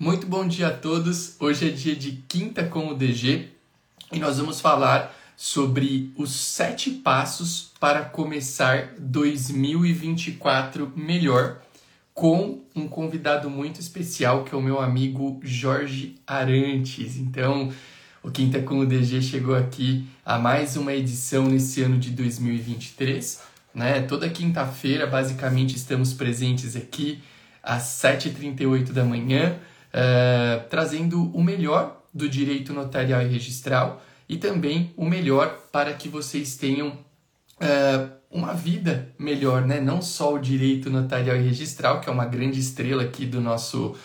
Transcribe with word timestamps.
Muito 0.00 0.28
bom 0.28 0.46
dia 0.46 0.68
a 0.68 0.70
todos. 0.70 1.34
Hoje 1.40 1.66
é 1.66 1.72
dia 1.72 1.96
de 1.96 2.22
quinta 2.28 2.62
com 2.62 2.86
o 2.86 2.94
DG 2.94 3.48
e 4.12 4.20
nós 4.20 4.38
vamos 4.38 4.60
falar 4.60 5.12
sobre 5.36 6.12
os 6.16 6.30
sete 6.30 6.88
passos 6.88 7.72
para 7.80 8.04
começar 8.04 8.94
2024 8.96 10.92
melhor 10.94 11.60
com 12.14 12.60
um 12.76 12.86
convidado 12.86 13.50
muito 13.50 13.80
especial 13.80 14.44
que 14.44 14.54
é 14.54 14.56
o 14.56 14.62
meu 14.62 14.80
amigo 14.80 15.40
Jorge 15.42 16.14
Arantes. 16.24 17.16
Então, 17.16 17.72
o 18.22 18.30
Quinta 18.30 18.62
com 18.62 18.78
o 18.78 18.86
DG 18.86 19.20
chegou 19.20 19.56
aqui 19.56 20.06
a 20.24 20.38
mais 20.38 20.76
uma 20.76 20.94
edição 20.94 21.46
nesse 21.46 21.82
ano 21.82 21.98
de 21.98 22.10
2023. 22.10 23.42
Né? 23.74 24.02
Toda 24.02 24.30
quinta-feira, 24.30 25.08
basicamente, 25.08 25.74
estamos 25.74 26.12
presentes 26.12 26.76
aqui 26.76 27.20
às 27.60 27.82
7h38 27.82 28.92
da 28.92 29.04
manhã 29.04 29.58
uh, 29.98 30.68
trazendo 30.68 31.30
o 31.34 31.42
melhor 31.42 32.00
do 32.14 32.28
direito 32.28 32.72
notarial 32.72 33.20
e 33.22 33.26
registral 33.26 34.00
e 34.28 34.36
também 34.36 34.92
o 34.96 35.04
melhor 35.04 35.58
para 35.72 35.92
que 35.92 36.08
vocês 36.08 36.56
tenham 36.56 36.88
uh, 36.88 38.10
uma 38.30 38.52
vida 38.52 39.10
melhor, 39.18 39.66
né? 39.66 39.80
Não 39.80 40.00
só 40.00 40.34
o 40.34 40.38
direito 40.38 40.90
notarial 40.90 41.36
e 41.36 41.40
registral, 41.40 42.00
que 42.00 42.08
é 42.08 42.12
uma 42.12 42.26
grande 42.26 42.60
estrela 42.60 43.02
aqui 43.02 43.24
do 43.26 43.40
nosso, 43.40 43.96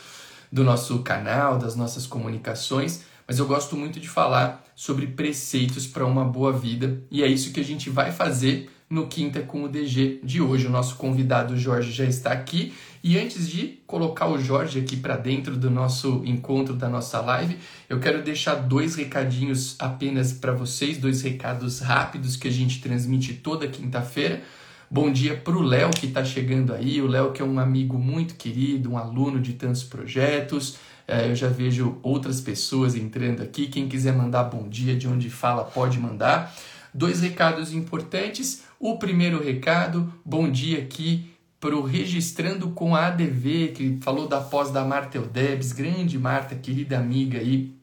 do 0.51 0.63
nosso 0.63 0.99
canal, 0.99 1.57
das 1.57 1.75
nossas 1.75 2.07
comunicações, 2.07 3.03
mas 3.27 3.37
eu 3.39 3.45
gosto 3.45 3.75
muito 3.75 3.99
de 3.99 4.09
falar 4.09 4.63
sobre 4.75 5.07
preceitos 5.07 5.85
para 5.85 6.05
uma 6.05 6.25
boa 6.25 6.51
vida 6.51 7.01
e 7.11 7.21
é 7.21 7.27
isso 7.27 7.51
que 7.51 7.59
a 7.59 7.63
gente 7.63 7.89
vai 7.89 8.11
fazer 8.11 8.69
no 8.89 9.07
Quinta 9.07 9.41
com 9.41 9.63
o 9.63 9.69
DG 9.69 10.19
de 10.23 10.41
hoje. 10.41 10.67
O 10.67 10.69
nosso 10.69 10.95
convidado 10.95 11.57
Jorge 11.57 11.91
já 11.91 12.05
está 12.05 12.31
aqui 12.31 12.73
e 13.03 13.19
antes 13.19 13.49
de 13.49 13.81
colocar 13.85 14.27
o 14.27 14.39
Jorge 14.39 14.79
aqui 14.79 14.95
para 14.95 15.17
dentro 15.17 15.57
do 15.57 15.69
nosso 15.69 16.21
encontro, 16.23 16.73
da 16.73 16.87
nossa 16.87 17.19
live, 17.19 17.57
eu 17.89 17.99
quero 17.99 18.23
deixar 18.23 18.55
dois 18.55 18.95
recadinhos 18.95 19.75
apenas 19.77 20.31
para 20.31 20.53
vocês, 20.53 20.97
dois 20.97 21.21
recados 21.21 21.81
rápidos 21.81 22.37
que 22.37 22.47
a 22.47 22.51
gente 22.51 22.79
transmite 22.79 23.33
toda 23.33 23.67
quinta-feira. 23.67 24.41
Bom 24.89 25.11
dia 25.11 25.35
para 25.35 25.53
o 25.53 25.61
Léo 25.61 25.89
que 25.89 26.05
está 26.05 26.23
chegando 26.23 26.73
aí, 26.73 27.01
o 27.01 27.07
Léo 27.07 27.33
que 27.33 27.41
é 27.41 27.45
um 27.45 27.59
amigo 27.59 27.97
muito 27.97 28.35
querido, 28.35 28.91
um 28.91 28.97
aluno 28.97 29.41
de 29.41 29.51
tantos 29.51 29.83
projetos. 29.83 30.77
É, 31.05 31.29
eu 31.29 31.35
já 31.35 31.49
vejo 31.49 31.97
outras 32.01 32.39
pessoas 32.39 32.95
entrando 32.95 33.43
aqui. 33.43 33.67
Quem 33.67 33.89
quiser 33.89 34.13
mandar 34.13 34.45
bom 34.45 34.69
dia 34.69 34.95
de 34.95 35.09
onde 35.09 35.29
fala, 35.29 35.65
pode 35.65 35.99
mandar. 35.99 36.55
Dois 36.93 37.19
recados 37.19 37.73
importantes. 37.73 38.63
O 38.79 38.97
primeiro 38.97 39.43
recado, 39.43 40.13
bom 40.23 40.49
dia 40.49 40.79
aqui 40.79 41.32
para 41.63 41.77
o 41.77 41.81
Registrando 41.81 42.71
com 42.71 42.93
a 42.93 43.07
ADV, 43.07 43.69
que 43.69 43.97
falou 44.01 44.27
da 44.27 44.41
pós 44.41 44.69
da 44.69 44.83
Marta 44.83 45.17
Eudebs, 45.17 45.71
grande 45.71 46.19
Marta, 46.19 46.55
querida 46.55 46.97
amiga 46.97 47.39
aí, 47.39 47.73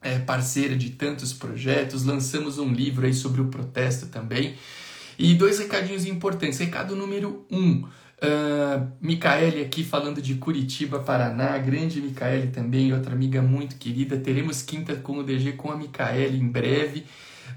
é, 0.00 0.18
parceira 0.18 0.74
de 0.74 0.88
tantos 0.88 1.34
projetos. 1.34 2.02
Lançamos 2.02 2.58
um 2.58 2.72
livro 2.72 3.04
aí 3.04 3.12
sobre 3.12 3.42
o 3.42 3.48
protesto 3.48 4.06
também. 4.06 4.54
E 5.18 5.34
dois 5.34 5.58
recadinhos 5.58 6.06
importantes. 6.06 6.58
Recado 6.58 6.96
número 6.96 7.44
um. 7.50 7.82
Uh, 7.82 8.90
Micaele 9.02 9.60
aqui 9.60 9.84
falando 9.84 10.22
de 10.22 10.36
Curitiba, 10.36 11.00
Paraná, 11.00 11.58
grande 11.58 12.00
Micaele 12.00 12.46
também, 12.46 12.94
outra 12.94 13.12
amiga 13.12 13.42
muito 13.42 13.76
querida. 13.76 14.16
Teremos 14.16 14.62
quinta 14.62 14.96
com 14.96 15.18
o 15.18 15.22
DG 15.22 15.52
com 15.52 15.70
a 15.70 15.76
Micaele 15.76 16.38
em 16.38 16.48
breve. 16.48 17.04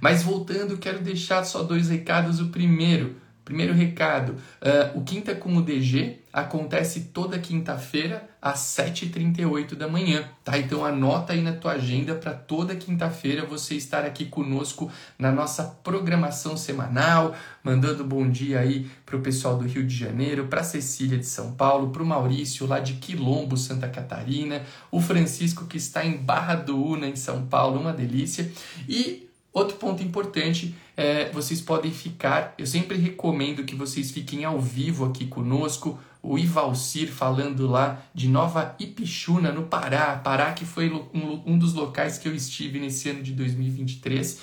Mas 0.01 0.23
voltando, 0.23 0.77
quero 0.77 0.99
deixar 0.99 1.45
só 1.45 1.63
dois 1.63 1.87
recados. 1.87 2.41
O 2.41 2.49
primeiro, 2.49 3.15
Primeiro 3.49 3.73
recado: 3.73 4.33
uh, 4.61 4.95
o 4.95 5.03
Quinta 5.03 5.33
com 5.33 5.57
o 5.57 5.61
DG 5.63 6.19
acontece 6.31 7.05
toda 7.05 7.39
quinta-feira 7.39 8.29
às 8.39 8.59
7h38 8.59 9.73
da 9.73 9.87
manhã, 9.87 10.29
tá? 10.43 10.55
Então 10.59 10.85
anota 10.85 11.33
aí 11.33 11.41
na 11.41 11.53
tua 11.53 11.71
agenda 11.71 12.13
para 12.13 12.31
toda 12.31 12.75
quinta-feira 12.75 13.47
você 13.47 13.73
estar 13.73 14.05
aqui 14.05 14.25
conosco 14.25 14.91
na 15.17 15.31
nossa 15.31 15.63
programação 15.63 16.55
semanal, 16.55 17.35
mandando 17.63 18.03
bom 18.03 18.29
dia 18.29 18.59
aí 18.59 18.87
para 19.03 19.17
o 19.17 19.21
pessoal 19.21 19.57
do 19.57 19.65
Rio 19.65 19.83
de 19.83 19.95
Janeiro, 19.95 20.45
para 20.45 20.63
Cecília 20.63 21.17
de 21.17 21.25
São 21.25 21.53
Paulo, 21.53 21.89
para 21.89 22.03
o 22.03 22.05
Maurício 22.05 22.67
lá 22.67 22.79
de 22.79 22.93
Quilombo, 22.93 23.57
Santa 23.57 23.89
Catarina, 23.89 24.61
o 24.91 25.01
Francisco 25.01 25.65
que 25.65 25.77
está 25.77 26.05
em 26.05 26.17
Barra 26.17 26.53
do 26.53 26.79
Una, 26.79 27.07
em 27.07 27.15
São 27.15 27.47
Paulo, 27.47 27.81
uma 27.81 27.93
delícia. 27.93 28.47
E 28.87 29.27
Outro 29.59 29.75
ponto 29.75 30.01
importante 30.01 30.73
é 30.95 31.29
vocês 31.33 31.59
podem 31.59 31.91
ficar, 31.91 32.53
eu 32.57 32.65
sempre 32.65 32.97
recomendo 32.97 33.65
que 33.65 33.75
vocês 33.75 34.09
fiquem 34.09 34.45
ao 34.45 34.57
vivo 34.57 35.03
aqui 35.03 35.27
conosco. 35.27 35.99
O 36.23 36.39
Ivalcir 36.39 37.09
falando 37.09 37.67
lá 37.67 38.01
de 38.13 38.29
Nova 38.29 38.73
Ipixuna, 38.79 39.51
no 39.51 39.63
Pará. 39.63 40.15
Pará 40.15 40.53
que 40.53 40.63
foi 40.63 40.89
um, 40.89 41.43
um 41.45 41.57
dos 41.57 41.73
locais 41.73 42.17
que 42.17 42.29
eu 42.29 42.33
estive 42.33 42.79
nesse 42.79 43.09
ano 43.09 43.21
de 43.21 43.33
2023. 43.33 44.33
Uh, 44.33 44.39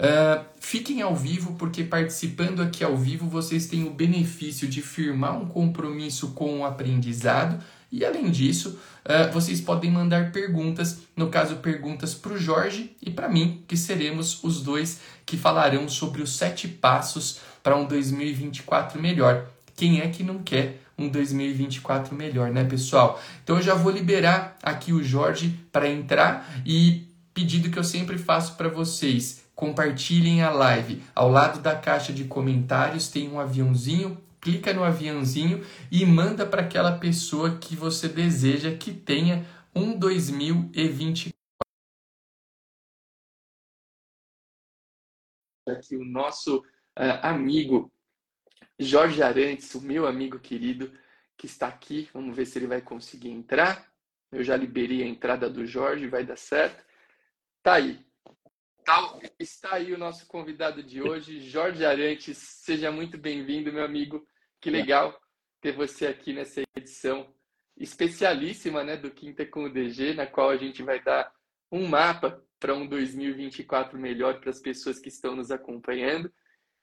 ah, 0.00 0.44
fiquem 0.60 1.00
ao 1.00 1.16
vivo, 1.16 1.54
porque 1.54 1.82
participando 1.82 2.60
aqui 2.60 2.84
ao 2.84 2.96
vivo 2.96 3.26
vocês 3.26 3.66
têm 3.66 3.84
o 3.84 3.90
benefício 3.90 4.68
de 4.68 4.82
firmar 4.82 5.34
um 5.34 5.46
compromisso 5.46 6.28
com 6.32 6.60
o 6.60 6.64
aprendizado 6.66 7.58
e 7.90 8.04
além 8.04 8.30
disso, 8.30 8.78
uh, 9.04 9.32
vocês 9.32 9.60
podem 9.60 9.90
mandar 9.90 10.30
perguntas, 10.30 10.98
no 11.16 11.28
caso, 11.28 11.56
perguntas 11.56 12.14
para 12.14 12.34
o 12.34 12.38
Jorge 12.38 12.94
e 13.00 13.10
para 13.10 13.28
mim, 13.28 13.64
que 13.66 13.76
seremos 13.76 14.42
os 14.44 14.62
dois 14.62 15.00
que 15.24 15.38
falarão 15.38 15.88
sobre 15.88 16.20
os 16.20 16.36
sete 16.36 16.68
passos 16.68 17.40
para 17.62 17.76
um 17.76 17.86
2024 17.86 19.00
melhor. 19.00 19.46
Quem 19.74 20.00
é 20.00 20.08
que 20.08 20.22
não 20.22 20.38
quer 20.38 20.82
um 20.98 21.08
2024 21.08 22.14
melhor, 22.14 22.50
né, 22.50 22.64
pessoal? 22.64 23.20
Então 23.42 23.56
eu 23.56 23.62
já 23.62 23.74
vou 23.74 23.90
liberar 23.90 24.58
aqui 24.62 24.92
o 24.92 25.02
Jorge 25.02 25.58
para 25.72 25.88
entrar 25.88 26.60
e 26.66 27.08
pedido 27.32 27.70
que 27.70 27.78
eu 27.78 27.84
sempre 27.84 28.18
faço 28.18 28.54
para 28.56 28.68
vocês. 28.68 29.44
Compartilhem 29.54 30.42
a 30.42 30.50
live. 30.50 31.02
Ao 31.14 31.30
lado 31.30 31.60
da 31.60 31.74
caixa 31.74 32.12
de 32.12 32.24
comentários 32.24 33.08
tem 33.08 33.28
um 33.28 33.40
aviãozinho 33.40 34.18
clica 34.40 34.72
no 34.72 34.84
aviãozinho 34.84 35.64
e 35.90 36.04
manda 36.04 36.46
para 36.46 36.62
aquela 36.62 36.98
pessoa 36.98 37.58
que 37.58 37.74
você 37.76 38.08
deseja 38.08 38.76
que 38.76 38.92
tenha 38.92 39.46
um 39.74 39.98
2024. 39.98 41.32
Aqui 45.68 45.96
o 45.96 46.04
nosso 46.04 46.58
uh, 46.58 47.20
amigo 47.22 47.92
Jorge 48.78 49.22
Arantes, 49.22 49.74
o 49.74 49.82
meu 49.82 50.06
amigo 50.06 50.38
querido, 50.38 50.92
que 51.36 51.46
está 51.46 51.68
aqui. 51.68 52.08
Vamos 52.12 52.34
ver 52.34 52.46
se 52.46 52.58
ele 52.58 52.66
vai 52.66 52.80
conseguir 52.80 53.30
entrar. 53.30 53.92
Eu 54.32 54.42
já 54.42 54.56
liberei 54.56 55.02
a 55.02 55.06
entrada 55.06 55.48
do 55.48 55.66
Jorge, 55.66 56.08
vai 56.08 56.24
dar 56.24 56.38
certo. 56.38 56.84
Tá 57.62 57.74
aí. 57.74 58.07
Tá, 58.88 59.18
está 59.38 59.74
aí 59.74 59.92
o 59.92 59.98
nosso 59.98 60.26
convidado 60.26 60.82
de 60.82 61.02
hoje, 61.02 61.40
Jorge 61.40 61.84
Arantes. 61.84 62.38
Seja 62.38 62.90
muito 62.90 63.18
bem-vindo, 63.18 63.70
meu 63.70 63.84
amigo. 63.84 64.26
Que 64.62 64.70
legal 64.70 65.14
ter 65.60 65.72
você 65.72 66.06
aqui 66.06 66.32
nessa 66.32 66.62
edição 66.74 67.30
especialíssima 67.76 68.82
né, 68.82 68.96
do 68.96 69.10
Quinta 69.10 69.44
com 69.44 69.64
o 69.64 69.70
DG, 69.70 70.14
na 70.14 70.26
qual 70.26 70.48
a 70.48 70.56
gente 70.56 70.82
vai 70.82 71.02
dar 71.02 71.30
um 71.70 71.86
mapa 71.86 72.42
para 72.58 72.74
um 72.74 72.88
2024 72.88 73.98
melhor 73.98 74.40
para 74.40 74.48
as 74.48 74.58
pessoas 74.58 74.98
que 74.98 75.10
estão 75.10 75.36
nos 75.36 75.50
acompanhando. 75.50 76.32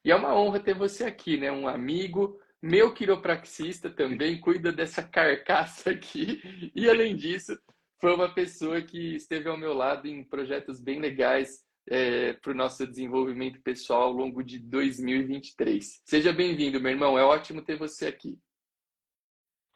E 0.03 0.11
é 0.11 0.15
uma 0.15 0.39
honra 0.39 0.59
ter 0.59 0.75
você 0.75 1.05
aqui, 1.05 1.37
né? 1.37 1.51
Um 1.51 1.67
amigo, 1.67 2.39
meu 2.61 2.93
quiropraxista 2.93 3.89
também, 3.89 4.37
cuida 4.41 4.71
dessa 4.71 5.01
carcaça 5.01 5.89
aqui. 5.89 6.71
E 6.75 6.87
além 6.87 7.15
disso, 7.15 7.59
foi 7.99 8.13
uma 8.13 8.31
pessoa 8.31 8.79
que 8.79 9.15
esteve 9.15 9.49
ao 9.49 9.57
meu 9.57 9.73
lado 9.73 10.07
em 10.07 10.23
projetos 10.23 10.79
bem 10.79 10.99
legais 10.99 11.64
é, 11.89 12.33
para 12.33 12.51
o 12.51 12.55
nosso 12.55 12.85
desenvolvimento 12.85 13.61
pessoal 13.61 14.03
ao 14.03 14.11
longo 14.11 14.43
de 14.43 14.59
2023. 14.59 16.01
Seja 16.05 16.33
bem-vindo, 16.33 16.79
meu 16.79 16.91
irmão. 16.91 17.17
É 17.17 17.23
ótimo 17.23 17.61
ter 17.61 17.77
você 17.77 18.07
aqui. 18.07 18.37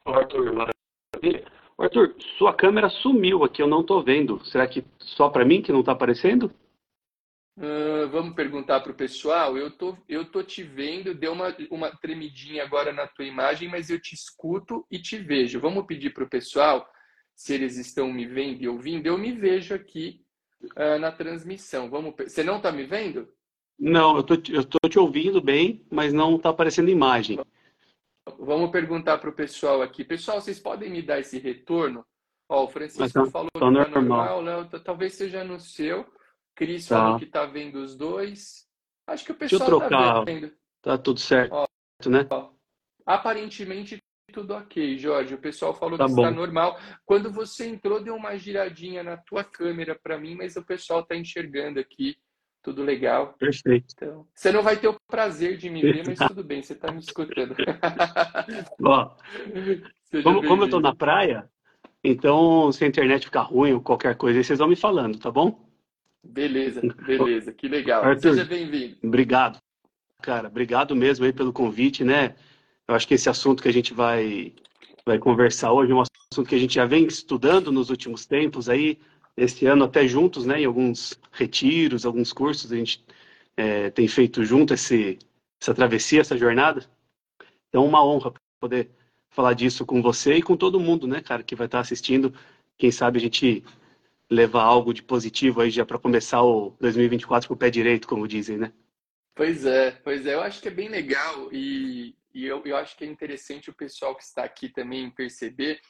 Arthur, 0.04 0.52
maravilha. 0.52 1.46
Arthur, 1.78 2.14
sua 2.36 2.54
câmera 2.54 2.90
sumiu 2.90 3.44
aqui, 3.44 3.62
eu 3.62 3.66
não 3.66 3.80
estou 3.80 4.02
vendo. 4.02 4.44
Será 4.46 4.66
que 4.66 4.84
só 4.98 5.30
para 5.30 5.44
mim 5.44 5.62
que 5.62 5.72
não 5.72 5.80
está 5.80 5.92
aparecendo? 5.92 6.52
Uh, 7.56 8.08
vamos 8.10 8.34
perguntar 8.34 8.80
para 8.80 8.92
o 8.92 8.96
pessoal. 8.96 9.56
Eu 9.56 9.70
tô, 9.70 9.96
eu 10.08 10.24
tô 10.24 10.42
te 10.42 10.62
vendo, 10.62 11.14
deu 11.14 11.32
uma, 11.32 11.54
uma 11.70 11.90
tremidinha 11.96 12.64
agora 12.64 12.92
na 12.92 13.06
tua 13.06 13.24
imagem, 13.24 13.68
mas 13.68 13.90
eu 13.90 14.00
te 14.00 14.14
escuto 14.14 14.86
e 14.90 14.98
te 14.98 15.18
vejo. 15.18 15.60
Vamos 15.60 15.86
pedir 15.86 16.10
para 16.12 16.24
o 16.24 16.28
pessoal 16.28 16.86
se 17.34 17.54
eles 17.54 17.76
estão 17.76 18.12
me 18.12 18.26
vendo 18.26 18.62
e 18.62 18.68
ouvindo. 18.68 19.06
Eu 19.06 19.16
me 19.16 19.32
vejo 19.32 19.74
aqui 19.74 20.22
uh, 20.62 20.98
na 20.98 21.10
transmissão. 21.12 21.90
Vamos, 21.90 22.14
você 22.16 22.42
não 22.42 22.56
está 22.56 22.70
me 22.72 22.84
vendo? 22.84 23.28
Não, 23.78 24.16
eu 24.16 24.22
tô, 24.22 24.34
estou 24.34 24.90
te 24.90 24.98
ouvindo 24.98 25.40
bem, 25.40 25.86
mas 25.90 26.12
não 26.12 26.36
está 26.36 26.50
aparecendo 26.50 26.90
imagem. 26.90 27.40
Vamos 28.38 28.70
perguntar 28.70 29.18
para 29.18 29.30
o 29.30 29.34
pessoal 29.34 29.82
aqui. 29.82 30.04
Pessoal, 30.04 30.40
vocês 30.40 30.58
podem 30.58 30.90
me 30.90 31.02
dar 31.02 31.18
esse 31.18 31.38
retorno? 31.38 32.04
Ó, 32.48 32.64
o 32.64 32.68
Francisco 32.68 33.24
tá, 33.24 33.30
falou 33.30 33.48
tá 33.52 33.60
que 33.60 33.78
está 33.78 34.00
normal, 34.00 34.42
Léo, 34.42 34.68
talvez 34.80 35.14
seja 35.14 35.44
no 35.44 35.58
seu. 35.58 36.06
Cris 36.54 36.86
tá. 36.86 36.96
falou 36.96 37.18
que 37.18 37.24
está 37.24 37.46
vendo 37.46 37.76
os 37.76 37.96
dois. 37.96 38.68
Acho 39.06 39.24
que 39.24 39.32
o 39.32 39.36
pessoal 39.36 39.82
está 39.82 40.24
vendo. 40.24 40.52
Tá 40.82 40.98
tudo 40.98 41.20
certo, 41.20 41.52
ó, 41.54 41.66
né? 42.08 42.26
Ó, 42.30 42.50
aparentemente 43.06 44.02
tudo 44.30 44.54
ok, 44.54 44.96
Jorge. 44.98 45.34
O 45.34 45.38
pessoal 45.38 45.74
falou 45.74 45.98
tá 45.98 46.06
que 46.06 46.14
bom. 46.14 46.22
está 46.22 46.34
normal. 46.34 46.78
Quando 47.04 47.30
você 47.30 47.68
entrou, 47.68 48.02
deu 48.02 48.14
uma 48.14 48.36
giradinha 48.36 49.02
na 49.02 49.16
tua 49.16 49.44
câmera 49.44 49.98
para 50.00 50.18
mim, 50.18 50.34
mas 50.34 50.56
o 50.56 50.64
pessoal 50.64 51.00
está 51.00 51.16
enxergando 51.16 51.78
aqui. 51.78 52.16
Tudo 52.62 52.82
legal. 52.82 53.34
Perfeito. 53.38 53.94
Então, 53.96 54.26
você 54.34 54.52
não 54.52 54.62
vai 54.62 54.76
ter 54.76 54.88
o 54.88 54.96
prazer 55.08 55.56
de 55.56 55.70
me 55.70 55.80
ver, 55.80 56.04
mas 56.06 56.18
tudo 56.18 56.44
bem, 56.44 56.62
você 56.62 56.74
está 56.74 56.92
me 56.92 57.00
escutando. 57.00 57.54
Ó, 58.84 59.16
como, 60.22 60.46
como 60.46 60.62
eu 60.62 60.66
estou 60.66 60.80
na 60.80 60.94
praia, 60.94 61.48
então 62.04 62.70
se 62.70 62.84
a 62.84 62.86
internet 62.86 63.24
ficar 63.24 63.42
ruim 63.42 63.72
ou 63.72 63.80
qualquer 63.80 64.14
coisa, 64.14 64.42
vocês 64.42 64.58
vão 64.58 64.68
me 64.68 64.76
falando, 64.76 65.18
tá 65.18 65.30
bom? 65.30 65.66
Beleza, 66.22 66.82
beleza, 67.06 67.50
que 67.50 67.66
legal. 67.66 68.04
Arthur, 68.04 68.34
Seja 68.34 68.44
bem-vindo. 68.44 68.98
Obrigado, 69.02 69.58
cara, 70.20 70.48
obrigado 70.48 70.94
mesmo 70.94 71.24
aí 71.24 71.32
pelo 71.32 71.54
convite, 71.54 72.04
né? 72.04 72.34
Eu 72.90 72.96
acho 72.96 73.06
que 73.06 73.14
esse 73.14 73.30
assunto 73.30 73.62
que 73.62 73.68
a 73.68 73.72
gente 73.72 73.94
vai, 73.94 74.52
vai 75.06 75.16
conversar 75.16 75.72
hoje 75.72 75.92
é 75.92 75.94
um 75.94 76.00
assunto 76.00 76.48
que 76.48 76.56
a 76.56 76.58
gente 76.58 76.74
já 76.74 76.84
vem 76.84 77.06
estudando 77.06 77.70
nos 77.70 77.88
últimos 77.88 78.26
tempos 78.26 78.68
aí, 78.68 78.98
esse 79.36 79.64
ano 79.66 79.84
até 79.84 80.08
juntos, 80.08 80.44
né? 80.44 80.60
Em 80.60 80.64
alguns 80.64 81.16
retiros, 81.30 82.04
alguns 82.04 82.32
cursos, 82.32 82.72
a 82.72 82.76
gente 82.76 83.04
é, 83.56 83.90
tem 83.90 84.08
feito 84.08 84.44
junto 84.44 84.74
esse, 84.74 85.20
essa 85.62 85.72
travessia, 85.72 86.20
essa 86.20 86.36
jornada. 86.36 86.84
Então, 87.68 87.86
uma 87.86 88.04
honra 88.04 88.34
poder 88.60 88.90
falar 89.30 89.54
disso 89.54 89.86
com 89.86 90.02
você 90.02 90.34
e 90.34 90.42
com 90.42 90.56
todo 90.56 90.80
mundo, 90.80 91.06
né, 91.06 91.20
cara, 91.20 91.44
que 91.44 91.54
vai 91.54 91.66
estar 91.66 91.78
assistindo. 91.78 92.34
Quem 92.76 92.90
sabe 92.90 93.18
a 93.18 93.22
gente 93.22 93.62
levar 94.28 94.64
algo 94.64 94.92
de 94.92 95.04
positivo 95.04 95.60
aí 95.60 95.70
já 95.70 95.86
para 95.86 95.96
começar 95.96 96.42
o 96.42 96.74
2024 96.80 97.46
com 97.46 97.54
o 97.54 97.56
pé 97.56 97.70
direito, 97.70 98.08
como 98.08 98.26
dizem, 98.26 98.58
né? 98.58 98.72
Pois 99.32 99.64
é, 99.64 99.92
pois 99.92 100.26
é. 100.26 100.34
Eu 100.34 100.40
acho 100.40 100.60
que 100.60 100.66
é 100.66 100.72
bem 100.72 100.88
legal 100.88 101.52
e, 101.52 102.16
e 102.32 102.46
eu, 102.46 102.62
eu 102.64 102.76
acho 102.76 102.96
que 102.96 103.04
é 103.04 103.06
interessante 103.06 103.70
o 103.70 103.74
pessoal 103.74 104.14
que 104.16 104.22
está 104.22 104.44
aqui 104.44 104.68
também 104.68 105.10
perceber. 105.10 105.80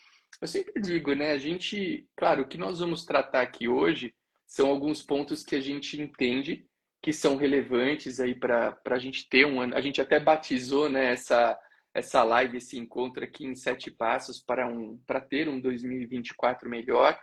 Eu 0.40 0.48
sempre 0.48 0.80
digo, 0.80 1.14
né? 1.14 1.32
A 1.32 1.38
gente, 1.38 2.08
claro, 2.16 2.42
o 2.42 2.48
que 2.48 2.58
nós 2.58 2.78
vamos 2.80 3.04
tratar 3.04 3.42
aqui 3.42 3.68
hoje 3.68 4.14
são 4.46 4.68
alguns 4.68 5.02
pontos 5.02 5.44
que 5.44 5.54
a 5.54 5.60
gente 5.60 6.00
entende 6.00 6.66
que 7.02 7.12
são 7.12 7.36
relevantes 7.36 8.20
aí 8.20 8.34
para 8.34 8.78
a 8.84 8.98
gente 8.98 9.28
ter 9.28 9.46
um 9.46 9.60
ano. 9.60 9.74
A 9.74 9.80
gente 9.80 10.00
até 10.00 10.20
batizou 10.20 10.88
né, 10.88 11.12
essa, 11.12 11.58
essa 11.94 12.22
live, 12.22 12.58
esse 12.58 12.78
encontro 12.78 13.24
aqui 13.24 13.46
em 13.46 13.54
sete 13.54 13.90
passos 13.90 14.42
para, 14.42 14.66
um, 14.66 14.98
para 15.06 15.20
ter 15.20 15.48
um 15.48 15.60
2024 15.60 16.68
melhor. 16.68 17.18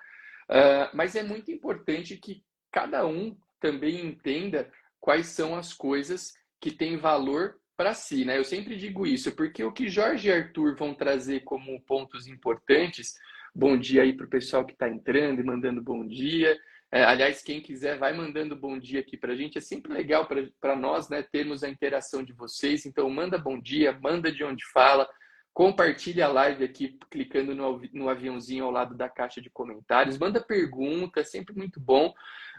Uh, 0.49 0.89
mas 0.95 1.15
é 1.15 1.21
muito 1.21 1.51
importante 1.51 2.17
que 2.17 2.43
cada 2.71 3.05
um 3.05 3.37
também 3.59 4.05
entenda 4.05 4.71
quais 4.99 5.27
são 5.27 5.55
as 5.55 5.73
coisas 5.73 6.33
que 6.59 6.71
têm 6.71 6.97
valor 6.97 7.59
para 7.77 7.93
si, 7.93 8.25
né? 8.25 8.39
Eu 8.39 8.43
sempre 8.43 8.75
digo 8.75 9.05
isso, 9.05 9.31
porque 9.33 9.63
o 9.63 9.71
que 9.71 9.87
Jorge 9.87 10.27
e 10.27 10.33
Arthur 10.33 10.75
vão 10.75 10.95
trazer 10.95 11.41
como 11.41 11.79
pontos 11.81 12.27
importantes, 12.27 13.13
bom 13.53 13.77
dia 13.77 14.01
aí 14.01 14.13
para 14.13 14.25
o 14.25 14.29
pessoal 14.29 14.65
que 14.65 14.73
está 14.73 14.89
entrando 14.89 15.39
e 15.39 15.43
mandando 15.43 15.81
bom 15.81 16.05
dia. 16.05 16.59
É, 16.91 17.03
aliás, 17.03 17.43
quem 17.43 17.61
quiser, 17.61 17.99
vai 17.99 18.13
mandando 18.13 18.55
bom 18.55 18.79
dia 18.79 19.01
aqui 19.01 19.15
para 19.15 19.33
a 19.33 19.35
gente. 19.35 19.59
É 19.59 19.61
sempre 19.61 19.93
legal 19.93 20.27
para 20.59 20.75
nós 20.75 21.07
né, 21.07 21.21
termos 21.21 21.63
a 21.63 21.69
interação 21.69 22.23
de 22.23 22.33
vocês. 22.33 22.85
Então, 22.85 23.07
manda 23.09 23.37
bom 23.37 23.59
dia, 23.59 23.97
manda 24.01 24.31
de 24.31 24.43
onde 24.43 24.65
fala, 24.71 25.07
compartilha 25.53 26.25
a 26.25 26.31
live 26.31 26.63
aqui, 26.63 26.97
clicando 27.11 27.53
no, 27.53 27.81
no 27.93 28.09
aviãozinho 28.09 28.65
ao 28.65 28.71
lado 28.71 28.95
da 28.95 29.07
caixa 29.07 29.39
de 29.39 29.51
comentários. 29.51 30.17
Manda 30.17 30.41
pergunta, 30.41 31.19
é 31.19 31.23
sempre 31.23 31.53
muito 31.53 31.79
bom. 31.79 32.11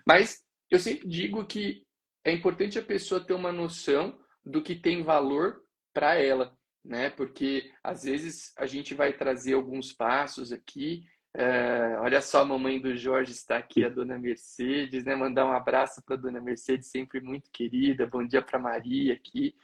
Mas 0.06 0.44
eu 0.70 0.78
sempre 0.78 1.08
digo 1.08 1.44
que 1.44 1.82
é 2.24 2.30
importante 2.30 2.78
a 2.78 2.82
pessoa 2.82 3.24
ter 3.24 3.32
uma 3.32 3.50
noção 3.50 4.16
do 4.44 4.62
que 4.62 4.74
tem 4.74 5.02
valor 5.02 5.62
para 5.92 6.14
ela, 6.14 6.56
né? 6.84 7.10
Porque 7.10 7.70
às 7.82 8.04
vezes 8.04 8.52
a 8.56 8.66
gente 8.66 8.94
vai 8.94 9.12
trazer 9.12 9.54
alguns 9.54 9.92
passos 9.92 10.52
aqui. 10.52 11.04
É, 11.34 11.96
olha 12.00 12.20
só, 12.20 12.40
a 12.40 12.44
mamãe 12.44 12.80
do 12.80 12.96
Jorge 12.96 13.32
está 13.32 13.58
aqui, 13.58 13.84
a 13.84 13.88
dona 13.88 14.18
Mercedes, 14.18 15.04
né? 15.04 15.14
Mandar 15.14 15.46
um 15.46 15.52
abraço 15.52 16.02
para 16.04 16.14
a 16.14 16.18
dona 16.18 16.40
Mercedes, 16.40 16.90
sempre 16.90 17.20
muito 17.20 17.50
querida. 17.52 18.06
Bom 18.06 18.26
dia 18.26 18.42
para 18.42 18.58
Maria 18.58 19.14
aqui. 19.14 19.54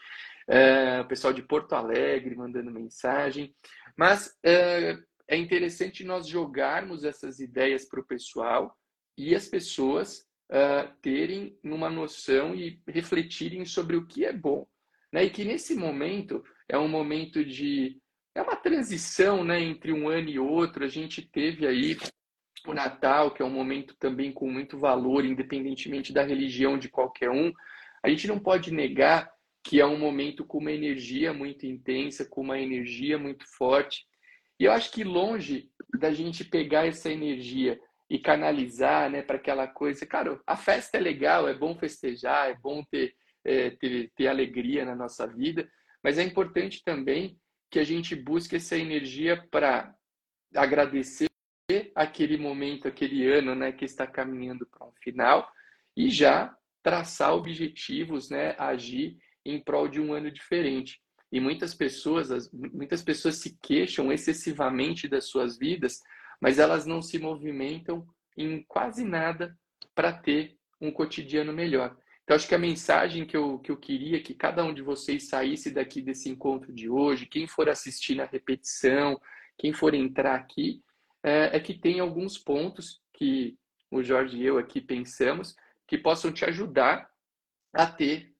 É, 0.47 1.01
o 1.01 1.07
pessoal 1.07 1.33
de 1.33 1.43
Porto 1.43 1.75
Alegre 1.75 2.37
mandando 2.37 2.71
mensagem. 2.71 3.55
Mas 3.97 4.37
é, 4.45 4.99
é 5.29 5.37
interessante 5.37 6.05
nós 6.05 6.27
jogarmos 6.27 7.05
essas 7.05 7.41
ideias 7.41 7.85
para 7.85 8.01
o 8.01 8.07
pessoal 8.07 8.77
e 9.17 9.35
as 9.35 9.49
pessoas 9.49 10.27
uh, 10.51 10.93
terem 11.01 11.59
uma 11.63 11.91
noção 11.91 12.55
e 12.55 12.81
refletirem 12.87 13.65
sobre 13.65 13.97
o 13.97 14.07
que 14.07 14.25
é 14.25 14.33
bom. 14.33 14.67
Né? 15.13 15.25
E 15.25 15.31
que 15.31 15.45
nesse 15.45 15.75
momento 15.75 16.43
é 16.69 16.79
um 16.79 16.89
momento 16.89 17.45
de. 17.45 17.99
É 18.35 18.43
uma 18.43 18.57
transição 18.57 19.45
né, 19.45 19.61
entre 19.61 19.93
um 19.93 20.09
ano 20.09 20.29
e 20.29 20.39
outro. 20.39 20.85
A 20.85 20.89
gente 20.89 21.23
teve 21.23 21.67
aí 21.67 21.97
o 22.67 22.75
Natal, 22.75 23.31
que 23.31 23.43
é 23.43 23.45
um 23.45 23.51
momento 23.51 23.95
também 23.97 24.33
com 24.33 24.51
muito 24.51 24.79
valor, 24.79 25.25
independentemente 25.25 26.13
da 26.13 26.25
religião 26.25 26.79
de 26.79 26.89
qualquer 26.89 27.31
um. 27.31 27.53
A 28.03 28.09
gente 28.09 28.27
não 28.27 28.39
pode 28.39 28.73
negar 28.73 29.31
que 29.63 29.81
é 29.81 29.87
um 29.87 29.99
momento 29.99 30.45
com 30.45 30.59
uma 30.59 30.73
energia 30.73 31.33
muito 31.33 31.65
intensa, 31.65 32.25
com 32.25 32.43
uma 32.43 32.59
energia 32.59 33.17
muito 33.17 33.47
forte. 33.47 34.05
E 34.61 34.65
eu 34.65 34.73
acho 34.73 34.93
que 34.93 35.03
longe 35.03 35.71
da 35.99 36.13
gente 36.13 36.45
pegar 36.45 36.87
essa 36.87 37.11
energia 37.11 37.81
e 38.15 38.19
canalizar 38.21 39.11
né, 39.11 39.23
para 39.23 39.35
aquela 39.35 39.67
coisa. 39.67 40.07
Cara, 40.07 40.41
a 40.47 40.57
festa 40.57 40.97
é 40.97 41.01
legal, 41.01 41.49
é 41.49 41.53
bom 41.53 41.77
festejar, 41.77 42.49
é 42.49 42.55
bom 42.55 42.85
ter, 42.85 43.13
é, 43.45 43.71
ter, 43.71 44.13
ter 44.15 44.29
alegria 44.29 44.85
na 44.85 44.95
nossa 44.95 45.27
vida, 45.27 45.69
mas 46.01 46.17
é 46.17 46.23
importante 46.23 46.81
também 46.85 47.37
que 47.69 47.81
a 47.81 47.83
gente 47.83 48.15
busque 48.15 48.55
essa 48.55 48.77
energia 48.77 49.45
para 49.51 49.93
agradecer 50.55 51.27
aquele 51.93 52.37
momento, 52.37 52.87
aquele 52.87 53.27
ano 53.27 53.53
né, 53.53 53.73
que 53.73 53.85
está 53.85 54.07
caminhando 54.07 54.65
para 54.65 54.87
um 54.87 54.93
final 55.03 55.51
e 55.97 56.09
já 56.09 56.57
traçar 56.85 57.35
objetivos, 57.35 58.31
né, 58.31 58.55
agir 58.57 59.19
em 59.45 59.61
prol 59.61 59.89
de 59.89 60.01
um 60.01 60.13
ano 60.13 60.31
diferente. 60.31 61.01
E 61.33 61.41
muitas 61.41 61.75
pessoas, 61.75 62.49
muitas 62.53 63.03
pessoas 63.03 63.41
se 63.41 63.59
queixam 63.61 64.13
excessivamente 64.13 65.09
das 65.09 65.25
suas 65.25 65.59
vidas 65.59 66.01
mas 66.45 66.59
elas 66.59 66.85
não 66.85 67.01
se 67.01 67.19
movimentam 67.19 68.07
em 68.37 68.63
quase 68.65 69.03
nada 69.03 69.59
para 69.95 70.13
ter 70.13 70.59
um 70.79 70.93
cotidiano 70.93 71.55
melhor. 71.55 71.97
Então, 72.23 72.37
acho 72.37 72.47
que 72.47 72.55
a 72.55 72.59
mensagem 72.59 73.25
que 73.25 73.35
eu, 73.35 73.59
que 73.61 73.73
eu 73.73 73.79
queria 73.79 74.23
que 74.23 74.35
cada 74.35 74.63
um 74.63 74.75
de 74.75 74.83
vocês 74.83 75.27
saísse 75.27 75.71
daqui 75.71 76.03
desse 76.03 76.29
encontro 76.29 76.71
de 76.71 76.87
hoje, 76.87 77.25
quem 77.25 77.47
for 77.47 77.71
assistir 77.71 78.15
na 78.17 78.27
repetição, 78.27 79.19
quem 79.57 79.73
for 79.73 79.95
entrar 79.95 80.35
aqui, 80.35 80.83
é, 81.23 81.57
é 81.57 81.61
que 81.61 81.73
tem 81.73 81.99
alguns 81.99 82.37
pontos 82.37 83.01
que 83.15 83.57
o 83.91 84.03
Jorge 84.03 84.37
e 84.37 84.45
eu 84.45 84.59
aqui 84.59 84.83
pensamos 84.83 85.57
que 85.89 85.97
possam 85.97 86.31
te 86.31 86.45
ajudar 86.45 87.09
a 87.73 87.87
ter 87.87 88.35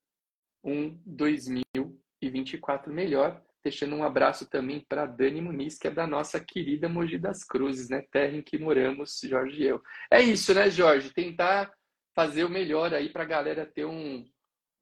um 0.63 1.01
2024 1.07 2.93
melhor 2.93 3.43
deixando 3.65 3.97
um 3.97 4.05
abraço 4.05 4.49
também 4.49 4.85
para 4.87 5.07
Dani 5.07 5.41
Muniz, 5.41 5.79
que 5.79 5.89
é 5.89 5.91
da 5.91 6.07
nossa 6.07 6.39
querida 6.39 6.89
Mogi 6.89 7.19
das 7.19 7.43
Cruzes, 7.43 7.89
né? 7.89 8.05
Terra 8.13 8.37
em 8.37 8.43
que 8.43 8.59
moramos, 8.59 9.19
Jorge 9.25 9.63
e 9.63 9.67
eu. 9.67 9.83
É 10.11 10.21
isso, 10.21 10.53
né, 10.53 10.71
Jorge? 10.71 11.11
Tentar 11.13 11.73
fazer 12.15 12.45
o 12.45 12.51
melhor 12.51 12.93
aí 12.93 13.09
para 13.09 13.23
a 13.23 13.27
galera 13.27 13.65
ter 13.65 13.87
um, 13.87 14.25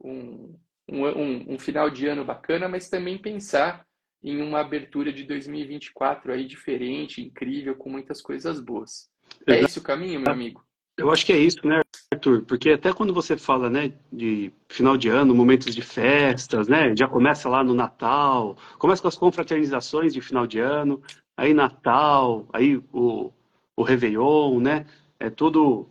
um, 0.03 0.59
um, 0.89 1.55
um, 1.55 1.59
final 1.59 1.89
de 1.89 2.09
ano 2.09 2.25
bacana, 2.25 2.69
mas 2.69 2.91
também 2.91 3.17
pensar 3.17 3.87
em 4.21 4.43
uma 4.43 4.61
abertura 4.61 5.13
de 5.13 5.25
2024 5.25 6.33
aí 6.33 6.45
diferente, 6.45 7.23
incrível, 7.23 7.77
com 7.77 7.89
muitas 7.89 8.21
coisas 8.21 8.61
boas. 8.61 9.09
É 9.47 9.61
esse 9.61 9.79
o 9.79 9.83
caminho, 9.83 10.21
meu 10.21 10.33
amigo? 10.33 10.65
Eu 11.03 11.11
acho 11.11 11.27
que 11.27 11.33
é 11.33 11.37
isso, 11.37 11.67
né, 11.67 11.83
Arthur? 12.13 12.43
Porque 12.43 12.71
até 12.71 12.93
quando 12.93 13.13
você 13.13 13.37
fala, 13.37 13.69
né, 13.69 13.93
de 14.13 14.53
final 14.69 14.97
de 14.97 15.09
ano, 15.09 15.35
momentos 15.35 15.75
de 15.75 15.83
festas, 15.83 16.69
né, 16.69 16.95
já 16.97 17.09
começa 17.09 17.49
lá 17.49 17.65
no 17.65 17.75
Natal, 17.75 18.57
começa 18.79 19.03
com 19.03 19.09
as 19.09 19.17
confraternizações 19.17 20.15
de 20.15 20.21
final 20.21 20.47
de 20.47 20.61
ano, 20.61 21.03
aí 21.37 21.53
Natal, 21.53 22.47
aí 22.53 22.77
o, 22.93 23.33
o 23.77 23.83
Réveillon, 23.83 24.61
né, 24.61 24.87
é 25.19 25.29
tudo, 25.29 25.89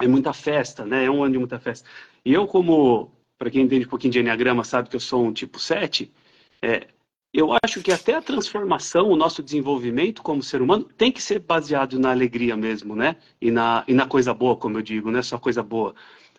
é 0.00 0.08
muita 0.08 0.32
festa, 0.32 0.86
né, 0.86 1.04
é 1.04 1.10
um 1.10 1.22
ano 1.22 1.34
de 1.34 1.38
muita 1.38 1.58
festa. 1.60 1.86
E 2.24 2.32
eu 2.32 2.46
como, 2.46 3.12
para 3.36 3.50
quem 3.50 3.64
entende 3.64 3.84
um 3.84 3.90
pouquinho 3.90 4.14
de 4.14 4.20
Enneagrama, 4.20 4.64
sabe 4.64 4.88
que 4.88 4.96
eu 4.96 5.00
sou 5.00 5.26
um 5.26 5.32
tipo 5.34 5.58
7, 5.58 6.10
é, 6.62 6.86
eu 7.34 7.50
acho 7.64 7.82
que 7.82 7.90
até 7.90 8.14
a 8.14 8.22
transformação, 8.22 9.08
o 9.10 9.16
nosso 9.16 9.42
desenvolvimento 9.42 10.22
como 10.22 10.40
ser 10.40 10.62
humano 10.62 10.84
tem 10.84 11.10
que 11.10 11.20
ser 11.20 11.40
baseado 11.40 11.98
na 11.98 12.12
alegria 12.12 12.56
mesmo, 12.56 12.94
né? 12.94 13.16
E 13.40 13.50
na, 13.50 13.84
e 13.88 13.92
na 13.92 14.06
coisa 14.06 14.32
boa, 14.32 14.56
como 14.56 14.78
eu 14.78 14.82
digo, 14.82 15.10
não 15.10 15.18
é 15.18 15.22
só 15.22 15.36
coisa 15.36 15.60
boa. 15.60 15.96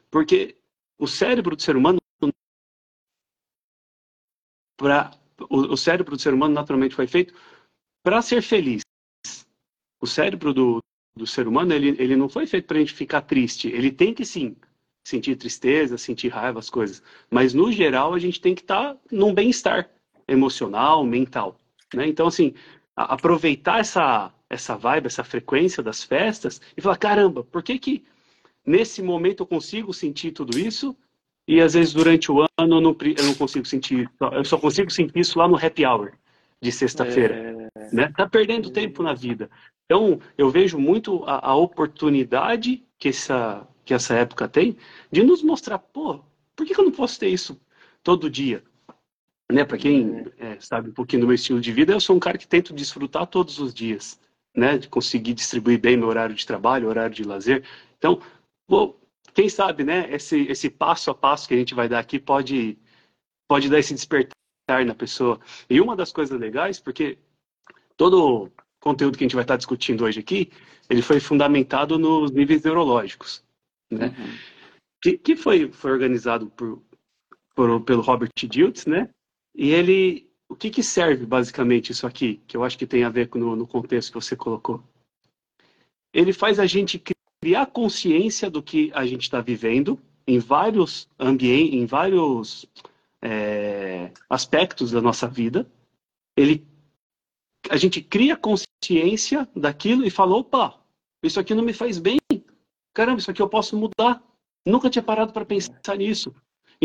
Porque 0.09 0.55
o 0.97 1.05
cérebro 1.05 1.53
do 1.53 1.61
ser 1.61 1.75
humano 1.75 1.99
para 4.77 5.11
o, 5.49 5.73
o, 5.73 5.77
cérebro 5.77 6.15
do 6.15 6.21
ser 6.21 6.33
humano 6.33 6.53
naturalmente 6.53 6.95
foi 6.95 7.07
feito 7.07 7.33
para 8.01 8.21
ser 8.21 8.41
feliz. 8.41 8.81
O 10.01 10.07
cérebro 10.07 10.53
do, 10.53 10.79
do 11.13 11.27
ser 11.27 11.45
humano 11.45 11.73
ele, 11.73 11.89
ele 12.01 12.15
não 12.15 12.29
foi 12.29 12.47
feito 12.47 12.67
para 12.67 12.77
a 12.77 12.79
gente 12.79 12.93
ficar 12.93 13.21
triste. 13.21 13.67
Ele 13.67 13.91
tem 13.91 14.13
que 14.13 14.23
sim 14.23 14.55
sentir 15.05 15.35
tristeza, 15.35 15.97
sentir 15.97 16.29
raiva, 16.29 16.59
as 16.59 16.69
coisas. 16.69 17.03
Mas 17.29 17.53
no 17.53 17.69
geral 17.69 18.13
a 18.13 18.19
gente 18.19 18.39
tem 18.39 18.55
que 18.55 18.61
estar 18.61 18.93
tá 18.93 18.99
num 19.11 19.33
bem-estar 19.33 19.89
emocional, 20.27 21.03
mental. 21.03 21.59
Né? 21.93 22.07
Então, 22.07 22.27
assim, 22.27 22.53
aproveitar 22.95 23.79
essa, 23.79 24.31
essa 24.49 24.75
vibe, 24.75 25.07
essa 25.07 25.23
frequência 25.23 25.83
das 25.83 26.03
festas 26.03 26.61
e 26.75 26.81
falar, 26.81 26.97
caramba, 26.97 27.43
por 27.43 27.61
que 27.61 27.77
que 27.77 28.03
nesse 28.65 29.01
momento 29.01 29.43
eu 29.43 29.47
consigo 29.47 29.93
sentir 29.93 30.31
tudo 30.31 30.57
isso 30.57 30.95
e 31.47 31.61
às 31.61 31.73
vezes 31.73 31.93
durante 31.93 32.31
o 32.31 32.41
ano 32.41 32.49
eu 32.77 32.81
não, 32.81 32.95
eu 33.17 33.23
não 33.23 33.35
consigo 33.35 33.65
sentir, 33.65 34.09
eu 34.31 34.45
só 34.45 34.57
consigo 34.57 34.89
sentir 34.89 35.19
isso 35.19 35.37
lá 35.37 35.47
no 35.47 35.57
happy 35.57 35.85
hour 35.85 36.13
de 36.61 36.71
sexta-feira. 36.71 37.69
É... 37.75 37.95
Né? 37.95 38.11
Tá 38.17 38.27
perdendo 38.27 38.71
tempo 38.71 39.03
na 39.03 39.13
vida. 39.13 39.49
Então, 39.85 40.19
eu 40.37 40.49
vejo 40.49 40.79
muito 40.79 41.23
a, 41.25 41.51
a, 41.51 41.55
oportunidade 41.55 42.83
que 42.97 43.09
essa, 43.09 43.67
que 43.83 43.93
essa 43.93 44.15
época 44.15 44.47
tem 44.47 44.75
de 45.11 45.21
nos 45.21 45.43
mostrar, 45.43 45.77
pô, 45.77 46.21
por 46.55 46.65
que, 46.65 46.73
que 46.73 46.79
eu 46.79 46.85
não 46.85 46.91
posso 46.91 47.19
ter 47.19 47.29
isso 47.29 47.59
todo 48.01 48.29
dia? 48.29 48.63
Né? 49.51 49.63
Para 49.63 49.77
quem 49.77 50.25
é, 50.37 50.59
sabe 50.59 50.89
um 50.89 50.93
pouquinho 50.93 51.21
do 51.21 51.27
meu 51.27 51.35
estilo 51.35 51.61
de 51.61 51.71
vida, 51.71 51.93
eu 51.93 51.99
sou 51.99 52.15
um 52.15 52.19
cara 52.19 52.37
que 52.37 52.47
tento 52.47 52.73
desfrutar 52.73 53.27
todos 53.27 53.59
os 53.59 53.73
dias, 53.73 54.19
né? 54.55 54.77
De 54.77 54.89
conseguir 54.89 55.33
distribuir 55.33 55.79
bem 55.79 55.95
meu 55.95 56.07
horário 56.07 56.35
de 56.35 56.45
trabalho, 56.45 56.87
horário 56.87 57.13
de 57.13 57.23
lazer. 57.23 57.63
Então, 57.97 58.21
pô, 58.67 58.95
quem 59.33 59.47
sabe, 59.49 59.83
né? 59.83 60.07
Esse, 60.11 60.41
esse 60.47 60.69
passo 60.69 61.11
a 61.11 61.15
passo 61.15 61.47
que 61.47 61.53
a 61.53 61.57
gente 61.57 61.75
vai 61.75 61.87
dar 61.87 61.99
aqui 61.99 62.17
pode, 62.19 62.77
pode 63.47 63.69
dar 63.69 63.79
esse 63.79 63.93
despertar 63.93 64.35
na 64.85 64.95
pessoa. 64.95 65.39
E 65.69 65.79
uma 65.79 65.95
das 65.95 66.11
coisas 66.11 66.39
legais, 66.39 66.79
porque 66.79 67.19
todo 67.95 68.45
o 68.45 68.51
conteúdo 68.79 69.17
que 69.17 69.23
a 69.23 69.27
gente 69.27 69.35
vai 69.35 69.43
estar 69.43 69.57
discutindo 69.57 70.05
hoje 70.05 70.19
aqui, 70.19 70.51
ele 70.89 71.01
foi 71.01 71.19
fundamentado 71.19 71.99
nos 71.99 72.31
níveis 72.31 72.63
neurológicos, 72.63 73.43
né? 73.91 74.07
Uhum. 74.07 74.37
Que, 75.01 75.17
que 75.17 75.35
foi, 75.35 75.71
foi 75.71 75.91
organizado 75.91 76.49
por, 76.49 76.81
por, 77.53 77.81
pelo 77.81 78.01
Robert 78.01 78.31
Diltz, 78.35 78.85
né? 78.85 79.09
E 79.55 79.71
ele, 79.71 80.29
o 80.49 80.55
que, 80.55 80.69
que 80.69 80.83
serve 80.83 81.25
basicamente 81.25 81.91
isso 81.91 82.05
aqui, 82.05 82.41
que 82.45 82.57
eu 82.57 82.63
acho 82.63 82.77
que 82.77 82.85
tem 82.85 83.03
a 83.03 83.09
ver 83.09 83.29
com 83.29 83.39
no, 83.39 83.55
no 83.55 83.65
contexto 83.65 84.11
que 84.11 84.21
você 84.21 84.35
colocou? 84.35 84.83
Ele 86.13 86.33
faz 86.33 86.59
a 86.59 86.65
gente 86.65 87.01
criar 87.41 87.67
consciência 87.67 88.49
do 88.49 88.61
que 88.61 88.91
a 88.93 89.05
gente 89.05 89.23
está 89.23 89.39
vivendo 89.39 89.99
em 90.27 90.39
vários 90.39 91.07
ambientes, 91.17 91.73
em 91.73 91.85
vários 91.85 92.65
é, 93.21 94.11
aspectos 94.29 94.91
da 94.91 95.01
nossa 95.01 95.27
vida. 95.27 95.69
Ele, 96.35 96.65
a 97.69 97.77
gente 97.77 98.01
cria 98.01 98.35
consciência 98.35 99.47
daquilo 99.55 100.05
e 100.05 100.09
fala, 100.09 100.35
opa, 100.35 100.79
isso 101.23 101.39
aqui 101.39 101.53
não 101.53 101.63
me 101.63 101.73
faz 101.73 101.97
bem. 101.97 102.17
Caramba, 102.93 103.19
isso 103.19 103.31
aqui 103.31 103.41
eu 103.41 103.49
posso 103.49 103.77
mudar. 103.77 104.21
Nunca 104.65 104.89
tinha 104.89 105.03
parado 105.03 105.31
para 105.31 105.45
pensar 105.45 105.95
nisso. 105.97 106.33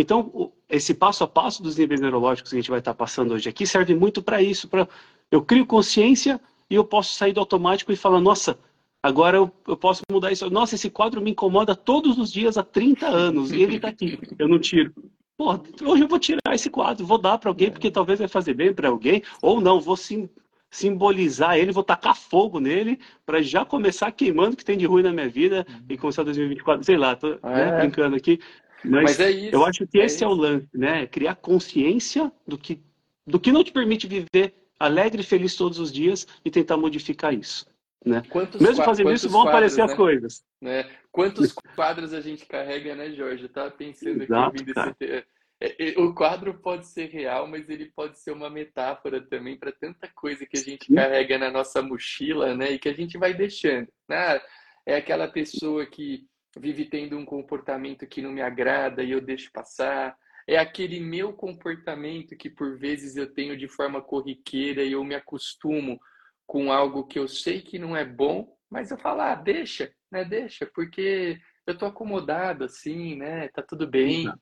Então, 0.01 0.53
esse 0.69 0.95
passo 0.95 1.25
a 1.25 1.29
passo 1.29 1.63
dos 1.63 1.77
níveis 1.77 2.01
neurológicos 2.01 2.51
que 2.51 2.57
a 2.57 2.61
gente 2.61 2.71
vai 2.71 2.79
estar 2.79 2.95
passando 2.95 3.35
hoje 3.35 3.49
aqui 3.49 3.67
serve 3.67 3.95
muito 3.95 4.23
para 4.23 4.43
isso. 4.43 4.69
Pra... 4.69 4.89
Eu 5.31 5.43
crio 5.43 5.67
consciência 5.67 6.41
e 6.69 6.75
eu 6.75 6.85
posso 6.85 7.15
sair 7.15 7.33
do 7.33 7.41
automático 7.41 7.93
e 7.93 7.97
falar, 7.97 8.21
nossa, 8.21 8.59
agora 9.03 9.37
eu, 9.37 9.51
eu 9.67 9.77
posso 9.77 10.03
mudar 10.11 10.33
isso. 10.33 10.49
Nossa, 10.49 10.75
esse 10.75 10.89
quadro 10.89 11.21
me 11.21 11.33
incomoda 11.33 11.75
todos 11.75 12.19
os 12.19 12.33
dias 12.33 12.57
há 12.57 12.63
30 12.63 13.07
anos 13.07 13.53
e 13.53 13.63
ele 13.63 13.77
está 13.77 13.89
aqui. 13.89 14.19
Eu 14.39 14.49
não 14.49 14.59
tiro. 14.59 14.93
Pô, 15.37 15.53
hoje 15.85 16.03
eu 16.03 16.09
vou 16.09 16.19
tirar 16.19 16.55
esse 16.55 16.69
quadro, 16.69 17.07
vou 17.07 17.17
dar 17.17 17.39
para 17.39 17.51
alguém, 17.51 17.71
porque 17.71 17.91
talvez 17.91 18.19
vai 18.19 18.29
fazer 18.29 18.53
bem 18.53 18.75
para 18.75 18.89
alguém, 18.91 19.23
ou 19.41 19.59
não, 19.59 19.81
vou 19.81 19.97
sim, 19.97 20.29
simbolizar 20.71 21.57
ele, 21.57 21.73
vou 21.73 21.83
tacar 21.83 22.15
fogo 22.15 22.61
nele 22.61 22.99
para 23.25 23.41
já 23.43 23.65
começar 23.65 24.13
queimando 24.13 24.53
o 24.53 24.57
que 24.57 24.65
tem 24.65 24.77
de 24.77 24.87
ruim 24.87 25.03
na 25.03 25.13
minha 25.13 25.29
vida 25.29 25.67
e 25.89 25.97
começar 25.97 26.23
2024, 26.23 26.85
sei 26.85 26.97
lá, 26.97 27.17
tô 27.17 27.31
né, 27.31 27.39
é. 27.43 27.81
brincando 27.81 28.17
aqui. 28.17 28.39
Mas, 28.85 29.03
Mas 29.03 29.21
é 29.21 29.31
isso, 29.31 29.55
eu 29.55 29.65
acho 29.65 29.87
que 29.87 30.01
é 30.01 30.05
esse 30.05 30.17
isso. 30.17 30.25
é 30.25 30.29
o 30.29 30.33
lance, 30.33 30.69
né? 30.75 31.07
Criar 31.07 31.35
consciência 31.37 32.33
do 32.47 32.57
que, 32.57 32.81
do 33.27 33.39
que 33.39 33.53
não 33.53 33.63
te 33.63 33.73
permite 33.73 34.07
viver 34.07 34.55
alegre 34.79 35.21
e 35.21 35.25
feliz 35.25 35.55
todos 35.55 35.79
os 35.79 35.93
dias 35.93 36.27
e 36.45 36.51
tentar 36.51 36.77
modificar 36.77 37.35
isso. 37.35 37.67
Né? 38.05 38.23
Quantos, 38.31 38.61
Mesmo 38.61 38.83
fazendo 38.83 39.13
isso, 39.13 39.29
vão 39.29 39.43
quadros, 39.43 39.55
aparecer 39.55 39.85
né? 39.85 39.93
as 39.93 39.95
coisas. 39.95 40.45
Né? 40.61 40.91
Quantos 41.13 41.53
quadros 41.77 42.15
a 42.15 42.21
gente 42.21 42.47
carrega, 42.47 42.95
né, 42.95 43.11
Jorge? 43.11 43.43
Eu 43.43 43.49
estava 43.49 43.71
pensando 43.71 44.23
Exato, 44.23 44.57
aqui, 44.57 44.71
esse... 44.71 45.27
É, 45.63 45.91
é, 45.91 46.01
o 46.01 46.15
quadro 46.15 46.55
pode 46.55 46.87
ser 46.87 47.11
real, 47.11 47.47
mas 47.47 47.69
ele 47.69 47.93
pode 47.95 48.19
ser 48.19 48.31
uma 48.31 48.49
metáfora 48.49 49.21
também 49.21 49.59
para 49.59 49.71
tanta 49.71 50.09
coisa 50.09 50.47
que 50.47 50.57
a 50.57 50.63
gente 50.63 50.87
Sim. 50.87 50.95
carrega 50.95 51.37
na 51.37 51.51
nossa 51.51 51.83
mochila, 51.83 52.55
né? 52.57 52.73
E 52.73 52.79
que 52.79 52.89
a 52.89 52.95
gente 52.95 53.19
vai 53.19 53.35
deixando. 53.35 53.89
Né? 54.09 54.41
É 54.87 54.97
aquela 54.97 55.29
pessoa 55.29 55.85
que 55.85 56.27
vive 56.59 56.85
tendo 56.85 57.17
um 57.17 57.25
comportamento 57.25 58.07
que 58.07 58.23
não 58.23 58.33
me 58.33 58.43
agrada 58.43 59.03
e 59.03 59.11
eu 59.11 59.21
deixo 59.21 59.53
passar. 59.53 60.17
É 60.47 60.59
aquele 60.59 60.99
meu 60.99 61.33
comportamento 61.33 62.37
que 62.37 62.51
por 62.51 62.77
vezes 62.77 63.17
eu 63.17 63.33
tenho 63.33 63.57
de 63.57 63.69
forma 63.69 64.03
corriqueira 64.03 64.83
e 64.83 64.93
eu 64.93 65.05
me 65.05 65.15
acostumo 65.15 66.01
com 66.47 66.73
algo 66.73 67.07
que 67.07 67.19
eu 67.19 67.29
sei 67.29 67.61
que 67.61 67.79
não 67.79 67.97
é 67.97 68.05
bom, 68.05 68.57
mas 68.69 68.91
eu 68.91 68.99
falo, 68.99 69.21
ah, 69.21 69.35
deixa, 69.35 69.93
né? 70.11 70.25
Deixa, 70.25 70.67
porque 70.75 71.41
eu 71.67 71.79
tô 71.79 71.87
acomodado 71.87 72.65
assim, 72.65 73.15
né? 73.15 73.49
Tá 73.49 73.63
tudo 73.63 73.87
bem. 73.87 74.33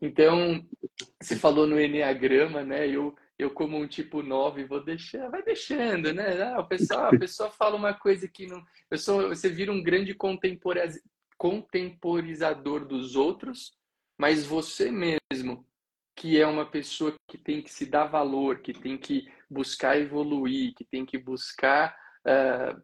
Então, 0.00 0.62
você 1.20 1.36
falou 1.36 1.66
no 1.66 1.80
Enneagrama, 1.80 2.62
né? 2.62 2.86
Eu, 2.86 3.16
eu 3.38 3.50
como 3.50 3.78
um 3.78 3.86
tipo 3.86 4.22
9, 4.22 4.64
vou 4.64 4.84
deixar, 4.84 5.28
vai 5.30 5.42
deixando, 5.42 6.12
né? 6.12 6.42
Ah, 6.42 6.60
o 6.60 6.68
pessoal, 6.68 7.06
a 7.06 7.10
pessoa 7.18 7.50
fala 7.50 7.76
uma 7.76 7.94
coisa 7.94 8.28
que 8.28 8.46
não. 8.46 8.62
Eu 8.90 8.98
sou, 8.98 9.28
você 9.28 9.48
vira 9.48 9.72
um 9.72 9.82
grande 9.82 10.14
contemporizador 11.38 12.84
dos 12.84 13.16
outros, 13.16 13.72
mas 14.18 14.44
você 14.44 14.90
mesmo, 14.90 15.64
que 16.16 16.40
é 16.40 16.46
uma 16.46 16.66
pessoa 16.66 17.14
que 17.28 17.38
tem 17.38 17.62
que 17.62 17.72
se 17.72 17.86
dar 17.86 18.06
valor, 18.06 18.58
que 18.58 18.72
tem 18.72 18.98
que 18.98 19.26
buscar 19.48 19.98
evoluir, 19.98 20.74
que 20.74 20.84
tem 20.84 21.06
que 21.06 21.16
buscar 21.16 21.96
uh, 22.26 22.82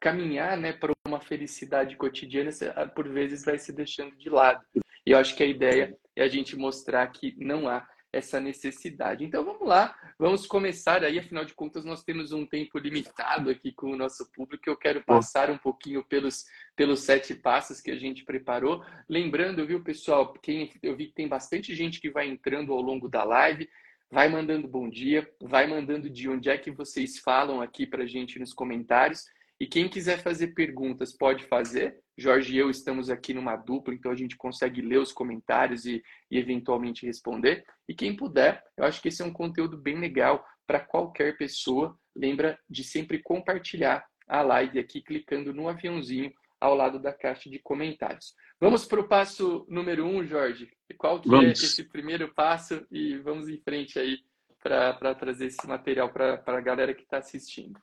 caminhar 0.00 0.56
né, 0.56 0.72
para 0.72 0.92
uma 1.06 1.20
felicidade 1.20 1.96
cotidiana, 1.96 2.50
ah, 2.76 2.86
por 2.86 3.08
vezes 3.08 3.44
vai 3.44 3.58
se 3.58 3.72
deixando 3.72 4.16
de 4.16 4.30
lado. 4.30 4.64
E 5.04 5.10
eu 5.10 5.18
acho 5.18 5.34
que 5.36 5.42
a 5.42 5.46
ideia 5.46 5.96
é 6.14 6.22
a 6.22 6.28
gente 6.28 6.56
mostrar 6.56 7.06
que 7.08 7.34
não 7.38 7.68
há 7.68 7.86
essa 8.12 8.40
necessidade. 8.40 9.24
Então 9.24 9.44
vamos 9.44 9.66
lá, 9.66 9.94
vamos 10.18 10.46
começar 10.46 11.04
aí, 11.04 11.18
afinal 11.18 11.44
de 11.44 11.54
contas 11.54 11.84
nós 11.84 12.02
temos 12.02 12.32
um 12.32 12.46
tempo 12.46 12.78
limitado 12.78 13.50
aqui 13.50 13.72
com 13.72 13.90
o 13.90 13.96
nosso 13.96 14.30
público, 14.32 14.68
eu 14.68 14.76
quero 14.76 15.02
passar 15.04 15.50
um 15.50 15.58
pouquinho 15.58 16.04
pelos, 16.04 16.44
pelos 16.74 17.00
sete 17.00 17.34
passos 17.34 17.80
que 17.80 17.90
a 17.90 17.96
gente 17.96 18.24
preparou. 18.24 18.84
Lembrando, 19.08 19.66
viu 19.66 19.82
pessoal, 19.82 20.32
quem, 20.34 20.72
eu 20.82 20.96
vi 20.96 21.06
que 21.06 21.14
tem 21.14 21.28
bastante 21.28 21.74
gente 21.74 22.00
que 22.00 22.10
vai 22.10 22.28
entrando 22.28 22.72
ao 22.72 22.80
longo 22.80 23.08
da 23.08 23.24
live, 23.24 23.68
vai 24.10 24.28
mandando 24.28 24.68
bom 24.68 24.88
dia, 24.88 25.28
vai 25.40 25.66
mandando 25.66 26.08
de 26.08 26.28
onde 26.28 26.48
é 26.48 26.56
que 26.56 26.70
vocês 26.70 27.18
falam 27.18 27.60
aqui 27.60 27.86
para 27.86 28.04
a 28.04 28.06
gente 28.06 28.38
nos 28.38 28.52
comentários. 28.52 29.24
E 29.58 29.66
quem 29.66 29.88
quiser 29.88 30.22
fazer 30.22 30.48
perguntas 30.48 31.16
pode 31.16 31.44
fazer. 31.44 31.98
Jorge 32.16 32.54
e 32.54 32.58
eu 32.58 32.70
estamos 32.70 33.10
aqui 33.10 33.32
numa 33.32 33.56
dupla, 33.56 33.94
então 33.94 34.10
a 34.10 34.16
gente 34.16 34.36
consegue 34.36 34.80
ler 34.80 34.98
os 34.98 35.12
comentários 35.12 35.86
e, 35.86 36.02
e 36.30 36.38
eventualmente 36.38 37.06
responder. 37.06 37.64
E 37.88 37.94
quem 37.94 38.14
puder, 38.14 38.62
eu 38.76 38.84
acho 38.84 39.00
que 39.00 39.08
esse 39.08 39.22
é 39.22 39.24
um 39.24 39.32
conteúdo 39.32 39.76
bem 39.76 39.98
legal 39.98 40.44
para 40.66 40.80
qualquer 40.80 41.36
pessoa. 41.36 41.98
Lembra 42.14 42.58
de 42.68 42.84
sempre 42.84 43.22
compartilhar 43.22 44.04
a 44.26 44.42
live 44.42 44.78
aqui 44.78 45.00
clicando 45.00 45.54
no 45.54 45.68
aviãozinho 45.68 46.32
ao 46.60 46.74
lado 46.74 46.98
da 46.98 47.12
caixa 47.12 47.48
de 47.48 47.58
comentários. 47.58 48.34
Vamos 48.60 48.84
para 48.86 49.00
o 49.00 49.08
passo 49.08 49.66
número 49.68 50.06
um, 50.06 50.24
Jorge. 50.26 50.70
Qual 50.98 51.20
que 51.20 51.28
é 51.28 51.30
vamos. 51.30 51.46
é 51.46 51.66
esse 51.66 51.84
primeiro 51.84 52.32
passo? 52.34 52.86
E 52.90 53.18
vamos 53.18 53.48
em 53.48 53.58
frente 53.58 53.98
aí 53.98 54.18
para 54.62 55.14
trazer 55.14 55.46
esse 55.46 55.66
material 55.66 56.10
para 56.10 56.42
a 56.44 56.60
galera 56.60 56.94
que 56.94 57.02
está 57.02 57.18
assistindo. 57.18 57.78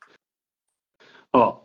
Ó, 1.34 1.60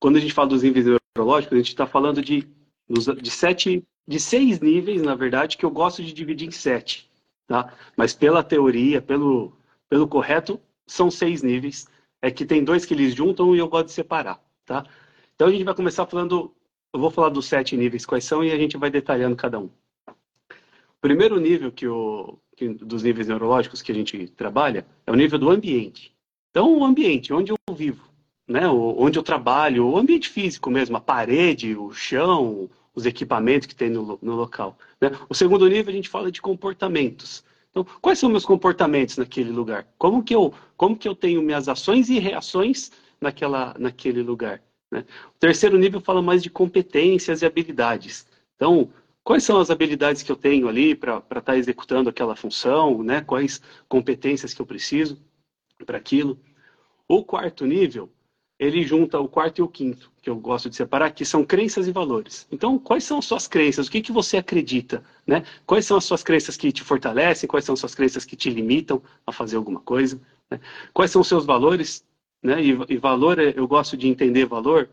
quando 0.00 0.16
a 0.16 0.20
gente 0.20 0.34
fala 0.34 0.48
dos 0.48 0.64
níveis 0.64 0.84
neurológicos, 0.84 1.54
a 1.54 1.58
gente 1.58 1.68
está 1.68 1.86
falando 1.86 2.20
de, 2.20 2.44
de 2.88 3.30
sete, 3.30 3.86
de 4.06 4.18
seis 4.18 4.58
níveis, 4.58 5.00
na 5.00 5.14
verdade, 5.14 5.56
que 5.56 5.64
eu 5.64 5.70
gosto 5.70 6.02
de 6.02 6.12
dividir 6.12 6.48
em 6.48 6.50
sete, 6.50 7.08
tá? 7.46 7.72
Mas 7.96 8.12
pela 8.12 8.42
teoria, 8.42 9.00
pelo, 9.00 9.56
pelo 9.88 10.08
correto, 10.08 10.60
são 10.88 11.08
seis 11.08 11.40
níveis. 11.40 11.86
É 12.20 12.32
que 12.32 12.44
tem 12.44 12.64
dois 12.64 12.84
que 12.84 12.94
eles 12.94 13.14
juntam 13.14 13.54
e 13.54 13.60
eu 13.60 13.68
gosto 13.68 13.86
de 13.86 13.92
separar, 13.92 14.42
tá? 14.66 14.84
Então 15.36 15.46
a 15.46 15.52
gente 15.52 15.64
vai 15.64 15.74
começar 15.74 16.04
falando, 16.04 16.52
eu 16.92 16.98
vou 16.98 17.10
falar 17.10 17.28
dos 17.28 17.46
sete 17.46 17.76
níveis 17.76 18.04
quais 18.04 18.24
são 18.24 18.42
e 18.42 18.50
a 18.50 18.56
gente 18.56 18.76
vai 18.76 18.90
detalhando 18.90 19.36
cada 19.36 19.56
um. 19.60 19.70
O 20.08 21.00
primeiro 21.00 21.38
nível 21.38 21.70
que 21.70 21.86
o, 21.86 22.38
que, 22.56 22.68
dos 22.70 23.04
níveis 23.04 23.28
neurológicos 23.28 23.82
que 23.82 23.92
a 23.92 23.94
gente 23.94 24.26
trabalha 24.30 24.84
é 25.06 25.12
o 25.12 25.16
nível 25.16 25.38
do 25.38 25.48
ambiente. 25.48 26.12
Então, 26.50 26.76
o 26.76 26.84
ambiente, 26.84 27.32
onde 27.32 27.52
eu 27.52 27.74
vivo 27.74 28.11
né, 28.46 28.68
onde 28.68 29.18
eu 29.18 29.22
trabalho, 29.22 29.86
o 29.86 29.96
ambiente 29.96 30.28
físico 30.28 30.70
mesmo, 30.70 30.96
a 30.96 31.00
parede, 31.00 31.76
o 31.76 31.92
chão, 31.92 32.68
os 32.94 33.06
equipamentos 33.06 33.66
que 33.66 33.74
tem 33.74 33.88
no, 33.88 34.18
no 34.20 34.34
local. 34.34 34.76
Né? 35.00 35.10
O 35.28 35.34
segundo 35.34 35.68
nível 35.68 35.92
a 35.92 35.96
gente 35.96 36.08
fala 36.08 36.30
de 36.30 36.42
comportamentos. 36.42 37.44
Então, 37.70 37.86
quais 38.00 38.18
são 38.18 38.28
meus 38.28 38.44
comportamentos 38.44 39.16
naquele 39.16 39.50
lugar? 39.50 39.86
Como 39.96 40.22
que 40.22 40.34
eu, 40.34 40.52
como 40.76 40.96
que 40.96 41.08
eu 41.08 41.14
tenho 41.14 41.42
minhas 41.42 41.68
ações 41.68 42.10
e 42.10 42.18
reações 42.18 42.92
naquela, 43.20 43.74
naquele 43.78 44.22
lugar? 44.22 44.62
Né? 44.90 45.04
O 45.34 45.38
terceiro 45.38 45.78
nível 45.78 46.00
fala 46.00 46.20
mais 46.20 46.42
de 46.42 46.50
competências 46.50 47.40
e 47.40 47.46
habilidades. 47.46 48.26
Então, 48.56 48.90
quais 49.24 49.42
são 49.42 49.58
as 49.58 49.70
habilidades 49.70 50.22
que 50.22 50.30
eu 50.30 50.36
tenho 50.36 50.68
ali 50.68 50.94
para 50.94 51.16
estar 51.18 51.40
tá 51.40 51.56
executando 51.56 52.10
aquela 52.10 52.36
função? 52.36 53.02
Né? 53.02 53.22
Quais 53.22 53.62
competências 53.88 54.52
que 54.52 54.60
eu 54.60 54.66
preciso 54.66 55.18
para 55.86 55.96
aquilo? 55.96 56.38
O 57.08 57.24
quarto 57.24 57.64
nível, 57.64 58.12
ele 58.62 58.84
junta 58.84 59.18
o 59.18 59.26
quarto 59.26 59.58
e 59.58 59.62
o 59.62 59.66
quinto, 59.66 60.08
que 60.22 60.30
eu 60.30 60.36
gosto 60.36 60.70
de 60.70 60.76
separar, 60.76 61.10
que 61.10 61.24
são 61.24 61.44
crenças 61.44 61.88
e 61.88 61.92
valores. 61.92 62.46
Então, 62.48 62.78
quais 62.78 63.02
são 63.02 63.18
as 63.18 63.24
suas 63.24 63.48
crenças? 63.48 63.88
O 63.88 63.90
que, 63.90 64.00
que 64.00 64.12
você 64.12 64.36
acredita? 64.36 65.02
Né? 65.26 65.42
Quais 65.66 65.84
são 65.84 65.96
as 65.96 66.04
suas 66.04 66.22
crenças 66.22 66.56
que 66.56 66.70
te 66.70 66.84
fortalecem? 66.84 67.48
Quais 67.48 67.64
são 67.64 67.72
as 67.72 67.80
suas 67.80 67.92
crenças 67.92 68.24
que 68.24 68.36
te 68.36 68.48
limitam 68.50 69.02
a 69.26 69.32
fazer 69.32 69.56
alguma 69.56 69.80
coisa? 69.80 70.20
Né? 70.48 70.60
Quais 70.94 71.10
são 71.10 71.22
os 71.22 71.26
seus 71.26 71.44
valores? 71.44 72.06
Né? 72.40 72.62
E, 72.62 72.78
e, 72.88 72.96
valor, 72.98 73.40
é, 73.40 73.52
eu 73.56 73.66
gosto 73.66 73.96
de 73.96 74.06
entender 74.06 74.46
valor, 74.46 74.88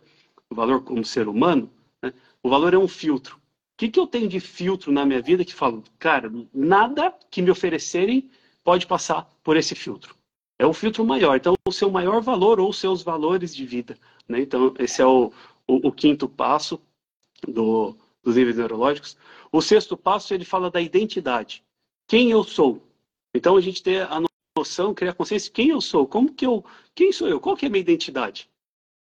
valor 0.49 0.83
como 0.83 1.05
ser 1.05 1.27
humano. 1.27 1.69
Né? 2.01 2.11
O 2.41 2.49
valor 2.49 2.73
é 2.73 2.77
um 2.77 2.88
filtro. 2.88 3.35
O 3.35 3.39
que, 3.77 3.88
que 3.88 3.99
eu 3.99 4.07
tenho 4.07 4.27
de 4.27 4.39
filtro 4.39 4.91
na 4.91 5.05
minha 5.05 5.21
vida 5.21 5.45
que 5.45 5.53
falo, 5.53 5.83
cara, 5.99 6.31
nada 6.51 7.13
que 7.29 7.39
me 7.39 7.51
oferecerem 7.51 8.31
pode 8.63 8.88
passar 8.88 9.29
por 9.43 9.55
esse 9.57 9.75
filtro 9.75 10.18
é 10.59 10.65
o 10.65 10.73
filtro 10.73 11.05
maior. 11.05 11.37
Então, 11.37 11.55
o 11.65 11.71
seu 11.71 11.89
maior 11.89 12.21
valor 12.21 12.59
ou 12.59 12.71
seus 12.73 13.01
valores 13.01 13.55
de 13.55 13.65
vida. 13.65 13.97
Né? 14.27 14.41
Então, 14.41 14.73
esse 14.77 15.01
é 15.01 15.05
o, 15.05 15.31
o, 15.65 15.87
o 15.87 15.91
quinto 15.91 16.27
passo 16.27 16.79
do, 17.47 17.95
dos 18.21 18.35
níveis 18.35 18.57
neurológicos. 18.57 19.17
O 19.51 19.61
sexto 19.61 19.95
passo, 19.95 20.33
ele 20.33 20.43
fala 20.43 20.69
da 20.69 20.81
identidade. 20.81 21.63
Quem 22.07 22.29
eu 22.29 22.43
sou? 22.43 22.83
Então, 23.33 23.55
a 23.55 23.61
gente 23.61 23.81
tem 23.81 24.01
a 24.01 24.21
noção, 24.57 24.93
criar 24.93 25.13
consciência 25.13 25.47
de 25.47 25.53
quem 25.53 25.69
eu 25.69 25.79
sou. 25.79 26.05
Como 26.05 26.33
que 26.33 26.45
eu... 26.45 26.65
Quem 26.93 27.13
sou 27.13 27.29
eu? 27.29 27.39
Qual 27.39 27.55
que 27.55 27.65
é 27.65 27.69
a 27.69 27.71
minha 27.71 27.81
identidade? 27.81 28.49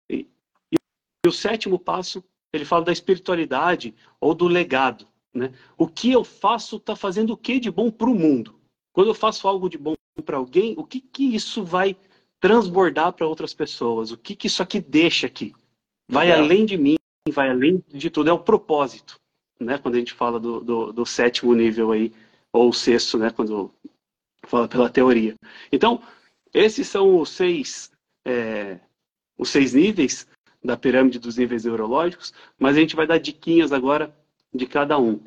E, 0.07 0.27
e 0.71 1.27
o 1.27 1.31
sétimo 1.31 1.79
passo, 1.79 2.23
ele 2.53 2.65
fala 2.65 2.85
da 2.85 2.91
espiritualidade 2.91 3.95
ou 4.21 4.35
do 4.35 4.47
legado. 4.47 5.07
Né? 5.33 5.51
O 5.75 5.87
que 5.87 6.11
eu 6.11 6.23
faço 6.23 6.77
está 6.77 6.95
fazendo 6.95 7.33
o 7.33 7.37
que 7.37 7.59
de 7.59 7.71
bom 7.71 7.89
para 7.89 8.09
o 8.09 8.15
mundo? 8.15 8.59
Quando 8.93 9.07
eu 9.07 9.15
faço 9.15 9.47
algo 9.47 9.67
de 9.69 9.77
bom 9.77 9.95
para 10.21 10.37
alguém, 10.37 10.73
o 10.77 10.83
que, 10.83 10.99
que 10.99 11.35
isso 11.35 11.63
vai 11.63 11.95
transbordar 12.39 13.13
para 13.13 13.27
outras 13.27 13.53
pessoas? 13.53 14.11
O 14.11 14.17
que, 14.17 14.35
que 14.35 14.47
isso 14.47 14.61
aqui 14.61 14.79
deixa 14.79 15.27
aqui? 15.27 15.53
Vai 16.09 16.31
além 16.31 16.65
de 16.65 16.77
mim, 16.77 16.95
vai 17.31 17.49
além 17.49 17.83
de 17.87 18.09
tudo, 18.09 18.29
é 18.29 18.33
o 18.33 18.39
propósito, 18.39 19.19
né? 19.59 19.77
Quando 19.77 19.95
a 19.95 19.99
gente 19.99 20.13
fala 20.13 20.39
do, 20.39 20.61
do, 20.61 20.93
do 20.93 21.05
sétimo 21.05 21.53
nível 21.53 21.91
aí, 21.91 22.13
ou 22.51 22.69
o 22.69 22.73
sexto, 22.73 23.17
né? 23.17 23.29
Quando 23.29 23.73
fala 24.43 24.67
pela 24.67 24.89
teoria. 24.89 25.35
Então, 25.71 26.01
esses 26.53 26.87
são 26.87 27.19
os 27.19 27.29
seis, 27.29 27.91
é, 28.25 28.79
os 29.37 29.49
seis 29.49 29.73
níveis 29.73 30.27
da 30.63 30.77
pirâmide 30.77 31.19
dos 31.19 31.37
níveis 31.37 31.65
neurológicos, 31.65 32.33
mas 32.57 32.75
a 32.75 32.79
gente 32.79 32.95
vai 32.95 33.05
dar 33.05 33.17
diquinhas 33.17 33.71
agora 33.71 34.15
de 34.53 34.65
cada 34.65 34.97
um. 34.97 35.19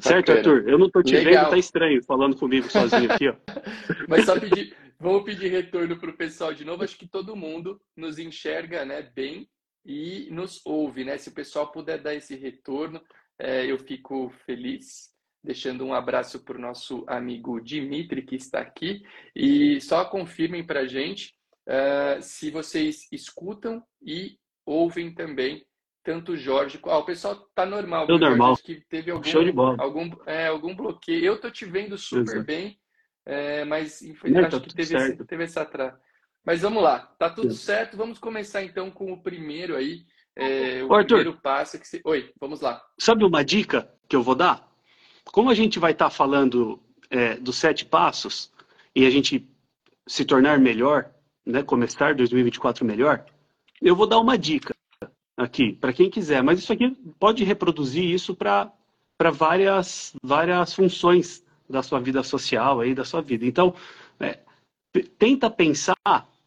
Certo, 0.00 0.32
Arthur? 0.32 0.68
Eu 0.68 0.78
não 0.78 0.90
tô 0.90 1.02
te 1.02 1.14
Legal. 1.14 1.44
vendo, 1.44 1.50
tá 1.50 1.58
estranho 1.58 2.02
falando 2.04 2.36
comigo 2.36 2.68
sozinho 2.70 3.10
aqui, 3.10 3.28
ó. 3.28 3.36
Mas 4.08 4.24
só 4.24 4.38
pedir, 4.38 4.76
vamos 4.98 5.22
pedir 5.22 5.48
retorno 5.48 5.98
pro 5.98 6.16
pessoal 6.16 6.52
de 6.52 6.64
novo. 6.64 6.82
Acho 6.82 6.98
que 6.98 7.06
todo 7.06 7.36
mundo 7.36 7.80
nos 7.96 8.18
enxerga, 8.18 8.84
né, 8.84 9.02
bem 9.14 9.48
e 9.84 10.28
nos 10.30 10.60
ouve, 10.64 11.04
né? 11.04 11.16
Se 11.18 11.28
o 11.28 11.34
pessoal 11.34 11.70
puder 11.70 11.98
dar 12.02 12.14
esse 12.14 12.34
retorno, 12.34 13.00
é, 13.38 13.70
eu 13.70 13.78
fico 13.78 14.30
feliz. 14.44 15.12
Deixando 15.42 15.84
um 15.84 15.92
abraço 15.92 16.42
para 16.42 16.56
o 16.56 16.60
nosso 16.60 17.04
amigo 17.06 17.60
Dimitri, 17.60 18.22
que 18.22 18.34
está 18.34 18.60
aqui. 18.60 19.02
E 19.36 19.78
só 19.80 20.04
confirmem 20.06 20.66
para 20.66 20.80
a 20.80 20.86
gente 20.86 21.34
uh, 21.68 22.22
se 22.22 22.50
vocês 22.50 23.06
escutam 23.12 23.82
e 24.02 24.38
ouvem 24.64 25.14
também 25.14 25.62
tanto 26.04 26.32
o 26.32 26.36
Jorge. 26.36 26.78
Ah, 26.84 26.98
o 26.98 27.04
pessoal 27.04 27.34
tá 27.54 27.64
normal. 27.64 28.06
Tudo 28.06 28.28
normal. 28.28 28.52
Acho 28.52 28.62
que 28.62 28.80
teve 28.88 29.10
algum, 29.10 29.24
Show 29.24 29.42
de 29.42 29.50
bola. 29.50 29.76
Algum, 29.80 30.10
é, 30.26 30.48
algum 30.48 30.76
bloqueio. 30.76 31.24
Eu 31.24 31.40
tô 31.40 31.50
te 31.50 31.64
vendo 31.64 31.96
super 31.96 32.34
Exato. 32.34 32.44
bem, 32.44 32.78
é, 33.24 33.64
mas 33.64 34.02
infelizmente 34.02 34.48
acho 34.48 34.60
tá 34.60 34.68
que 34.68 34.74
teve, 34.74 34.96
esse, 34.96 35.24
teve 35.24 35.44
essa 35.44 35.62
atraso. 35.62 35.96
Mas 36.44 36.60
vamos 36.60 36.82
lá, 36.82 36.98
tá 37.18 37.30
tudo 37.30 37.52
Sim. 37.52 37.64
certo. 37.64 37.96
Vamos 37.96 38.18
começar 38.18 38.62
então 38.62 38.90
com 38.90 39.12
o 39.12 39.22
primeiro 39.22 39.74
aí. 39.74 40.04
É, 40.36 40.84
o 40.84 40.92
Arthur, 40.92 41.16
primeiro 41.16 41.40
passo 41.40 41.78
que 41.78 41.88
você... 41.88 42.00
Oi, 42.04 42.30
vamos 42.38 42.60
lá. 42.60 42.82
Sabe 42.98 43.24
uma 43.24 43.42
dica 43.42 43.90
que 44.06 44.14
eu 44.14 44.22
vou 44.22 44.34
dar? 44.34 44.68
Como 45.24 45.48
a 45.48 45.54
gente 45.54 45.78
vai 45.78 45.92
estar 45.92 46.06
tá 46.06 46.10
falando 46.10 46.82
é, 47.08 47.36
dos 47.36 47.56
sete 47.56 47.86
passos 47.86 48.52
e 48.94 49.06
a 49.06 49.10
gente 49.10 49.48
se 50.06 50.24
tornar 50.24 50.58
melhor, 50.58 51.10
né, 51.46 51.62
começar 51.62 52.14
2024 52.14 52.84
melhor, 52.84 53.24
eu 53.80 53.96
vou 53.96 54.06
dar 54.06 54.18
uma 54.18 54.36
dica 54.36 54.73
aqui, 55.36 55.72
para 55.72 55.92
quem 55.92 56.10
quiser. 56.10 56.42
Mas 56.42 56.58
isso 56.58 56.72
aqui 56.72 56.90
pode 57.18 57.44
reproduzir 57.44 58.04
isso 58.04 58.34
para 58.34 58.72
várias, 59.32 60.14
várias 60.22 60.74
funções 60.74 61.44
da 61.68 61.82
sua 61.82 62.00
vida 62.00 62.22
social, 62.22 62.80
aí, 62.80 62.94
da 62.94 63.04
sua 63.04 63.20
vida. 63.20 63.46
Então, 63.46 63.74
é, 64.20 64.38
tenta 65.18 65.50
pensar 65.50 65.96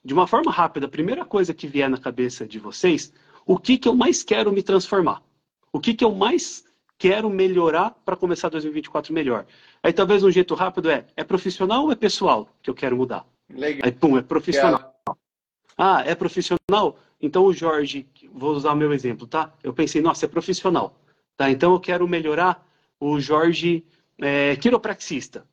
de 0.04 0.14
uma 0.14 0.28
forma 0.28 0.52
rápida, 0.52 0.86
a 0.86 0.90
primeira 0.90 1.26
coisa 1.26 1.54
que 1.54 1.68
vier 1.68 1.90
na 1.90 1.98
cabeça 1.98 2.48
de 2.48 2.60
vocês, 2.60 3.12
o 3.46 3.58
que, 3.58 3.78
que 3.78 3.88
eu 3.88 3.96
mais 3.96 4.24
quero 4.24 4.52
me 4.52 4.64
transformar? 4.64 5.22
O 5.72 5.80
que, 5.80 5.94
que 5.94 6.04
eu 6.04 6.14
mais 6.14 6.66
quero 6.98 7.30
melhorar 7.30 7.92
para 8.06 8.16
começar 8.16 8.50
2024 8.50 9.14
melhor? 9.14 9.46
Aí 9.84 9.92
talvez 9.92 10.24
um 10.24 10.32
jeito 10.32 10.54
rápido 10.56 10.90
é, 10.90 11.06
é 11.16 11.24
profissional 11.24 11.84
ou 11.84 11.92
é 11.92 11.96
pessoal 11.96 12.48
que 12.62 12.70
eu 12.70 12.74
quero 12.74 12.96
mudar? 12.96 13.26
Legal. 13.50 13.82
Aí, 13.84 13.92
pum, 13.92 14.18
é 14.18 14.22
profissional. 14.22 14.80
Legal. 14.80 15.18
Ah, 15.78 16.04
é 16.06 16.16
profissional? 16.16 16.98
Então 17.22 17.46
o 17.46 17.54
Jorge, 17.54 18.08
vou 18.38 18.54
usar 18.54 18.74
o 18.74 18.76
meu 18.76 18.94
exemplo, 18.94 19.28
tá? 19.28 19.54
Eu 19.64 19.74
pensei, 19.74 20.02
nossa, 20.02 20.26
é 20.26 20.30
profissional, 20.30 21.00
tá? 21.36 21.50
Então 21.50 21.74
eu 21.74 21.80
quero 21.80 22.08
melhorar 22.08 22.66
o 23.00 23.20
Jorge 23.20 23.84
é, 24.20 24.56
quiropraxista, 24.56 25.46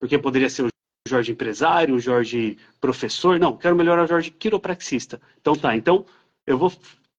porque 0.00 0.18
poderia 0.18 0.50
ser 0.50 0.64
o 0.64 0.68
Jorge 1.06 1.32
empresário, 1.32 1.94
o 1.94 2.00
Jorge 2.00 2.56
professor, 2.80 3.38
não, 3.38 3.56
quero 3.56 3.76
melhorar 3.76 4.04
o 4.04 4.08
Jorge 4.08 4.30
quiropraxista. 4.30 5.20
Então 5.40 5.54
tá, 5.54 5.76
então 5.76 6.04
eu 6.46 6.56
vou 6.58 6.72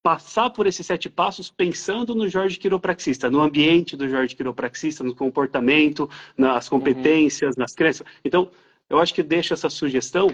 passar 0.06 0.50
por 0.50 0.68
esses 0.68 0.86
sete 0.86 1.10
passos 1.10 1.50
pensando 1.50 2.14
no 2.14 2.28
Jorge 2.28 2.58
quiropraxista, 2.58 3.28
no 3.28 3.40
ambiente 3.40 3.96
do 3.96 4.08
Jorge 4.08 4.36
quiropraxista, 4.36 5.02
no 5.02 5.12
comportamento, 5.12 6.08
nas 6.38 6.68
competências, 6.68 7.56
uhum. 7.56 7.62
nas 7.62 7.74
crenças. 7.74 8.06
Então, 8.24 8.48
eu 8.88 9.00
acho 9.00 9.12
que 9.12 9.20
deixo 9.20 9.52
essa 9.52 9.68
sugestão 9.68 10.32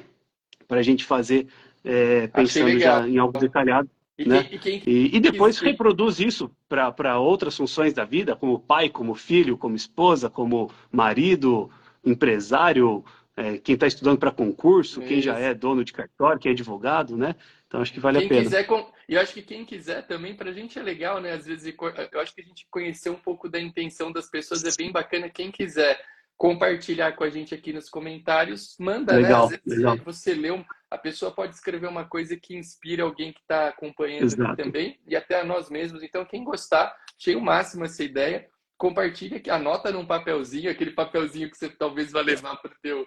para 0.69 0.81
a 0.81 0.83
gente 0.83 1.07
fazer 1.07 1.49
é, 1.83 2.27
pensando 2.27 2.79
já 2.79 3.09
em 3.09 3.17
algo 3.17 3.39
detalhado. 3.39 3.89
E, 4.23 4.29
né? 4.29 4.49
e, 4.51 4.59
quem, 4.59 4.83
e, 4.87 5.17
e 5.17 5.21
depois 5.21 5.59
reproduz 5.59 6.21
isso 6.21 6.51
para 6.69 7.19
outras 7.19 7.57
funções 7.57 7.93
da 7.93 8.05
vida, 8.05 8.37
como 8.37 8.59
pai, 8.59 8.89
como 8.89 9.15
filho, 9.15 9.57
como 9.57 9.77
esposa, 9.77 10.31
como 10.31 10.71
marido, 10.91 11.71
empresário, 12.05 13.05
é, 13.37 13.59
quem 13.59 13.75
está 13.75 13.87
estudando 13.87 14.19
para 14.19 14.31
concurso, 14.31 15.01
isso. 15.01 15.09
quem 15.09 15.21
já 15.21 15.39
é 15.39 15.55
dono 15.55 15.85
de 15.85 15.93
cartório, 15.93 16.41
quem 16.41 16.51
é 16.51 16.53
advogado, 16.53 17.17
né? 17.17 17.35
Então 17.67 17.81
acho 17.81 17.93
que 17.93 18.01
vale 18.01 18.19
quem 18.19 18.27
a 18.27 18.29
pena. 18.29 18.43
Quiser, 18.43 18.67
eu 19.09 19.21
acho 19.21 19.33
que 19.33 19.43
quem 19.43 19.65
quiser 19.65 20.07
também, 20.07 20.35
para 20.35 20.51
a 20.51 20.53
gente 20.53 20.79
é 20.79 20.83
legal, 20.83 21.21
né? 21.21 21.33
Às 21.33 21.47
vezes 21.47 21.75
eu 22.13 22.21
acho 22.21 22.35
que 22.35 22.41
a 22.41 22.45
gente 22.45 22.67
conhecer 22.71 23.11
um 23.11 23.17
pouco 23.17 23.49
da 23.49 23.61
intenção 23.61 24.13
das 24.13 24.29
pessoas 24.29 24.63
é 24.65 24.71
bem 24.77 24.93
bacana. 24.93 25.31
Quem 25.31 25.51
quiser 25.51 25.99
compartilhar 26.43 27.13
com 27.13 27.23
a 27.23 27.31
gente 27.31 27.55
aqui 27.55 27.73
nos 27.73 27.89
comentários, 27.89 28.75
manda, 28.77 29.13
né? 29.13 29.21
legal, 29.21 29.49
né? 29.49 29.55
Às 29.55 29.63
vezes 29.63 29.79
legal. 29.79 29.97
você 30.05 30.35
lê 30.35 30.51
um, 30.51 30.65
a 30.91 30.99
pessoa 30.99 31.31
pode 31.31 31.55
escrever 31.55 31.87
uma 31.87 32.05
coisa 32.05 32.37
que 32.37 32.57
inspire 32.57 33.01
alguém 33.01 33.33
que 33.33 33.39
está 33.39 33.69
acompanhando 33.69 34.35
também 34.57 34.99
e 35.07 35.15
até 35.15 35.41
a 35.41 35.45
nós 35.45 35.71
mesmos. 35.71 36.03
Então, 36.03 36.25
quem 36.25 36.43
gostar, 36.43 36.93
achei 37.17 37.37
o 37.37 37.41
máximo 37.41 37.85
essa 37.85 38.03
ideia. 38.03 38.49
Compartilha, 38.77 39.41
anota 39.55 39.93
num 39.93 40.05
papelzinho, 40.05 40.69
aquele 40.69 40.91
papelzinho 40.91 41.49
que 41.49 41.57
você 41.57 41.69
talvez 41.69 42.11
vá 42.11 42.21
levar 42.21 42.57
para 42.57 42.73
o 42.73 42.81
teu, 42.83 43.07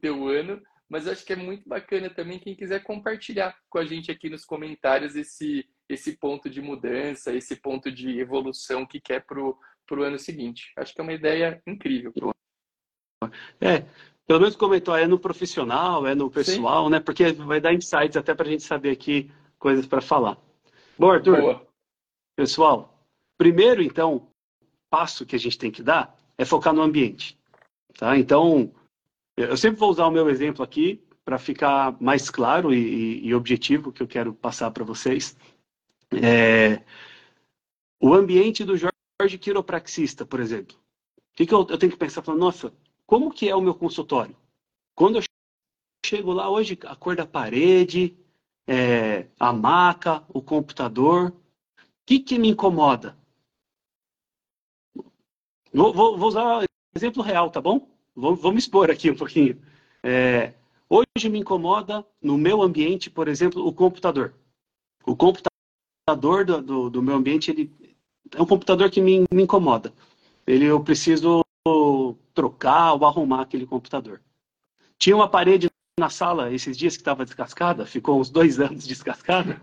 teu 0.00 0.28
ano. 0.28 0.62
Mas 0.88 1.08
acho 1.08 1.24
que 1.24 1.32
é 1.32 1.36
muito 1.36 1.68
bacana 1.68 2.08
também 2.08 2.38
quem 2.38 2.54
quiser 2.54 2.84
compartilhar 2.84 3.56
com 3.68 3.78
a 3.78 3.84
gente 3.84 4.12
aqui 4.12 4.30
nos 4.30 4.44
comentários 4.44 5.16
esse, 5.16 5.68
esse 5.88 6.16
ponto 6.16 6.48
de 6.48 6.62
mudança, 6.62 7.34
esse 7.34 7.56
ponto 7.56 7.90
de 7.90 8.20
evolução 8.20 8.86
que 8.86 9.00
quer 9.00 9.26
para 9.26 9.40
o 9.40 10.02
ano 10.04 10.16
seguinte. 10.16 10.70
Acho 10.76 10.94
que 10.94 11.00
é 11.00 11.02
uma 11.02 11.12
ideia 11.12 11.60
incrível. 11.66 12.12
É, 13.60 13.84
pelo 14.26 14.40
menos 14.40 14.56
comentou, 14.56 14.96
é 14.96 15.06
no 15.06 15.18
profissional, 15.18 16.06
é 16.06 16.14
no 16.14 16.30
pessoal, 16.30 16.84
Sim. 16.84 16.90
né? 16.90 17.00
Porque 17.00 17.32
vai 17.32 17.60
dar 17.60 17.74
insights 17.74 18.16
até 18.16 18.34
para 18.34 18.46
a 18.46 18.50
gente 18.50 18.62
saber 18.62 18.90
aqui 18.90 19.30
coisas 19.58 19.86
para 19.86 20.00
falar. 20.00 20.38
Bom, 20.98 21.10
Arthur, 21.10 21.40
Boa. 21.40 21.66
pessoal, 22.36 23.06
primeiro, 23.36 23.82
então, 23.82 24.28
passo 24.90 25.26
que 25.26 25.36
a 25.36 25.38
gente 25.38 25.58
tem 25.58 25.70
que 25.70 25.82
dar 25.82 26.16
é 26.36 26.44
focar 26.44 26.72
no 26.72 26.82
ambiente. 26.82 27.38
Tá? 27.96 28.16
Então, 28.16 28.72
eu 29.36 29.56
sempre 29.56 29.80
vou 29.80 29.90
usar 29.90 30.06
o 30.06 30.10
meu 30.10 30.28
exemplo 30.28 30.62
aqui 30.62 31.02
para 31.24 31.38
ficar 31.38 31.96
mais 32.00 32.30
claro 32.30 32.72
e, 32.72 33.26
e, 33.26 33.34
objetivo 33.34 33.92
que 33.92 34.02
eu 34.02 34.06
quero 34.06 34.32
passar 34.32 34.70
para 34.70 34.84
vocês. 34.84 35.36
É, 36.12 36.82
o 38.00 38.14
ambiente 38.14 38.64
do 38.64 38.76
Jorge 38.76 39.38
quiropraxista, 39.38 40.24
por 40.24 40.40
exemplo. 40.40 40.76
O 41.16 41.36
que, 41.36 41.46
que 41.46 41.52
eu, 41.52 41.66
eu 41.68 41.78
tenho 41.78 41.92
que 41.92 41.98
pensar? 41.98 42.22
Falando, 42.22 42.40
nossa, 42.40 42.72
como 43.08 43.32
que 43.32 43.48
é 43.48 43.56
o 43.56 43.60
meu 43.60 43.74
consultório? 43.74 44.36
Quando 44.94 45.16
eu 45.16 45.22
chego 46.04 46.32
lá 46.32 46.48
hoje, 46.50 46.78
a 46.84 46.94
cor 46.94 47.16
da 47.16 47.26
parede, 47.26 48.14
é, 48.66 49.26
a 49.40 49.52
maca, 49.52 50.22
o 50.28 50.42
computador, 50.42 51.30
o 51.30 51.34
que, 52.04 52.20
que 52.20 52.38
me 52.38 52.50
incomoda? 52.50 53.16
Vou, 55.72 55.92
vou, 55.92 56.28
usar 56.28 56.64
exemplo 56.94 57.22
real, 57.22 57.50
tá 57.50 57.60
bom? 57.60 57.88
Vou, 58.14 58.36
vou 58.36 58.52
me 58.52 58.58
expor 58.58 58.90
aqui 58.90 59.10
um 59.10 59.16
pouquinho. 59.16 59.58
É, 60.02 60.52
Hoje 60.90 61.28
me 61.28 61.38
incomoda 61.38 62.04
no 62.22 62.38
meu 62.38 62.62
ambiente, 62.62 63.10
por 63.10 63.28
exemplo, 63.28 63.66
o 63.66 63.72
computador. 63.72 64.34
O 65.06 65.14
computador 65.14 66.44
do, 66.46 66.62
do, 66.62 66.90
do 66.90 67.02
meu 67.02 67.16
ambiente 67.16 67.50
ele 67.50 67.70
é 68.34 68.40
um 68.40 68.46
computador 68.46 68.90
que 68.90 69.00
me, 69.00 69.26
me 69.30 69.42
incomoda. 69.42 69.92
Ele, 70.46 70.64
eu 70.64 70.82
preciso 70.82 71.44
trocar 72.38 72.92
ou 72.92 73.04
arrumar 73.04 73.40
aquele 73.40 73.66
computador. 73.66 74.22
Tinha 74.96 75.16
uma 75.16 75.28
parede 75.28 75.68
na 75.98 76.08
sala 76.08 76.52
esses 76.52 76.78
dias 76.78 76.94
que 76.94 77.00
estava 77.00 77.24
descascada, 77.24 77.84
ficou 77.84 78.20
uns 78.20 78.30
dois 78.30 78.60
anos 78.60 78.86
descascada. 78.86 79.60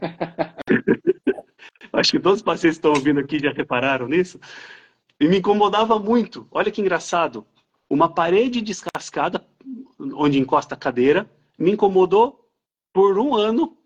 Acho 1.93 2.11
que 2.11 2.19
todos 2.19 2.39
os 2.39 2.43
pacientes 2.43 2.77
que 2.77 2.85
estão 2.85 2.91
ouvindo 2.91 3.21
aqui 3.21 3.39
já 3.39 3.53
repararam 3.53 4.09
nisso. 4.09 4.37
E 5.17 5.25
me 5.25 5.37
incomodava 5.37 5.97
muito. 5.97 6.45
Olha 6.51 6.69
que 6.69 6.81
engraçado. 6.81 7.47
Uma 7.89 8.13
parede 8.13 8.59
descascada, 8.59 9.47
onde 9.97 10.37
encosta 10.37 10.75
a 10.75 10.77
cadeira, 10.77 11.31
me 11.57 11.71
incomodou 11.71 12.45
por 12.91 13.17
um 13.17 13.33
ano 13.33 13.77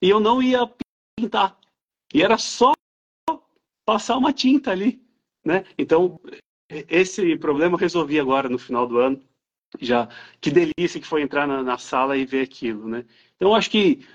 e 0.00 0.08
eu 0.08 0.20
não 0.20 0.40
ia 0.40 0.70
pintar. 1.18 1.58
E 2.14 2.22
era 2.22 2.38
só 2.38 2.74
passar 3.84 4.16
uma 4.16 4.32
tinta 4.32 4.70
ali. 4.70 5.04
Né? 5.44 5.64
Então, 5.76 6.20
esse 6.68 7.36
problema 7.36 7.74
eu 7.74 7.78
resolvi 7.78 8.18
agora 8.18 8.48
no 8.48 8.58
final 8.58 8.86
do 8.86 8.98
ano. 8.98 9.20
Já 9.80 10.08
que 10.40 10.50
delícia 10.50 11.00
que 11.00 11.06
foi 11.06 11.22
entrar 11.22 11.48
na, 11.48 11.62
na 11.62 11.78
sala 11.78 12.16
e 12.16 12.24
ver 12.24 12.42
aquilo, 12.42 12.88
né? 12.88 13.04
Então 13.36 13.54
acho 13.54 13.70
que 13.70 14.06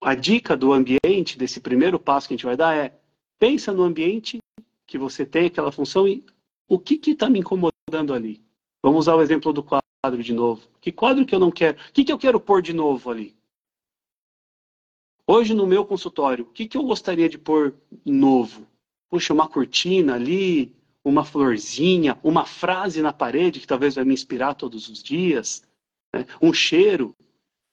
a 0.00 0.14
dica 0.14 0.56
do 0.56 0.72
ambiente 0.72 1.36
desse 1.36 1.60
primeiro 1.60 1.98
passo 1.98 2.26
que 2.26 2.34
a 2.34 2.36
gente 2.36 2.46
vai 2.46 2.56
dar 2.56 2.74
é 2.74 2.98
pensa 3.38 3.72
no 3.72 3.82
ambiente 3.82 4.38
que 4.86 4.96
você 4.96 5.26
tem 5.26 5.46
aquela 5.46 5.70
função 5.70 6.08
e 6.08 6.24
o 6.66 6.78
que 6.78 7.00
está 7.10 7.28
me 7.28 7.40
incomodando 7.40 8.14
ali. 8.14 8.42
Vamos 8.82 9.00
usar 9.00 9.16
o 9.16 9.22
exemplo 9.22 9.52
do 9.52 9.62
quadro 9.62 10.22
de 10.22 10.32
novo. 10.32 10.66
Que 10.80 10.92
quadro 10.92 11.26
que 11.26 11.34
eu 11.34 11.38
não 11.38 11.50
quero? 11.50 11.78
O 11.78 11.92
que, 11.92 12.04
que 12.04 12.12
eu 12.12 12.18
quero 12.18 12.40
pôr 12.40 12.62
de 12.62 12.72
novo 12.72 13.10
ali? 13.10 13.36
Hoje 15.26 15.52
no 15.52 15.66
meu 15.66 15.84
consultório, 15.84 16.44
o 16.44 16.52
que, 16.52 16.66
que 16.66 16.78
eu 16.78 16.84
gostaria 16.84 17.28
de 17.28 17.36
pôr 17.36 17.74
novo? 18.04 18.66
Puxa, 19.10 19.34
uma 19.34 19.48
cortina 19.48 20.14
ali, 20.14 20.74
uma 21.04 21.24
florzinha, 21.24 22.18
uma 22.22 22.44
frase 22.44 23.00
na 23.00 23.12
parede 23.12 23.60
que 23.60 23.66
talvez 23.66 23.94
vai 23.94 24.04
me 24.04 24.14
inspirar 24.14 24.54
todos 24.54 24.88
os 24.88 25.02
dias, 25.02 25.62
né? 26.14 26.26
um 26.40 26.52
cheiro. 26.52 27.14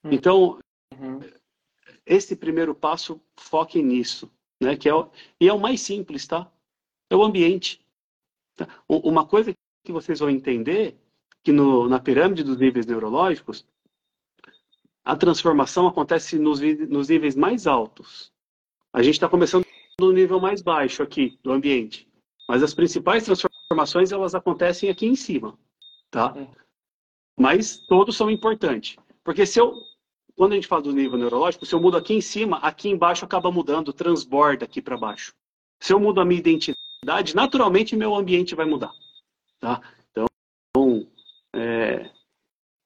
Hum. 0.04 0.10
Então, 0.12 0.60
uhum. 0.94 1.20
esse 2.06 2.36
primeiro 2.36 2.74
passo, 2.74 3.20
foque 3.38 3.82
nisso, 3.82 4.32
né? 4.62 4.76
Que 4.76 4.90
é 4.90 4.94
o, 4.94 5.10
e 5.40 5.48
é 5.48 5.54
o 5.54 5.60
mais 5.60 5.82
simples, 5.82 6.28
tá? 6.28 6.52
É 7.10 7.16
o 7.16 7.24
ambiente. 7.24 7.86
Tá? 8.56 8.68
Uma 8.88 9.26
coisa 9.26 9.54
que 9.84 9.92
vocês 9.92 10.20
vão 10.20 10.30
entender 10.30 10.98
que 11.44 11.52
no, 11.52 11.88
na 11.88 12.00
pirâmide 12.00 12.44
dos 12.44 12.58
níveis 12.58 12.86
neurológicos, 12.86 13.66
a 15.04 15.16
transformação 15.16 15.88
acontece 15.88 16.40
nos, 16.40 16.60
nos 16.90 17.10
níveis 17.10 17.36
mais 17.36 17.68
altos. 17.68 18.34
A 18.92 19.04
gente 19.04 19.14
está 19.14 19.30
começando 19.30 19.66
no 20.00 20.12
nível 20.12 20.40
mais 20.40 20.62
baixo 20.62 21.04
aqui 21.04 21.38
do 21.44 21.52
ambiente. 21.52 22.10
Mas 22.48 22.62
as 22.62 22.74
principais 22.74 23.24
transformações 23.24 24.12
elas 24.12 24.36
acontecem 24.36 24.90
aqui 24.90 25.06
em 25.06 25.16
cima, 25.16 25.58
tá? 26.12 26.34
É. 26.38 26.48
Mas 27.40 27.78
todos 27.78 28.16
são 28.16 28.30
importantes. 28.30 28.98
Porque 29.24 29.46
se 29.46 29.60
eu, 29.60 29.74
quando 30.36 30.54
a 30.54 30.56
gente 30.56 30.68
fala 30.68 30.84
do 30.84 30.94
nível 30.94 31.18
neurológico, 31.18 31.66
se 31.66 31.74
eu 31.74 31.82
mudo 31.82 31.98
aqui 31.98 32.14
em 32.14 32.22
cima, 32.22 32.58
aqui 32.58 32.90
embaixo 32.90 33.26
acaba 33.26 33.52
mudando, 33.52 33.92
transborda 33.92 34.66
aqui 34.66 34.82
para 34.82 34.98
baixo. 34.98 35.34
Se 35.82 35.92
eu 35.92 36.00
mudo 36.00 36.22
a 36.22 36.26
minha 36.26 36.40
identidade, 36.40 37.36
naturalmente 37.36 37.96
meu 37.96 38.16
ambiente 38.16 38.56
vai 38.56 38.66
mudar, 38.66 38.92
tá? 39.60 39.82
Então, 40.12 40.28
é... 41.56 42.12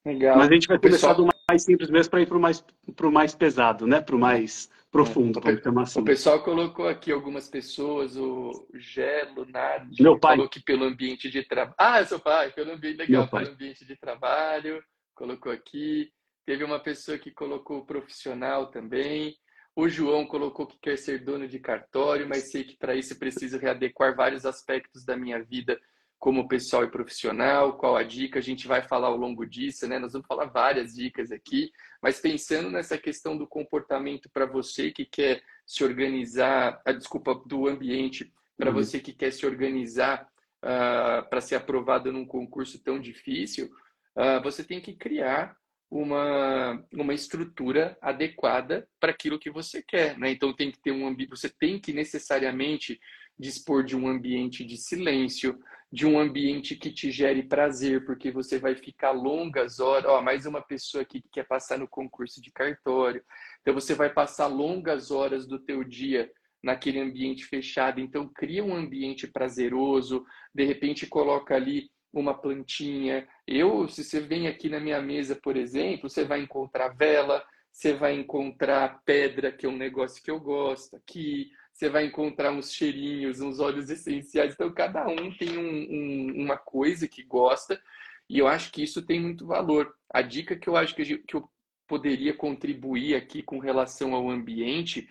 Legal. 0.05 0.37
Mas 0.37 0.49
a 0.49 0.53
gente 0.53 0.67
vai 0.67 0.79
começar 0.79 1.09
pessoal... 1.09 1.27
do 1.27 1.39
mais 1.49 1.63
simples 1.63 1.89
mesmo 1.89 2.09
para 2.09 2.21
ir 2.21 2.27
para 2.27 2.37
o 2.37 2.41
mais, 2.41 2.63
mais 3.11 3.35
pesado, 3.35 3.85
né? 3.85 3.99
Para 4.01 4.15
o 4.15 4.19
mais 4.19 4.69
profundo, 4.91 5.39
é, 5.39 5.69
o, 5.69 5.79
assim. 5.79 5.99
o 5.99 6.03
pessoal 6.03 6.43
colocou 6.43 6.87
aqui 6.87 7.11
algumas 7.11 7.47
pessoas, 7.47 8.17
o 8.17 8.67
Gé 8.75 9.23
Lunardi 9.35 10.01
Meu 10.01 10.19
pai. 10.19 10.35
falou 10.35 10.49
que 10.49 10.59
pelo 10.61 10.85
ambiente 10.85 11.29
de 11.29 11.43
trabalho. 11.43 11.75
Ah, 11.77 11.99
é 11.99 12.05
seu 12.05 12.19
pai, 12.19 12.51
pelo 12.51 12.71
ambiente 12.71 12.97
legal, 12.97 13.27
pelo 13.27 13.49
ambiente 13.49 13.85
de 13.85 13.95
trabalho, 13.95 14.83
colocou 15.13 15.51
aqui. 15.51 16.11
Teve 16.45 16.63
uma 16.63 16.79
pessoa 16.79 17.17
que 17.17 17.31
colocou 17.31 17.85
profissional 17.85 18.71
também. 18.71 19.35
O 19.75 19.87
João 19.87 20.25
colocou 20.25 20.65
que 20.65 20.79
quer 20.81 20.97
ser 20.97 21.23
dono 21.23 21.47
de 21.47 21.59
cartório, 21.59 22.27
mas 22.27 22.51
sei 22.51 22.63
que 22.63 22.75
para 22.75 22.95
isso 22.95 23.17
preciso 23.17 23.57
readequar 23.59 24.15
vários 24.15 24.45
aspectos 24.45 25.05
da 25.05 25.15
minha 25.15 25.41
vida 25.43 25.79
como 26.19 26.49
pessoal 26.49 26.83
e 26.83 26.91
profissional, 26.91 27.77
qual 27.77 27.95
a 27.95 28.03
dica, 28.03 28.39
a 28.39 28.41
gente 28.41 28.67
vai 28.67 28.81
falar 28.81 29.07
ao 29.07 29.15
longo 29.15 29.45
disso, 29.45 29.87
né? 29.87 29.97
Nós 29.97 30.11
vamos 30.11 30.27
falar 30.27 30.45
várias 30.47 30.93
dicas 30.93 31.31
aqui, 31.31 31.71
mas 32.01 32.19
pensando 32.19 32.69
nessa 32.69 32.97
questão 32.97 33.37
do 33.37 33.47
comportamento 33.47 34.29
para 34.29 34.45
você 34.45 34.91
que 34.91 35.05
quer 35.05 35.41
se 35.65 35.81
organizar, 35.81 36.81
a 36.85 36.91
desculpa 36.91 37.33
do 37.45 37.69
ambiente, 37.69 38.31
para 38.57 38.69
uhum. 38.69 38.75
você 38.75 38.99
que 38.99 39.13
quer 39.13 39.31
se 39.31 39.45
organizar 39.45 40.27
uh, 40.61 41.27
para 41.29 41.39
ser 41.39 41.55
aprovado 41.55 42.11
num 42.11 42.25
concurso 42.25 42.83
tão 42.83 42.99
difícil, 42.99 43.71
uh, 44.17 44.43
você 44.43 44.61
tem 44.61 44.81
que 44.81 44.93
criar 44.93 45.55
uma, 45.89 46.85
uma 46.93 47.13
estrutura 47.13 47.97
adequada 48.01 48.87
para 48.99 49.11
aquilo 49.11 49.39
que 49.39 49.49
você 49.49 49.81
quer, 49.81 50.17
né? 50.17 50.31
Então 50.31 50.53
tem 50.53 50.69
que 50.69 50.81
ter 50.81 50.91
um 50.91 51.07
ambiente, 51.07 51.29
você 51.29 51.49
tem 51.49 51.79
que 51.79 51.93
necessariamente 51.93 52.99
dispor 53.39 53.85
de 53.85 53.95
um 53.95 54.07
ambiente 54.07 54.65
de 54.65 54.75
silêncio, 54.77 55.57
de 55.91 56.05
um 56.05 56.19
ambiente 56.19 56.75
que 56.75 56.91
te 56.91 57.11
gere 57.11 57.43
prazer, 57.43 58.05
porque 58.05 58.31
você 58.31 58.59
vai 58.59 58.75
ficar 58.75 59.11
longas 59.11 59.79
horas. 59.79 60.05
Ó, 60.09 60.21
mais 60.21 60.45
uma 60.45 60.61
pessoa 60.61 61.01
aqui 61.01 61.21
que 61.21 61.29
quer 61.29 61.47
passar 61.47 61.79
no 61.79 61.87
concurso 61.87 62.41
de 62.41 62.51
cartório. 62.51 63.23
Então 63.61 63.73
você 63.73 63.95
vai 63.95 64.09
passar 64.11 64.47
longas 64.47 65.09
horas 65.09 65.47
do 65.47 65.57
teu 65.57 65.83
dia 65.83 66.31
naquele 66.61 66.99
ambiente 66.99 67.45
fechado. 67.45 67.99
Então 67.99 68.27
cria 68.27 68.63
um 68.63 68.75
ambiente 68.75 69.25
prazeroso. 69.27 70.23
De 70.53 70.63
repente 70.63 71.07
coloca 71.07 71.55
ali 71.55 71.89
uma 72.13 72.35
plantinha. 72.35 73.27
Eu, 73.47 73.87
se 73.87 74.03
você 74.03 74.19
vem 74.19 74.47
aqui 74.47 74.69
na 74.69 74.79
minha 74.79 75.01
mesa, 75.01 75.35
por 75.35 75.57
exemplo, 75.57 76.07
você 76.07 76.23
vai 76.23 76.41
encontrar 76.41 76.89
vela, 76.89 77.43
você 77.71 77.93
vai 77.93 78.13
encontrar 78.13 79.01
pedra, 79.05 79.51
que 79.51 79.65
é 79.65 79.69
um 79.69 79.77
negócio 79.77 80.21
que 80.21 80.29
eu 80.29 80.39
gosto 80.39 80.95
aqui 80.95 81.51
você 81.79 81.87
vai 81.87 82.05
encontrar 82.05 82.51
uns 82.51 82.73
cheirinhos, 82.73 83.39
uns 83.39 83.61
óleos 83.61 83.89
essenciais. 83.89 84.53
Então, 84.53 84.69
cada 84.69 85.07
um 85.07 85.33
tem 85.37 85.57
um, 85.57 85.87
um, 85.89 86.43
uma 86.43 86.57
coisa 86.57 87.07
que 87.07 87.23
gosta, 87.23 87.81
e 88.29 88.37
eu 88.37 88.49
acho 88.49 88.69
que 88.69 88.83
isso 88.83 89.01
tem 89.01 89.17
muito 89.17 89.47
valor. 89.47 89.95
A 90.09 90.21
dica 90.21 90.57
que 90.57 90.67
eu 90.67 90.75
acho 90.75 90.93
que, 90.93 91.19
que 91.19 91.35
eu 91.37 91.49
poderia 91.87 92.33
contribuir 92.33 93.15
aqui 93.15 93.41
com 93.41 93.59
relação 93.59 94.13
ao 94.13 94.29
ambiente, 94.29 95.07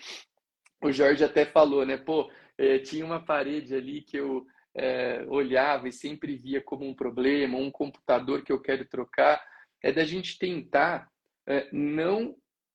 o 0.82 0.92
Jorge 0.92 1.24
até 1.24 1.46
falou, 1.46 1.86
né? 1.86 1.96
Pô, 1.96 2.30
é, 2.58 2.78
tinha 2.78 3.04
uma 3.04 3.18
parede 3.18 3.74
ali 3.74 4.02
que 4.02 4.18
eu 4.18 4.46
é, 4.74 5.24
olhava 5.26 5.88
e 5.88 5.92
sempre 5.92 6.36
via 6.36 6.60
como 6.60 6.86
um 6.86 6.94
problema, 6.94 7.56
um 7.56 7.70
computador 7.70 8.42
que 8.42 8.52
eu 8.52 8.60
quero 8.60 8.84
trocar, 8.84 9.42
é 9.82 9.90
da 9.90 10.04
gente 10.04 10.38
tentar 10.38 11.10
é, 11.48 11.66
não 11.72 12.32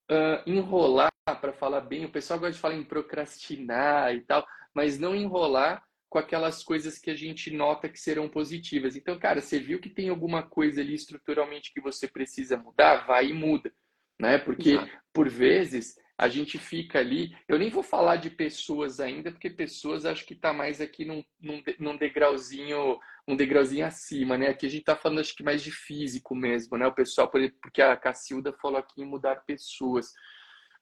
uh, 0.10 0.42
enrolar 0.48 1.13
para 1.32 1.54
falar 1.54 1.82
bem. 1.82 2.06
O 2.06 2.12
pessoal 2.12 2.40
gosta 2.40 2.54
de 2.54 2.60
falar 2.60 2.76
em 2.76 2.84
procrastinar 2.84 4.14
e 4.14 4.22
tal, 4.22 4.46
mas 4.74 5.00
não 5.00 5.16
enrolar 5.16 5.84
com 6.10 6.20
aquelas 6.20 6.64
coisas 6.64 7.00
que 7.00 7.10
a 7.10 7.16
gente 7.16 7.50
nota 7.50 7.90
que 7.90 8.00
serão 8.00 8.28
positivas. 8.28 8.96
Então, 8.96 9.18
cara, 9.18 9.42
você 9.42 9.60
viu 9.60 9.80
que 9.80 9.90
tem 9.90 10.10
alguma 10.10 10.44
coisa 10.44 10.82
ali 10.82 10.94
estruturalmente 10.94 11.72
que 11.74 11.82
você 11.82 12.08
precisa 12.08 12.58
mudar, 12.58 13.08
vai 13.08 13.28
e 13.28 13.34
muda, 13.34 13.72
né? 14.20 14.38
Porque 14.38 14.72
Exato. 14.72 14.92
por 15.14 15.30
vezes 15.30 15.96
a 16.18 16.28
gente 16.28 16.60
fica 16.60 17.00
ali. 17.00 17.36
Eu 17.48 17.58
nem 17.58 17.70
vou 17.70 17.82
falar 17.82 18.18
de 18.18 18.30
pessoas 18.30 19.00
ainda, 19.00 19.32
porque 19.32 19.50
pessoas 19.50 20.06
acho 20.06 20.26
que 20.26 20.34
está 20.34 20.54
mais 20.54 20.80
aqui 20.82 21.04
num, 21.04 21.24
num, 21.42 21.64
num, 21.80 21.98
degrauzinho, 21.98 23.00
um 23.28 23.36
degrauzinho 23.36 23.86
acima, 23.86 24.38
né? 24.38 24.50
Aqui 24.50 24.68
a 24.68 24.70
gente 24.70 24.82
está 24.82 24.96
falando 24.96 25.22
acho 25.22 25.36
que 25.36 25.42
mais 25.42 25.64
de 25.64 25.72
físico 25.72 26.36
mesmo, 26.36 26.78
né? 26.78 26.86
O 26.86 26.94
pessoal, 26.94 27.32
porque 27.62 27.82
a 27.82 27.98
Cacilda 27.98 28.54
falou 28.62 28.78
aqui 28.78 29.02
em 29.02 29.06
mudar 29.06 29.38
pessoas. 29.48 30.14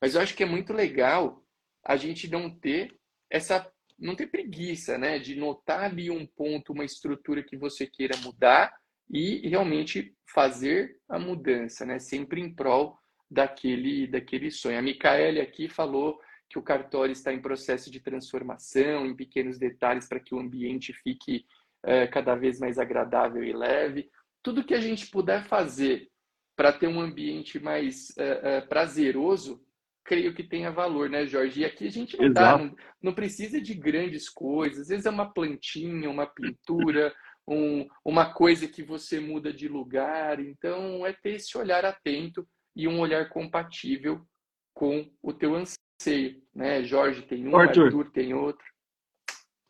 Mas 0.01 0.15
eu 0.15 0.21
acho 0.21 0.35
que 0.35 0.43
é 0.43 0.47
muito 0.47 0.73
legal 0.73 1.45
a 1.85 1.95
gente 1.95 2.27
não 2.29 2.49
ter 2.49 2.97
essa 3.29 3.71
não 3.99 4.15
ter 4.15 4.27
preguiça, 4.27 4.97
né, 4.97 5.19
de 5.19 5.35
notar 5.35 5.83
ali 5.83 6.09
um 6.09 6.25
ponto, 6.25 6.73
uma 6.73 6.83
estrutura 6.83 7.43
que 7.43 7.55
você 7.55 7.85
queira 7.85 8.17
mudar 8.17 8.73
e 9.07 9.47
realmente 9.47 10.15
fazer 10.25 10.97
a 11.07 11.19
mudança, 11.19 11.85
né, 11.85 11.99
sempre 11.99 12.41
em 12.41 12.51
prol 12.51 12.97
daquele 13.29 14.07
daquele 14.07 14.49
sonho. 14.49 14.79
A 14.79 14.81
Micaele 14.81 15.39
aqui 15.39 15.69
falou 15.69 16.19
que 16.49 16.57
o 16.57 16.63
cartório 16.63 17.13
está 17.13 17.31
em 17.31 17.41
processo 17.41 17.91
de 17.91 17.99
transformação, 17.99 19.05
em 19.05 19.15
pequenos 19.15 19.59
detalhes 19.59 20.07
para 20.07 20.19
que 20.19 20.33
o 20.33 20.39
ambiente 20.39 20.91
fique 20.91 21.45
é, 21.83 22.07
cada 22.07 22.35
vez 22.35 22.59
mais 22.59 22.77
agradável 22.77 23.43
e 23.43 23.53
leve. 23.53 24.09
Tudo 24.43 24.63
que 24.63 24.73
a 24.73 24.81
gente 24.81 25.07
puder 25.07 25.45
fazer 25.45 26.09
para 26.55 26.73
ter 26.73 26.87
um 26.87 26.99
ambiente 26.99 27.59
mais 27.59 28.15
é, 28.17 28.57
é, 28.57 28.61
prazeroso 28.61 29.63
creio 30.03 30.33
que 30.33 30.43
tenha 30.43 30.71
valor, 30.71 31.09
né, 31.09 31.25
Jorge? 31.25 31.61
E 31.61 31.65
aqui 31.65 31.87
a 31.87 31.91
gente 31.91 32.17
não, 32.17 32.33
tá, 32.33 32.57
não, 32.57 32.75
não, 33.01 33.13
precisa 33.13 33.61
de 33.61 33.73
grandes 33.73 34.29
coisas. 34.29 34.81
Às 34.81 34.87
vezes 34.89 35.05
é 35.05 35.09
uma 35.09 35.31
plantinha, 35.31 36.09
uma 36.09 36.25
pintura, 36.25 37.13
um, 37.47 37.87
uma 38.03 38.33
coisa 38.33 38.67
que 38.67 38.83
você 38.83 39.19
muda 39.19 39.53
de 39.53 39.67
lugar. 39.67 40.39
Então, 40.39 41.05
é 41.05 41.13
ter 41.13 41.35
esse 41.35 41.57
olhar 41.57 41.85
atento 41.85 42.47
e 42.75 42.87
um 42.87 42.99
olhar 42.99 43.29
compatível 43.29 44.25
com 44.73 45.09
o 45.21 45.33
teu 45.33 45.55
anseio, 45.55 46.41
né? 46.53 46.83
Jorge 46.83 47.21
tem 47.23 47.47
um, 47.47 47.55
Arthur, 47.55 47.85
Arthur 47.85 48.11
tem 48.11 48.33
outro. 48.33 48.65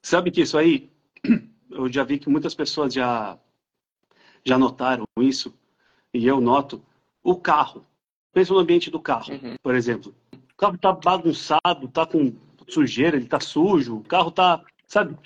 Sabe 0.04 0.32
que 0.32 0.42
isso 0.42 0.58
aí, 0.58 0.92
eu 1.70 1.92
já 1.92 2.04
vi 2.04 2.20
que 2.20 2.30
muitas 2.30 2.56
pessoas 2.56 2.94
já 2.94 3.38
já 4.44 4.58
notaram 4.58 5.06
isso, 5.20 5.56
e 6.14 6.26
eu 6.26 6.42
noto, 6.42 6.84
o 7.24 7.40
carro. 7.40 7.86
Pensa 8.34 8.54
no 8.54 8.60
ambiente 8.60 8.90
do 8.90 9.00
carro, 9.00 9.34
uhum. 9.34 9.56
por 9.62 9.76
exemplo. 9.76 10.14
O 10.34 10.56
carro 10.56 10.78
tá 10.78 10.92
bagunçado, 10.94 11.88
tá 11.92 12.06
com 12.06 12.34
sujeira, 12.68 13.18
ele 13.18 13.28
tá 13.28 13.40
sujo, 13.40 13.98
o 13.98 14.04
carro 14.04 14.32
tá, 14.32 14.64
sabe, 14.88 15.18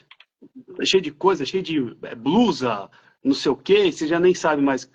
cheio 0.83 1.03
de 1.03 1.11
coisa, 1.11 1.45
cheio 1.45 1.63
de 1.63 1.97
é, 2.03 2.15
blusa, 2.15 2.89
não 3.23 3.33
sei 3.33 3.51
o 3.51 3.55
que, 3.55 3.91
você 3.91 4.07
já 4.07 4.19
nem 4.19 4.33
sabe 4.33 4.61
mais. 4.61 4.89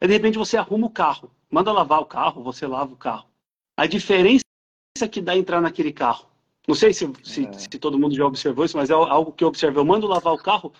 Aí 0.00 0.08
de 0.08 0.14
repente 0.14 0.38
você 0.38 0.56
arruma 0.56 0.86
o 0.86 0.90
carro, 0.90 1.30
manda 1.50 1.72
lavar 1.72 2.00
o 2.00 2.06
carro, 2.06 2.42
você 2.42 2.66
lava 2.66 2.92
o 2.92 2.96
carro. 2.96 3.26
A 3.76 3.86
diferença 3.86 4.44
que 5.10 5.20
dá 5.20 5.36
entrar 5.36 5.60
naquele 5.60 5.92
carro. 5.92 6.28
Não 6.68 6.74
sei 6.74 6.92
se, 6.92 7.10
se, 7.24 7.46
é. 7.46 7.52
se 7.52 7.68
todo 7.68 7.98
mundo 7.98 8.14
já 8.14 8.24
observou 8.24 8.64
isso, 8.64 8.76
mas 8.76 8.90
é 8.90 8.92
algo 8.92 9.32
que 9.32 9.42
eu 9.42 9.48
observei. 9.48 9.80
Eu 9.80 9.84
mando 9.84 10.06
lavar 10.06 10.34
o 10.34 10.38
carro, 10.38 10.72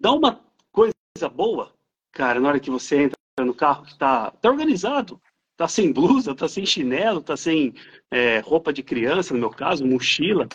dá 0.00 0.12
uma 0.12 0.40
coisa 0.72 0.94
boa, 1.32 1.72
cara, 2.12 2.40
na 2.40 2.48
hora 2.48 2.60
que 2.60 2.70
você 2.70 3.02
entra 3.02 3.18
no 3.40 3.54
carro, 3.54 3.84
que 3.84 3.96
tá, 3.98 4.30
tá 4.30 4.48
organizado, 4.48 5.20
tá 5.58 5.66
sem 5.66 5.92
blusa, 5.92 6.36
tá 6.36 6.48
sem 6.48 6.64
chinelo, 6.64 7.20
tá 7.20 7.36
sem 7.36 7.74
é, 8.12 8.38
roupa 8.38 8.72
de 8.72 8.80
criança, 8.80 9.34
no 9.34 9.40
meu 9.40 9.50
caso, 9.50 9.84
mochila. 9.84 10.48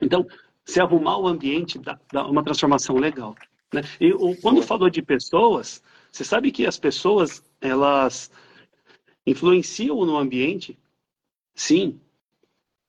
Então, 0.00 0.26
se 0.64 0.80
arrumar 0.80 1.18
o 1.18 1.28
ambiente 1.28 1.78
dá, 1.78 2.00
dá 2.10 2.26
uma 2.26 2.42
transformação 2.42 2.96
legal. 2.96 3.34
Né? 3.72 3.82
E 4.00 4.10
o, 4.10 4.34
quando 4.40 4.62
falou 4.62 4.88
de 4.88 5.02
pessoas, 5.02 5.82
você 6.10 6.24
sabe 6.24 6.50
que 6.50 6.66
as 6.66 6.78
pessoas, 6.78 7.42
elas 7.60 8.30
influenciam 9.26 10.02
no 10.06 10.16
ambiente, 10.16 10.78
sim, 11.54 12.00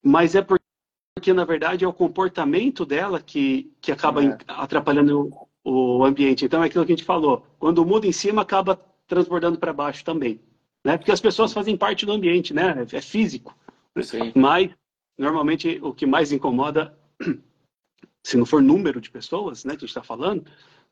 mas 0.01 0.35
é 0.35 0.41
porque, 0.41 1.33
na 1.33 1.43
verdade, 1.43 1.83
é 1.83 1.87
o 1.89 1.91
comportamento 1.91 2.85
dela 2.85 3.21
que, 3.21 3.69
que 3.81 3.91
acaba 3.91 4.23
é. 4.23 4.37
atrapalhando 4.47 5.29
o, 5.61 5.97
o 5.97 6.05
ambiente. 6.05 6.45
Então, 6.45 6.63
é 6.63 6.67
aquilo 6.67 6.85
que 6.85 6.93
a 6.93 6.95
gente 6.95 7.05
falou, 7.05 7.45
quando 7.59 7.85
muda 7.85 8.07
em 8.07 8.13
cima, 8.13 8.43
acaba 8.43 8.79
transbordando 9.05 9.59
para 9.59 9.73
baixo 9.73 10.05
também 10.05 10.39
né? 10.85 10.97
Porque 10.97 11.11
as 11.11 11.21
pessoas 11.21 11.53
fazem 11.53 11.77
parte 11.77 12.05
do 12.05 12.11
ambiente, 12.11 12.53
né? 12.53 12.85
É 12.91 13.01
físico. 13.01 13.55
Sim. 14.01 14.31
Mas 14.35 14.71
normalmente 15.17 15.79
o 15.81 15.93
que 15.93 16.05
mais 16.05 16.31
incomoda, 16.31 16.97
se 18.23 18.37
não 18.37 18.45
for 18.45 18.61
número 18.61 19.01
de 19.01 19.09
pessoas, 19.09 19.65
né, 19.65 19.71
que 19.71 19.83
a 19.83 19.87
gente 19.87 19.89
está 19.89 20.03
falando, 20.03 20.45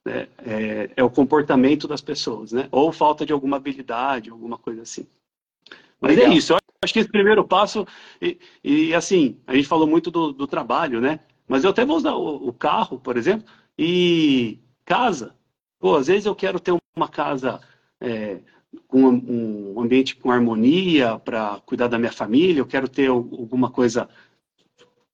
né, 0.06 0.28
é, 0.45 0.91
é, 0.97 1.04
o 1.04 1.10
comportamento 1.10 1.88
das 1.88 2.02
pessoas, 2.02 2.52
né? 2.52 2.67
Ou 2.71 2.91
falta 2.91 3.26
de 3.26 3.34
alguma 3.34 3.58
habilidade, 3.58 4.30
alguma 4.30 4.58
coisa 4.58 4.82
assim. 4.82 5.08
Mas 6.00 6.13
é 6.13 6.15
Legal. 6.15 6.32
é 6.32 6.36
isso. 6.36 6.54
Eu 6.54 6.60
acho 6.84 6.93
que 6.93 7.00
esse 7.00 7.10
primeiro 7.10 7.43
passo 7.45 7.86
e, 8.21 8.38
e 8.63 8.93
assim 8.93 9.39
a 9.47 9.56
gente 9.56 9.67
falou 9.67 9.88
muito 9.88 10.12
do, 10.12 10.32
do, 10.32 10.47
trabalho, 10.47 11.02
né? 11.02 11.19
Mas 11.47 11.63
eu 11.63 11.71
até 11.71 11.86
vou 11.86 11.97
usar 11.97 12.13
o, 12.13 12.47
o 12.47 12.54
carro, 12.54 13.00
por 13.00 13.17
exemplo, 13.17 13.47
e 13.78 14.60
casa. 14.86 15.36
Pô, 15.80 15.95
às 15.95 16.08
vezes 16.08 16.26
eu 16.26 16.36
quero 16.36 16.60
ter 16.60 16.76
uma 16.95 17.08
casa 17.08 17.60
é, 18.00 18.39
com 18.88 19.02
um 19.04 19.80
ambiente 19.80 20.16
com 20.16 20.32
harmonia 20.32 21.20
para 21.20 21.62
cuidar 21.66 21.88
da 21.88 21.98
minha 21.98 22.12
família, 22.12 22.60
eu 22.60 22.66
quero 22.66 22.88
ter 22.88 23.08
alguma 23.08 23.70
coisa 23.70 24.10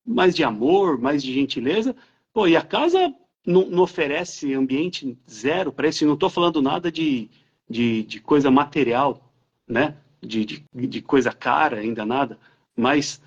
mais 0.06 0.36
de 0.36 0.44
amor, 0.44 0.98
mais 1.00 1.24
de 1.24 1.34
gentileza. 1.34 1.96
Pô, 2.34 2.48
e 2.48 2.58
a 2.58 2.62
casa 2.62 3.14
não, 3.46 3.70
não 3.70 3.84
oferece 3.84 4.54
ambiente 4.54 5.18
zero 5.30 5.72
para 5.72 5.88
isso. 5.88 6.04
E 6.04 6.08
não 6.08 6.14
estou 6.16 6.30
falando 6.30 6.62
nada 6.62 6.92
de, 6.92 7.30
de, 7.70 8.04
de, 8.04 8.20
coisa 8.20 8.50
material, 8.52 9.32
né? 9.68 9.98
De, 10.22 10.46
de, 10.46 10.64
de 10.74 11.02
coisa 11.02 11.32
cara, 11.32 11.80
ainda 11.80 12.06
nada. 12.06 12.40
Mas, 12.76 13.22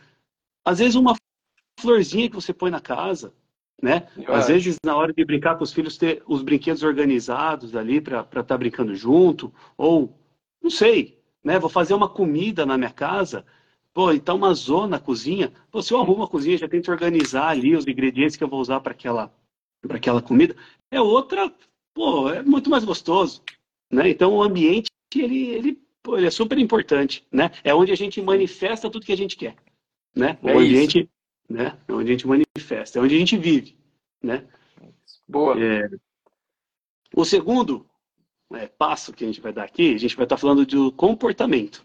às 0.65 0.79
vezes, 0.79 0.95
uma 0.95 1.15
florzinha 1.79 2.29
que 2.29 2.35
você 2.35 2.53
põe 2.53 2.71
na 2.71 2.81
casa, 2.81 3.33
né? 3.83 4.09
Às 4.27 4.49
vezes, 4.49 4.77
na 4.85 4.97
hora 4.97 5.13
de 5.13 5.25
brincar 5.25 5.57
com 5.57 5.65
os 5.65 5.73
filhos, 5.73 5.99
ter 5.99 6.23
os 6.27 6.43
brinquedos 6.43 6.83
organizados 6.83 7.77
ali 7.77 8.01
para 8.01 8.21
estar 8.21 8.43
tá 8.43 8.59
brincando 8.59 8.95
junto, 8.95 9.53
ou 9.77 10.19
não 10.63 10.71
sei, 10.71 11.19
né? 11.43 11.59
Vou 11.59 11.71
fazer 11.71 11.95
uma 11.95 12.09
comida 12.09 12.67
na 12.67 12.77
minha 12.77 12.91
casa, 12.91 13.45
pô, 13.93 14.13
então 14.13 14.37
uma 14.37 14.53
zona, 14.53 14.99
cozinha. 14.99 15.53
Pô, 15.71 15.81
se 15.81 15.93
eu 15.95 16.01
arrumo 16.01 16.25
a 16.25 16.29
cozinha, 16.29 16.59
já 16.59 16.69
tento 16.69 16.91
organizar 16.91 17.49
ali 17.49 17.75
os 17.77 17.87
ingredientes 17.87 18.37
que 18.37 18.45
eu 18.45 18.49
vou 18.49 18.61
usar 18.61 18.81
para 18.81 18.93
aquela, 18.93 19.33
para 19.81 19.97
aquela 19.97 20.21
comida, 20.21 20.57
é 20.91 21.01
outra, 21.01 21.53
pô, 21.95 22.29
é 22.29 22.43
muito 22.43 22.69
mais 22.69 22.85
gostoso, 22.85 23.43
né? 23.91 24.09
Então 24.09 24.35
o 24.35 24.43
ambiente, 24.43 24.91
ele, 25.15 25.47
ele, 25.47 25.83
pô, 26.03 26.17
ele 26.17 26.27
é 26.27 26.31
super 26.31 26.59
importante, 26.59 27.27
né? 27.31 27.51
É 27.63 27.75
onde 27.75 27.93
a 27.93 27.97
gente 27.97 28.21
manifesta 28.21 28.91
tudo 28.91 29.07
que 29.07 29.13
a 29.13 29.17
gente 29.17 29.37
quer, 29.37 29.57
né? 30.15 30.39
O 30.43 30.49
é 30.49 30.57
ambiente, 30.57 31.01
isso. 31.01 31.09
né? 31.49 31.79
É 31.87 31.93
onde 31.93 32.11
a 32.11 32.13
gente 32.13 32.27
manifesta, 32.27 32.99
é 32.99 33.03
onde 33.03 33.15
a 33.15 33.19
gente 33.19 33.37
vive, 33.37 33.77
né? 34.23 34.47
Boa. 35.29 35.57
É... 35.59 35.89
O 37.15 37.25
segundo 37.25 37.87
é, 38.55 38.67
passo 38.67 39.13
que 39.13 39.25
a 39.25 39.27
gente 39.27 39.41
vai 39.41 39.53
dar 39.53 39.65
aqui, 39.65 39.95
a 39.95 39.99
gente 39.99 40.17
vai 40.17 40.25
estar 40.25 40.37
falando 40.37 40.65
do 40.65 40.93
comportamento. 40.93 41.85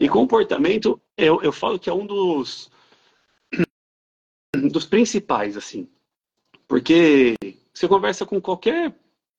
E 0.00 0.08
comportamento, 0.08 1.00
eu, 1.16 1.40
eu 1.42 1.52
falo 1.52 1.78
que 1.78 1.90
é 1.90 1.92
um 1.92 2.06
dos, 2.06 2.70
dos 4.72 4.86
principais, 4.86 5.56
assim. 5.56 5.88
Porque 6.66 7.34
você 7.72 7.86
conversa 7.86 8.26
com 8.26 8.40
qualquer 8.40 8.94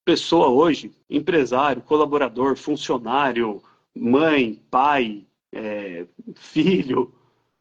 pessoa 0.05 0.47
hoje, 0.47 0.91
empresário, 1.09 1.81
colaborador, 1.81 2.55
funcionário, 2.55 3.61
mãe, 3.95 4.55
pai, 4.71 5.27
é, 5.51 6.07
filho. 6.35 7.13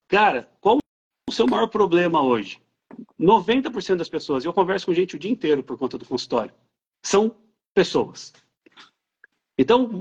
Cara, 0.07 0.49
qual 0.61 0.79
o 1.29 1.33
seu 1.33 1.47
maior 1.47 1.67
problema 1.69 2.23
hoje? 2.23 2.63
90% 3.21 3.97
das 3.97 4.09
pessoas, 4.09 4.45
eu 4.45 4.53
converso 4.53 4.87
com 4.87 4.95
gente 4.95 5.17
o 5.17 5.19
dia 5.19 5.31
inteiro 5.31 5.63
por 5.63 5.77
conta 5.77 5.99
do 5.99 6.07
consultório, 6.07 6.55
são 7.03 7.35
pessoas. 7.75 8.33
Então, 9.59 10.01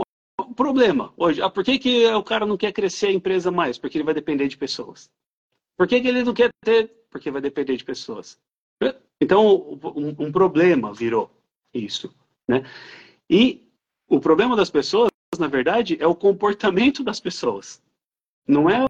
problema 0.58 1.14
hoje, 1.16 1.42
ah, 1.42 1.50
por 1.50 1.64
que, 1.64 1.80
que 1.80 2.08
o 2.08 2.24
cara 2.24 2.46
não 2.46 2.58
quer 2.58 2.74
crescer 2.74 3.08
a 3.08 3.12
empresa 3.14 3.52
mais? 3.52 3.78
Porque 3.78 3.98
ele 3.98 4.04
vai 4.04 4.14
depender 4.14 4.48
de 4.48 4.58
pessoas. 4.58 5.10
Por 5.78 5.88
que, 5.88 6.02
que 6.02 6.08
ele 6.08 6.24
não 6.24 6.34
quer 6.34 6.50
ter? 6.66 6.88
Porque 7.10 7.32
vai 7.32 7.42
depender 7.42 7.78
de 7.78 7.86
pessoas. 7.86 8.40
Então, 9.22 9.80
um, 9.96 10.26
um 10.26 10.32
problema 10.32 10.94
virou 10.94 11.32
isso. 11.74 12.14
Né? 12.48 12.64
E 13.30 13.68
o 14.08 14.20
problema 14.20 14.56
das 14.56 14.70
pessoas, 14.70 15.10
na 15.40 15.48
verdade, 15.48 15.98
é 16.00 16.08
o 16.08 16.16
comportamento 16.16 17.04
das 17.04 17.20
pessoas. 17.20 17.82
Não 18.48 18.70
é 18.70 18.86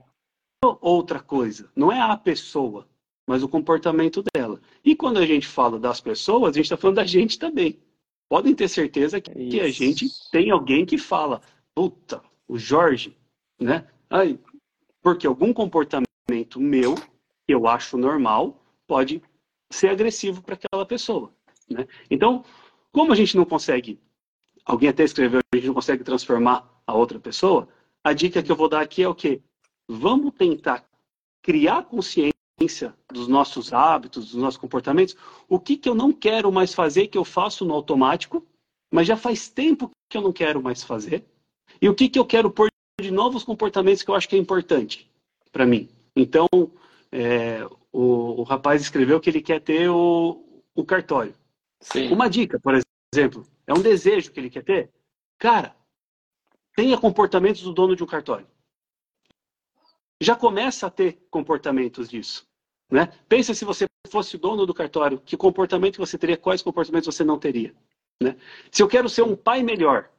outra 0.82 1.20
coisa. 1.20 1.70
Não 1.76 1.92
é 1.92 2.00
a 2.00 2.16
pessoa, 2.16 2.88
mas 3.28 3.44
o 3.44 3.50
comportamento 3.50 4.24
dela. 4.34 4.62
E 4.84 4.96
quando 4.96 5.18
a 5.18 5.26
gente 5.26 5.48
fala 5.48 5.80
das 5.80 6.00
pessoas, 6.00 6.52
a 6.52 6.58
gente 6.58 6.66
está 6.66 6.78
falando 6.78 6.98
da 6.98 7.06
gente 7.06 7.38
também 7.38 7.80
podem 8.30 8.54
ter 8.54 8.68
certeza 8.68 9.22
que, 9.22 9.32
que, 9.50 9.60
a 9.60 9.70
gente 9.70 10.08
tem 10.32 10.52
alguém 10.52 10.86
que 10.86 10.98
fala, 10.98 11.42
puta, 11.74 12.22
o 12.48 12.58
Jorge, 12.58 13.16
né? 13.60 13.88
Aí, 14.10 14.40
porque 15.02 15.28
algum 15.28 15.54
comportamento 15.54 16.08
meu, 16.60 16.96
que 16.96 17.54
eu 17.54 17.68
acho 17.68 17.98
normal, 17.98 18.64
pode 18.86 19.22
ser 19.70 19.90
agressivo 19.90 20.42
para 20.42 20.56
aquela 20.56 20.86
pessoa. 20.86 21.32
Né? 21.70 21.88
Então, 22.10 22.44
como 22.92 23.12
a 23.12 23.16
gente 23.16 23.36
não 23.36 23.46
consegue, 23.46 24.00
alguém 24.66 24.90
até 24.90 25.04
escreveu, 25.04 25.42
a 25.54 25.56
gente 25.56 25.68
não 25.68 25.74
consegue 25.74 26.04
transformar 26.04 26.82
a 26.86 26.94
outra 26.94 27.20
pessoa, 27.20 27.68
a 28.04 28.14
dica 28.14 28.42
que 28.42 28.52
eu 28.52 28.56
vou 28.56 28.70
dar 28.70 28.82
aqui 28.82 29.04
é 29.04 29.08
o 29.08 29.16
quê? 29.16 29.42
Vamos 29.88 30.34
tentar 30.34 30.86
criar 31.42 31.84
consciência 31.84 32.37
dos 33.14 33.28
nossos 33.28 33.72
hábitos, 33.72 34.32
dos 34.32 34.42
nossos 34.42 34.60
comportamentos, 34.60 35.16
o 35.48 35.60
que, 35.60 35.78
que 35.78 35.88
eu 35.88 35.94
não 35.94 36.12
quero 36.12 36.52
mais 36.52 36.74
fazer 36.74 37.08
que 37.08 37.18
eu 37.18 37.24
faço 37.24 37.64
no 37.64 37.74
automático, 37.74 38.46
mas 38.92 39.08
já 39.08 39.16
faz 39.16 39.48
tempo 39.48 39.92
que 40.10 40.18
eu 40.18 40.22
não 40.22 40.34
quero 40.34 40.62
mais 40.62 40.84
fazer, 40.84 41.24
e 41.80 41.88
o 41.88 41.94
que, 41.94 42.10
que 42.10 42.18
eu 42.18 42.26
quero 42.26 42.50
pôr 42.50 42.70
de 43.00 43.12
novos 43.12 43.44
comportamentos 43.44 44.02
que 44.02 44.10
eu 44.10 44.16
acho 44.16 44.28
que 44.28 44.36
é 44.36 44.40
importante 44.40 45.10
para 45.52 45.68
mim. 45.68 45.88
Então, 46.16 46.48
é, 47.12 47.64
o, 47.92 48.42
o, 48.42 48.44
rapaz 48.44 48.82
escreveu 48.82 49.20
que 49.20 49.30
ele 49.30 49.42
quer 49.42 49.62
ter 49.62 49.88
o, 49.90 50.64
o 50.74 50.84
cartório. 50.84 51.36
Sim. 51.80 52.12
Uma 52.12 52.28
dica, 52.28 52.60
por 52.60 52.74
exemplo, 53.14 53.46
é 53.68 53.74
um 53.74 53.82
desejo 53.82 54.32
que 54.32 54.40
ele 54.40 54.50
quer 54.50 54.64
ter. 54.64 54.90
Cara, 55.38 55.76
tenha 56.76 56.98
comportamentos 56.98 57.62
do 57.62 57.72
dono 57.72 57.96
de 57.96 58.04
um 58.04 58.08
cartório 58.08 58.48
já 60.22 60.36
começa 60.36 60.88
a 60.88 60.90
ter 60.92 61.20
comportamentos 61.30 62.10
disso. 62.10 62.47
Né? 62.90 63.12
Pensa 63.28 63.54
se 63.54 63.66
você 63.66 63.86
fosse 64.10 64.36
o 64.36 64.40
dono 64.40 64.66
do 64.66 64.74
cartório, 64.74 65.22
que 65.26 65.36
comportamento 65.36 65.98
você 65.98 66.18
teria, 66.18 66.38
quais 66.38 66.62
comportamentos 66.62 67.14
você 67.14 67.24
não 67.24 67.38
teria. 67.38 67.74
Né? 68.22 68.36
Se 68.72 68.82
eu 68.82 68.88
quero 68.88 69.10
ser 69.10 69.24
um 69.24 69.36
pai 69.36 69.62
melhor, 69.62 70.10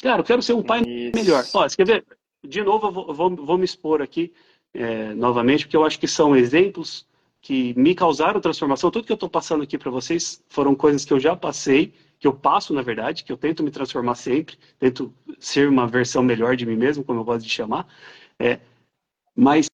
cara, 0.00 0.20
eu 0.20 0.24
quero 0.24 0.42
ser 0.42 0.54
um 0.54 0.62
pai 0.62 0.80
Isso. 0.80 1.14
melhor. 1.14 1.44
Ó, 1.54 1.66
quer 1.68 1.86
ver? 1.86 2.04
De 2.42 2.62
novo, 2.62 2.86
eu 2.86 2.92
vou, 2.92 3.14
vou, 3.14 3.36
vou 3.36 3.58
me 3.58 3.64
expor 3.64 4.00
aqui 4.00 4.32
é, 4.72 5.14
novamente, 5.14 5.66
porque 5.66 5.76
eu 5.76 5.84
acho 5.84 5.98
que 5.98 6.08
são 6.08 6.34
exemplos 6.34 7.06
que 7.40 7.74
me 7.78 7.94
causaram 7.94 8.40
transformação. 8.40 8.90
Tudo 8.90 9.04
que 9.04 9.12
eu 9.12 9.14
estou 9.14 9.28
passando 9.28 9.62
aqui 9.62 9.76
para 9.76 9.90
vocês 9.90 10.42
foram 10.48 10.74
coisas 10.74 11.04
que 11.04 11.12
eu 11.12 11.20
já 11.20 11.36
passei 11.36 11.92
que 12.18 12.26
eu 12.26 12.34
passo, 12.34 12.72
na 12.72 12.82
verdade, 12.82 13.24
que 13.24 13.32
eu 13.32 13.36
tento 13.36 13.62
me 13.62 13.70
transformar 13.70 14.14
sempre, 14.14 14.58
tento 14.78 15.12
ser 15.38 15.68
uma 15.68 15.86
versão 15.86 16.22
melhor 16.22 16.56
de 16.56 16.64
mim 16.64 16.76
mesmo, 16.76 17.04
como 17.04 17.20
eu 17.20 17.24
gosto 17.24 17.44
de 17.44 17.50
chamar. 17.50 17.86
É, 18.38 18.60
mas 19.34 19.66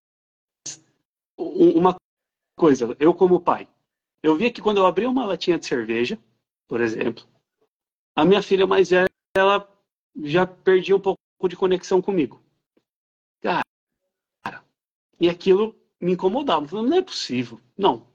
uma 1.36 1.94
coisa, 2.56 2.96
eu 2.98 3.14
como 3.14 3.40
pai, 3.40 3.68
eu 4.22 4.36
via 4.36 4.52
que 4.52 4.62
quando 4.62 4.78
eu 4.78 4.86
abria 4.86 5.08
uma 5.08 5.26
latinha 5.26 5.58
de 5.58 5.66
cerveja, 5.66 6.18
por 6.68 6.80
exemplo, 6.80 7.24
a 8.14 8.24
minha 8.24 8.42
filha 8.42 8.66
mais 8.66 8.90
velha, 8.90 9.10
ela 9.34 9.68
já 10.22 10.46
perdia 10.46 10.96
um 10.96 11.00
pouco 11.00 11.18
de 11.48 11.56
conexão 11.56 12.00
comigo. 12.00 12.42
Cara, 13.40 13.62
e 15.18 15.28
aquilo 15.28 15.74
me 16.00 16.12
incomodava. 16.12 16.66
Falei, 16.68 16.90
não 16.90 16.96
é 16.96 17.02
possível. 17.02 17.60
Não, 17.76 18.06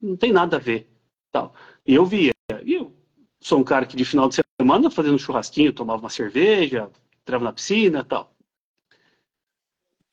não 0.00 0.16
tem 0.16 0.32
nada 0.32 0.56
a 0.56 0.60
ver. 0.60 0.88
Tal. 1.30 1.54
E 1.86 1.94
eu 1.94 2.04
via. 2.04 2.32
E 2.64 2.74
eu 2.74 2.92
sou 3.40 3.58
um 3.58 3.64
cara 3.64 3.86
que 3.86 3.96
de 3.96 4.04
final 4.04 4.28
de 4.28 4.40
semana, 4.60 4.90
fazendo 4.90 5.14
um 5.14 5.18
churrasquinho, 5.18 5.72
tomava 5.72 6.02
uma 6.02 6.10
cerveja, 6.10 6.90
entrava 7.20 7.44
na 7.44 7.52
piscina 7.52 8.04
tal. 8.04 8.34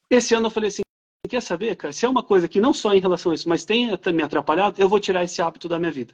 Esse 0.10 0.34
ano 0.34 0.48
eu 0.48 0.52
falei 0.52 0.70
assim, 0.70 0.82
quer 1.30 1.42
saber, 1.42 1.78
cara? 1.78 1.94
Se 1.94 2.06
é 2.06 2.10
uma 2.10 2.22
coisa 2.22 2.48
que 2.48 2.60
não 2.60 2.74
só 2.74 2.94
em 2.94 3.00
relação 3.00 3.32
a 3.32 3.36
isso, 3.36 3.48
mas 3.48 3.64
tem 3.64 3.90
me 4.14 4.24
atrapalhado, 4.24 4.82
eu 4.82 4.90
vou 4.90 5.00
tirar 5.00 5.24
esse 5.24 5.42
hábito 5.42 5.70
da 5.70 5.80
minha 5.80 5.92
vida. 5.92 6.14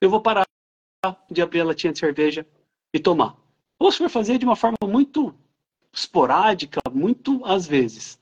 Eu 0.00 0.10
vou 0.10 0.20
parar 0.20 0.44
de 1.30 1.40
abrir 1.40 1.60
a 1.60 1.64
latinha 1.64 1.92
de 1.92 1.98
cerveja 1.98 2.46
e 2.92 2.98
tomar. 2.98 3.36
Ou 3.78 3.92
se 3.92 3.98
for 3.98 4.10
fazer 4.10 4.38
de 4.38 4.44
uma 4.44 4.56
forma 4.56 4.76
muito 4.84 5.32
esporádica, 5.92 6.80
muito 6.90 7.44
às 7.44 7.66
vezes. 7.66 8.18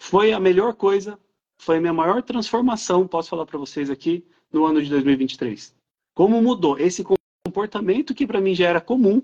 Foi 0.00 0.32
a 0.32 0.40
melhor 0.40 0.74
coisa, 0.74 1.18
foi 1.58 1.76
a 1.76 1.80
minha 1.80 1.92
maior 1.92 2.22
transformação, 2.22 3.06
posso 3.06 3.28
falar 3.30 3.44
para 3.44 3.58
vocês 3.58 3.90
aqui, 3.90 4.26
no 4.52 4.64
ano 4.64 4.82
de 4.82 4.88
2023. 4.88 5.74
Como 6.14 6.40
mudou 6.40 6.78
esse 6.78 7.04
comportamento 7.44 8.14
que 8.14 8.26
para 8.26 8.40
mim 8.40 8.54
já 8.54 8.68
era 8.68 8.80
comum, 8.80 9.22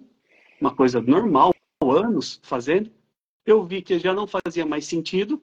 uma 0.61 0.75
coisa 0.75 1.01
normal, 1.01 1.55
anos 1.83 2.41
fazendo, 2.43 2.91
eu 3.44 3.64
vi 3.64 3.83
que 3.83 3.98
já 3.98 4.12
não 4.12 4.26
fazia 4.26 4.64
mais 4.64 4.87
sentido. 4.87 5.42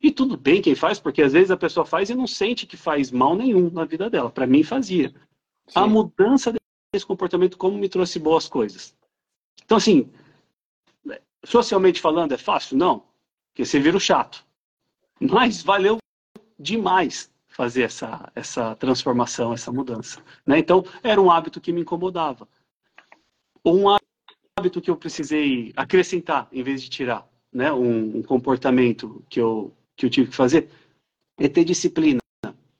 E 0.00 0.10
tudo 0.10 0.36
bem 0.36 0.60
quem 0.60 0.74
faz, 0.74 0.98
porque 0.98 1.22
às 1.22 1.32
vezes 1.32 1.50
a 1.50 1.56
pessoa 1.56 1.86
faz 1.86 2.10
e 2.10 2.14
não 2.14 2.26
sente 2.26 2.66
que 2.66 2.76
faz 2.76 3.10
mal 3.12 3.36
nenhum 3.36 3.70
na 3.70 3.84
vida 3.84 4.10
dela. 4.10 4.30
Para 4.30 4.46
mim 4.46 4.64
fazia. 4.64 5.10
Sim. 5.68 5.78
A 5.78 5.86
mudança 5.86 6.52
desse 6.92 7.06
comportamento 7.06 7.56
como 7.56 7.78
me 7.78 7.88
trouxe 7.88 8.18
boas 8.18 8.48
coisas. 8.48 8.96
Então 9.64 9.76
assim, 9.76 10.10
socialmente 11.44 12.00
falando 12.00 12.32
é 12.32 12.38
fácil? 12.38 12.76
Não, 12.76 13.04
porque 13.50 13.64
você 13.64 13.78
vira 13.78 13.96
o 13.96 14.00
chato. 14.00 14.44
Mas 15.20 15.62
valeu 15.62 15.98
demais 16.58 17.30
fazer 17.48 17.82
essa, 17.82 18.30
essa 18.34 18.74
transformação, 18.76 19.52
essa 19.52 19.70
mudança. 19.70 20.22
Né? 20.46 20.58
Então, 20.58 20.84
era 21.02 21.20
um 21.20 21.30
hábito 21.30 21.60
que 21.60 21.72
me 21.72 21.82
incomodava. 21.82 22.48
Um 23.64 23.88
hábito 24.62 24.80
que 24.80 24.90
eu 24.90 24.96
precisei 24.96 25.72
acrescentar 25.76 26.48
em 26.52 26.62
vez 26.62 26.80
de 26.80 26.88
tirar, 26.88 27.28
né? 27.52 27.72
um, 27.72 28.18
um 28.18 28.22
comportamento 28.22 29.24
que 29.28 29.40
eu, 29.40 29.72
que 29.96 30.06
eu 30.06 30.10
tive 30.10 30.30
que 30.30 30.36
fazer, 30.36 30.68
é 31.36 31.48
ter 31.48 31.64
disciplina 31.64 32.20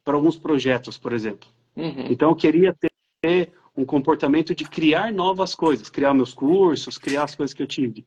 para 0.05 0.15
alguns 0.15 0.39
projetos, 0.39 0.97
por 0.97 1.13
exemplo. 1.13 1.49
Uhum. 1.77 2.07
Então, 2.09 2.31
eu 2.31 2.37
queria 2.37 2.77
ter 3.21 3.53
um 3.77 3.85
comportamento 3.85 4.55
de 4.55 4.65
criar 4.65 5.13
novas 5.13 5.55
coisas, 5.55 5.91
criar 5.91 6.15
meus 6.15 6.33
cursos, 6.33 6.99
criar 6.99 7.25
as 7.25 7.35
coisas 7.35 7.53
que 7.53 7.63
eu 7.63 7.67
tive. 7.67 8.07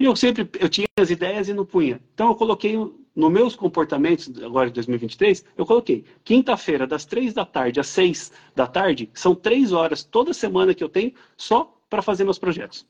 E 0.00 0.04
eu 0.04 0.16
sempre, 0.16 0.48
eu 0.58 0.68
tinha 0.68 0.88
as 0.98 1.10
ideias 1.10 1.48
e 1.48 1.54
não 1.54 1.64
punha. 1.64 2.00
Então 2.14 2.28
eu 2.28 2.34
coloquei 2.34 2.76
nos 3.14 3.32
meus 3.32 3.54
comportamentos, 3.54 4.28
agora 4.42 4.68
de 4.68 4.74
2023, 4.74 5.44
eu 5.56 5.64
coloquei 5.64 6.04
quinta-feira, 6.24 6.86
das 6.86 7.04
três 7.04 7.32
da 7.32 7.44
tarde 7.44 7.78
às 7.78 7.86
seis 7.86 8.32
da 8.56 8.66
tarde, 8.66 9.08
são 9.14 9.34
três 9.36 9.72
horas 9.72 10.02
toda 10.02 10.34
semana 10.34 10.74
que 10.74 10.82
eu 10.82 10.88
tenho 10.88 11.12
só 11.36 11.78
para 11.88 12.02
fazer 12.02 12.24
meus 12.24 12.38
projetos. 12.38 12.86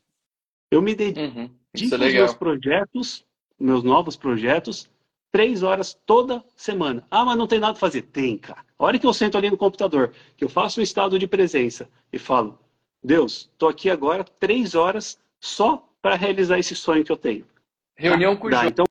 Eu 0.70 0.82
me 0.82 0.94
dedico 0.94 1.38
uhum. 1.38 1.50
é 1.74 2.04
aos 2.04 2.12
meus 2.14 2.34
projetos, 2.34 3.26
meus 3.58 3.82
novos 3.82 4.16
projetos, 4.16 4.90
três 5.30 5.62
horas 5.62 5.98
toda 6.06 6.44
semana. 6.56 7.06
Ah, 7.10 7.24
mas 7.24 7.36
não 7.36 7.46
tem 7.46 7.58
nada 7.58 7.72
a 7.72 7.80
fazer. 7.80 8.02
Tem, 8.02 8.38
cara. 8.38 8.64
A 8.78 8.84
hora 8.84 8.98
que 8.98 9.06
eu 9.06 9.12
sento 9.12 9.36
ali 9.36 9.50
no 9.50 9.56
computador, 9.56 10.12
que 10.36 10.44
eu 10.44 10.48
faço 10.48 10.80
um 10.80 10.82
estado 10.82 11.18
de 11.18 11.26
presença 11.26 11.88
e 12.12 12.18
falo, 12.18 12.58
Deus, 13.02 13.50
estou 13.52 13.68
aqui 13.68 13.90
agora 13.90 14.24
três 14.24 14.74
horas 14.74 15.18
só 15.40 15.88
para 16.00 16.16
realizar 16.16 16.58
esse 16.58 16.74
sonho 16.74 17.04
que 17.04 17.12
eu 17.12 17.16
tenho. 17.16 17.46
Reunião 17.96 18.34
tá? 18.34 18.40
com 18.40 18.48
o 18.48 18.50
Jorge. 18.50 18.68
Então, 18.68 18.86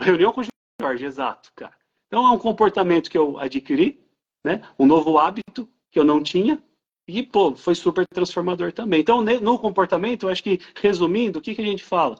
reunião 0.00 0.32
com 0.32 0.40
o 0.40 0.44
Jorge, 0.80 1.04
exato, 1.04 1.52
cara. 1.54 1.74
Então 2.06 2.26
é 2.26 2.30
um 2.30 2.38
comportamento 2.38 3.10
que 3.10 3.18
eu 3.18 3.38
adquiri, 3.38 4.00
né? 4.44 4.62
Um 4.78 4.86
novo 4.86 5.18
hábito 5.18 5.68
que 5.90 5.98
eu 5.98 6.04
não 6.04 6.22
tinha 6.22 6.62
e 7.08 7.22
pô, 7.22 7.56
foi 7.56 7.74
super 7.74 8.06
transformador 8.06 8.70
também. 8.70 9.00
Então 9.00 9.22
no 9.22 9.58
comportamento, 9.58 10.26
eu 10.26 10.30
acho 10.30 10.42
que 10.42 10.60
resumindo, 10.76 11.38
o 11.38 11.42
que 11.42 11.54
que 11.54 11.62
a 11.62 11.64
gente 11.64 11.82
fala? 11.82 12.16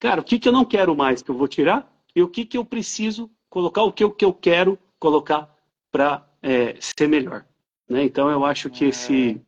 Cara, 0.00 0.20
o 0.20 0.24
que 0.24 0.38
que 0.38 0.48
eu 0.48 0.52
não 0.52 0.64
quero 0.64 0.94
mais 0.94 1.22
que 1.22 1.30
eu 1.30 1.36
vou 1.36 1.46
tirar 1.46 1.90
e 2.14 2.22
o 2.22 2.28
que 2.28 2.44
que 2.44 2.58
eu 2.58 2.64
preciso 2.64 3.30
colocar, 3.48 3.82
o 3.84 3.92
que 3.92 4.02
eu, 4.02 4.10
que 4.10 4.24
eu 4.24 4.34
quero 4.34 4.78
colocar 4.98 5.54
para 5.90 6.28
é, 6.42 6.74
ser 6.80 7.08
melhor, 7.08 7.46
né? 7.88 8.02
Então 8.02 8.28
eu 8.28 8.44
acho 8.44 8.68
que 8.68 8.86
esse 8.86 9.40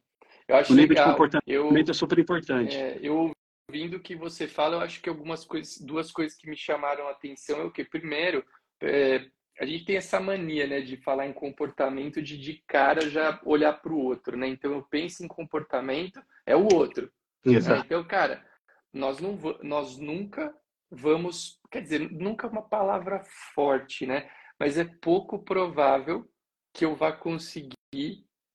eu 0.48 0.56
acho 0.56 0.72
o 0.72 0.76
nível 0.76 0.90
legal. 0.90 1.06
de 1.06 1.12
comportamento 1.12 1.48
eu, 1.48 1.76
é 1.76 1.92
super 1.92 2.18
importante. 2.18 2.76
É, 2.76 2.98
eu 3.02 3.32
ouvindo 3.68 3.96
o 3.96 4.00
que 4.00 4.16
você 4.16 4.48
fala, 4.48 4.76
eu 4.76 4.80
acho 4.80 5.00
que 5.00 5.08
algumas 5.08 5.44
coisas, 5.44 5.78
duas 5.80 6.10
coisas 6.10 6.36
que 6.36 6.48
me 6.50 6.56
chamaram 6.56 7.06
a 7.06 7.12
atenção 7.12 7.60
é 7.60 7.64
o 7.64 7.70
que 7.70 7.84
primeiro, 7.84 8.44
é, 8.80 9.26
a 9.60 9.66
gente 9.66 9.84
tem 9.84 9.96
essa 9.96 10.18
mania, 10.18 10.66
né, 10.66 10.80
de 10.80 10.96
falar 10.96 11.26
em 11.26 11.34
comportamento 11.34 12.22
de 12.22 12.38
de 12.38 12.64
cara 12.66 13.10
já 13.10 13.38
olhar 13.44 13.74
para 13.74 13.92
o 13.92 14.02
outro, 14.02 14.34
né? 14.34 14.48
Então 14.48 14.72
eu 14.72 14.82
penso 14.82 15.22
em 15.22 15.28
comportamento 15.28 16.22
é 16.46 16.56
o 16.56 16.66
outro. 16.72 17.12
Né? 17.44 17.82
Então, 17.84 18.02
cara, 18.04 18.42
nós 18.90 19.20
não 19.20 19.38
nós 19.62 19.98
nunca 19.98 20.54
vamos, 20.90 21.60
quer 21.70 21.82
dizer, 21.82 22.10
nunca 22.10 22.46
é 22.46 22.50
uma 22.50 22.62
palavra 22.62 23.22
forte, 23.54 24.06
né? 24.06 24.30
Mas 24.58 24.78
é 24.78 24.84
pouco 24.84 25.38
provável 25.38 26.26
que 26.74 26.84
eu 26.84 26.96
vá 26.96 27.12
conseguir 27.12 27.76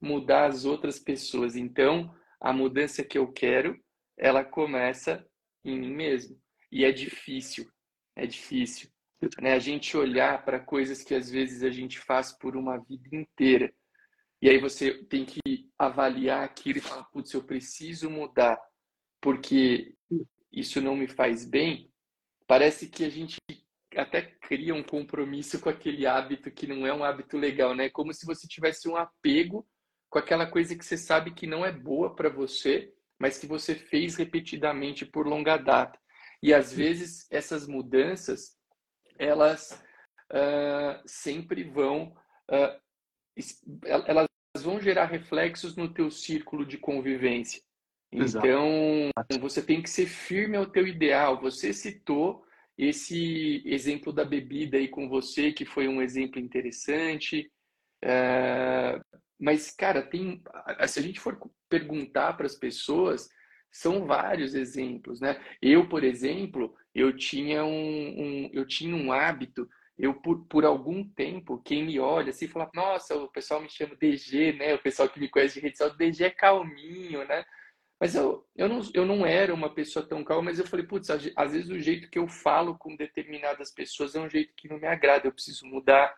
mudar 0.01 0.45
as 0.45 0.65
outras 0.65 0.97
pessoas. 0.97 1.55
Então, 1.55 2.13
a 2.39 2.51
mudança 2.51 3.03
que 3.03 3.17
eu 3.17 3.31
quero, 3.31 3.79
ela 4.17 4.43
começa 4.43 5.25
em 5.63 5.79
mim 5.79 5.93
mesmo. 5.93 6.39
E 6.71 6.83
é 6.83 6.91
difícil, 6.91 7.69
é 8.15 8.25
difícil. 8.25 8.89
Né? 9.41 9.53
A 9.53 9.59
gente 9.59 9.95
olhar 9.95 10.43
para 10.43 10.59
coisas 10.59 11.03
que 11.03 11.13
às 11.13 11.29
vezes 11.29 11.63
a 11.63 11.69
gente 11.69 11.99
faz 11.99 12.31
por 12.31 12.55
uma 12.55 12.77
vida 12.77 13.15
inteira. 13.15 13.73
E 14.41 14.49
aí 14.49 14.59
você 14.59 15.03
tem 15.05 15.25
que 15.25 15.39
avaliar 15.77 16.43
aquilo 16.43 16.77
e 16.77 16.81
falar, 16.81 17.05
putz, 17.05 17.33
eu 17.33 17.43
preciso 17.43 18.09
mudar, 18.09 18.59
porque 19.21 19.95
isso 20.51 20.81
não 20.81 20.95
me 20.95 21.07
faz 21.07 21.45
bem. 21.45 21.91
Parece 22.47 22.87
que 22.87 23.03
a 23.03 23.09
gente 23.09 23.37
até 23.95 24.21
cria 24.21 24.75
um 24.75 24.83
compromisso 24.83 25.59
com 25.59 25.69
aquele 25.69 26.05
hábito 26.05 26.51
que 26.51 26.67
não 26.67 26.85
é 26.85 26.93
um 26.93 27.03
hábito 27.03 27.37
legal, 27.37 27.73
né? 27.73 27.89
Como 27.89 28.13
se 28.13 28.25
você 28.25 28.47
tivesse 28.47 28.87
um 28.87 28.95
apego 28.95 29.67
com 30.09 30.19
aquela 30.19 30.45
coisa 30.45 30.75
que 30.75 30.85
você 30.85 30.97
sabe 30.97 31.31
que 31.31 31.47
não 31.47 31.65
é 31.65 31.71
boa 31.71 32.15
para 32.15 32.29
você, 32.29 32.93
mas 33.19 33.37
que 33.37 33.47
você 33.47 33.75
fez 33.75 34.15
repetidamente 34.15 35.05
por 35.05 35.27
longa 35.27 35.57
data. 35.57 35.99
E 36.41 36.53
às 36.53 36.71
vezes 36.71 37.25
essas 37.31 37.67
mudanças, 37.67 38.55
elas 39.17 39.81
uh, 40.31 41.01
sempre 41.05 41.63
vão, 41.63 42.15
uh, 42.49 42.81
elas 44.07 44.27
vão 44.61 44.79
gerar 44.79 45.05
reflexos 45.05 45.75
no 45.75 45.93
teu 45.93 46.09
círculo 46.09 46.65
de 46.65 46.77
convivência. 46.77 47.61
Exato. 48.11 48.45
Então, 48.45 49.39
você 49.39 49.61
tem 49.61 49.81
que 49.81 49.89
ser 49.89 50.05
firme 50.05 50.55
ao 50.55 50.65
teu 50.65 50.87
ideal. 50.87 51.41
Você 51.41 51.73
citou 51.73 52.45
esse 52.77 53.61
exemplo 53.65 54.13
da 54.13 54.23
bebida 54.23 54.77
aí 54.77 54.87
com 54.87 55.09
você, 55.09 55.51
que 55.51 55.65
foi 55.65 55.87
um 55.87 56.01
exemplo 56.01 56.39
interessante. 56.39 57.51
Uh, 58.03 59.03
mas, 59.39 59.71
cara, 59.71 60.01
tem. 60.01 60.41
Se 60.87 60.99
a 60.99 61.01
gente 61.01 61.19
for 61.19 61.37
perguntar 61.69 62.33
para 62.33 62.45
as 62.45 62.55
pessoas, 62.55 63.27
são 63.75 64.05
vários 64.05 64.55
exemplos, 64.55 65.19
né? 65.19 65.37
Eu, 65.61 65.89
por 65.89 66.01
exemplo, 66.05 66.73
eu 66.93 67.15
tinha 67.15 67.65
um, 67.65 67.69
um 67.69 68.49
eu 68.53 68.65
tinha 68.65 68.95
um 68.95 69.11
hábito, 69.11 69.69
eu 69.99 70.13
por, 70.13 70.45
por 70.45 70.63
algum 70.63 71.03
tempo, 71.03 71.61
quem 71.61 71.83
me 71.83 71.99
olha 71.99 72.29
assim 72.29 72.47
fala, 72.47 72.71
nossa, 72.73 73.13
o 73.17 73.27
pessoal 73.27 73.61
me 73.61 73.69
chama 73.69 73.93
DG, 73.95 74.53
né? 74.53 74.75
O 74.75 74.79
pessoal 74.79 75.09
que 75.09 75.19
me 75.19 75.27
conhece 75.27 75.55
de 75.55 75.59
rede 75.59 75.77
social, 75.77 75.97
DG 75.97 76.23
é 76.23 76.29
calminho, 76.29 77.27
né? 77.27 77.43
Mas 77.99 78.15
eu, 78.15 78.47
eu, 78.55 78.69
não, 78.69 78.79
eu 78.93 79.05
não 79.05 79.25
era 79.25 79.53
uma 79.53 79.73
pessoa 79.73 80.07
tão 80.07 80.23
calma, 80.23 80.43
mas 80.43 80.59
eu 80.59 80.65
falei, 80.65 80.85
putz, 80.85 81.09
às 81.09 81.51
vezes 81.51 81.69
o 81.69 81.79
jeito 81.79 82.09
que 82.09 82.19
eu 82.19 82.29
falo 82.29 82.77
com 82.77 82.95
determinadas 82.95 83.71
pessoas 83.71 84.15
é 84.15 84.21
um 84.21 84.29
jeito 84.29 84.53
que 84.55 84.69
não 84.69 84.79
me 84.79 84.87
agrada, 84.87 85.27
eu 85.27 85.33
preciso 85.33 85.65
mudar. 85.65 86.15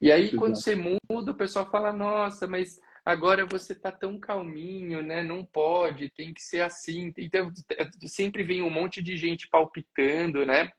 E 0.00 0.12
aí, 0.12 0.36
quando 0.36 0.54
você 0.54 0.76
muda, 0.76 1.32
o 1.32 1.36
pessoal 1.36 1.68
fala, 1.68 1.92
nossa, 1.92 2.46
mas 2.46 2.80
agora 3.10 3.44
você 3.44 3.74
tá 3.74 3.90
tão 3.90 4.18
calminho, 4.18 5.02
né? 5.02 5.22
Não 5.22 5.44
pode, 5.44 6.10
tem 6.10 6.32
que 6.32 6.42
ser 6.42 6.62
assim. 6.62 7.12
Então, 7.18 7.52
sempre 8.06 8.42
vem 8.42 8.62
um 8.62 8.70
monte 8.70 9.02
de 9.02 9.16
gente 9.16 9.48
palpitando, 9.48 10.46
né? 10.46 10.70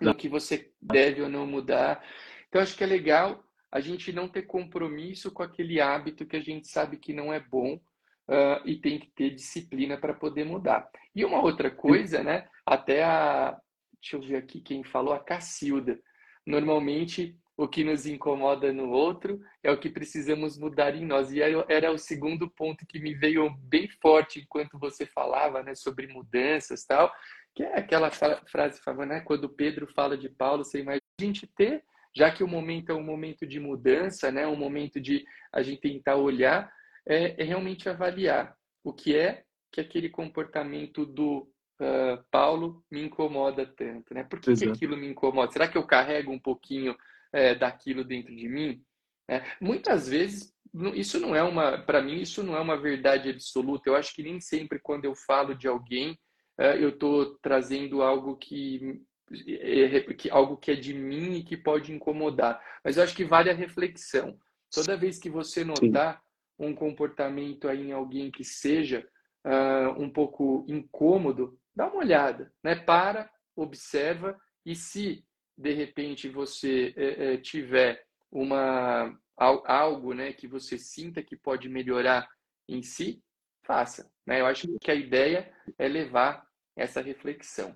No 0.00 0.14
que 0.14 0.28
você 0.28 0.70
deve 0.80 1.22
ou 1.22 1.28
não 1.28 1.46
mudar. 1.46 2.04
Então, 2.48 2.60
acho 2.60 2.76
que 2.76 2.84
é 2.84 2.86
legal 2.86 3.42
a 3.72 3.80
gente 3.80 4.12
não 4.12 4.28
ter 4.28 4.42
compromisso 4.42 5.30
com 5.30 5.42
aquele 5.42 5.80
hábito 5.80 6.26
que 6.26 6.36
a 6.36 6.40
gente 6.40 6.68
sabe 6.68 6.96
que 6.96 7.12
não 7.12 7.32
é 7.32 7.40
bom 7.40 7.74
uh, 7.74 8.60
e 8.66 8.76
tem 8.76 8.98
que 8.98 9.10
ter 9.10 9.30
disciplina 9.30 9.96
para 9.96 10.12
poder 10.12 10.44
mudar. 10.44 10.88
E 11.14 11.24
uma 11.24 11.40
outra 11.40 11.70
coisa, 11.70 12.22
né? 12.22 12.48
Até 12.66 13.04
a. 13.04 13.58
Deixa 14.00 14.16
eu 14.16 14.20
ver 14.20 14.36
aqui 14.36 14.60
quem 14.60 14.82
falou, 14.82 15.12
a 15.12 15.18
Cacilda. 15.18 15.98
Normalmente 16.46 17.38
o 17.60 17.68
que 17.68 17.84
nos 17.84 18.06
incomoda 18.06 18.72
no 18.72 18.88
outro 18.88 19.38
é 19.62 19.70
o 19.70 19.76
que 19.76 19.90
precisamos 19.90 20.56
mudar 20.56 20.96
em 20.96 21.04
nós. 21.04 21.30
E 21.30 21.42
era 21.68 21.92
o 21.92 21.98
segundo 21.98 22.48
ponto 22.48 22.86
que 22.86 22.98
me 22.98 23.12
veio 23.12 23.54
bem 23.58 23.86
forte 24.00 24.40
enquanto 24.40 24.78
você 24.78 25.04
falava 25.04 25.62
né, 25.62 25.74
sobre 25.74 26.06
mudanças 26.06 26.86
tal, 26.86 27.12
que 27.54 27.62
é 27.62 27.78
aquela 27.78 28.10
frase 28.10 28.80
famosa, 28.80 29.04
né, 29.04 29.20
quando 29.20 29.46
Pedro 29.46 29.86
fala 29.88 30.16
de 30.16 30.30
Paulo, 30.30 30.64
você 30.64 30.80
imagina 30.80 31.02
a 31.20 31.22
gente 31.22 31.46
ter, 31.46 31.84
já 32.16 32.30
que 32.30 32.42
o 32.42 32.48
momento 32.48 32.92
é 32.92 32.94
um 32.94 33.02
momento 33.02 33.46
de 33.46 33.60
mudança, 33.60 34.32
né, 34.32 34.46
um 34.46 34.56
momento 34.56 34.98
de 34.98 35.26
a 35.52 35.62
gente 35.62 35.82
tentar 35.82 36.16
olhar, 36.16 36.72
é, 37.06 37.42
é 37.42 37.44
realmente 37.44 37.90
avaliar 37.90 38.56
o 38.82 38.90
que 38.90 39.14
é 39.14 39.44
que 39.70 39.82
aquele 39.82 40.08
comportamento 40.08 41.04
do 41.04 41.46
uh, 41.78 42.24
Paulo 42.30 42.82
me 42.90 43.02
incomoda 43.02 43.66
tanto, 43.66 44.14
né? 44.14 44.24
Por 44.24 44.40
que, 44.40 44.54
que 44.54 44.64
aquilo 44.64 44.96
me 44.96 45.06
incomoda? 45.06 45.52
Será 45.52 45.68
que 45.68 45.78
eu 45.78 45.86
carrego 45.86 46.32
um 46.32 46.38
pouquinho 46.38 46.96
é, 47.32 47.54
daquilo 47.54 48.04
dentro 48.04 48.34
de 48.34 48.48
mim. 48.48 48.82
Né? 49.28 49.44
Muitas 49.60 50.08
vezes, 50.08 50.52
isso 50.94 51.18
não 51.18 51.34
é 51.34 51.42
uma, 51.42 51.78
para 51.78 52.02
mim, 52.02 52.20
isso 52.20 52.42
não 52.42 52.56
é 52.56 52.60
uma 52.60 52.76
verdade 52.76 53.28
absoluta. 53.30 53.88
Eu 53.88 53.96
acho 53.96 54.14
que 54.14 54.22
nem 54.22 54.40
sempre 54.40 54.78
quando 54.78 55.04
eu 55.04 55.14
falo 55.14 55.54
de 55.54 55.66
alguém, 55.66 56.18
é, 56.58 56.82
eu 56.82 56.90
estou 56.90 57.38
trazendo 57.38 58.02
algo 58.02 58.36
que, 58.36 59.00
é, 59.46 60.00
que, 60.14 60.30
algo 60.30 60.56
que 60.56 60.72
é 60.72 60.74
de 60.74 60.92
mim 60.92 61.36
e 61.36 61.42
que 61.42 61.56
pode 61.56 61.92
incomodar. 61.92 62.62
Mas 62.84 62.96
eu 62.96 63.02
acho 63.02 63.16
que 63.16 63.24
vale 63.24 63.50
a 63.50 63.54
reflexão. 63.54 64.38
Toda 64.72 64.96
vez 64.96 65.18
que 65.18 65.30
você 65.30 65.64
notar 65.64 66.16
Sim. 66.16 66.66
um 66.66 66.74
comportamento 66.74 67.68
aí 67.68 67.88
em 67.88 67.92
alguém 67.92 68.30
que 68.30 68.44
seja 68.44 69.06
uh, 69.44 70.00
um 70.00 70.10
pouco 70.10 70.64
incômodo, 70.68 71.58
dá 71.74 71.88
uma 71.88 71.98
olhada, 71.98 72.52
né? 72.62 72.76
Para, 72.76 73.30
observa 73.56 74.38
e 74.64 74.74
se 74.74 75.24
de 75.60 75.72
repente 75.74 76.28
você 76.28 76.94
é, 76.96 77.34
é, 77.34 77.36
tiver 77.36 78.02
uma 78.32 79.14
algo 79.36 80.12
né, 80.12 80.32
que 80.32 80.46
você 80.46 80.78
sinta 80.78 81.22
que 81.22 81.34
pode 81.34 81.68
melhorar 81.68 82.28
em 82.68 82.82
si, 82.82 83.22
faça. 83.66 84.10
Né? 84.26 84.40
Eu 84.40 84.46
acho 84.46 84.68
que 84.78 84.90
a 84.90 84.94
ideia 84.94 85.50
é 85.78 85.88
levar 85.88 86.44
essa 86.76 87.00
reflexão. 87.00 87.74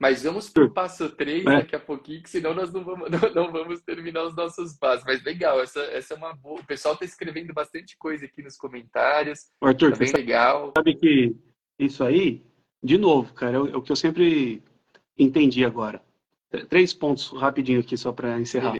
Mas 0.00 0.22
vamos 0.22 0.48
para 0.48 0.64
o 0.64 0.70
passo 0.70 1.10
3 1.10 1.46
é. 1.46 1.56
daqui 1.58 1.74
a 1.74 1.80
pouquinho, 1.80 2.22
que 2.22 2.30
senão 2.30 2.54
nós 2.54 2.72
não 2.72 2.84
vamos, 2.84 3.10
não, 3.10 3.34
não, 3.34 3.52
vamos 3.52 3.82
terminar 3.82 4.24
os 4.24 4.36
nossos 4.36 4.76
passos. 4.78 5.04
Mas 5.04 5.22
legal, 5.24 5.60
essa, 5.60 5.80
essa 5.80 6.14
é 6.14 6.16
uma 6.16 6.34
boa. 6.34 6.60
O 6.60 6.66
pessoal 6.66 6.94
está 6.94 7.04
escrevendo 7.04 7.52
bastante 7.52 7.96
coisa 7.96 8.24
aqui 8.24 8.42
nos 8.42 8.56
comentários. 8.56 9.46
Arthur, 9.60 9.92
tá 9.92 9.98
bem 9.98 10.12
legal. 10.12 10.72
Sabe 10.76 10.94
que 10.94 11.36
isso 11.78 12.04
aí, 12.04 12.44
de 12.82 12.98
novo, 12.98 13.34
cara, 13.34 13.56
é 13.56 13.60
o, 13.60 13.66
é 13.68 13.76
o 13.76 13.82
que 13.82 13.90
eu 13.90 13.96
sempre 13.96 14.62
entendi 15.18 15.64
agora. 15.64 16.00
Três 16.68 16.92
pontos 16.92 17.28
rapidinho 17.28 17.80
aqui 17.80 17.96
só 17.96 18.12
para 18.12 18.40
encerrar. 18.40 18.76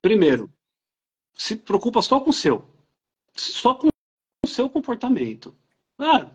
Primeiro, 0.00 0.50
se 1.34 1.56
preocupa 1.56 2.02
só 2.02 2.20
com 2.20 2.30
o 2.30 2.32
seu. 2.32 2.64
Só 3.34 3.74
com 3.74 3.88
o 4.44 4.48
seu 4.48 4.68
comportamento. 4.68 5.54
Ah, 5.98 6.28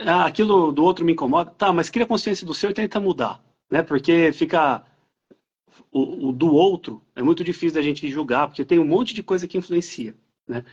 ah, 0.00 0.26
aquilo 0.26 0.72
do 0.72 0.84
outro 0.84 1.04
me 1.04 1.12
incomoda. 1.12 1.50
Tá, 1.52 1.72
mas 1.72 1.88
cria 1.88 2.06
consciência 2.06 2.46
do 2.46 2.54
seu 2.54 2.70
e 2.70 2.74
tenta 2.74 3.00
mudar. 3.00 3.42
Né? 3.70 3.82
Porque 3.82 4.32
fica. 4.32 4.84
O, 5.90 6.28
o 6.28 6.32
do 6.32 6.52
outro 6.52 7.02
é 7.14 7.22
muito 7.22 7.44
difícil 7.44 7.74
da 7.74 7.82
gente 7.82 8.08
julgar, 8.08 8.48
porque 8.48 8.64
tem 8.64 8.78
um 8.78 8.84
monte 8.84 9.14
de 9.14 9.22
coisa 9.22 9.46
que 9.46 9.58
influencia. 9.58 10.14
Né? 10.46 10.64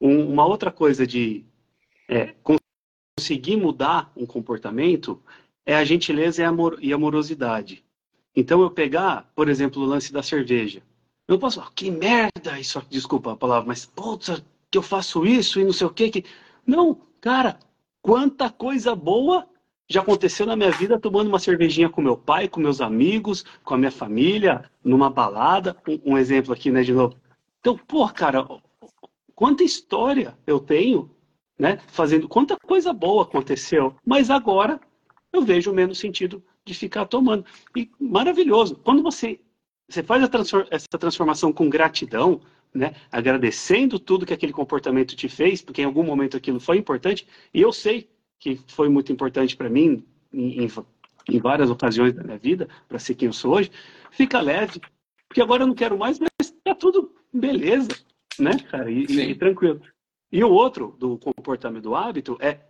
Um, 0.00 0.32
uma 0.32 0.46
outra 0.46 0.70
coisa 0.70 1.06
de 1.06 1.44
é, 2.08 2.34
conseguir 3.18 3.56
mudar 3.56 4.12
um 4.16 4.26
comportamento 4.26 5.22
é 5.64 5.74
a 5.74 5.84
gentileza 5.84 6.42
e 6.42 6.44
a, 6.44 6.48
amor, 6.48 6.78
e 6.80 6.92
a 6.92 6.96
amorosidade. 6.96 7.84
Então 8.36 8.60
eu 8.60 8.70
pegar, 8.70 9.32
por 9.34 9.48
exemplo, 9.48 9.82
o 9.82 9.86
lance 9.86 10.12
da 10.12 10.22
cerveja. 10.22 10.82
Eu 11.26 11.38
posso 11.38 11.58
falar, 11.58 11.72
que 11.74 11.90
merda 11.90 12.60
isso, 12.60 12.80
desculpa 12.90 13.32
a 13.32 13.36
palavra, 13.36 13.66
mas 13.66 13.86
puta, 13.86 14.44
que 14.70 14.76
eu 14.76 14.82
faço 14.82 15.24
isso 15.24 15.58
e 15.58 15.64
não 15.64 15.72
sei 15.72 15.86
o 15.86 15.90
que. 15.90 16.10
que... 16.10 16.24
Não, 16.66 17.00
cara, 17.20 17.58
quanta 18.02 18.50
coisa 18.50 18.94
boa 18.94 19.48
já 19.88 20.02
aconteceu 20.02 20.46
na 20.46 20.54
minha 20.54 20.70
vida 20.70 21.00
tomando 21.00 21.28
uma 21.28 21.38
cervejinha 21.38 21.88
com 21.88 22.02
meu 22.02 22.16
pai, 22.16 22.46
com 22.46 22.60
meus 22.60 22.80
amigos, 22.80 23.44
com 23.64 23.74
a 23.74 23.78
minha 23.78 23.90
família, 23.90 24.70
numa 24.84 25.08
balada. 25.08 25.76
Um, 25.88 26.12
um 26.12 26.18
exemplo 26.18 26.52
aqui, 26.52 26.70
né, 26.70 26.82
de 26.82 26.92
novo. 26.92 27.16
Então, 27.60 27.78
pô, 27.78 28.06
cara, 28.08 28.46
quanta 29.34 29.64
história 29.64 30.36
eu 30.46 30.60
tenho, 30.60 31.10
né, 31.58 31.78
fazendo, 31.86 32.28
quanta 32.28 32.56
coisa 32.56 32.92
boa 32.92 33.22
aconteceu, 33.22 33.96
mas 34.04 34.28
agora 34.28 34.78
eu 35.32 35.42
vejo 35.42 35.72
menos 35.72 35.98
sentido 35.98 36.42
de 36.66 36.74
ficar 36.74 37.06
tomando. 37.06 37.46
E 37.74 37.88
maravilhoso. 37.98 38.76
Quando 38.76 39.02
você, 39.02 39.40
você 39.88 40.02
faz 40.02 40.22
essa 40.70 40.98
transformação 40.98 41.52
com 41.52 41.70
gratidão, 41.70 42.40
né, 42.74 42.94
agradecendo 43.10 43.98
tudo 43.98 44.26
que 44.26 44.34
aquele 44.34 44.52
comportamento 44.52 45.14
te 45.14 45.28
fez, 45.28 45.62
porque 45.62 45.80
em 45.80 45.86
algum 45.86 46.02
momento 46.02 46.36
aquilo 46.36 46.60
foi 46.60 46.76
importante, 46.76 47.26
e 47.54 47.62
eu 47.62 47.72
sei 47.72 48.10
que 48.38 48.60
foi 48.66 48.88
muito 48.88 49.12
importante 49.12 49.56
para 49.56 49.70
mim 49.70 50.04
em, 50.32 50.64
em, 50.64 50.68
em, 51.30 51.38
várias 51.38 51.70
ocasiões 51.70 52.12
da 52.12 52.22
minha 52.22 52.36
vida, 52.36 52.68
para 52.86 52.98
ser 52.98 53.14
quem 53.14 53.26
eu 53.26 53.32
sou 53.32 53.54
hoje, 53.54 53.70
fica 54.10 54.40
leve, 54.40 54.80
porque 55.28 55.40
agora 55.40 55.62
eu 55.62 55.66
não 55.66 55.74
quero 55.74 55.96
mais, 55.96 56.18
mas 56.18 56.50
tá 56.62 56.74
tudo 56.74 57.14
beleza, 57.32 57.88
né, 58.38 58.58
cara, 58.70 58.90
e, 58.90 59.06
e, 59.06 59.20
e 59.30 59.34
tranquilo. 59.34 59.80
E 60.30 60.42
o 60.42 60.50
outro 60.50 60.96
do 60.98 61.16
comportamento 61.16 61.84
do 61.84 61.94
hábito 61.94 62.36
é 62.40 62.60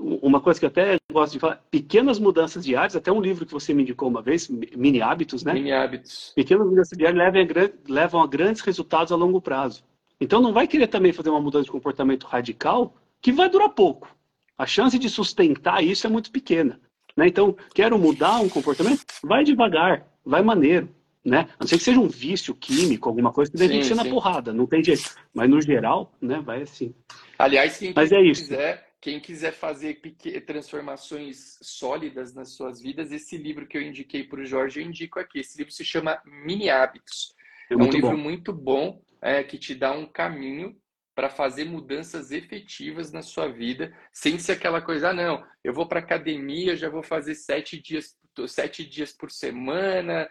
uma 0.00 0.40
coisa 0.40 0.58
que 0.58 0.66
eu 0.66 0.70
até 0.70 0.96
gosto 1.12 1.34
de 1.34 1.38
falar, 1.38 1.62
pequenas 1.70 2.18
mudanças 2.18 2.64
diárias, 2.64 2.96
até 2.96 3.12
um 3.12 3.20
livro 3.20 3.44
que 3.44 3.52
você 3.52 3.74
me 3.74 3.82
indicou 3.82 4.08
uma 4.08 4.22
vez, 4.22 4.48
Mini 4.48 5.02
Hábitos, 5.02 5.44
né? 5.44 5.52
Mini 5.52 5.72
Hábitos. 5.72 6.32
Pequenas 6.34 6.66
mudanças 6.66 6.96
diárias 6.96 7.18
levam 7.18 7.40
a, 7.42 7.92
levam 7.92 8.22
a 8.22 8.26
grandes 8.26 8.62
resultados 8.62 9.12
a 9.12 9.16
longo 9.16 9.40
prazo. 9.40 9.84
Então 10.20 10.40
não 10.40 10.52
vai 10.52 10.66
querer 10.66 10.86
também 10.86 11.12
fazer 11.12 11.30
uma 11.30 11.40
mudança 11.40 11.64
de 11.64 11.70
comportamento 11.70 12.24
radical 12.24 12.94
que 13.20 13.32
vai 13.32 13.48
durar 13.48 13.68
pouco. 13.70 14.08
A 14.56 14.66
chance 14.66 14.98
de 14.98 15.08
sustentar 15.08 15.82
isso 15.82 16.06
é 16.06 16.10
muito 16.10 16.30
pequena. 16.30 16.80
Né? 17.16 17.28
Então, 17.28 17.56
quero 17.74 17.98
mudar 17.98 18.40
um 18.40 18.48
comportamento? 18.48 19.04
Vai 19.22 19.44
devagar, 19.44 20.06
vai 20.24 20.42
maneiro. 20.42 20.88
Né? 21.24 21.48
A 21.58 21.60
não 21.60 21.66
ser 21.66 21.76
que 21.76 21.84
seja 21.84 22.00
um 22.00 22.08
vício 22.08 22.54
químico, 22.54 23.08
alguma 23.08 23.32
coisa 23.32 23.50
que 23.50 23.56
deve 23.58 23.74
sim, 23.74 23.82
ser 23.82 23.94
sim. 23.94 24.02
na 24.02 24.10
porrada, 24.10 24.52
não 24.52 24.66
tem 24.66 24.82
jeito. 24.82 25.14
Mas 25.34 25.50
no 25.50 25.60
geral, 25.60 26.12
né, 26.20 26.40
vai 26.40 26.62
assim. 26.62 26.94
Aliás, 27.38 27.76
quem 27.78 27.92
Mas 27.94 28.10
é 28.10 28.20
isso. 28.22 28.50
Quem 29.00 29.18
quiser 29.18 29.52
fazer 29.52 30.00
transformações 30.46 31.58
sólidas 31.62 32.34
nas 32.34 32.50
suas 32.50 32.80
vidas, 32.80 33.10
esse 33.10 33.36
livro 33.36 33.66
que 33.66 33.78
eu 33.78 33.82
indiquei 33.82 34.24
para 34.24 34.40
o 34.40 34.44
Jorge, 34.44 34.80
eu 34.80 34.86
indico 34.86 35.18
aqui. 35.18 35.40
Esse 35.40 35.56
livro 35.56 35.72
se 35.72 35.84
chama 35.84 36.20
Mini 36.24 36.68
Hábitos. 36.68 37.34
É, 37.70 37.74
é 37.74 37.76
um 37.76 37.88
livro 37.88 38.10
bom. 38.10 38.16
muito 38.16 38.52
bom, 38.52 39.02
é, 39.22 39.42
que 39.42 39.56
te 39.56 39.74
dá 39.74 39.92
um 39.92 40.06
caminho 40.06 40.76
para 41.14 41.30
fazer 41.30 41.64
mudanças 41.64 42.30
efetivas 42.30 43.10
na 43.10 43.22
sua 43.22 43.48
vida, 43.48 43.94
sem 44.12 44.38
ser 44.38 44.52
aquela 44.52 44.80
coisa, 44.80 45.10
ah, 45.10 45.14
não, 45.14 45.44
eu 45.64 45.72
vou 45.72 45.86
para 45.86 46.00
academia, 46.00 46.76
já 46.76 46.88
vou 46.88 47.02
fazer 47.02 47.34
sete 47.34 47.80
dias, 47.80 48.16
sete 48.48 48.86
dias 48.86 49.12
por 49.12 49.30
semana, 49.30 50.28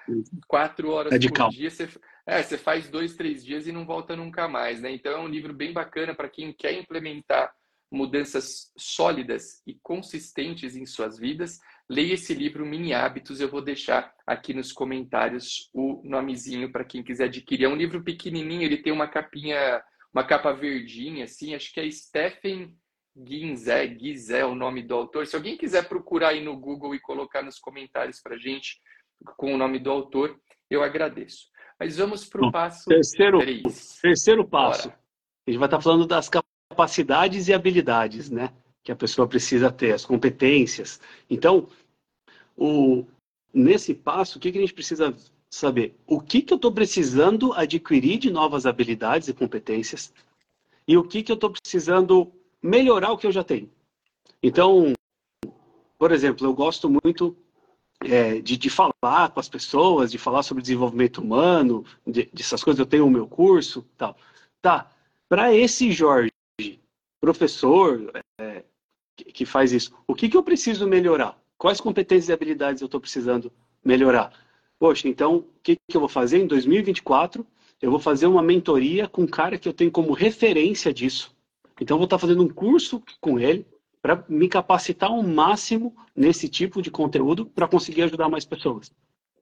quatro 0.48 0.92
horas 0.92 1.12
Radical. 1.12 1.50
por 1.50 1.56
dia. 1.56 1.70
Você, 1.70 1.90
é, 2.26 2.42
você 2.42 2.58
faz 2.58 2.88
dois, 2.88 3.16
três 3.16 3.44
dias 3.44 3.68
e 3.68 3.72
não 3.72 3.86
volta 3.86 4.16
nunca 4.16 4.48
mais, 4.48 4.80
né? 4.80 4.92
Então 4.92 5.12
é 5.12 5.20
um 5.20 5.28
livro 5.28 5.54
bem 5.54 5.74
bacana 5.74 6.16
para 6.16 6.30
quem 6.30 6.54
quer 6.54 6.74
implementar 6.74 7.54
mudanças 7.92 8.72
sólidas 8.78 9.62
e 9.66 9.74
consistentes 9.82 10.76
em 10.76 10.86
suas 10.86 11.18
vidas, 11.18 11.60
leia 11.90 12.14
esse 12.14 12.34
livro 12.34 12.66
Mini 12.66 12.94
Hábitos. 12.94 13.40
Eu 13.40 13.50
vou 13.50 13.62
deixar 13.62 14.14
aqui 14.26 14.54
nos 14.54 14.72
comentários 14.72 15.70
o 15.74 16.02
nomezinho 16.04 16.72
para 16.72 16.86
quem 16.86 17.04
quiser 17.04 17.26
adquirir. 17.26 17.66
É 17.66 17.70
um 17.70 17.76
livro 17.76 18.04
pequenininho, 18.04 18.64
ele 18.64 18.78
tem 18.78 18.94
uma 18.94 19.08
capinha, 19.08 19.82
uma 20.14 20.24
capa 20.24 20.54
verdinha, 20.54 21.24
assim. 21.24 21.56
Acho 21.56 21.74
que 21.74 21.80
é 21.80 21.90
Stephen 21.90 22.76
Ginzé, 23.16 23.88
Gizé 23.98 24.40
é 24.40 24.46
o 24.46 24.56
nome 24.56 24.84
do 24.84 24.94
autor. 24.94 25.26
Se 25.26 25.36
alguém 25.36 25.58
quiser 25.58 25.88
procurar 25.88 26.30
aí 26.30 26.44
no 26.44 26.58
Google 26.58 26.94
e 26.94 27.00
colocar 27.00 27.42
nos 27.42 27.60
comentários 27.60 28.22
para 28.22 28.38
gente 28.38 28.80
com 29.38 29.54
o 29.54 29.58
nome 29.58 29.80
do 29.80 29.90
autor, 29.90 30.40
eu 30.70 30.84
agradeço. 30.84 31.48
Mas 31.80 31.98
vamos 31.98 32.26
para 32.26 32.46
o 32.46 32.52
passo 32.52 32.86
terceiro, 32.88 33.40
3. 33.40 34.00
Terceiro 34.02 34.48
passo. 34.48 34.90
Bora. 34.90 35.00
A 35.48 35.52
gente 35.52 35.60
vai 35.60 35.68
estar 35.68 35.82
falando 35.82 36.06
das 36.06 36.30
capacidades 36.30 36.49
e 37.48 37.54
habilidades, 37.54 38.30
né? 38.30 38.52
Que 38.84 38.92
a 38.92 38.96
pessoa 38.96 39.28
precisa 39.28 39.72
ter, 39.72 39.94
as 39.94 40.06
competências. 40.06 41.00
Então, 41.30 41.68
o, 42.56 43.06
nesse 43.54 43.94
passo, 43.94 44.38
o 44.38 44.42
que, 44.42 44.52
que 44.52 44.58
a 44.58 44.62
gente 44.62 44.74
precisa 44.74 45.16
saber? 45.50 45.96
O 46.06 46.20
que, 46.20 46.42
que 46.42 46.54
eu 46.54 46.58
estou 46.58 46.72
precisando 46.72 47.54
adquirir 47.54 48.18
de 48.18 48.30
novas 48.30 48.66
habilidades 48.66 49.28
e 49.28 49.34
competências 49.34 50.14
e 50.88 50.98
o 50.98 51.04
que, 51.04 51.22
que 51.22 51.32
eu 51.32 51.36
estou 51.36 51.52
precisando 51.52 52.32
melhorar 52.62 53.12
o 53.12 53.18
que 53.18 53.28
eu 53.28 53.32
já 53.32 53.44
tenho. 53.44 53.70
Então, 54.42 54.94
por 55.98 56.12
exemplo, 56.12 56.48
eu 56.48 56.54
gosto 56.54 56.90
muito 56.90 57.36
é, 58.02 58.40
de, 58.40 58.58
de 58.58 58.70
falar 58.70 59.30
com 59.30 59.40
as 59.40 59.50
pessoas, 59.50 60.12
de 60.12 60.18
falar 60.18 60.44
sobre 60.44 60.62
desenvolvimento 60.62 61.20
humano, 61.20 61.86
de, 62.06 62.30
dessas 62.34 62.64
coisas, 62.64 62.80
eu 62.80 62.86
tenho 62.86 63.06
o 63.06 63.12
meu 63.12 63.28
curso, 63.28 63.86
tal. 63.98 64.18
Tá, 64.62 64.90
para 65.28 65.54
esse 65.54 65.92
Jorge, 65.92 66.29
professor 67.20 68.12
é, 68.40 68.64
que 69.18 69.46
faz 69.46 69.72
isso, 69.72 69.94
o 70.08 70.16
que, 70.16 70.30
que 70.30 70.38
eu 70.38 70.44
preciso 70.44 70.88
melhorar? 70.88 71.38
Quais 71.58 71.82
competências 71.82 72.30
e 72.30 72.34
habilidades 72.34 72.82
eu 72.82 72.86
estou 72.86 73.02
precisando 73.02 73.52
melhorar? 73.84 74.32
Poxa, 74.80 75.08
então, 75.10 75.38
o 75.38 75.46
que, 75.62 75.76
que 75.76 75.98
eu 75.98 76.00
vou 76.00 76.10
fazer 76.10 76.40
em 76.40 76.48
2024? 76.48 77.46
Eu 77.82 77.92
vou 77.92 78.00
fazer 78.00 78.28
uma 78.28 78.42
mentoria 78.42 79.08
com 79.08 79.24
um 79.24 79.28
cara 79.28 79.58
que 79.58 79.68
eu 79.68 79.74
tenho 79.74 79.92
como 79.92 80.14
referência 80.14 80.94
disso. 80.94 81.36
Então, 81.80 81.96
eu 81.96 82.00
vou 82.00 82.06
estar 82.06 82.18
fazendo 82.18 82.44
um 82.44 82.48
curso 82.48 83.04
com 83.20 83.38
ele 83.38 83.66
para 84.02 84.24
me 84.30 84.48
capacitar 84.48 85.12
ao 85.12 85.22
máximo 85.22 85.94
nesse 86.16 86.48
tipo 86.48 86.82
de 86.82 86.90
conteúdo 86.90 87.46
para 87.46 87.68
conseguir 87.68 88.04
ajudar 88.04 88.30
mais 88.30 88.46
pessoas. 88.46 88.92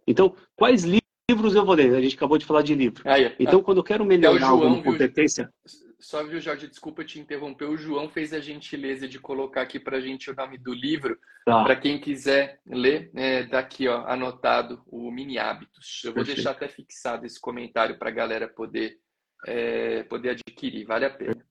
Então, 0.07 0.34
quais 0.55 0.84
livros 0.84 1.53
eu 1.53 1.63
vou 1.63 1.75
ler? 1.75 1.95
A 1.95 2.01
gente 2.01 2.15
acabou 2.15 2.39
de 2.39 2.45
falar 2.45 2.63
de 2.63 2.73
livro. 2.73 3.03
Aí, 3.05 3.36
então, 3.39 3.61
quando 3.61 3.78
eu 3.78 3.84
quero 3.84 4.03
melhorar 4.03 4.39
João, 4.39 4.51
alguma 4.51 4.82
competência... 4.82 5.51
Viu? 5.65 5.86
Só 6.00 6.24
viu, 6.24 6.39
Jorge, 6.39 6.68
desculpa 6.68 7.04
te 7.04 7.20
interromper. 7.20 7.66
O 7.66 7.78
João 7.78 8.08
fez 8.08 8.32
a 8.32 8.39
gentileza 8.39 9.08
de 9.08 9.20
colocar 9.20 9.64
aqui 9.64 9.80
para 9.80 9.98
a 9.98 10.02
gente 10.02 10.30
o 10.30 10.36
nome 10.36 10.58
do 10.58 10.72
livro. 10.72 11.18
Tá. 11.43 11.64
Para 11.64 11.76
quem 11.76 12.00
quiser 12.00 12.62
ler, 12.66 13.10
é, 13.16 13.43
daqui 13.43 13.88
ó, 13.88 14.06
anotado 14.08 14.84
o 14.86 15.10
Mini 15.10 15.39
Hábitos. 15.39 16.02
Eu 16.04 16.12
vou 16.12 16.18
Perfeito. 16.18 16.36
deixar 16.36 16.52
até 16.52 16.68
fixado 16.68 17.26
esse 17.26 17.39
comentário 17.39 17.98
para 17.98 18.10
a 18.10 18.14
galera 18.14 18.48
poder, 18.48 19.00
é, 19.48 20.04
poder 20.04 20.30
adquirir. 20.32 20.86
Vale 20.86 21.06
a 21.06 21.10
pena. 21.10 21.43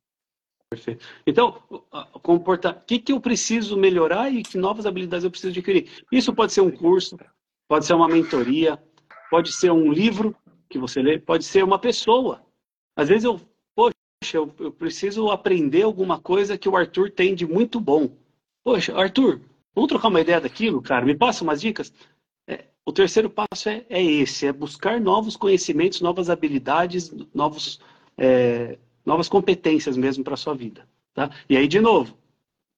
Perfeito. 0.70 1.04
Então, 1.26 1.62
comportar, 2.22 2.76
o 2.76 2.80
que, 2.84 2.98
que 3.00 3.12
eu 3.12 3.20
preciso 3.20 3.76
melhorar 3.76 4.30
e 4.30 4.42
que 4.42 4.58
novas 4.58 4.86
habilidades 4.86 5.24
eu 5.24 5.30
preciso 5.30 5.52
adquirir? 5.52 5.90
Isso 6.12 6.32
pode 6.34 6.52
ser 6.52 6.60
um 6.60 6.70
curso, 6.70 7.16
pode 7.68 7.84
ser 7.84 7.94
uma 7.94 8.08
mentoria, 8.08 8.80
pode 9.28 9.52
ser 9.52 9.72
um 9.72 9.92
livro 9.92 10.36
que 10.68 10.78
você 10.78 11.02
lê, 11.02 11.18
pode 11.18 11.44
ser 11.44 11.64
uma 11.64 11.78
pessoa. 11.78 12.44
Às 12.96 13.08
vezes 13.08 13.24
eu 13.24 13.40
poxa, 14.36 14.52
eu, 14.60 14.66
eu 14.66 14.72
preciso 14.72 15.30
aprender 15.30 15.82
alguma 15.82 16.18
coisa 16.18 16.58
que 16.58 16.68
o 16.68 16.76
Arthur 16.76 17.10
tem 17.10 17.34
de 17.34 17.46
muito 17.46 17.80
bom. 17.80 18.10
Poxa, 18.62 18.94
Arthur, 18.96 19.40
vamos 19.74 19.88
trocar 19.88 20.08
uma 20.08 20.20
ideia 20.20 20.40
daquilo, 20.40 20.82
cara? 20.82 21.06
Me 21.06 21.14
passa 21.14 21.42
umas 21.42 21.60
dicas? 21.60 21.92
É, 22.46 22.64
o 22.84 22.92
terceiro 22.92 23.30
passo 23.30 23.68
é, 23.68 23.84
é, 23.88 24.02
esse, 24.02 24.46
é 24.46 24.52
buscar 24.52 25.00
novos 25.00 25.36
conhecimentos, 25.36 26.00
novas 26.00 26.28
habilidades, 26.28 27.12
novos, 27.34 27.80
é, 28.18 28.78
novas 29.04 29.28
competências 29.28 29.96
mesmo 29.96 30.22
para 30.22 30.34
a 30.34 30.38
sua 30.38 30.54
vida. 30.54 30.86
Tá? 31.14 31.30
E 31.48 31.56
aí, 31.56 31.66
de 31.66 31.80
novo, 31.80 32.16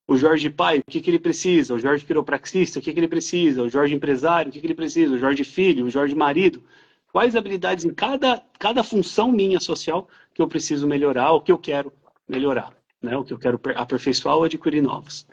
o 0.06 0.16
Jorge 0.16 0.48
pai, 0.48 0.78
o 0.78 0.90
que, 0.90 1.00
que 1.00 1.10
ele 1.10 1.18
precisa? 1.18 1.74
O 1.74 1.78
Jorge 1.78 2.04
quiropraxista, 2.04 2.78
o 2.78 2.82
que, 2.82 2.92
que 2.92 3.00
ele 3.00 3.08
precisa? 3.08 3.62
O 3.62 3.68
Jorge 3.68 3.94
empresário, 3.94 4.50
o 4.50 4.52
que, 4.52 4.60
que 4.60 4.66
ele 4.66 4.74
precisa? 4.74 5.14
O 5.14 5.18
Jorge 5.18 5.44
filho, 5.44 5.86
o 5.86 5.90
Jorge 5.90 6.14
marido. 6.14 6.62
Quais 7.10 7.34
habilidades 7.34 7.84
em 7.84 7.92
cada, 7.92 8.42
cada 8.58 8.84
função 8.84 9.32
minha 9.32 9.58
social 9.58 10.08
que 10.38 10.42
eu 10.42 10.48
preciso 10.48 10.86
melhorar, 10.86 11.32
o 11.32 11.40
que 11.40 11.50
eu 11.50 11.58
quero 11.58 11.92
melhorar, 12.28 12.72
né? 13.02 13.16
o 13.16 13.24
que 13.24 13.32
eu 13.32 13.38
quero 13.40 13.60
aperfeiçoar 13.74 14.36
ou 14.36 14.44
adquirir 14.44 14.80
novos. 14.80 15.26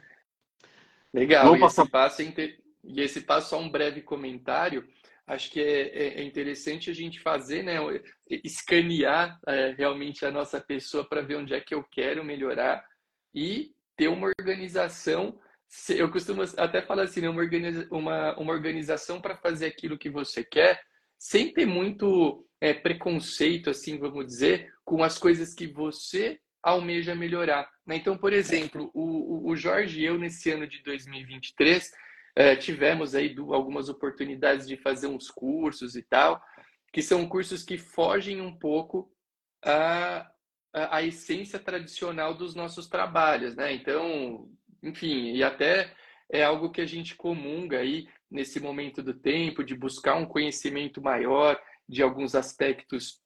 Legal, 1.14 1.46
Vamos 1.46 1.60
e, 1.60 1.62
passar... 1.62 1.84
esse 1.84 1.92
passo 1.92 2.22
é 2.24 2.26
inter... 2.26 2.60
e 2.84 3.02
esse 3.02 3.22
passo, 3.22 3.50
só 3.52 3.60
um 3.60 3.70
breve 3.70 4.02
comentário, 4.02 4.84
acho 5.28 5.52
que 5.52 5.62
é, 5.62 5.90
é, 5.90 6.22
é 6.22 6.24
interessante 6.24 6.90
a 6.90 6.94
gente 6.94 7.20
fazer, 7.20 7.62
né, 7.62 7.76
escanear 8.44 9.40
é, 9.46 9.76
realmente 9.78 10.26
a 10.26 10.32
nossa 10.32 10.60
pessoa 10.60 11.08
para 11.08 11.22
ver 11.22 11.36
onde 11.36 11.54
é 11.54 11.62
que 11.62 11.76
eu 11.76 11.84
quero 11.84 12.26
melhorar 12.26 12.84
e 13.32 13.76
ter 13.96 14.08
uma 14.08 14.32
organização. 14.40 15.40
Eu 15.88 16.10
costumo 16.10 16.42
até 16.58 16.82
falar 16.82 17.04
assim, 17.04 17.22
né, 17.22 17.30
uma, 17.30 17.42
organiza... 17.42 17.88
uma, 17.92 18.36
uma 18.40 18.54
organização 18.54 19.22
para 19.22 19.38
fazer 19.38 19.68
aquilo 19.68 20.00
que 20.00 20.10
você 20.10 20.44
quer, 20.44 20.82
sem 21.18 21.54
ter 21.54 21.66
muito 21.66 22.46
é, 22.62 22.74
preconceito, 22.74 23.70
assim, 23.70 23.98
vamos 23.98 24.26
dizer, 24.26 24.74
com 24.84 25.04
as 25.04 25.18
coisas 25.18 25.54
que 25.54 25.68
você 25.68 26.40
almeja 26.62 27.14
melhorar. 27.14 27.70
Né? 27.86 27.98
Então, 27.98 28.18
por 28.18 28.34
exemplo, 28.34 28.90
o, 28.94 29.50
o 29.50 29.56
Jorge 29.56 30.02
e 30.02 30.06
eu, 30.06 30.18
nesse 30.18 30.52
ano 30.52 30.68
de 30.68 30.82
2023, 30.84 31.92
é, 32.36 32.56
tivemos 32.56 33.16
aí 33.16 33.36
algumas 33.52 33.88
oportunidades 33.88 34.68
de 34.68 34.76
fazer 34.76 35.08
uns 35.08 35.30
cursos 35.30 35.96
e 35.96 36.02
tal, 36.02 36.42
que 36.92 37.02
são 37.02 37.28
cursos 37.28 37.64
que 37.64 37.78
fogem 37.78 38.42
um 38.42 38.58
pouco 38.58 39.12
a, 39.64 40.30
a, 40.74 40.98
a 40.98 41.04
essência 41.04 41.60
tradicional 41.60 42.34
dos 42.34 42.56
nossos 42.56 42.88
trabalhos, 42.88 43.56
né? 43.56 43.74
Então, 43.74 44.50
enfim, 44.82 45.34
e 45.34 45.44
até 45.44 45.94
é 46.32 46.44
algo 46.44 46.72
que 46.72 46.82
a 46.82 46.86
gente 46.86 47.16
comunga 47.16 47.80
aí 47.80 48.08
nesse 48.30 48.60
momento 48.60 49.02
do 49.02 49.14
tempo, 49.14 49.64
de 49.64 49.76
buscar 49.76 50.16
um 50.16 50.26
conhecimento 50.26 51.02
maior 51.02 51.60
de 51.88 52.02
alguns 52.02 52.36
aspectos 52.36 53.22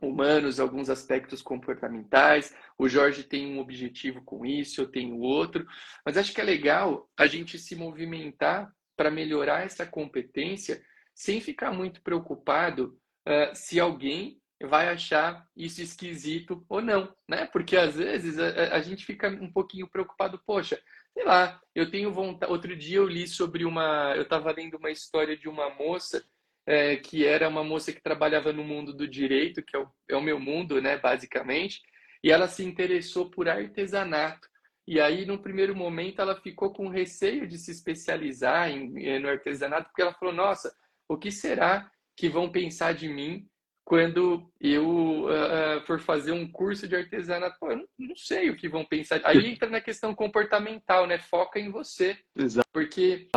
humanos, 0.00 0.60
alguns 0.60 0.88
aspectos 0.88 1.42
comportamentais. 1.42 2.54
O 2.78 2.88
Jorge 2.88 3.24
tem 3.24 3.46
um 3.46 3.58
objetivo 3.58 4.22
com 4.22 4.46
isso, 4.46 4.80
eu 4.80 4.90
tenho 4.90 5.18
outro. 5.18 5.66
Mas 6.04 6.16
acho 6.16 6.32
que 6.32 6.40
é 6.40 6.44
legal 6.44 7.08
a 7.16 7.26
gente 7.26 7.58
se 7.58 7.74
movimentar 7.74 8.72
para 8.96 9.10
melhorar 9.10 9.64
essa 9.64 9.86
competência 9.86 10.82
sem 11.14 11.40
ficar 11.40 11.72
muito 11.72 12.00
preocupado 12.00 12.98
uh, 13.26 13.54
se 13.54 13.78
alguém 13.78 14.40
vai 14.62 14.88
achar 14.88 15.46
isso 15.56 15.80
esquisito 15.80 16.64
ou 16.68 16.80
não, 16.80 17.14
né? 17.28 17.46
Porque 17.46 17.76
às 17.76 17.94
vezes 17.94 18.38
a, 18.38 18.74
a 18.74 18.80
gente 18.80 19.04
fica 19.04 19.28
um 19.28 19.52
pouquinho 19.52 19.88
preocupado, 19.88 20.40
poxa, 20.44 20.80
sei 21.18 21.24
lá, 21.24 21.60
eu 21.74 21.90
tenho 21.90 22.12
vontade. 22.12 22.52
Outro 22.52 22.76
dia 22.76 22.98
eu 22.98 23.08
li 23.08 23.26
sobre 23.26 23.64
uma. 23.64 24.14
Eu 24.14 24.22
estava 24.22 24.52
lendo 24.52 24.76
uma 24.76 24.90
história 24.90 25.36
de 25.36 25.48
uma 25.48 25.68
moça 25.68 26.24
é, 26.64 26.96
que 26.96 27.26
era 27.26 27.48
uma 27.48 27.64
moça 27.64 27.92
que 27.92 28.00
trabalhava 28.00 28.52
no 28.52 28.62
mundo 28.62 28.92
do 28.92 29.08
direito, 29.08 29.62
que 29.62 29.76
é 29.76 29.80
o, 29.80 29.88
é 30.08 30.16
o 30.16 30.22
meu 30.22 30.38
mundo, 30.38 30.80
né, 30.80 30.96
basicamente, 30.96 31.80
e 32.22 32.30
ela 32.30 32.46
se 32.46 32.64
interessou 32.64 33.30
por 33.30 33.48
artesanato. 33.48 34.48
E 34.86 35.00
aí, 35.00 35.26
no 35.26 35.38
primeiro 35.38 35.74
momento, 35.74 36.20
ela 36.20 36.40
ficou 36.40 36.72
com 36.72 36.88
receio 36.88 37.48
de 37.48 37.58
se 37.58 37.72
especializar 37.72 38.70
em, 38.70 39.04
eh, 39.04 39.18
no 39.18 39.28
artesanato, 39.28 39.88
porque 39.88 40.02
ela 40.02 40.14
falou: 40.14 40.32
Nossa, 40.32 40.72
o 41.08 41.18
que 41.18 41.32
será 41.32 41.90
que 42.16 42.28
vão 42.28 42.50
pensar 42.50 42.94
de 42.94 43.08
mim 43.08 43.44
quando 43.88 44.46
eu 44.60 45.24
uh, 45.24 45.80
for 45.86 45.98
fazer 45.98 46.32
um 46.32 46.46
curso 46.46 46.86
de 46.86 46.94
artesanato, 46.94 47.56
pô, 47.58 47.70
eu 47.70 47.78
não, 47.78 47.88
não, 47.98 48.16
sei 48.16 48.50
o 48.50 48.54
que 48.54 48.68
vão 48.68 48.84
pensar. 48.84 49.18
Aí 49.24 49.46
entra 49.46 49.70
na 49.70 49.80
questão 49.80 50.14
comportamental, 50.14 51.06
né? 51.06 51.18
Foca 51.18 51.58
em 51.58 51.70
você. 51.70 52.18
Exato. 52.36 52.68
Porque 52.70 53.28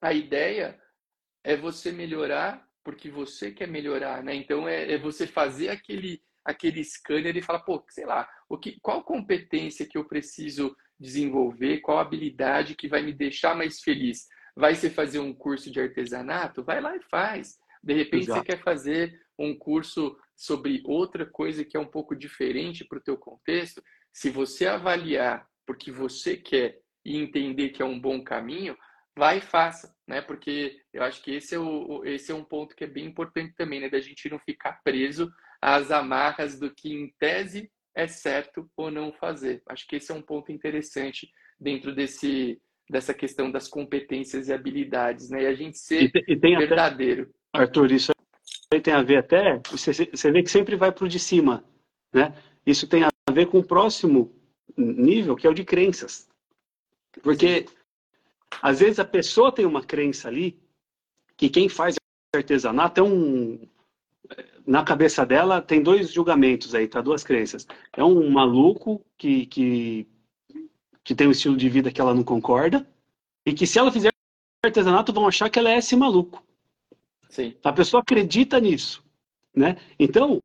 a 0.00 0.14
ideia 0.14 0.80
é 1.44 1.54
você 1.54 1.92
melhorar 1.92 2.66
porque 2.82 3.10
você 3.10 3.50
quer 3.50 3.68
melhorar, 3.68 4.22
né? 4.22 4.34
Então 4.34 4.66
é, 4.66 4.90
é 4.90 4.96
você 4.96 5.26
fazer 5.26 5.68
aquele 5.68 6.22
aquele 6.42 6.82
scanner 6.82 7.36
e 7.36 7.42
falar, 7.42 7.60
pô, 7.60 7.84
sei 7.90 8.06
lá, 8.06 8.26
o 8.48 8.56
que, 8.56 8.80
qual 8.80 9.04
competência 9.04 9.86
que 9.86 9.98
eu 9.98 10.06
preciso 10.06 10.74
desenvolver, 10.98 11.82
qual 11.82 11.98
habilidade 11.98 12.74
que 12.74 12.88
vai 12.88 13.02
me 13.02 13.12
deixar 13.12 13.54
mais 13.54 13.82
feliz? 13.82 14.26
Vai 14.56 14.74
ser 14.74 14.88
fazer 14.88 15.18
um 15.18 15.34
curso 15.34 15.70
de 15.70 15.78
artesanato? 15.78 16.64
Vai 16.64 16.80
lá 16.80 16.96
e 16.96 17.00
faz. 17.02 17.58
De 17.82 17.94
repente 17.94 18.24
Exato. 18.24 18.40
você 18.40 18.46
quer 18.46 18.62
fazer 18.62 19.20
um 19.38 19.56
curso 19.56 20.16
sobre 20.36 20.82
outra 20.84 21.24
coisa 21.24 21.64
que 21.64 21.76
é 21.76 21.80
um 21.80 21.86
pouco 21.86 22.14
diferente 22.14 22.84
para 22.84 22.98
o 22.98 23.02
teu 23.02 23.16
contexto, 23.16 23.82
se 24.12 24.30
você 24.30 24.66
avaliar 24.66 25.46
porque 25.66 25.92
você 25.92 26.36
quer 26.36 26.78
e 27.04 27.16
entender 27.16 27.70
que 27.70 27.82
é 27.82 27.84
um 27.84 27.98
bom 27.98 28.22
caminho, 28.22 28.76
vai 29.16 29.38
e 29.38 29.42
faça, 29.42 29.94
né? 30.06 30.20
Porque 30.20 30.80
eu 30.92 31.02
acho 31.02 31.22
que 31.22 31.32
esse 31.32 31.54
é, 31.54 31.58
o, 31.58 32.04
esse 32.04 32.32
é 32.32 32.34
um 32.34 32.44
ponto 32.44 32.74
que 32.74 32.84
é 32.84 32.86
bem 32.86 33.06
importante 33.06 33.54
também, 33.56 33.80
né? 33.80 33.88
Da 33.88 34.00
gente 34.00 34.28
não 34.28 34.38
ficar 34.38 34.80
preso 34.82 35.30
às 35.60 35.90
amarras 35.90 36.58
do 36.58 36.74
que 36.74 36.92
em 36.92 37.12
tese 37.18 37.70
é 37.94 38.06
certo 38.06 38.68
ou 38.76 38.90
não 38.90 39.12
fazer. 39.12 39.62
Acho 39.68 39.86
que 39.86 39.96
esse 39.96 40.10
é 40.10 40.14
um 40.14 40.22
ponto 40.22 40.50
interessante 40.52 41.30
dentro 41.58 41.94
desse 41.94 42.60
dessa 42.88 43.14
questão 43.14 43.52
das 43.52 43.68
competências 43.68 44.48
e 44.48 44.52
habilidades, 44.52 45.30
né? 45.30 45.44
E 45.44 45.46
a 45.46 45.54
gente 45.54 45.78
ser 45.78 46.10
e 46.26 46.36
tem, 46.36 46.54
e 46.54 46.56
verdadeiro. 46.56 47.22
Até, 47.22 47.32
Arthur, 47.52 47.92
isso 47.92 48.12
tem 48.82 48.94
a 48.94 49.02
ver 49.02 49.16
até, 49.16 49.60
você, 49.70 49.92
você 49.92 50.30
vê 50.30 50.42
que 50.42 50.50
sempre 50.50 50.76
vai 50.76 50.92
para 50.92 51.04
o 51.04 51.08
de 51.08 51.18
cima, 51.18 51.64
né? 52.12 52.34
Isso 52.64 52.86
tem 52.86 53.02
a 53.02 53.10
ver 53.32 53.46
com 53.46 53.58
o 53.58 53.64
próximo 53.64 54.32
nível, 54.76 55.34
que 55.34 55.46
é 55.46 55.50
o 55.50 55.54
de 55.54 55.64
crenças. 55.64 56.28
Porque, 57.22 57.66
às 58.62 58.78
vezes, 58.78 59.00
a 59.00 59.04
pessoa 59.04 59.50
tem 59.50 59.66
uma 59.66 59.82
crença 59.82 60.28
ali, 60.28 60.60
que 61.36 61.48
quem 61.48 61.68
faz 61.68 61.96
artesanato 62.34 63.00
é 63.00 63.04
um... 63.04 63.66
Na 64.64 64.84
cabeça 64.84 65.26
dela 65.26 65.60
tem 65.60 65.82
dois 65.82 66.12
julgamentos 66.12 66.74
aí, 66.74 66.86
tá? 66.86 67.00
Duas 67.00 67.24
crenças. 67.24 67.66
É 67.92 68.04
um 68.04 68.30
maluco 68.30 69.04
que, 69.18 69.46
que, 69.46 70.08
que 71.02 71.14
tem 71.14 71.26
um 71.26 71.32
estilo 71.32 71.56
de 71.56 71.68
vida 71.68 71.90
que 71.90 72.00
ela 72.00 72.14
não 72.14 72.22
concorda, 72.22 72.88
e 73.44 73.52
que 73.52 73.66
se 73.66 73.78
ela 73.80 73.90
fizer 73.90 74.12
artesanato, 74.64 75.12
vão 75.12 75.26
achar 75.26 75.50
que 75.50 75.58
ela 75.58 75.70
é 75.70 75.78
esse 75.78 75.96
maluco. 75.96 76.44
Sim. 77.30 77.54
A 77.62 77.72
pessoa 77.72 78.02
acredita 78.02 78.60
nisso, 78.60 79.02
né? 79.54 79.76
Então, 79.98 80.40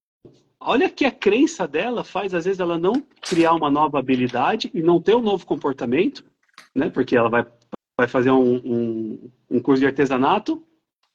olha 0.59 0.87
que 0.89 1.03
a 1.03 1.11
crença 1.11 1.67
dela 1.67 2.03
faz 2.03 2.33
às 2.33 2.45
vezes 2.45 2.59
ela 2.59 2.77
não 2.77 3.01
criar 3.21 3.53
uma 3.53 3.71
nova 3.71 3.99
habilidade 3.99 4.69
e 4.73 4.81
não 4.81 5.01
ter 5.01 5.15
um 5.15 5.21
novo 5.21 5.45
comportamento, 5.45 6.23
né? 6.73 6.89
Porque 6.89 7.17
ela 7.17 7.27
vai, 7.27 7.45
vai 7.99 8.07
fazer 8.07 8.29
um, 8.29 8.55
um, 8.57 9.31
um 9.49 9.59
curso 9.59 9.81
de 9.81 9.87
artesanato 9.87 10.63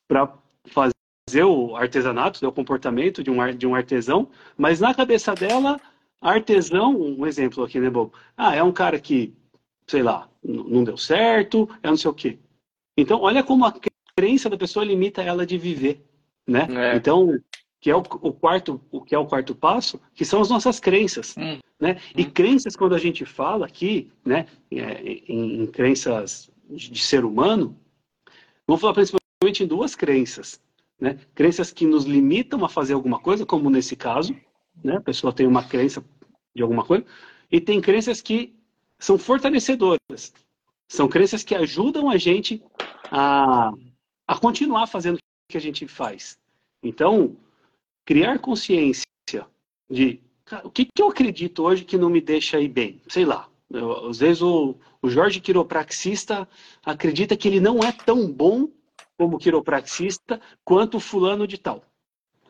para 0.08 0.36
fazer 0.66 1.44
o 1.44 1.76
artesanato, 1.76 2.40
né, 2.42 2.48
o 2.48 2.52
comportamento 2.52 3.22
de 3.22 3.30
um, 3.30 3.56
de 3.56 3.64
um 3.64 3.74
artesão, 3.76 4.28
mas 4.58 4.80
na 4.80 4.92
cabeça 4.92 5.32
dela, 5.36 5.80
artesão, 6.20 7.00
um 7.00 7.24
exemplo 7.24 7.62
aqui, 7.62 7.78
né, 7.78 7.88
Bob? 7.88 8.12
Ah, 8.36 8.56
é 8.56 8.62
um 8.62 8.72
cara 8.72 8.98
que, 8.98 9.32
sei 9.86 10.02
lá, 10.02 10.28
não 10.42 10.82
deu 10.82 10.96
certo, 10.96 11.68
é 11.80 11.88
não 11.88 11.96
sei 11.96 12.10
o 12.10 12.14
quê. 12.14 12.40
Então, 12.96 13.20
olha 13.20 13.44
como 13.44 13.64
a 13.64 13.72
crença 14.20 14.50
da 14.50 14.56
pessoa 14.58 14.84
limita 14.84 15.22
ela 15.22 15.46
de 15.46 15.56
viver, 15.56 16.04
né? 16.46 16.68
É. 16.70 16.96
Então, 16.96 17.40
que 17.80 17.90
é 17.90 17.96
o, 17.96 18.00
o, 18.00 18.32
quarto, 18.34 18.78
o 18.90 19.00
que 19.00 19.14
é 19.14 19.18
o 19.18 19.24
quarto 19.24 19.54
passo, 19.54 19.98
que 20.14 20.26
são 20.26 20.42
as 20.42 20.50
nossas 20.50 20.78
crenças, 20.78 21.34
hum. 21.38 21.58
né? 21.80 21.98
E 22.14 22.24
hum. 22.24 22.30
crenças 22.30 22.76
quando 22.76 22.94
a 22.94 22.98
gente 22.98 23.24
fala 23.24 23.64
aqui, 23.64 24.12
né, 24.22 24.46
é, 24.70 25.00
em, 25.26 25.62
em 25.62 25.66
crenças 25.66 26.50
de, 26.68 26.90
de 26.90 27.02
ser 27.02 27.24
humano, 27.24 27.74
vamos 28.66 28.82
falar 28.82 28.92
principalmente 28.92 29.64
em 29.64 29.66
duas 29.66 29.96
crenças, 29.96 30.60
né? 31.00 31.18
Crenças 31.34 31.72
que 31.72 31.86
nos 31.86 32.04
limitam 32.04 32.62
a 32.62 32.68
fazer 32.68 32.92
alguma 32.92 33.18
coisa, 33.18 33.46
como 33.46 33.70
nesse 33.70 33.96
caso, 33.96 34.36
né? 34.84 34.98
A 34.98 35.00
pessoa 35.00 35.32
tem 35.32 35.46
uma 35.46 35.64
crença 35.64 36.04
de 36.54 36.62
alguma 36.62 36.84
coisa, 36.84 37.06
e 37.50 37.58
tem 37.58 37.80
crenças 37.80 38.20
que 38.20 38.54
são 38.98 39.16
fortalecedoras. 39.16 40.34
São 40.86 41.08
crenças 41.08 41.42
que 41.42 41.54
ajudam 41.54 42.10
a 42.10 42.18
gente 42.18 42.62
a, 43.10 43.72
a 44.30 44.38
continuar 44.38 44.86
fazendo 44.86 45.16
o 45.16 45.18
que 45.50 45.58
a 45.58 45.60
gente 45.60 45.88
faz. 45.88 46.38
Então, 46.80 47.36
criar 48.04 48.38
consciência 48.38 49.04
de 49.90 50.20
o 50.62 50.70
que, 50.70 50.84
que 50.84 51.02
eu 51.02 51.08
acredito 51.08 51.64
hoje 51.64 51.84
que 51.84 51.98
não 51.98 52.08
me 52.08 52.20
deixa 52.20 52.60
ir 52.60 52.68
bem. 52.68 53.02
Sei 53.08 53.24
lá. 53.24 53.48
Eu, 53.68 54.06
às 54.06 54.20
vezes 54.20 54.40
o, 54.40 54.76
o 55.02 55.10
Jorge 55.10 55.40
quiropraxista 55.40 56.48
acredita 56.84 57.36
que 57.36 57.48
ele 57.48 57.58
não 57.58 57.80
é 57.80 57.90
tão 57.90 58.30
bom 58.30 58.68
como 59.18 59.36
quiropraxista 59.36 60.40
quanto 60.64 60.98
o 60.98 61.00
fulano 61.00 61.44
de 61.44 61.58
tal. 61.58 61.82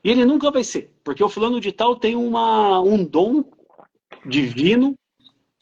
E 0.05 0.11
ele 0.11 0.27
nunca 0.27 0.51
vai 0.51 0.65
ser, 0.65 0.93
porque 1.03 1.25
o 1.25 1.31
fulano 1.31 1.63
de 1.63 1.73
tal 1.73 1.97
tem 1.97 2.15
uma, 2.15 2.79
um 2.83 3.03
dom 3.03 3.43
divino 4.27 4.95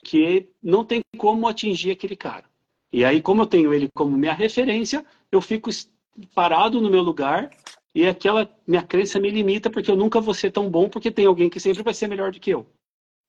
que 0.03 0.49
não 0.61 0.85
tem 0.85 1.01
como 1.17 1.47
atingir 1.47 1.93
aquele 1.93 2.17
cara. 2.17 2.45
E 2.93 3.05
aí, 3.05 3.23
como 3.23 3.43
eu 3.43 3.47
tenho 3.47 3.73
ele 3.73 3.89
como 3.95 4.17
minha 4.17 4.33
referência, 4.33 5.07
eu 5.31 5.41
fico 5.41 5.71
parado 6.35 6.81
no 6.81 6.91
meu 6.91 7.03
lugar 7.03 7.51
e 7.95 8.07
aquela 8.07 8.49
minha 8.67 8.83
crença 8.83 9.19
me 9.19 9.31
limita 9.31 9.71
porque 9.71 9.91
eu 9.91 9.97
nunca 9.97 10.21
vou 10.21 10.35
ser 10.35 10.51
tão 10.51 10.71
bom 10.71 10.89
porque 10.89 11.11
tem 11.11 11.27
alguém 11.27 11.51
que 11.51 11.61
sempre 11.61 11.83
vai 11.83 11.95
ser 11.95 12.09
melhor 12.09 12.33
do 12.33 12.41
que 12.41 12.51
eu. 12.51 12.67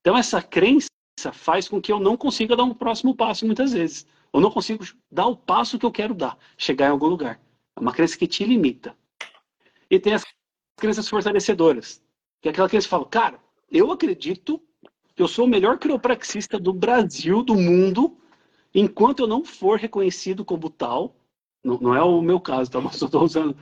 Então, 0.00 0.16
essa 0.16 0.40
crença 0.40 0.88
faz 1.32 1.68
com 1.68 1.80
que 1.80 1.92
eu 1.92 2.00
não 2.00 2.16
consiga 2.16 2.56
dar 2.56 2.64
um 2.64 2.74
próximo 2.74 3.14
passo 3.14 3.44
muitas 3.44 3.72
vezes. 3.72 4.06
Ou 4.32 4.40
não 4.40 4.50
consigo 4.50 4.84
dar 5.10 5.26
o 5.26 5.36
passo 5.36 5.78
que 5.78 5.84
eu 5.84 5.90
quero 5.90 6.14
dar, 6.14 6.38
chegar 6.56 6.86
em 6.86 6.90
algum 6.90 7.06
lugar. 7.06 7.40
É 7.76 7.80
uma 7.80 7.92
crença 7.92 8.16
que 8.16 8.26
te 8.26 8.44
limita. 8.44 8.96
E 9.90 9.98
tem 9.98 10.14
as 10.14 10.24
crenças 10.76 11.08
fortalecedoras, 11.08 12.02
que 12.40 12.48
é 12.48 12.52
aquela 12.52 12.68
crença 12.68 12.86
que 12.86 12.90
fala, 12.90 13.06
cara, 13.06 13.40
eu 13.70 13.90
acredito 13.90 14.62
que 15.14 15.22
eu 15.22 15.28
sou 15.28 15.44
o 15.44 15.48
melhor 15.48 15.78
quiropraxista 15.78 16.58
do 16.58 16.72
Brasil, 16.72 17.42
do 17.42 17.54
mundo, 17.54 18.16
enquanto 18.74 19.20
eu 19.20 19.26
não 19.26 19.44
for 19.44 19.78
reconhecido 19.78 20.44
como 20.44 20.70
tal. 20.70 21.16
Não, 21.62 21.78
não 21.78 21.94
é 21.94 22.02
o 22.02 22.20
meu 22.22 22.40
caso, 22.40 22.70
tá? 22.70 22.80
Mas 22.82 23.00
eu 23.00 23.06
estou 23.06 23.24
usando. 23.24 23.56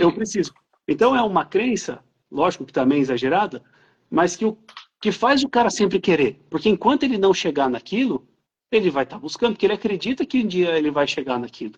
Eu 0.00 0.12
preciso. 0.12 0.52
Então 0.86 1.14
é 1.14 1.22
uma 1.22 1.44
crença, 1.44 2.02
lógico 2.30 2.64
que 2.64 2.72
também 2.72 3.00
exagerada, 3.00 3.62
mas 4.10 4.34
que, 4.36 4.46
o, 4.46 4.56
que 5.02 5.12
faz 5.12 5.44
o 5.44 5.48
cara 5.48 5.68
sempre 5.68 6.00
querer. 6.00 6.40
Porque 6.48 6.68
enquanto 6.68 7.02
ele 7.02 7.18
não 7.18 7.34
chegar 7.34 7.68
naquilo, 7.68 8.26
ele 8.72 8.90
vai 8.90 9.04
estar 9.04 9.16
tá 9.16 9.20
buscando, 9.20 9.52
porque 9.52 9.66
ele 9.66 9.74
acredita 9.74 10.24
que 10.24 10.42
um 10.42 10.46
dia 10.46 10.78
ele 10.78 10.90
vai 10.90 11.06
chegar 11.06 11.38
naquilo. 11.38 11.74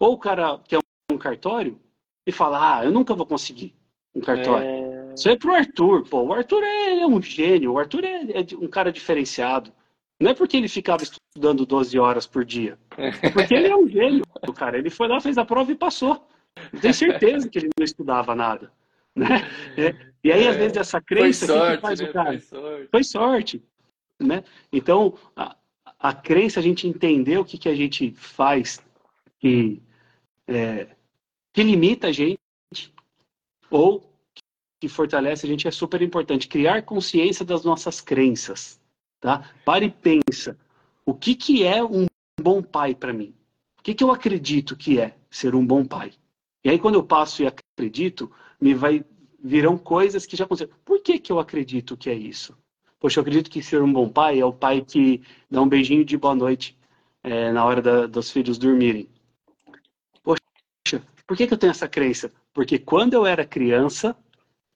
Ou 0.00 0.14
o 0.14 0.18
cara 0.18 0.58
que 0.66 0.74
é 0.74 0.78
um 1.12 1.18
cartório 1.18 1.78
e 2.26 2.32
fala, 2.32 2.78
ah, 2.78 2.84
eu 2.84 2.90
nunca 2.90 3.14
vou 3.14 3.26
conseguir 3.26 3.74
um 4.14 4.20
cartório. 4.20 4.66
É... 4.66 5.14
Isso 5.14 5.28
é 5.28 5.36
pro 5.36 5.54
Arthur, 5.54 6.08
pô. 6.08 6.22
O 6.22 6.32
Arthur 6.32 6.62
é, 6.62 7.00
é 7.00 7.06
um 7.06 7.20
gênio, 7.20 7.72
o 7.72 7.78
Arthur 7.78 8.04
é, 8.04 8.22
é, 8.32 8.46
um 8.58 8.68
cara 8.68 8.92
diferenciado. 8.92 9.72
Não 10.20 10.30
é 10.30 10.34
porque 10.34 10.56
ele 10.56 10.68
ficava 10.68 11.02
estudando 11.02 11.64
12 11.64 11.98
horas 11.98 12.26
por 12.26 12.44
dia. 12.44 12.78
É 12.96 13.30
porque 13.30 13.54
ele 13.54 13.68
é 13.68 13.76
um 13.76 13.88
gênio, 13.88 14.24
cara. 14.54 14.78
Ele 14.78 14.90
foi 14.90 15.08
lá, 15.08 15.20
fez 15.20 15.38
a 15.38 15.44
prova 15.44 15.72
e 15.72 15.74
passou. 15.74 16.28
Eu 16.72 16.80
tenho 16.80 16.94
certeza 16.94 17.48
que 17.48 17.58
ele 17.58 17.70
não 17.78 17.84
estudava 17.84 18.34
nada. 18.34 18.70
Né? 19.16 19.26
É. 19.76 19.94
E 20.22 20.30
aí, 20.30 20.46
às 20.46 20.56
é. 20.56 20.58
vezes, 20.58 20.76
essa 20.76 21.00
crença 21.00 21.46
foi 21.46 21.56
sorte, 21.56 21.76
que 21.76 21.82
faz 21.82 22.00
né? 22.00 22.08
o 22.08 22.12
cara. 22.12 22.38
Foi 22.38 22.40
sorte. 22.40 22.88
Foi 22.90 23.04
sorte 23.04 23.62
né? 24.20 24.44
Então, 24.70 25.16
a, 25.34 25.56
a 25.98 26.12
crença, 26.12 26.60
a 26.60 26.62
gente 26.62 26.86
entender 26.86 27.38
o 27.38 27.44
que, 27.44 27.58
que 27.58 27.68
a 27.68 27.74
gente 27.74 28.12
faz 28.12 28.80
que 29.38 29.82
é, 30.46 30.88
que 31.52 31.62
limita 31.62 32.08
a 32.08 32.12
gente 32.12 32.38
ou 33.70 34.04
que 34.80 34.88
fortalece 34.88 35.46
a 35.46 35.48
gente 35.48 35.66
é 35.66 35.70
super 35.70 36.02
importante. 36.02 36.48
Criar 36.48 36.82
consciência 36.82 37.44
das 37.44 37.64
nossas 37.64 38.00
crenças, 38.00 38.79
tá? 39.20 39.50
Pare 39.64 39.86
e 39.86 39.90
pensa. 39.90 40.58
O 41.04 41.14
que, 41.14 41.34
que 41.34 41.64
é 41.64 41.82
um 41.84 42.06
bom 42.40 42.62
pai 42.62 42.94
para 42.94 43.12
mim? 43.12 43.34
O 43.78 43.82
que, 43.82 43.94
que 43.94 44.04
eu 44.04 44.10
acredito 44.10 44.76
que 44.76 44.98
é 44.98 45.16
ser 45.30 45.54
um 45.54 45.64
bom 45.64 45.84
pai? 45.84 46.12
E 46.64 46.70
aí, 46.70 46.78
quando 46.78 46.96
eu 46.96 47.02
passo 47.02 47.42
e 47.42 47.46
acredito, 47.46 48.30
me 48.60 48.74
vai 48.74 49.04
virão 49.42 49.78
coisas 49.78 50.26
que 50.26 50.36
já 50.36 50.44
aconteceram. 50.44 50.76
Por 50.84 51.00
que, 51.02 51.18
que 51.18 51.32
eu 51.32 51.38
acredito 51.38 51.96
que 51.96 52.10
é 52.10 52.14
isso? 52.14 52.56
Poxa, 52.98 53.18
eu 53.18 53.22
acredito 53.22 53.50
que 53.50 53.62
ser 53.62 53.82
um 53.82 53.90
bom 53.90 54.08
pai 54.08 54.38
é 54.38 54.44
o 54.44 54.52
pai 54.52 54.82
que 54.82 55.22
dá 55.50 55.62
um 55.62 55.68
beijinho 55.68 56.04
de 56.04 56.18
boa 56.18 56.34
noite 56.34 56.78
é, 57.22 57.50
na 57.50 57.64
hora 57.64 57.80
da, 57.80 58.06
dos 58.06 58.30
filhos 58.30 58.58
dormirem. 58.58 59.08
Por 60.22 61.36
que, 61.36 61.46
que 61.46 61.54
eu 61.54 61.58
tenho 61.58 61.70
essa 61.70 61.88
crença? 61.88 62.32
Porque 62.52 62.76
quando 62.76 63.14
eu 63.14 63.24
era 63.24 63.46
criança 63.46 64.16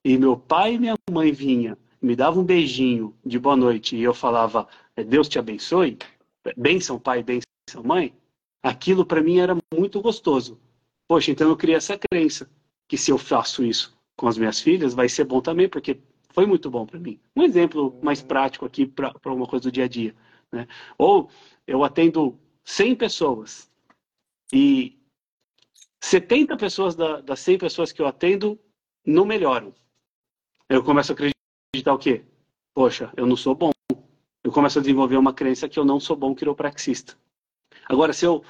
e 0.05 0.17
meu 0.17 0.37
pai 0.37 0.75
e 0.75 0.79
minha 0.79 0.95
mãe 1.11 1.33
vinham, 1.33 1.77
me 2.05 2.15
davam 2.15 2.43
um 2.43 2.47
beijinho 2.47 3.17
de 3.25 3.39
boa 3.39 3.57
noite 3.57 3.97
e 3.97 4.03
eu 4.03 4.13
falava, 4.13 4.69
é, 4.95 5.03
Deus 5.03 5.27
te 5.27 5.39
abençoe, 5.39 5.97
benção 6.55 6.99
pai, 6.99 7.23
benção 7.23 7.83
mãe, 7.83 8.15
aquilo 8.63 9.07
para 9.07 9.23
mim 9.23 9.39
era 9.39 9.57
muito 9.73 10.03
gostoso. 10.03 10.61
Poxa, 11.09 11.31
então 11.31 11.49
eu 11.49 11.57
criei 11.57 11.77
essa 11.77 11.99
crença 11.99 12.51
que 12.87 12.99
se 12.99 13.11
eu 13.11 13.17
faço 13.17 13.65
isso 13.65 13.97
com 14.17 14.29
as 14.29 14.37
minhas 14.37 14.61
filhas, 14.61 14.93
vai 14.93 15.09
ser 15.09 15.25
bom 15.25 15.41
também, 15.41 15.67
porque 15.67 15.99
foi 16.29 16.45
muito 16.45 16.71
bom 16.71 16.85
para 16.85 17.01
mim. 17.01 17.19
Um 17.35 17.43
exemplo 17.43 17.99
mais 18.03 18.21
prático 18.21 18.67
aqui 18.67 18.87
para 18.87 19.13
uma 19.25 19.47
coisa 19.47 19.63
do 19.65 19.73
dia 19.73 19.85
a 19.85 19.89
dia. 19.89 20.15
Né? 20.53 20.69
Ou 20.99 21.31
eu 21.67 21.83
atendo 21.83 22.39
100 22.65 22.97
pessoas 22.97 23.71
e 24.53 24.99
70 26.03 26.57
pessoas 26.59 26.95
da, 26.95 27.23
das 27.23 27.41
100 27.41 27.59
pessoas 27.59 27.93
que 27.93 28.03
eu 28.03 28.07
atendo 28.07 28.59
não 29.07 29.25
melhoram. 29.25 29.75
Eu 30.69 30.83
começo 30.83 31.13
a 31.13 31.15
acreditar 31.15 31.34
o 31.87 31.99
quê? 31.99 32.25
Poxa, 32.75 33.13
eu 33.17 33.27
não 33.27 33.37
sou 33.37 33.55
bom. 33.55 33.71
Eu 34.43 34.53
começo 34.53 34.79
a 34.79 34.83
desenvolver 34.83 35.17
uma 35.17 35.33
crença 35.33 35.69
que 35.69 35.79
eu 35.79 35.85
não 35.85 35.99
sou 35.99 36.17
bom 36.17 36.35
quiropraxista. 36.35 37.17
Agora, 37.89 38.13
se 38.13 38.25
eu 38.27 38.45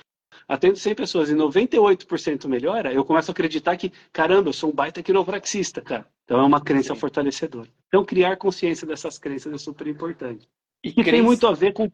atendo 0.49 0.77
100 0.77 0.95
pessoas 0.95 1.31
e 1.31 1.35
98% 1.35 2.47
melhora, 2.49 2.93
eu 2.93 3.05
começo 3.05 3.31
a 3.31 3.33
acreditar 3.33 3.77
que, 3.77 3.93
caramba, 4.13 4.49
eu 4.49 4.53
sou 4.53 4.71
um 4.71 4.75
baita 4.75 5.03
quiropraxista, 5.03 5.81
cara. 5.81 6.07
Então 6.25 6.41
é 6.41 6.43
uma 6.43 6.61
crença 6.61 6.95
Sim. 6.95 7.01
fortalecedora. 7.01 7.69
Então, 7.89 8.05
criar 8.05 8.37
consciência 8.37 8.87
dessas 8.87 9.19
crenças 9.19 9.53
é 9.53 9.59
super 9.59 9.87
importante. 9.87 10.49
E, 10.83 10.89
e 10.89 10.93
crença... 10.95 11.11
tem 11.11 11.23
muito 11.23 11.47
a 11.47 11.53
ver 11.53 11.73
com 11.73 11.91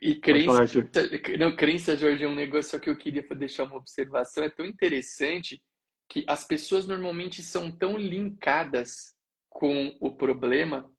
e 0.00 0.14
crença, 0.14 0.64
não, 1.38 1.54
crença, 1.54 1.96
Jorge, 1.96 2.24
é 2.24 2.28
um 2.28 2.34
negócio 2.34 2.80
que 2.80 2.88
eu 2.88 2.96
queria 2.96 3.22
deixar 3.36 3.64
uma 3.64 3.76
observação. 3.76 4.42
É 4.42 4.48
tão 4.48 4.64
interessante 4.64 5.60
que 6.08 6.24
as 6.26 6.44
pessoas 6.44 6.86
normalmente 6.86 7.42
são 7.42 7.70
tão 7.70 7.98
linkadas 7.98 9.14
com 9.50 9.94
o 10.00 10.10
problema, 10.12 10.90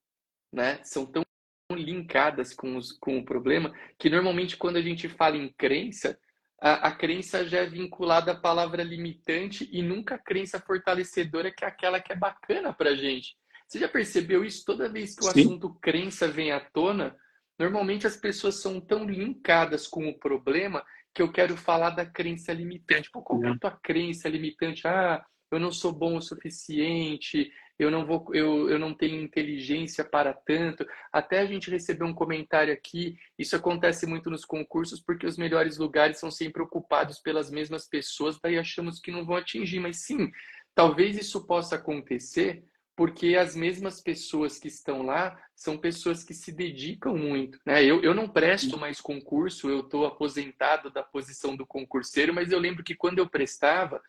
né? 0.53 0.79
São 0.83 1.05
tão 1.05 1.23
linkadas 1.71 2.53
com, 2.53 2.75
os, 2.75 2.91
com 2.91 3.17
o 3.17 3.25
problema 3.25 3.73
que 3.97 4.09
normalmente 4.09 4.57
quando 4.57 4.75
a 4.75 4.81
gente 4.81 5.07
fala 5.07 5.37
em 5.37 5.51
crença, 5.53 6.19
a, 6.61 6.89
a 6.89 6.91
crença 6.95 7.47
já 7.47 7.59
é 7.59 7.65
vinculada 7.65 8.33
à 8.33 8.39
palavra 8.39 8.83
limitante 8.83 9.67
e 9.71 9.81
nunca 9.81 10.15
a 10.15 10.19
crença 10.19 10.59
fortalecedora, 10.59 11.51
que 11.51 11.63
é 11.63 11.67
aquela 11.67 11.99
que 11.99 12.11
é 12.11 12.15
bacana 12.15 12.71
pra 12.73 12.93
gente. 12.93 13.35
Você 13.67 13.79
já 13.79 13.87
percebeu 13.87 14.43
isso? 14.43 14.65
Toda 14.65 14.91
vez 14.91 15.15
que 15.15 15.23
o 15.23 15.31
Sim. 15.31 15.41
assunto 15.41 15.73
crença 15.81 16.27
vem 16.27 16.51
à 16.51 16.59
tona, 16.59 17.15
Normalmente 17.61 18.07
as 18.07 18.17
pessoas 18.17 18.55
são 18.55 18.81
tão 18.81 19.05
linkadas 19.05 19.85
com 19.85 20.09
o 20.09 20.17
problema 20.17 20.83
que 21.13 21.21
eu 21.21 21.31
quero 21.31 21.55
falar 21.55 21.91
da 21.91 22.03
crença 22.03 22.51
limitante. 22.51 23.11
Pô, 23.11 23.21
qual 23.21 23.43
é 23.43 23.49
a 23.49 23.59
tua 23.59 23.79
crença 23.83 24.27
limitante? 24.27 24.87
Ah, 24.87 25.23
eu 25.51 25.59
não 25.59 25.71
sou 25.71 25.93
bom 25.93 26.17
o 26.17 26.21
suficiente, 26.23 27.51
eu 27.81 27.89
não 27.89 28.05
vou, 28.05 28.25
eu, 28.33 28.69
eu 28.69 28.77
não 28.77 28.93
tenho 28.93 29.21
inteligência 29.21 30.03
para 30.03 30.33
tanto. 30.33 30.85
Até 31.11 31.39
a 31.39 31.45
gente 31.45 31.71
recebeu 31.71 32.05
um 32.05 32.13
comentário 32.13 32.71
aqui, 32.71 33.17
isso 33.39 33.55
acontece 33.55 34.05
muito 34.05 34.29
nos 34.29 34.45
concursos 34.45 35.01
porque 35.01 35.25
os 35.25 35.37
melhores 35.37 35.77
lugares 35.77 36.19
são 36.19 36.29
sempre 36.29 36.61
ocupados 36.61 37.19
pelas 37.19 37.49
mesmas 37.49 37.87
pessoas, 37.87 38.39
daí 38.41 38.57
achamos 38.57 38.99
que 38.99 39.11
não 39.11 39.25
vão 39.25 39.35
atingir, 39.35 39.79
mas 39.79 40.05
sim, 40.05 40.31
talvez 40.75 41.17
isso 41.17 41.45
possa 41.47 41.75
acontecer 41.75 42.63
porque 42.95 43.35
as 43.35 43.55
mesmas 43.55 43.99
pessoas 43.99 44.59
que 44.59 44.67
estão 44.67 45.01
lá 45.01 45.35
são 45.55 45.75
pessoas 45.75 46.23
que 46.23 46.35
se 46.35 46.51
dedicam 46.51 47.17
muito. 47.17 47.59
Né? 47.65 47.83
Eu, 47.83 48.03
eu 48.03 48.13
não 48.13 48.29
presto 48.29 48.77
mais 48.77 49.01
concurso, 49.01 49.69
eu 49.69 49.79
estou 49.79 50.05
aposentado 50.05 50.91
da 50.91 51.01
posição 51.01 51.55
do 51.55 51.65
concurseiro, 51.65 52.31
mas 52.31 52.51
eu 52.51 52.59
lembro 52.59 52.83
que 52.83 52.93
quando 52.93 53.17
eu 53.17 53.27
prestava, 53.27 53.99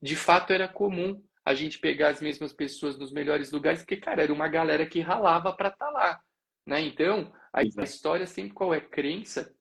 de 0.00 0.16
fato 0.16 0.54
era 0.54 0.66
comum 0.66 1.22
a 1.44 1.54
gente 1.54 1.78
pegar 1.78 2.10
as 2.10 2.20
mesmas 2.20 2.52
pessoas 2.52 2.98
nos 2.98 3.12
melhores 3.12 3.50
lugares, 3.50 3.80
porque, 3.80 3.96
cara, 3.96 4.22
era 4.22 4.32
uma 4.32 4.48
galera 4.48 4.86
que 4.86 5.00
ralava 5.00 5.52
para 5.52 5.68
estar 5.68 5.86
tá 5.86 5.90
lá. 5.90 6.20
Né? 6.66 6.82
Então, 6.82 7.32
a 7.52 7.62
história 7.62 8.26
sempre 8.26 8.52
qual 8.52 8.74
é 8.74 8.80
crença, 8.80 9.52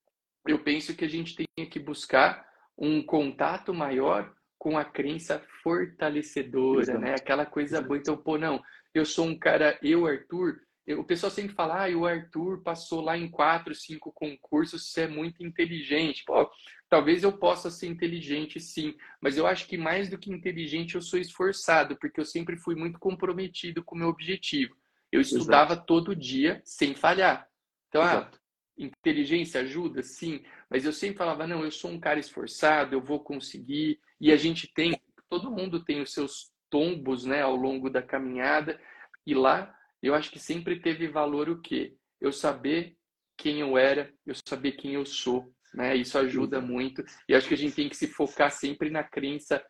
eu 0.48 0.60
penso 0.60 0.96
que 0.96 1.06
a 1.06 1.10
gente 1.10 1.36
tem 1.36 1.70
que 1.70 1.80
buscar 1.80 2.48
um 2.78 3.02
contato 3.04 3.74
maior 3.74 4.34
com 4.58 4.78
a 4.78 4.84
crença 4.84 5.42
fortalecedora, 5.64 6.82
Exato. 6.82 7.00
né? 7.00 7.16
Aquela 7.16 7.46
coisa 7.46 7.78
Exato. 7.78 7.88
boa. 7.88 7.98
Então, 7.98 8.18
pô, 8.18 8.38
não, 8.38 8.62
eu 8.94 9.06
sou 9.06 9.26
um 9.26 9.38
cara, 9.38 9.78
eu, 9.82 10.06
Arthur, 10.06 10.60
o 10.96 11.04
pessoal 11.04 11.32
sempre 11.32 11.54
fala, 11.54 11.86
ah, 11.86 11.96
o 11.96 12.06
Arthur 12.06 12.64
passou 12.64 13.02
lá 13.02 13.18
em 13.18 13.30
quatro, 13.30 13.76
cinco 13.76 14.12
concursos, 14.12 14.92
você 14.92 15.02
é 15.02 15.08
muito 15.08 15.46
inteligente. 15.46 16.24
Pô, 16.26 16.50
talvez 16.90 17.24
eu 17.24 17.32
possa 17.32 17.70
ser 17.70 17.88
inteligente, 17.88 18.60
sim, 18.60 18.96
mas 19.22 19.38
eu 19.38 19.46
acho 19.46 19.68
que 19.68 19.78
mais 19.78 20.10
do 20.10 20.18
que 20.18 20.32
inteligente, 20.32 20.96
eu 20.96 21.02
sou 21.02 21.20
esforçado, 21.20 21.96
porque 21.98 22.20
eu 22.20 22.26
sempre 22.26 22.58
fui 22.58 22.76
muito 22.76 22.98
comprometido 22.98 23.84
com 23.84 23.96
o 23.96 24.00
meu 24.00 24.08
objetivo. 24.08 24.76
Eu 25.12 25.22
estudava 25.22 25.74
Exato. 25.74 25.86
todo 25.86 26.16
dia, 26.16 26.62
sem 26.64 26.96
falhar. 26.96 27.48
Então, 27.88 28.02
ah, 28.02 28.30
inteligência 28.78 29.62
ajuda? 29.62 30.02
Sim, 30.02 30.44
mas 30.70 30.86
eu 30.86 30.94
sempre 30.94 31.18
falava, 31.18 31.46
não, 31.46 31.64
eu 31.64 31.72
sou 31.72 31.92
um 31.92 32.00
cara 32.00 32.20
esforçado, 32.20 32.96
eu 32.96 33.02
vou 33.02 33.20
conseguir. 33.20 34.00
E 34.20 34.32
a 34.32 34.38
gente 34.38 34.72
tem, 34.74 35.00
todo 35.28 35.52
mundo 35.52 35.84
tem 35.84 36.02
os 36.02 36.14
seus 36.14 36.52
tombos, 36.70 37.26
né, 37.26 37.42
ao 37.42 37.56
longo 37.56 37.90
da 37.90 38.02
caminhada. 38.02 38.80
E 39.26 39.34
lá, 39.34 39.76
eu 40.08 40.16
acho 40.16 40.32
que 40.32 40.40
sempre 40.40 40.80
teve 40.80 41.08
valor 41.08 41.50
o 41.50 41.62
quê? 41.62 41.96
Eu 42.22 42.32
saber 42.32 42.96
quem 43.38 43.60
eu 43.60 43.78
era, 43.78 44.14
eu 44.26 44.36
saber 44.48 44.74
quem 44.74 44.94
eu 44.94 45.06
sou, 45.06 45.52
né? 45.74 45.96
Isso 45.96 46.18
ajuda 46.18 46.60
muito. 46.60 47.04
E 47.28 47.36
acho 47.36 47.48
que 47.48 47.54
a 47.54 47.58
gente 47.58 47.76
tem 47.76 47.90
que 47.90 47.96
se 47.96 48.08
focar 48.08 48.52
sempre 48.52 48.90
na 48.90 49.04
crença 49.04 49.64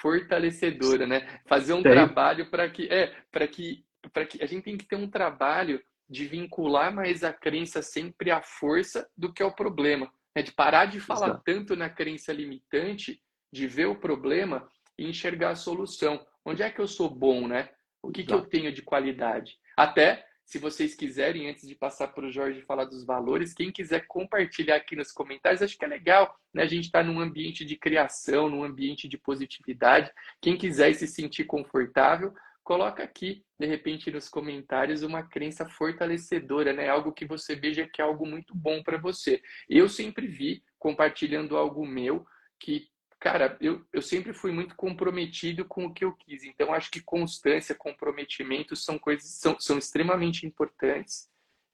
fortalecedora, 0.00 1.06
né? 1.06 1.40
Fazer 1.46 1.72
um 1.72 1.82
trabalho 1.82 2.50
para 2.50 2.70
que 2.70 2.88
é, 2.88 3.14
para 3.30 3.46
que 3.48 3.84
para 4.12 4.26
que 4.26 4.42
a 4.42 4.46
gente 4.46 4.64
tem 4.64 4.76
que 4.76 4.86
ter 4.86 4.96
um 4.96 5.08
trabalho 5.08 5.82
de 6.08 6.26
vincular 6.26 6.92
mais 6.92 7.22
a 7.22 7.32
crença 7.32 7.82
sempre 7.82 8.30
à 8.30 8.42
força 8.42 9.08
do 9.16 9.32
que 9.32 9.42
ao 9.42 9.54
problema. 9.54 10.12
É 10.34 10.42
de 10.42 10.52
parar 10.52 10.86
de 10.86 10.98
falar 10.98 11.28
Exato. 11.28 11.42
tanto 11.44 11.76
na 11.76 11.88
crença 11.88 12.32
limitante, 12.32 13.22
de 13.52 13.66
ver 13.66 13.86
o 13.86 13.98
problema 13.98 14.68
e 14.98 15.08
enxergar 15.08 15.50
a 15.50 15.56
solução. 15.56 16.24
Onde 16.44 16.62
é 16.62 16.70
que 16.70 16.80
eu 16.80 16.88
sou 16.88 17.08
bom, 17.08 17.46
né? 17.46 17.68
O 18.02 18.10
que, 18.10 18.24
que 18.24 18.34
eu 18.34 18.44
tenho 18.44 18.72
de 18.72 18.82
qualidade? 18.82 19.56
Até, 19.76 20.24
se 20.44 20.58
vocês 20.58 20.94
quiserem, 20.94 21.48
antes 21.48 21.66
de 21.66 21.74
passar 21.74 22.08
para 22.08 22.26
o 22.26 22.30
Jorge 22.30 22.60
falar 22.62 22.84
dos 22.84 23.04
valores, 23.04 23.54
quem 23.54 23.72
quiser 23.72 24.06
compartilhar 24.06 24.76
aqui 24.76 24.94
nos 24.94 25.10
comentários, 25.10 25.62
acho 25.62 25.78
que 25.78 25.84
é 25.84 25.88
legal. 25.88 26.36
Né? 26.52 26.62
A 26.62 26.66
gente 26.66 26.84
está 26.84 27.02
num 27.02 27.20
ambiente 27.20 27.64
de 27.64 27.76
criação, 27.76 28.50
num 28.50 28.62
ambiente 28.62 29.08
de 29.08 29.16
positividade. 29.16 30.10
Quem 30.40 30.56
quiser 30.56 30.92
se 30.94 31.06
sentir 31.06 31.44
confortável, 31.44 32.34
coloca 32.62 33.02
aqui, 33.02 33.44
de 33.58 33.66
repente, 33.66 34.10
nos 34.10 34.28
comentários 34.28 35.02
uma 35.02 35.22
crença 35.22 35.66
fortalecedora, 35.66 36.72
né? 36.72 36.88
Algo 36.88 37.12
que 37.12 37.24
você 37.24 37.56
veja 37.56 37.88
que 37.88 38.00
é 38.00 38.04
algo 38.04 38.26
muito 38.26 38.54
bom 38.54 38.82
para 38.82 38.98
você. 38.98 39.40
Eu 39.68 39.88
sempre 39.88 40.26
vi, 40.26 40.62
compartilhando 40.78 41.56
algo 41.56 41.86
meu, 41.86 42.26
que, 42.60 42.88
cara, 43.22 43.56
eu, 43.60 43.80
eu 43.92 44.02
sempre 44.02 44.32
fui 44.32 44.50
muito 44.50 44.74
comprometido 44.74 45.64
com 45.64 45.86
o 45.86 45.94
que 45.94 46.04
eu 46.04 46.12
quis. 46.12 46.42
Então, 46.42 46.74
acho 46.74 46.90
que 46.90 47.00
constância, 47.00 47.72
comprometimento 47.72 48.74
são 48.74 48.98
coisas 48.98 49.30
são, 49.30 49.56
são 49.60 49.78
extremamente 49.78 50.44
importantes 50.44 51.28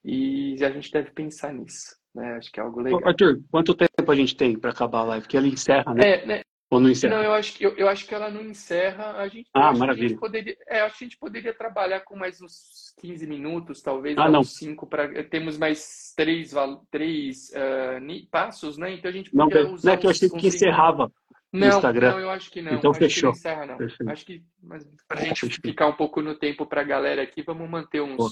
e 0.05 0.63
a 0.63 0.71
gente 0.71 0.93
deve 0.93 1.11
pensar 1.11 1.55
nisso. 1.55 1.97
Né? 2.15 2.35
Acho 2.37 2.53
que 2.53 2.61
é 2.61 2.63
algo 2.63 2.81
legal. 2.81 3.01
Arthur, 3.03 3.41
quanto 3.51 3.75
tempo 3.75 4.13
a 4.13 4.15
gente 4.15 4.37
tem 4.37 4.59
para 4.59 4.71
acabar 4.71 4.99
a 4.99 5.05
live? 5.05 5.23
Porque 5.23 5.39
ela 5.39 5.47
encerra, 5.47 5.95
né? 5.95 6.03
É, 6.07 6.27
né? 6.27 6.43
Ou 6.71 6.81
não 6.81 6.91
encerra? 6.91 7.17
Não, 7.17 7.25
eu 7.25 7.33
acho 7.33 7.55
que, 7.55 7.65
eu, 7.65 7.75
eu 7.79 7.89
acho 7.89 8.07
que 8.07 8.15
ela 8.15 8.31
não 8.31 8.43
encerra. 8.43 9.13
A 9.17 9.27
gente, 9.27 9.49
ah, 9.55 9.73
maravilha. 9.73 10.07
A 10.07 10.09
gente 10.11 10.21
poderia, 10.21 10.57
é, 10.69 10.81
acho 10.83 10.99
que 10.99 11.05
a 11.05 11.07
gente 11.07 11.19
poderia 11.19 11.55
trabalhar 11.55 12.01
com 12.01 12.15
mais 12.15 12.43
uns 12.43 12.93
15 13.01 13.27
minutos, 13.27 13.81
talvez, 13.81 14.19
ah, 14.19 14.29
não. 14.29 14.45
cinco 14.45 14.87
para 14.87 15.25
temos 15.25 15.57
mais 15.57 16.13
três, 16.15 16.53
três 16.91 17.51
uh, 17.51 18.29
passos, 18.31 18.77
né? 18.77 18.93
Então 18.93 19.11
a 19.11 19.15
gente 19.15 19.31
poderia 19.31 19.65
não, 19.65 19.73
usar. 19.73 19.89
Não 19.89 19.95
é 19.95 19.97
que 19.97 20.07
eu 20.07 20.11
achei 20.11 20.29
que 20.29 20.47
encerrava. 20.47 21.11
No 21.28 21.28
não, 21.53 21.69
Instagram. 21.69 22.13
não, 22.13 22.21
eu 22.21 22.31
acho 22.31 22.51
que 22.51 22.61
não. 22.61 22.75
Então 22.75 22.91
acho 22.91 23.01
fechou. 23.01 23.33
Que 23.33 23.39
encerra, 23.39 23.67
não. 23.67 23.77
Perfeito. 23.77 24.11
Acho 24.11 24.27
que, 24.27 24.45
mas 24.63 24.87
pra 25.07 25.21
gente 25.23 25.49
ficar 25.49 25.87
um 25.87 25.95
pouco 25.95 26.21
no 26.21 26.35
tempo 26.35 26.67
para 26.67 26.83
a 26.83 26.85
galera 26.85 27.23
aqui, 27.23 27.43
vamos 27.43 27.69
manter 27.69 28.01
uns 28.03 28.17
Pô. 28.17 28.31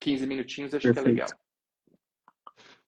15 0.00 0.26
minutinhos, 0.26 0.74
acho 0.74 0.82
Perfeito. 0.82 1.04
que 1.04 1.10
é 1.10 1.24
legal. 1.24 1.28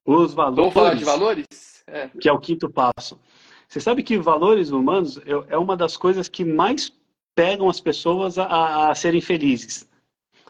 Os 0.04 0.34
valores. 0.34 0.56
Vamos 0.56 0.74
falar 0.74 0.94
de 0.94 1.04
valores? 1.04 1.84
É. 1.86 2.08
Que 2.08 2.28
é 2.28 2.32
o 2.32 2.38
quinto 2.38 2.70
passo. 2.70 3.20
Você 3.68 3.80
sabe 3.80 4.02
que 4.02 4.16
valores 4.16 4.70
humanos 4.70 5.20
é 5.48 5.58
uma 5.58 5.76
das 5.76 5.96
coisas 5.96 6.28
que 6.28 6.44
mais 6.44 6.92
pegam 7.34 7.68
as 7.68 7.80
pessoas 7.80 8.38
a, 8.38 8.90
a 8.90 8.94
serem 8.94 9.20
felizes. 9.20 9.88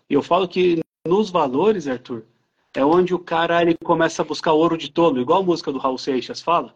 E 0.08 0.14
eu 0.14 0.22
falo 0.22 0.46
que 0.46 0.80
nos 1.06 1.30
valores, 1.30 1.88
Arthur, 1.88 2.24
é 2.74 2.84
onde 2.84 3.14
o 3.14 3.18
cara 3.18 3.62
ele 3.62 3.76
começa 3.82 4.22
a 4.22 4.24
buscar 4.24 4.52
ouro 4.52 4.76
de 4.76 4.90
tolo, 4.90 5.20
igual 5.20 5.40
a 5.40 5.44
música 5.44 5.72
do 5.72 5.78
Raul 5.78 5.98
Seixas 5.98 6.40
fala. 6.40 6.74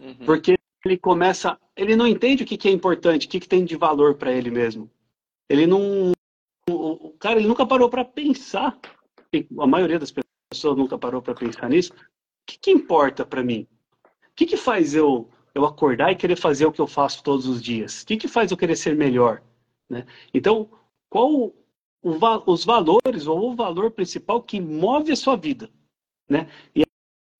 Uhum. 0.00 0.14
Porque 0.24 0.56
ele 0.88 0.98
começa, 0.98 1.58
ele 1.76 1.96
não 1.96 2.06
entende 2.06 2.42
o 2.42 2.46
que, 2.46 2.56
que 2.56 2.68
é 2.68 2.72
importante, 2.72 3.26
o 3.26 3.30
que, 3.30 3.40
que 3.40 3.48
tem 3.48 3.64
de 3.64 3.76
valor 3.76 4.14
para 4.14 4.32
ele 4.32 4.50
mesmo. 4.50 4.90
Ele 5.48 5.66
não, 5.66 6.12
o 6.68 7.10
cara 7.18 7.38
ele 7.38 7.48
nunca 7.48 7.66
parou 7.66 7.88
para 7.88 8.04
pensar. 8.04 8.78
A 9.58 9.66
maioria 9.66 9.98
das 9.98 10.12
pessoas 10.50 10.76
nunca 10.76 10.98
parou 10.98 11.22
para 11.22 11.34
pensar 11.34 11.68
nisso. 11.68 11.92
O 11.92 11.96
que, 12.46 12.58
que 12.58 12.70
importa 12.70 13.24
para 13.24 13.42
mim? 13.42 13.66
O 14.04 14.34
que, 14.34 14.46
que 14.46 14.56
faz 14.56 14.94
eu 14.94 15.28
eu 15.54 15.64
acordar 15.64 16.10
e 16.10 16.16
querer 16.16 16.36
fazer 16.36 16.66
o 16.66 16.72
que 16.72 16.80
eu 16.80 16.86
faço 16.86 17.22
todos 17.22 17.46
os 17.46 17.60
dias? 17.62 18.02
O 18.02 18.06
que, 18.06 18.16
que 18.16 18.28
faz 18.28 18.50
eu 18.50 18.56
querer 18.56 18.76
ser 18.76 18.96
melhor? 18.96 19.42
Né? 19.88 20.06
Então, 20.32 20.70
qual 21.10 21.30
o, 21.30 21.54
os 22.46 22.64
valores 22.64 23.26
ou 23.26 23.50
o 23.50 23.54
valor 23.54 23.90
principal 23.90 24.42
que 24.42 24.60
move 24.60 25.12
a 25.12 25.16
sua 25.16 25.36
vida? 25.36 25.70
Né? 26.28 26.48
E 26.74 26.84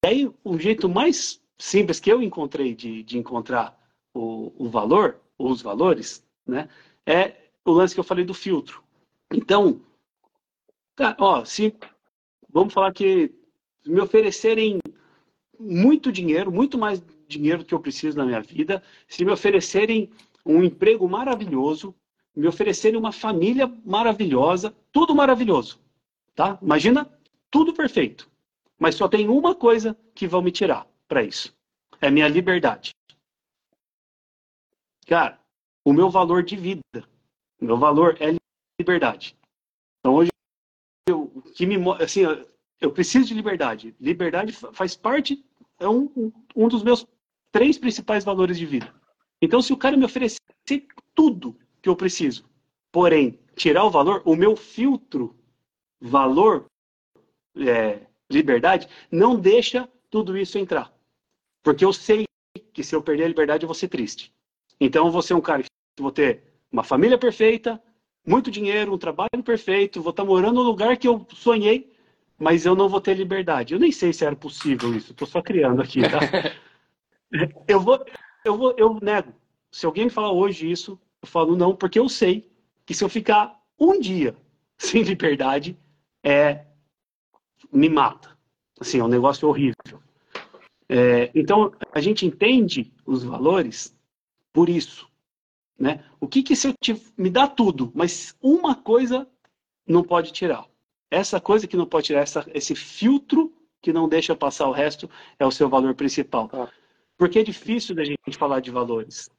aí, 0.05 0.31
o 0.45 0.59
jeito 0.59 0.89
mais 0.89 1.42
simples 1.59 2.01
que 2.01 2.11
eu 2.11 2.23
encontrei 2.23 2.75
de, 2.75 3.03
de 3.03 3.19
encontrar 3.19 3.79
o, 4.15 4.53
o 4.57 4.69
valor, 4.69 5.21
ou 5.39 5.51
os 5.51 5.63
valores, 5.63 6.25
né, 6.47 6.69
é 7.07 7.35
o 7.65 7.73
lance 7.73 7.95
que 7.95 8.01
eu 8.01 8.05
falei 8.05 8.25
do 8.25 8.35
filtro. 8.35 8.83
Então, 9.33 9.81
cara, 10.95 11.17
ó, 11.19 11.45
se 11.45 11.75
vamos 12.49 12.73
falar 12.73 12.93
que 12.93 13.33
me 13.87 14.01
oferecerem 14.01 14.79
muito 15.59 16.13
dinheiro, 16.13 16.53
muito 16.53 16.77
mais 16.77 17.03
dinheiro 17.27 17.65
que 17.65 17.75
eu 17.75 17.81
preciso 17.81 18.19
na 18.19 18.27
minha 18.27 18.41
vida, 18.41 18.83
se 19.09 19.25
me 19.25 19.31
oferecerem 19.31 20.11
um 20.45 20.63
emprego 20.63 21.09
maravilhoso, 21.09 21.95
me 22.35 22.47
oferecerem 22.47 22.99
uma 22.99 23.13
família 23.13 23.73
maravilhosa, 23.85 24.75
tudo 24.91 25.15
maravilhoso, 25.15 25.79
tá? 26.35 26.59
Imagina 26.61 27.09
tudo 27.51 27.73
perfeito. 27.73 28.31
Mas 28.79 28.97
só 28.97 29.07
tem 29.07 29.29
uma 29.29 29.55
coisa 29.55 29.97
que 30.15 30.27
vão 30.27 30.43
me 30.43 30.51
tirar 30.51 30.92
para 31.13 31.23
isso. 31.23 31.55
É 32.01 32.11
minha 32.11 32.27
liberdade. 32.27 32.95
Cara, 35.07 35.39
o 35.85 35.93
meu 35.93 36.09
valor 36.09 36.43
de 36.43 36.57
vida, 36.57 36.81
meu 37.61 37.77
valor 37.77 38.17
é 38.19 38.35
liberdade. 38.81 39.37
Então 40.01 40.15
hoje 40.15 40.31
eu, 41.07 41.29
que 41.55 41.67
me 41.67 41.77
assim, 42.03 42.23
eu 42.81 42.91
preciso 42.91 43.27
de 43.27 43.35
liberdade. 43.35 43.95
Liberdade 44.01 44.53
faz 44.73 44.97
parte 44.97 45.45
é 45.79 45.87
um, 45.87 46.33
um 46.57 46.67
dos 46.67 46.83
meus 46.83 47.07
três 47.51 47.77
principais 47.77 48.25
valores 48.25 48.57
de 48.57 48.65
vida. 48.65 48.95
Então, 49.43 49.61
se 49.61 49.73
o 49.73 49.77
cara 49.77 49.97
me 49.99 50.07
oferecer 50.07 50.41
tudo 51.15 51.59
que 51.83 51.91
eu 51.91 51.97
preciso, 51.97 52.49
porém, 52.91 53.39
tirar 53.55 53.85
o 53.85 53.91
valor, 53.91 54.23
o 54.25 54.35
meu 54.35 54.57
filtro, 54.57 55.37
valor, 56.01 56.65
é, 57.57 58.07
liberdade, 58.31 58.89
não 59.11 59.39
deixa 59.39 59.87
tudo 60.09 60.39
isso 60.39 60.57
entrar. 60.57 60.91
Porque 61.63 61.85
eu 61.85 61.93
sei 61.93 62.25
que 62.73 62.83
se 62.83 62.95
eu 62.95 63.03
perder 63.03 63.25
a 63.25 63.29
liberdade, 63.29 63.65
eu 63.65 63.69
vou 63.69 63.75
ser 63.75 63.89
triste. 63.89 64.33
Então, 64.81 65.07
eu 65.07 65.13
vou 65.13 65.23
ser 65.23 65.35
um 65.35 65.41
cara 65.41 65.63
que 65.63 65.69
vou 65.99 66.11
ter 66.11 66.43
uma 66.71 66.83
família 66.83 67.19
perfeita, 67.19 67.81
muito 68.27 68.51
dinheiro, 68.51 68.93
um 68.95 68.99
trabalho 68.99 69.43
perfeito, 69.45 70.03
vou 70.03 70.11
estar 70.11 70.25
morando 70.25 70.55
no 70.55 70.63
lugar 70.63 70.97
que 70.97 71.07
eu 71.07 71.27
sonhei, 71.35 71.93
mas 72.39 72.65
eu 72.65 72.75
não 72.75 72.89
vou 72.89 73.01
ter 73.01 73.15
liberdade. 73.15 73.75
Eu 73.75 73.81
nem 73.81 73.93
sei 73.93 74.13
se 74.13 74.25
era 74.25 74.35
possível 74.35 74.95
isso, 74.95 75.13
estou 75.13 75.29
só 75.29 75.43
criando 75.43 75.83
aqui, 75.83 76.01
tá? 76.03 76.19
Eu 77.67 77.81
vou, 77.81 78.05
eu 78.45 78.59
vou, 78.59 78.75
eu 78.77 78.99
nego. 79.01 79.33
Se 79.71 79.87
alguém 79.87 80.05
me 80.05 80.11
falar 80.11 80.33
hoje 80.33 80.71
isso, 80.71 81.01
eu 81.23 81.27
falo 81.27 81.57
não, 81.57 81.75
porque 81.75 81.99
eu 81.99 82.07
sei 82.07 82.53
que 82.85 82.93
se 82.93 83.03
eu 83.03 83.09
ficar 83.09 83.59
um 83.79 83.99
dia 83.99 84.37
sem 84.77 85.03
liberdade, 85.03 85.79
é 86.23 86.67
me 87.73 87.89
mata. 87.89 88.37
Assim, 88.79 88.99
é 88.99 89.05
um 89.05 89.09
negócio 89.09 89.49
horrível. 89.49 90.02
É, 90.95 91.31
então, 91.35 91.73
a 91.91 92.03
gente 92.03 92.27
entende 92.27 92.93
os 93.07 93.25
valores 93.25 93.97
por 94.53 94.69
isso. 94.69 95.09
Né? 95.79 96.05
O 96.21 96.29
que, 96.29 96.43
que 96.43 96.55
se 96.55 96.69
eu 96.69 96.75
te, 96.79 97.03
me 97.17 97.31
dá 97.31 97.49
tudo, 97.49 97.91
mas 97.95 98.37
uma 98.43 98.75
coisa 98.75 99.27
não 99.87 100.03
pode 100.03 100.33
tirar? 100.33 100.67
Essa 101.11 101.41
coisa 101.41 101.67
que 101.67 101.79
não 101.79 101.87
pode 101.87 102.09
tirar, 102.09 102.21
essa, 102.21 102.47
esse 102.53 102.75
filtro 102.75 103.51
que 103.81 103.91
não 103.91 104.07
deixa 104.07 104.37
passar 104.37 104.69
o 104.69 104.73
resto, 104.73 105.09
é 105.39 105.47
o 105.47 105.51
seu 105.51 105.67
valor 105.67 105.95
principal. 105.95 106.51
Ah. 106.53 106.69
Porque 107.17 107.39
é 107.39 107.43
difícil 107.43 107.95
da 107.95 108.05
gente 108.05 108.37
falar 108.37 108.61
de 108.61 108.71
valores. 108.71 109.31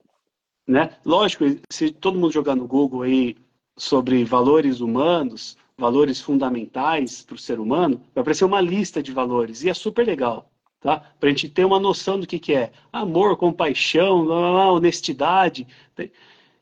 Né? 0.68 0.98
Lógico, 1.06 1.46
se 1.70 1.92
todo 1.92 2.18
mundo 2.18 2.34
jogar 2.34 2.56
no 2.56 2.66
Google 2.66 3.04
aí 3.04 3.38
sobre 3.78 4.24
valores 4.26 4.80
humanos, 4.80 5.56
valores 5.78 6.20
fundamentais 6.20 7.22
para 7.22 7.36
o 7.36 7.38
ser 7.38 7.60
humano, 7.60 8.02
vai 8.16 8.24
aparecer 8.24 8.44
uma 8.44 8.60
lista 8.60 9.04
de 9.04 9.12
valores 9.12 9.64
e 9.64 9.70
é 9.70 9.74
super 9.76 10.04
legal, 10.04 10.52
tá? 10.84 11.00
Para 11.20 11.30
a 11.30 11.32
gente 11.32 11.50
ter 11.50 11.66
uma 11.66 11.80
noção 11.80 12.20
do 12.20 12.28
que, 12.28 12.38
que 12.38 12.54
é 12.54 12.72
amor, 12.92 13.38
compaixão, 13.38 14.28
honestidade. 14.28 15.66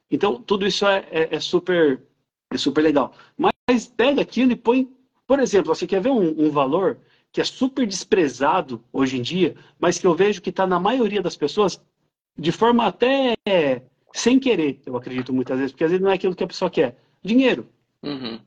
Então, 0.09 0.41
tudo 0.41 0.67
isso 0.67 0.85
é, 0.85 1.05
é, 1.11 1.35
é, 1.35 1.39
super, 1.39 2.01
é 2.53 2.57
super 2.57 2.81
legal. 2.81 3.13
Mas 3.37 3.87
pega 3.87 4.21
aquilo 4.21 4.51
e 4.51 4.55
põe, 4.55 4.87
por 5.25 5.39
exemplo, 5.39 5.73
você 5.73 5.87
quer 5.87 6.01
ver 6.01 6.11
um, 6.11 6.45
um 6.45 6.51
valor 6.51 6.99
que 7.31 7.41
é 7.41 7.43
super 7.43 7.87
desprezado 7.87 8.83
hoje 8.93 9.17
em 9.17 9.21
dia, 9.21 9.55
mas 9.79 9.97
que 9.97 10.05
eu 10.05 10.13
vejo 10.13 10.41
que 10.41 10.49
está 10.49 10.67
na 10.67 10.79
maioria 10.79 11.21
das 11.21 11.35
pessoas 11.35 11.81
de 12.37 12.51
forma 12.51 12.85
até 12.85 13.35
sem 14.13 14.39
querer, 14.39 14.81
eu 14.85 14.95
acredito 14.97 15.33
muitas 15.33 15.57
vezes, 15.57 15.71
porque 15.71 15.85
às 15.85 15.91
vezes 15.91 16.03
não 16.03 16.11
é 16.11 16.15
aquilo 16.15 16.35
que 16.35 16.43
a 16.43 16.47
pessoa 16.47 16.69
quer. 16.69 16.97
Dinheiro. 17.23 17.69
Uhum. 18.03 18.39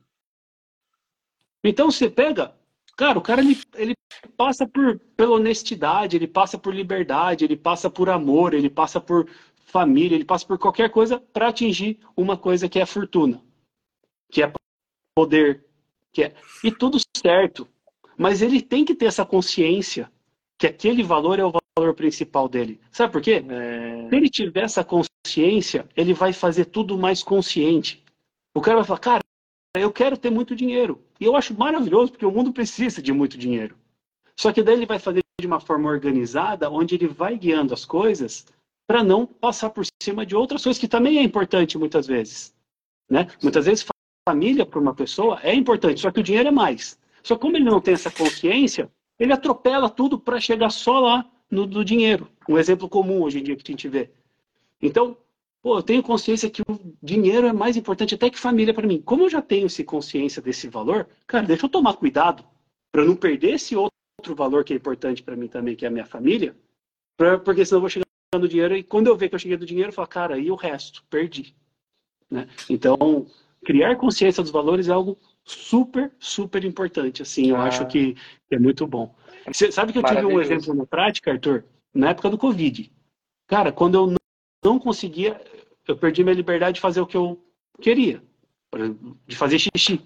Então 1.63 1.89
você 1.89 2.09
pega, 2.09 2.55
cara, 2.95 3.17
o 3.19 3.21
cara 3.21 3.41
ele, 3.41 3.57
ele 3.75 3.93
passa 4.37 4.67
por 4.67 4.99
pela 5.17 5.35
honestidade, 5.35 6.15
ele 6.15 6.27
passa 6.27 6.57
por 6.57 6.73
liberdade, 6.73 7.45
ele 7.45 7.57
passa 7.57 7.89
por 7.89 8.09
amor, 8.09 8.53
ele 8.53 8.69
passa 8.69 8.99
por 8.99 9.27
família, 9.65 10.15
ele 10.15 10.25
passa 10.25 10.45
por 10.45 10.57
qualquer 10.57 10.89
coisa 10.89 11.19
para 11.19 11.49
atingir 11.49 11.99
uma 12.15 12.37
coisa 12.37 12.69
que 12.69 12.79
é 12.79 12.85
fortuna, 12.85 13.41
que 14.31 14.41
é 14.41 14.51
poder, 15.15 15.65
que 16.11 16.23
é 16.23 16.33
e 16.63 16.71
tudo 16.71 16.97
certo. 17.15 17.67
Mas 18.17 18.41
ele 18.41 18.61
tem 18.61 18.85
que 18.85 18.95
ter 18.95 19.07
essa 19.07 19.25
consciência 19.25 20.09
que 20.57 20.67
aquele 20.67 21.03
valor 21.03 21.39
é 21.39 21.45
o 21.45 21.51
valor 21.77 21.93
principal 21.93 22.47
dele. 22.47 22.79
Sabe 22.91 23.11
por 23.11 23.21
quê? 23.21 23.43
É... 23.47 24.09
Se 24.09 24.15
ele 24.15 24.29
tiver 24.29 24.63
essa 24.63 24.83
consciência, 24.83 25.87
ele 25.95 26.13
vai 26.13 26.31
fazer 26.31 26.65
tudo 26.65 26.97
mais 26.97 27.21
consciente. 27.21 28.03
O 28.53 28.61
cara 28.61 28.77
vai 28.77 28.85
falar, 28.85 28.99
cara, 28.99 29.24
eu 29.81 29.91
quero 29.91 30.17
ter 30.17 30.29
muito 30.29 30.55
dinheiro. 30.55 31.01
E 31.19 31.25
eu 31.25 31.35
acho 31.35 31.57
maravilhoso, 31.57 32.11
porque 32.11 32.25
o 32.25 32.31
mundo 32.31 32.51
precisa 32.51 33.01
de 33.01 33.11
muito 33.11 33.37
dinheiro. 33.37 33.75
Só 34.35 34.51
que 34.51 34.61
daí 34.61 34.75
ele 34.75 34.85
vai 34.85 34.99
fazer 34.99 35.21
de 35.39 35.47
uma 35.47 35.59
forma 35.59 35.89
organizada, 35.89 36.69
onde 36.69 36.95
ele 36.95 37.07
vai 37.07 37.37
guiando 37.37 37.73
as 37.73 37.85
coisas 37.85 38.45
para 38.87 39.03
não 39.03 39.25
passar 39.25 39.69
por 39.69 39.85
cima 40.01 40.25
de 40.25 40.35
outras 40.35 40.63
coisas, 40.63 40.79
que 40.79 40.87
também 40.87 41.17
é 41.17 41.23
importante 41.23 41.77
muitas 41.77 42.05
vezes. 42.07 42.53
Né? 43.09 43.27
Muitas 43.41 43.65
vezes, 43.65 43.85
família 44.27 44.65
para 44.65 44.79
uma 44.79 44.93
pessoa 44.93 45.39
é 45.43 45.53
importante, 45.53 46.01
só 46.01 46.11
que 46.11 46.19
o 46.19 46.23
dinheiro 46.23 46.49
é 46.49 46.51
mais. 46.51 46.97
Só 47.23 47.35
que 47.35 47.41
como 47.41 47.57
ele 47.57 47.65
não 47.65 47.81
tem 47.81 47.93
essa 47.93 48.11
consciência, 48.11 48.89
ele 49.19 49.33
atropela 49.33 49.89
tudo 49.89 50.19
para 50.19 50.39
chegar 50.39 50.69
só 50.69 50.99
lá 50.99 51.29
no 51.49 51.65
do 51.65 51.83
dinheiro. 51.83 52.27
Um 52.47 52.57
exemplo 52.57 52.89
comum 52.89 53.21
hoje 53.23 53.39
em 53.39 53.43
dia 53.43 53.55
que 53.55 53.63
a 53.63 53.71
gente 53.71 53.87
vê. 53.87 54.11
Então, 54.81 55.17
Pô, 55.65 55.79
eu 55.79 55.81
tenho 55.81 56.03
consciência 56.03 56.47
que 56.47 56.61
o 56.61 56.95
dinheiro 57.01 57.47
é 57.47 57.51
mais 57.51 57.75
importante 57.75 58.13
até 58.13 58.29
que 58.29 58.37
família 58.37 58.71
para 58.71 58.85
mim. 58.85 59.01
Como 59.01 59.23
eu 59.23 59.29
já 59.31 59.41
tenho 59.41 59.65
essa 59.65 59.83
consciência 59.83 60.39
desse 60.39 60.67
valor, 60.69 61.07
cara, 61.25 61.47
deixa 61.47 61.65
eu 61.65 61.69
tomar 61.71 61.95
cuidado 61.95 62.45
para 62.91 63.03
não 63.03 63.15
perder 63.15 63.55
esse 63.55 63.75
outro 63.75 64.35
valor 64.35 64.63
que 64.63 64.73
é 64.73 64.75
importante 64.75 65.23
para 65.23 65.35
mim 65.35 65.47
também, 65.47 65.75
que 65.75 65.83
é 65.83 65.87
a 65.87 65.91
minha 65.91 66.05
família, 66.05 66.55
pra, 67.17 67.39
porque 67.39 67.65
senão 67.65 67.77
eu 67.77 67.81
vou 67.81 67.89
chegar 67.89 68.05
no 68.35 68.47
dinheiro 68.47 68.77
e 68.77 68.83
quando 68.83 69.07
eu 69.07 69.17
ver 69.17 69.27
que 69.27 69.33
eu 69.33 69.39
cheguei 69.39 69.57
do 69.57 69.65
dinheiro, 69.65 69.89
eu 69.89 69.93
falo, 69.93 70.07
cara, 70.07 70.37
e 70.37 70.51
o 70.51 70.55
resto? 70.55 71.03
Perdi. 71.09 71.55
Né? 72.29 72.47
Então, 72.69 73.25
criar 73.65 73.95
consciência 73.95 74.43
dos 74.43 74.51
valores 74.51 74.87
é 74.87 74.91
algo 74.91 75.17
super, 75.43 76.11
super 76.19 76.63
importante. 76.63 77.23
Assim, 77.23 77.49
eu 77.49 77.55
ah. 77.55 77.63
acho 77.63 77.87
que 77.87 78.15
é 78.51 78.59
muito 78.59 78.85
bom. 78.85 79.15
Você 79.47 79.71
sabe 79.71 79.93
que 79.93 79.97
eu 79.97 80.03
tive 80.03 80.25
um 80.25 80.39
exemplo 80.39 80.75
na 80.75 80.85
prática, 80.85 81.31
Arthur, 81.31 81.65
na 81.91 82.11
época 82.11 82.29
do 82.29 82.37
Covid. 82.37 82.91
Cara, 83.47 83.71
quando 83.71 83.95
eu 83.95 84.15
não 84.65 84.79
conseguia, 84.79 85.39
eu 85.87 85.97
perdi 85.97 86.23
minha 86.23 86.35
liberdade 86.35 86.75
de 86.75 86.81
fazer 86.81 87.01
o 87.01 87.07
que 87.07 87.17
eu 87.17 87.43
queria, 87.81 88.21
de 89.27 89.35
fazer 89.35 89.59
xixi, 89.59 90.01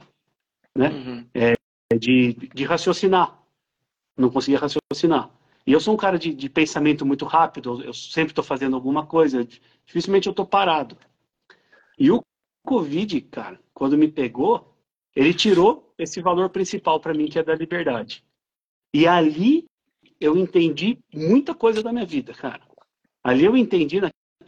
né? 0.76 0.90
Uhum. 0.90 1.26
É, 1.34 1.54
de, 1.98 2.34
de 2.34 2.64
raciocinar. 2.64 3.38
Não 4.18 4.30
conseguia 4.30 4.60
raciocinar. 4.60 5.32
E 5.66 5.72
eu 5.72 5.80
sou 5.80 5.94
um 5.94 5.98
cara 5.98 6.18
de, 6.18 6.34
de 6.34 6.50
pensamento 6.50 7.06
muito 7.06 7.26
rápido, 7.26 7.84
eu 7.84 7.94
sempre 7.94 8.32
estou 8.32 8.44
fazendo 8.44 8.76
alguma 8.76 9.06
coisa, 9.06 9.48
dificilmente 9.86 10.28
eu 10.28 10.32
estou 10.32 10.46
parado. 10.46 10.98
E 11.98 12.12
o 12.12 12.24
Covid, 12.66 13.22
cara, 13.22 13.60
quando 13.74 13.98
me 13.98 14.08
pegou, 14.08 14.76
ele 15.16 15.34
tirou 15.34 15.94
esse 15.98 16.22
valor 16.22 16.50
principal 16.50 17.00
para 17.00 17.14
mim, 17.14 17.28
que 17.28 17.40
é 17.40 17.44
da 17.44 17.56
liberdade. 17.56 18.24
E 18.94 19.06
ali 19.08 19.66
eu 20.20 20.38
entendi 20.38 21.00
muita 21.14 21.54
coisa 21.54 21.84
da 21.84 21.92
minha 21.92 22.06
vida, 22.06 22.34
cara. 22.34 22.62
Ali 23.24 23.46
eu 23.46 23.56
entendi 23.56 24.00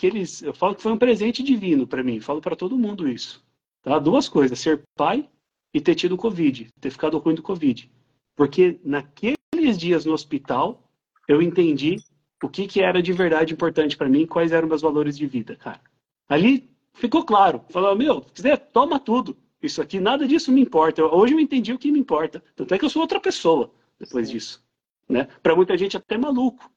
aqueles. 0.02 0.42
Eu 0.42 0.54
falo 0.54 0.76
que 0.76 0.82
foi 0.82 0.92
um 0.92 0.98
presente 0.98 1.44
divino 1.44 1.86
para 1.86 2.04
mim, 2.04 2.20
falo 2.20 2.42
para 2.42 2.56
todo 2.56 2.78
mundo 2.78 3.08
isso. 3.08 3.44
Tá? 3.84 4.00
Duas 4.00 4.28
coisas: 4.28 4.60
ser 4.60 4.84
pai 4.96 5.30
e 5.74 5.80
ter 5.80 5.96
tido 5.96 6.18
Covid, 6.18 6.70
ter 6.80 6.90
ficado 6.90 7.18
ruim 7.20 7.36
do 7.36 7.44
Covid. 7.44 7.90
Porque 8.36 8.80
naqueles 8.84 9.78
dias 9.78 10.06
no 10.06 10.14
hospital, 10.14 10.90
eu 11.28 11.42
entendi 11.42 11.98
o 12.44 12.50
que, 12.50 12.68
que 12.68 12.82
era 12.82 13.02
de 13.02 13.14
verdade 13.14 13.54
importante 13.54 13.96
para 13.96 14.10
mim, 14.10 14.26
quais 14.26 14.52
eram 14.52 14.68
meus 14.68 14.82
valores 14.82 15.16
de 15.16 15.28
vida, 15.28 15.56
cara. 15.56 15.80
Ali 16.28 16.70
ficou 16.94 17.24
claro. 17.24 17.64
Falou, 17.70 17.96
meu, 17.96 18.24
se 18.24 18.34
quiser, 18.34 18.58
toma 18.58 19.00
tudo. 19.00 19.38
Isso 19.62 19.80
aqui, 19.80 20.00
nada 20.00 20.28
disso 20.28 20.52
me 20.52 20.60
importa. 20.60 21.06
Hoje 21.06 21.36
eu 21.36 21.40
entendi 21.40 21.72
o 21.72 21.78
que 21.78 21.92
me 21.92 22.00
importa. 22.00 22.44
Tanto 22.56 22.74
é 22.74 22.80
que 22.80 22.86
eu 22.86 22.90
sou 22.90 23.02
outra 23.02 23.20
pessoa 23.20 23.72
depois 24.00 24.28
Sim. 24.28 24.34
disso. 24.34 24.64
Né? 25.08 25.28
Para 25.44 25.56
muita 25.56 25.78
gente 25.78 25.96
até 25.96 26.18
maluco. 26.18 26.68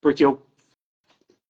Porque 0.00 0.24
eu 0.24 0.46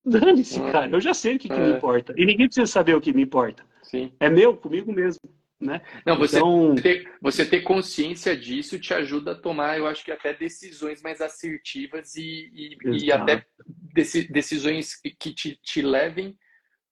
Dane-se, 0.04 0.60
ah, 0.60 0.72
cara. 0.72 0.90
Eu 0.90 1.00
já 1.00 1.14
sei 1.14 1.36
o 1.36 1.38
que, 1.38 1.48
que 1.48 1.58
me 1.58 1.72
é. 1.72 1.76
importa. 1.76 2.12
E 2.16 2.26
ninguém 2.26 2.46
precisa 2.46 2.66
saber 2.66 2.94
o 2.94 3.00
que 3.00 3.12
me 3.12 3.22
importa. 3.22 3.64
Sim. 3.82 4.12
É 4.18 4.28
meu, 4.28 4.56
comigo 4.56 4.92
mesmo. 4.92 5.20
Né? 5.60 5.80
Não, 6.04 6.18
você, 6.18 6.38
então... 6.38 6.74
ter, 6.74 7.08
você 7.20 7.46
ter 7.46 7.60
consciência 7.60 8.36
disso 8.36 8.80
te 8.80 8.92
ajuda 8.92 9.30
a 9.30 9.40
tomar, 9.40 9.78
eu 9.78 9.86
acho 9.86 10.04
que 10.04 10.10
até 10.10 10.34
decisões 10.34 11.00
mais 11.02 11.20
assertivas 11.20 12.16
e, 12.16 12.50
e, 12.52 13.04
e 13.04 13.12
até 13.12 13.46
decisões 13.94 14.96
que 14.96 15.32
te, 15.32 15.56
te 15.62 15.80
levem 15.80 16.36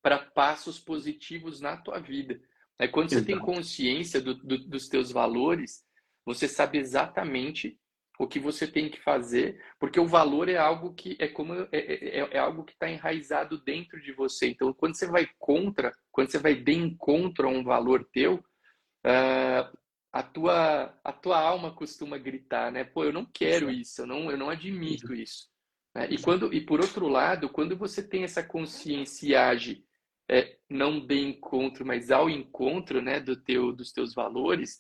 para 0.00 0.18
passos 0.18 0.78
positivos 0.78 1.60
na 1.60 1.76
tua 1.76 1.98
vida. 1.98 2.40
É 2.78 2.86
quando 2.86 3.10
você 3.10 3.16
Exato. 3.16 3.26
tem 3.26 3.38
consciência 3.40 4.20
do, 4.20 4.34
do, 4.34 4.58
dos 4.58 4.88
teus 4.88 5.10
valores, 5.10 5.82
você 6.24 6.46
sabe 6.46 6.78
exatamente 6.78 7.76
o 8.20 8.28
que 8.28 8.38
você 8.38 8.66
tem 8.66 8.90
que 8.90 9.00
fazer, 9.00 9.58
porque 9.78 9.98
o 9.98 10.06
valor 10.06 10.50
é 10.50 10.56
algo 10.58 10.92
que 10.92 11.16
é 11.18 11.26
como 11.26 11.54
é, 11.54 11.68
é, 11.72 12.20
é, 12.20 12.28
é 12.32 12.38
algo 12.38 12.64
que 12.64 12.74
está 12.74 12.86
enraizado 12.86 13.56
dentro 13.56 13.98
de 13.98 14.12
você. 14.12 14.48
Então, 14.48 14.74
quando 14.74 14.94
você 14.94 15.06
vai 15.06 15.26
contra, 15.38 15.90
quando 16.12 16.30
você 16.30 16.38
vai 16.38 16.54
de 16.54 16.72
encontro 16.74 17.48
a 17.48 17.50
um 17.50 17.64
valor 17.64 18.06
teu, 18.12 18.34
uh, 18.34 19.78
a 20.12 20.22
tua 20.22 20.94
a 21.02 21.12
tua 21.14 21.40
alma 21.40 21.74
costuma 21.74 22.18
gritar, 22.18 22.70
né? 22.70 22.84
Pô, 22.84 23.04
eu 23.04 23.12
não 23.12 23.24
quero 23.24 23.70
isso, 23.70 24.02
eu 24.02 24.06
não 24.06 24.30
eu 24.30 24.36
não 24.36 24.50
admito 24.50 25.14
isso. 25.14 25.48
Né? 25.94 26.08
E 26.10 26.18
quando 26.18 26.52
e 26.52 26.60
por 26.60 26.78
outro 26.78 27.08
lado, 27.08 27.48
quando 27.48 27.74
você 27.74 28.06
tem 28.06 28.22
essa 28.22 28.42
consciência 28.42 29.26
e 29.26 29.34
age 29.34 29.82
é, 30.30 30.58
não 30.68 31.00
de 31.00 31.18
encontro, 31.18 31.86
mas 31.86 32.10
ao 32.10 32.28
encontro, 32.28 33.00
né, 33.00 33.18
do 33.18 33.34
teu 33.34 33.72
dos 33.72 33.92
teus 33.92 34.12
valores, 34.12 34.78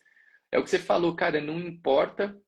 é 0.52 0.58
o 0.58 0.62
que 0.62 0.68
você 0.68 0.78
falou, 0.78 1.16
cara, 1.16 1.40
não 1.40 1.58
importa 1.58 2.38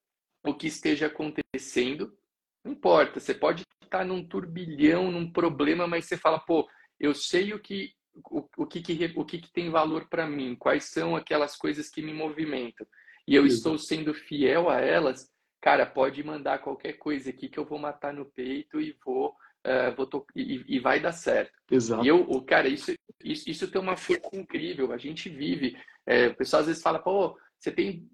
o 0.45 0.55
que 0.55 0.66
esteja 0.66 1.07
acontecendo. 1.07 2.16
Não 2.64 2.72
importa, 2.72 3.20
você 3.20 3.34
pode 3.34 3.64
estar 3.82 4.05
num 4.05 4.24
turbilhão, 4.24 5.11
num 5.11 5.30
problema, 5.30 5.86
mas 5.86 6.07
você 6.07 6.16
fala, 6.16 6.38
pô, 6.38 6.68
eu 6.99 7.14
sei 7.14 7.53
o 7.53 7.59
que 7.59 7.93
o, 8.14 8.47
o 8.59 8.66
que, 8.66 8.82
que 8.82 9.12
o 9.16 9.24
que, 9.24 9.38
que 9.38 9.53
tem 9.53 9.70
valor 9.70 10.09
para 10.09 10.26
mim, 10.26 10.55
quais 10.55 10.84
são 10.84 11.16
aquelas 11.16 11.57
coisas 11.57 11.88
que 11.88 12.03
me 12.03 12.12
movimentam. 12.12 12.86
E 13.26 13.34
eu 13.34 13.43
Sim. 13.43 13.49
estou 13.49 13.78
sendo 13.78 14.12
fiel 14.12 14.68
a 14.68 14.80
elas, 14.80 15.30
cara, 15.61 15.86
pode 15.86 16.22
mandar 16.22 16.59
qualquer 16.59 16.95
coisa 16.95 17.30
aqui 17.30 17.49
que 17.49 17.59
eu 17.59 17.64
vou 17.64 17.78
matar 17.78 18.12
no 18.12 18.26
peito 18.26 18.80
e 18.80 18.97
vou, 19.05 19.30
uh, 19.66 19.95
vou 19.97 20.07
to... 20.07 20.26
e, 20.34 20.64
e, 20.76 20.78
vai 20.78 21.01
dar 21.01 21.12
certo. 21.12 21.53
Exato. 21.70 22.05
E 22.05 22.09
eu, 22.09 22.20
o 22.22 22.43
cara, 22.43 22.68
isso, 22.68 22.93
isso, 23.22 23.49
isso 23.49 23.70
tem 23.70 23.80
uma 23.80 23.97
força 23.97 24.28
incrível. 24.34 24.93
A 24.93 24.99
gente 24.99 25.28
vive. 25.28 25.76
É, 26.05 26.26
o 26.26 26.34
pessoal 26.34 26.61
às 26.61 26.66
vezes 26.66 26.82
fala, 26.82 26.99
pô, 26.99 27.38
você 27.59 27.70
tem 27.70 28.11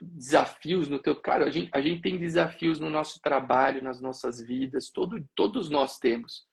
desafios 0.00 0.88
no 0.88 0.98
teu. 0.98 1.16
Cara, 1.16 1.46
a 1.46 1.50
gente, 1.50 1.70
a 1.72 1.80
gente 1.80 2.02
tem 2.02 2.18
desafios 2.18 2.78
no 2.78 2.90
nosso 2.90 3.20
trabalho, 3.20 3.82
nas 3.82 4.00
nossas 4.00 4.40
vidas, 4.40 4.90
todo, 4.90 5.24
todos 5.34 5.70
nós 5.70 5.98
temos. 5.98 6.46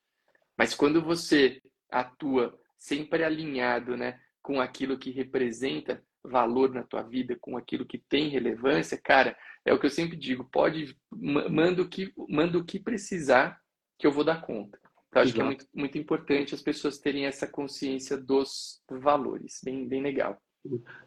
Mas 0.57 0.73
quando 0.73 1.01
você 1.01 1.61
atua 1.89 2.57
sempre 2.77 3.23
alinhado 3.23 3.97
né, 3.97 4.19
com 4.41 4.61
aquilo 4.61 4.97
que 4.97 5.11
representa 5.11 6.03
valor 6.23 6.73
na 6.73 6.83
tua 6.83 7.03
vida, 7.03 7.37
com 7.39 7.57
aquilo 7.57 7.85
que 7.85 7.97
tem 7.97 8.29
relevância, 8.29 8.99
cara, 9.01 9.37
é 9.63 9.73
o 9.73 9.79
que 9.79 9.85
eu 9.85 9.91
sempre 9.91 10.15
digo, 10.15 10.43
pode, 10.45 10.95
manda 11.11 11.81
o 11.81 11.89
que, 11.89 12.13
manda 12.29 12.57
o 12.57 12.65
que 12.65 12.79
precisar 12.79 13.59
que 13.97 14.05
eu 14.05 14.11
vou 14.11 14.23
dar 14.23 14.41
conta. 14.41 14.79
Então, 15.09 15.21
acho 15.21 15.31
Exato. 15.31 15.35
que 15.35 15.41
é 15.41 15.45
muito, 15.45 15.67
muito 15.73 15.97
importante 15.97 16.55
as 16.55 16.61
pessoas 16.61 16.97
terem 16.97 17.25
essa 17.25 17.47
consciência 17.47 18.17
dos 18.17 18.81
valores, 18.89 19.61
bem, 19.63 19.87
bem 19.87 20.01
legal. 20.01 20.41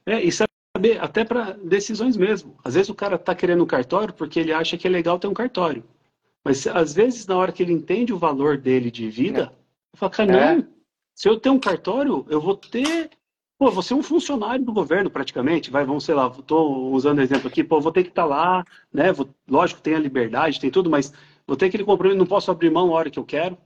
É, 0.07 0.23
isso 0.23 0.43
saber, 0.79 1.03
até 1.03 1.25
para 1.25 1.53
decisões 1.53 2.17
mesmo. 2.17 2.57
Às 2.65 2.75
vezes 2.75 2.89
o 2.89 2.95
cara 2.95 3.17
está 3.17 3.35
querendo 3.35 3.63
um 3.65 3.67
cartório 3.67 4.15
porque 4.15 4.39
ele 4.39 4.53
acha 4.53 4.79
que 4.79 4.87
é 4.87 4.91
legal 4.91 5.19
ter 5.19 5.27
um 5.27 5.35
cartório. 5.35 5.85
Mas 6.45 6.67
às 6.67 6.95
vezes, 6.95 7.27
na 7.27 7.37
hora 7.37 7.53
que 7.53 7.63
ele 7.63 7.73
entende 7.73 8.13
o 8.13 8.19
valor 8.19 8.57
dele 8.57 8.91
de 8.91 9.11
vida, 9.11 9.53
é. 9.93 9.97
fala, 9.97 10.13
cara, 10.13 10.57
não, 10.57 10.69
Se 11.15 11.29
eu 11.29 11.39
tenho 11.39 11.57
um 11.57 11.61
cartório, 11.61 12.25
eu 12.31 12.41
vou 12.41 12.57
ter. 12.57 13.11
Pô, 13.59 13.73
vou 13.73 13.83
ser 13.83 13.95
um 13.95 14.03
funcionário 14.05 14.65
do 14.65 14.73
governo 14.73 15.11
praticamente. 15.11 15.71
Vai, 15.71 15.85
vamos, 15.85 16.05
sei 16.05 16.15
lá, 16.15 16.29
estou 16.29 16.93
usando 16.93 17.21
exemplo 17.21 17.49
aqui, 17.49 17.65
pô, 17.65 17.81
vou 17.81 17.91
ter 17.91 18.05
que 18.05 18.11
estar 18.11 18.23
tá 18.23 18.29
lá, 18.29 18.65
né? 18.93 19.13
Vou, 19.13 19.29
lógico, 19.49 19.83
tem 19.83 19.95
a 19.95 19.99
liberdade, 19.99 20.61
tem 20.61 20.71
tudo, 20.71 20.89
mas 20.89 21.13
vou 21.45 21.57
ter 21.57 21.67
aquele 21.67 21.85
compromisso, 21.85 22.19
não 22.19 22.27
posso 22.27 22.51
abrir 22.53 22.71
mão 22.71 22.91
a 22.91 22.95
hora 22.95 23.11
que 23.11 23.19
eu 23.19 23.25
quero, 23.25 23.59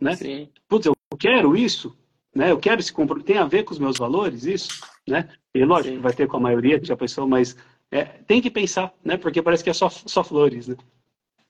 né? 0.00 0.16
Sim. 0.16 0.48
Putz, 0.68 0.86
eu 0.86 0.96
quero 1.16 1.56
isso, 1.56 1.96
né? 2.34 2.50
Eu 2.50 2.58
quero 2.58 2.80
esse 2.80 2.92
compromisso, 2.92 3.26
tem 3.26 3.38
a 3.38 3.44
ver 3.46 3.62
com 3.62 3.72
os 3.72 3.78
meus 3.78 3.96
valores, 3.98 4.44
isso, 4.44 4.68
né? 5.06 5.28
E 5.56 5.64
lógico, 5.64 5.96
Sim. 5.96 6.00
vai 6.02 6.12
ter 6.12 6.28
com 6.28 6.36
a 6.36 6.40
maioria 6.40 6.78
que 6.78 6.86
já 6.86 6.96
pensou, 6.96 7.26
mas 7.26 7.56
é, 7.90 8.04
tem 8.04 8.42
que 8.42 8.50
pensar, 8.50 8.92
né? 9.02 9.16
Porque 9.16 9.40
parece 9.40 9.64
que 9.64 9.70
é 9.70 9.72
só, 9.72 9.88
só 9.88 10.22
flores, 10.22 10.68
né? 10.68 10.76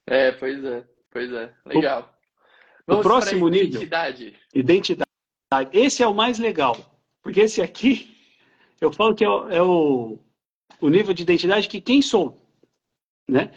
É, 0.06 0.30
pois 0.30 0.64
é, 0.64 0.84
pois 1.10 1.32
é. 1.32 1.52
Legal. 1.66 2.14
O, 2.86 2.94
o 2.94 3.00
próximo 3.00 3.48
nível. 3.48 3.66
Identidade. 3.66 4.34
Identidade. 4.54 5.06
Esse 5.72 6.04
é 6.04 6.06
o 6.06 6.14
mais 6.14 6.38
legal. 6.38 6.76
Porque 7.20 7.40
esse 7.40 7.60
aqui, 7.60 8.16
eu 8.80 8.92
falo 8.92 9.12
que 9.12 9.24
é, 9.24 9.28
o, 9.28 9.48
é 9.48 9.60
o, 9.60 10.18
o 10.80 10.88
nível 10.88 11.12
de 11.12 11.24
identidade 11.24 11.68
que 11.68 11.80
quem 11.80 12.00
sou, 12.00 12.40
né? 13.28 13.50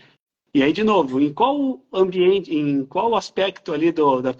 E 0.51 0.63
aí, 0.63 0.73
de 0.73 0.83
novo, 0.83 1.21
em 1.21 1.31
qual 1.31 1.79
ambiente, 1.93 2.51
em 2.51 2.83
qual 2.83 3.15
aspecto 3.15 3.71
ali 3.71 3.91
do, 3.91 4.19
da 4.19 4.31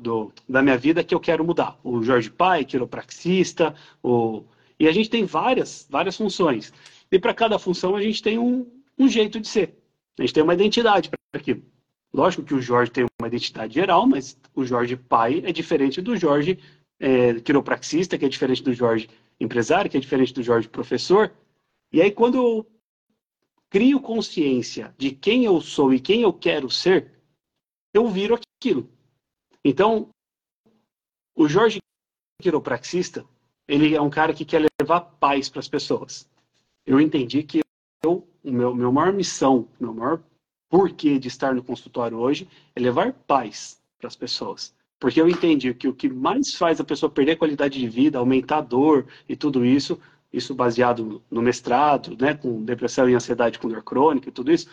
do, 0.00 0.32
da 0.48 0.62
minha 0.62 0.78
vida 0.78 1.02
que 1.02 1.12
eu 1.12 1.18
quero 1.18 1.44
mudar? 1.44 1.76
O 1.82 2.04
Jorge 2.04 2.30
Pai, 2.30 2.64
quiropraxista, 2.64 3.74
o... 4.00 4.44
e 4.78 4.88
a 4.88 4.92
gente 4.92 5.10
tem 5.10 5.24
várias, 5.24 5.86
várias 5.88 6.16
funções. 6.16 6.72
E 7.10 7.18
para 7.18 7.34
cada 7.34 7.58
função 7.58 7.94
a 7.96 8.02
gente 8.02 8.22
tem 8.22 8.38
um, 8.38 8.66
um 8.98 9.08
jeito 9.08 9.40
de 9.40 9.48
ser. 9.48 9.78
A 10.18 10.22
gente 10.22 10.34
tem 10.34 10.42
uma 10.42 10.54
identidade 10.54 11.10
para 11.10 11.40
aquilo. 11.40 11.62
Lógico 12.12 12.44
que 12.44 12.54
o 12.54 12.62
Jorge 12.62 12.92
tem 12.92 13.06
uma 13.20 13.28
identidade 13.28 13.74
geral, 13.74 14.06
mas 14.06 14.38
o 14.54 14.64
Jorge 14.64 14.96
pai 14.96 15.42
é 15.44 15.52
diferente 15.52 16.00
do 16.00 16.16
Jorge 16.16 16.58
é, 17.00 17.40
quiropraxista, 17.40 18.16
que 18.16 18.24
é 18.24 18.28
diferente 18.28 18.62
do 18.62 18.72
Jorge 18.72 19.08
empresário, 19.40 19.90
que 19.90 19.96
é 19.96 20.00
diferente 20.00 20.32
do 20.32 20.42
Jorge 20.42 20.68
professor. 20.68 21.32
E 21.92 22.00
aí, 22.00 22.10
quando 22.10 22.36
eu 22.36 22.66
crio 23.68 24.00
consciência 24.00 24.94
de 24.96 25.10
quem 25.10 25.44
eu 25.44 25.60
sou 25.60 25.92
e 25.92 25.98
quem 25.98 26.22
eu 26.22 26.32
quero 26.32 26.70
ser, 26.70 27.12
eu 27.92 28.08
viro 28.08 28.38
aquilo. 28.60 28.88
Então, 29.64 30.10
o 31.34 31.48
Jorge 31.48 31.80
quiropraxista, 32.40 33.26
ele 33.66 33.94
é 33.94 34.00
um 34.00 34.10
cara 34.10 34.34
que 34.34 34.44
quer 34.44 34.66
levar 34.80 35.00
paz 35.00 35.48
para 35.48 35.60
as 35.60 35.68
pessoas 35.68 36.28
eu 36.86 37.00
entendi 37.00 37.42
que 37.42 37.60
eu, 38.02 38.26
meu, 38.42 38.74
meu 38.74 38.92
maior 38.92 39.12
missão, 39.12 39.68
meu 39.80 39.94
maior 39.94 40.22
porquê 40.68 41.18
de 41.18 41.28
estar 41.28 41.54
no 41.54 41.62
consultório 41.62 42.18
hoje 42.18 42.48
é 42.74 42.80
levar 42.80 43.12
paz 43.12 43.80
para 43.98 44.08
as 44.08 44.16
pessoas. 44.16 44.74
Porque 44.98 45.20
eu 45.20 45.28
entendi 45.28 45.72
que 45.74 45.88
o 45.88 45.94
que 45.94 46.08
mais 46.08 46.54
faz 46.54 46.80
a 46.80 46.84
pessoa 46.84 47.10
perder 47.10 47.32
a 47.32 47.36
qualidade 47.36 47.78
de 47.78 47.88
vida, 47.88 48.18
aumentar 48.18 48.58
a 48.58 48.62
dor 48.62 49.06
e 49.28 49.36
tudo 49.36 49.64
isso, 49.64 49.98
isso 50.32 50.54
baseado 50.54 51.22
no 51.30 51.42
mestrado, 51.42 52.16
né, 52.20 52.34
com 52.34 52.64
depressão 52.64 53.08
e 53.08 53.14
ansiedade 53.14 53.58
com 53.58 53.68
dor 53.68 53.82
crônica 53.82 54.28
e 54.28 54.32
tudo 54.32 54.52
isso, 54.52 54.68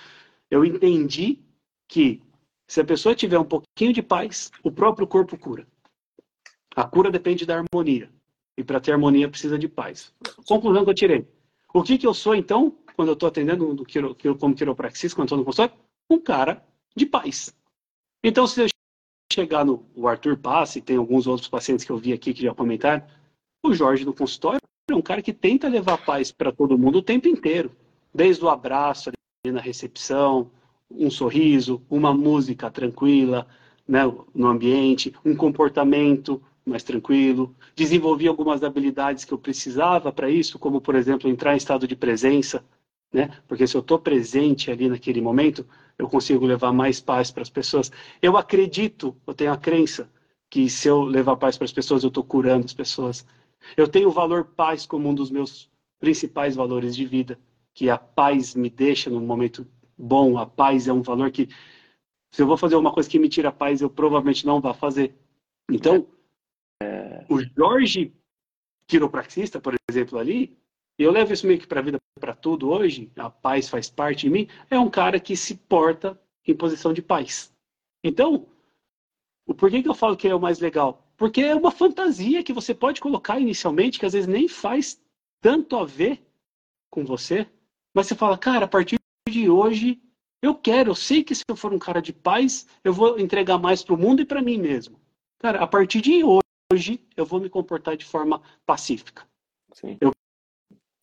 eu 0.50 0.66
entendi 0.66 1.40
que 1.88 2.22
se 2.68 2.82
a 2.82 2.86
pessoa 2.86 3.16
tiver 3.16 3.40
um 3.40 3.46
pouquinho 3.46 3.94
de 3.94 4.02
paz, 4.02 4.52
o 4.64 4.72
próprio 4.72 5.08
corpo 5.08 5.38
cura. 5.38 5.68
A 6.76 6.84
cura 6.84 7.12
depende 7.12 7.46
da 7.46 7.58
harmonia. 7.58 8.10
E 8.58 8.64
para 8.64 8.80
ter 8.80 8.92
harmonia 8.92 9.30
precisa 9.30 9.58
de 9.58 9.68
paz. 9.68 10.14
Conclusão 10.46 10.84
que 10.84 10.90
eu 10.90 10.96
tirei. 10.96 11.28
O 11.74 11.84
que, 11.84 11.98
que 11.98 12.06
eu 12.06 12.14
sou, 12.14 12.36
então, 12.36 12.76
quando 12.96 13.10
eu 13.10 13.14
estou 13.14 13.28
atendendo 13.28 13.74
do 13.74 13.86
quiro, 13.86 14.16
como 14.38 14.56
quiropraxista, 14.56 15.16
quando 15.16 15.28
estou 15.28 15.38
no 15.38 15.46
consultório? 15.46 15.74
Um 16.10 16.20
cara 16.20 16.66
de 16.96 17.06
paz. 17.06 17.56
Então, 18.24 18.46
se 18.46 18.62
eu 18.62 18.68
chegar 19.32 19.66
no 19.66 19.86
o 19.96 20.08
Arthur 20.08 20.38
e 20.76 20.82
tem 20.82 20.98
alguns 20.98 21.26
outros 21.26 21.48
pacientes 21.48 21.86
que 21.86 21.92
eu 21.92 21.98
vi 21.98 22.12
aqui 22.12 22.34
que 22.34 22.44
já 22.44 22.54
comentaram, 22.54 23.04
o 23.64 23.74
Jorge 23.74 24.04
do 24.04 24.14
consultório 24.14 24.60
é 24.90 24.96
um 24.96 25.02
cara 25.02 25.22
que 25.22 25.32
tenta 25.32 25.70
levar 25.70 25.98
paz 26.06 26.32
para 26.32 26.52
todo 26.52 26.78
mundo 26.78 26.98
o 26.98 27.02
tempo 27.02 27.28
inteiro. 27.28 27.72
Desde 28.14 28.44
o 28.44 28.50
abraço 28.50 29.10
ali 29.10 29.54
na 29.54 29.62
recepção, 29.62 30.52
um 30.90 31.10
sorriso, 31.10 31.82
uma 31.90 32.14
música 32.14 32.70
tranquila 32.70 33.48
né, 33.88 34.02
no 34.34 34.48
ambiente, 34.48 35.14
um 35.24 35.36
comportamento 35.36 36.42
mais 36.66 36.84
tranquilo, 36.84 37.56
desenvolvi 37.76 38.28
algumas 38.28 38.64
habilidades 38.64 39.26
que 39.26 39.34
eu 39.34 39.38
precisava 39.38 40.12
para 40.12 40.30
isso, 40.30 40.60
como, 40.60 40.80
por 40.80 40.96
exemplo, 40.96 41.30
entrar 41.30 41.54
em 41.54 41.58
estado 41.58 41.88
de 41.88 41.96
presença, 41.96 42.64
né? 43.12 43.32
Porque 43.48 43.66
se 43.68 43.76
eu 43.76 43.82
estou 43.82 44.00
presente 44.00 44.72
ali 44.72 44.88
naquele 44.88 45.22
momento, 45.22 45.66
eu 45.98 46.08
consigo 46.08 46.46
levar 46.46 46.72
mais 46.72 47.00
paz 47.00 47.32
para 47.32 47.42
as 47.42 47.50
pessoas. 47.50 47.92
Eu 48.22 48.38
acredito, 48.38 49.16
eu 49.26 49.34
tenho 49.34 49.52
a 49.52 49.58
crença 49.58 50.10
que 50.50 50.70
se 50.70 50.88
eu 50.88 51.04
levar 51.04 51.36
paz 51.36 51.58
para 51.58 51.66
as 51.66 51.72
pessoas, 51.72 52.04
eu 52.04 52.10
estou 52.10 52.24
curando 52.24 52.66
as 52.66 52.74
pessoas. 52.74 53.26
Eu 53.76 53.88
tenho 53.88 54.10
o 54.10 54.12
valor 54.12 54.46
paz 54.46 54.86
como 54.86 55.10
um 55.10 55.16
dos 55.16 55.32
meus 55.32 55.70
principais 56.00 56.56
valores 56.56 56.96
de 56.96 57.06
vida, 57.06 57.40
que 57.74 57.90
a 57.90 57.98
paz 57.98 58.56
me 58.56 58.70
deixa 58.70 59.10
num 59.10 59.22
momento 59.22 59.66
bom. 59.98 60.38
A 60.38 60.46
paz 60.46 60.88
é 60.88 60.94
um 60.94 61.02
valor 61.02 61.32
que, 61.32 61.48
se 62.32 62.42
eu 62.42 62.48
vou 62.48 62.58
fazer 62.58 62.76
uma 62.76 62.92
coisa 62.92 63.10
que 63.10 63.20
me 63.20 63.30
tira 63.30 63.50
a 63.50 63.52
paz, 63.52 63.82
eu 63.82 63.90
provavelmente 63.90 64.46
não 64.46 64.60
vou 64.60 64.74
fazer. 64.74 65.16
Então, 65.70 66.06
o 67.30 67.42
Jorge 67.42 68.14
quiropraxista, 68.88 69.60
por 69.60 69.76
exemplo, 69.90 70.20
ali, 70.20 70.58
eu 70.98 71.12
levo 71.12 71.34
isso 71.34 71.48
meio 71.48 71.60
que 71.60 71.68
para 71.68 71.80
a 71.80 71.84
vida, 71.84 71.98
para 72.20 72.36
tudo 72.36 72.70
hoje, 72.70 73.12
a 73.16 73.30
paz 73.30 73.70
faz 73.70 73.90
parte 73.90 74.22
de 74.22 74.30
mim, 74.30 74.48
é 74.70 74.78
um 74.78 74.90
cara 74.90 75.20
que 75.20 75.36
se 75.36 75.56
porta 75.56 76.20
em 76.46 76.56
posição 76.56 76.94
de 76.94 77.02
paz. 77.02 77.54
Então, 78.04 78.48
o 79.46 79.54
porquê 79.54 79.82
que 79.82 79.90
eu 79.90 79.96
falo 79.96 80.18
que 80.18 80.28
é 80.28 80.36
o 80.36 80.40
mais 80.40 80.60
legal? 80.60 81.08
Porque 81.18 81.42
é 81.42 81.56
uma 81.56 81.72
fantasia 81.72 82.44
que 82.44 82.54
você 82.54 82.74
pode 82.74 83.00
colocar 83.00 83.40
inicialmente, 83.40 84.00
que 84.00 84.06
às 84.06 84.14
vezes 84.14 84.28
nem 84.28 84.48
faz 84.48 85.02
tanto 85.40 85.78
a 85.78 85.86
ver 85.86 86.22
com 86.90 87.06
você, 87.06 87.48
mas 87.94 88.08
você 88.08 88.16
fala, 88.16 88.38
cara, 88.38 88.66
a 88.66 88.68
partir 88.68 88.98
de 89.30 89.50
hoje 89.50 90.02
eu 90.42 90.56
quero, 90.56 90.92
eu 90.92 90.96
sei 90.96 91.24
que 91.24 91.36
se 91.36 91.44
eu 91.48 91.56
for 91.56 91.74
um 91.74 91.80
cara 91.80 92.02
de 92.02 92.12
paz, 92.12 92.68
eu 92.84 92.94
vou 92.94 93.20
entregar 93.20 93.58
mais 93.58 93.84
para 93.84 93.94
o 93.94 93.98
mundo 93.98 94.22
e 94.22 94.26
para 94.26 94.42
mim 94.42 94.58
mesmo. 94.58 95.00
Cara, 95.40 95.60
a 95.60 95.68
partir 95.68 96.02
de 96.02 96.24
hoje, 96.24 96.41
hoje 96.72 97.00
eu 97.16 97.26
vou 97.26 97.40
me 97.40 97.50
comportar 97.50 97.98
de 97.98 98.06
forma 98.06 98.42
pacífica. 98.66 99.28
Sim. 99.74 99.98
Eu 100.00 100.12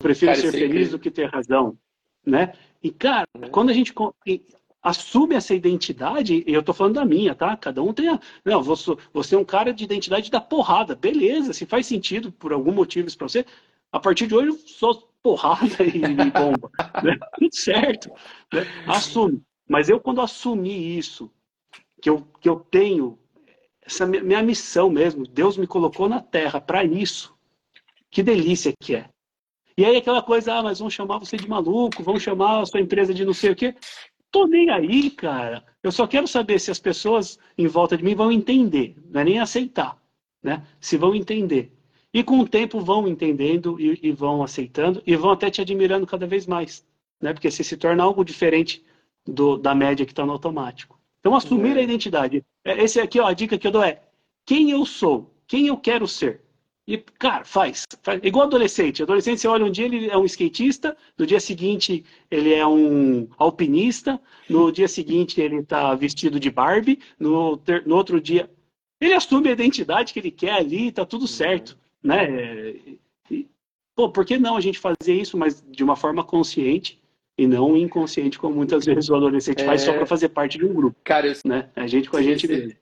prefiro 0.01 0.31
cara, 0.31 0.41
ser 0.41 0.51
feliz 0.51 0.69
incrível. 0.69 0.91
do 0.91 0.99
que 0.99 1.11
ter 1.11 1.29
razão, 1.29 1.77
né? 2.25 2.53
E 2.81 2.91
cara, 2.91 3.27
uhum. 3.35 3.49
quando 3.49 3.69
a 3.69 3.73
gente 3.73 3.93
assume 4.81 5.35
essa 5.35 5.53
identidade, 5.53 6.43
e 6.47 6.53
eu 6.53 6.63
tô 6.63 6.73
falando 6.73 6.95
da 6.95 7.05
minha, 7.05 7.35
tá? 7.35 7.55
Cada 7.57 7.83
um 7.83 7.93
tem 7.93 8.09
a. 8.09 8.19
Não, 8.45 8.63
você 8.63 9.35
é 9.35 9.37
um 9.37 9.45
cara 9.45 9.73
de 9.73 9.83
identidade 9.83 10.31
da 10.31 10.39
porrada, 10.39 10.95
beleza, 10.95 11.53
se 11.53 11.65
faz 11.65 11.85
sentido 11.85 12.31
por 12.31 12.53
algum 12.53 12.71
motivo 12.71 13.07
isso 13.07 13.17
pra 13.17 13.27
você, 13.27 13.45
a 13.91 13.99
partir 13.99 14.27
de 14.27 14.35
hoje 14.35 14.47
eu 14.47 14.57
sou 14.57 15.09
porrada 15.21 15.83
e, 15.83 15.97
e 15.97 16.31
bomba. 16.31 16.71
né? 17.03 17.17
Tudo 17.35 17.55
certo. 17.55 18.09
Né? 18.53 18.65
Assume. 18.87 19.41
Mas 19.67 19.89
eu, 19.89 19.99
quando 19.99 20.21
assumi 20.21 20.97
isso, 20.97 21.31
que 22.01 22.09
eu, 22.09 22.25
que 22.39 22.49
eu 22.49 22.59
tenho 22.59 23.18
essa 23.89 24.05
minha 24.05 24.41
missão 24.43 24.89
mesmo. 24.89 25.25
Deus 25.25 25.57
me 25.57 25.67
colocou 25.67 26.07
na 26.07 26.21
terra 26.21 26.61
para 26.61 26.83
isso. 26.83 27.35
Que 28.09 28.23
delícia 28.23 28.73
que 28.79 28.95
é. 28.95 29.09
E 29.77 29.85
aí 29.85 29.97
aquela 29.97 30.21
coisa, 30.21 30.55
ah, 30.55 30.63
mas 30.63 30.79
vão 30.79 30.89
chamar 30.89 31.19
você 31.19 31.37
de 31.37 31.47
maluco, 31.47 32.03
vão 32.03 32.19
chamar 32.19 32.61
a 32.61 32.65
sua 32.65 32.81
empresa 32.81 33.13
de 33.13 33.25
não 33.25 33.33
sei 33.33 33.51
o 33.51 33.55
quê. 33.55 33.75
Tô 34.31 34.45
nem 34.45 34.69
aí, 34.69 35.09
cara. 35.09 35.63
Eu 35.81 35.91
só 35.91 36.05
quero 36.05 36.27
saber 36.27 36.59
se 36.59 36.69
as 36.69 36.79
pessoas 36.79 37.39
em 37.57 37.67
volta 37.67 37.97
de 37.97 38.03
mim 38.03 38.13
vão 38.13 38.31
entender, 38.31 38.95
não 39.09 39.21
é 39.21 39.23
nem 39.23 39.39
aceitar, 39.39 39.97
né? 40.43 40.63
Se 40.79 40.97
vão 40.97 41.15
entender. 41.15 41.73
E 42.13 42.23
com 42.23 42.39
o 42.39 42.47
tempo 42.47 42.81
vão 42.81 43.07
entendendo 43.07 43.79
e, 43.79 43.97
e 44.03 44.11
vão 44.11 44.43
aceitando 44.43 45.01
e 45.05 45.15
vão 45.15 45.31
até 45.31 45.49
te 45.49 45.61
admirando 45.61 46.05
cada 46.05 46.27
vez 46.27 46.45
mais, 46.45 46.85
né? 47.21 47.33
Porque 47.33 47.49
você 47.49 47.63
se 47.63 47.77
torna 47.77 48.03
algo 48.03 48.23
diferente 48.25 48.83
do, 49.25 49.57
da 49.57 49.73
média 49.73 50.05
que 50.05 50.11
está 50.11 50.25
no 50.25 50.33
automático. 50.33 50.98
Então, 51.19 51.35
assumir 51.35 51.75
é. 51.75 51.79
a 51.79 51.83
identidade. 51.83 52.43
É, 52.63 52.83
esse 52.83 52.99
aqui, 52.99 53.19
ó, 53.19 53.27
a 53.27 53.33
dica 53.33 53.57
que 53.57 53.67
eu 53.67 53.71
dou 53.71 53.83
é 53.83 54.01
quem 54.45 54.71
eu 54.71 54.85
sou, 54.85 55.33
quem 55.47 55.67
eu 55.67 55.77
quero 55.77 56.07
ser. 56.07 56.41
E, 56.87 56.97
cara, 56.97 57.45
faz. 57.45 57.85
faz. 58.01 58.19
Igual 58.23 58.47
adolescente. 58.47 59.03
Adolescente, 59.03 59.39
você 59.39 59.47
olha 59.47 59.63
um 59.63 59.69
dia, 59.69 59.85
ele 59.85 60.09
é 60.09 60.17
um 60.17 60.25
skatista, 60.25 60.97
no 61.15 61.23
dia 61.23 61.39
seguinte, 61.39 62.03
ele 62.31 62.51
é 62.51 62.65
um 62.65 63.27
alpinista, 63.37 64.19
no 64.49 64.71
dia 64.71 64.87
seguinte, 64.87 65.39
ele 65.39 65.57
está 65.57 65.93
vestido 65.93 66.39
de 66.39 66.49
Barbie, 66.49 66.97
no, 67.19 67.57
ter, 67.57 67.85
no 67.85 67.95
outro 67.95 68.19
dia. 68.19 68.49
Ele 68.99 69.13
assume 69.13 69.49
a 69.49 69.51
identidade 69.51 70.11
que 70.11 70.19
ele 70.19 70.31
quer 70.31 70.53
ali, 70.53 70.87
está 70.87 71.05
tudo 71.05 71.21
uhum. 71.21 71.27
certo. 71.27 71.77
Né? 72.01 72.71
E, 73.29 73.47
pô, 73.95 74.09
por 74.09 74.25
que 74.25 74.39
não 74.39 74.55
a 74.57 74.61
gente 74.61 74.79
fazer 74.79 75.13
isso, 75.13 75.37
mas 75.37 75.63
de 75.69 75.83
uma 75.83 75.95
forma 75.95 76.23
consciente? 76.23 76.98
E 77.39 77.47
não 77.47 77.77
inconsciente, 77.77 78.37
como 78.37 78.55
muitas 78.55 78.85
vezes 78.85 79.09
o 79.09 79.15
adolescente 79.15 79.61
é... 79.61 79.65
faz 79.65 79.81
só 79.81 79.93
para 79.93 80.05
fazer 80.05 80.27
parte 80.29 80.57
de 80.57 80.65
um 80.65 80.73
grupo. 80.73 80.99
Cara, 81.05 81.27
eu... 81.27 81.33
né? 81.45 81.71
A 81.73 81.87
gente 81.87 82.09
com 82.09 82.17
a 82.17 82.21
gente 82.21 82.45
mesmo. 82.45 82.77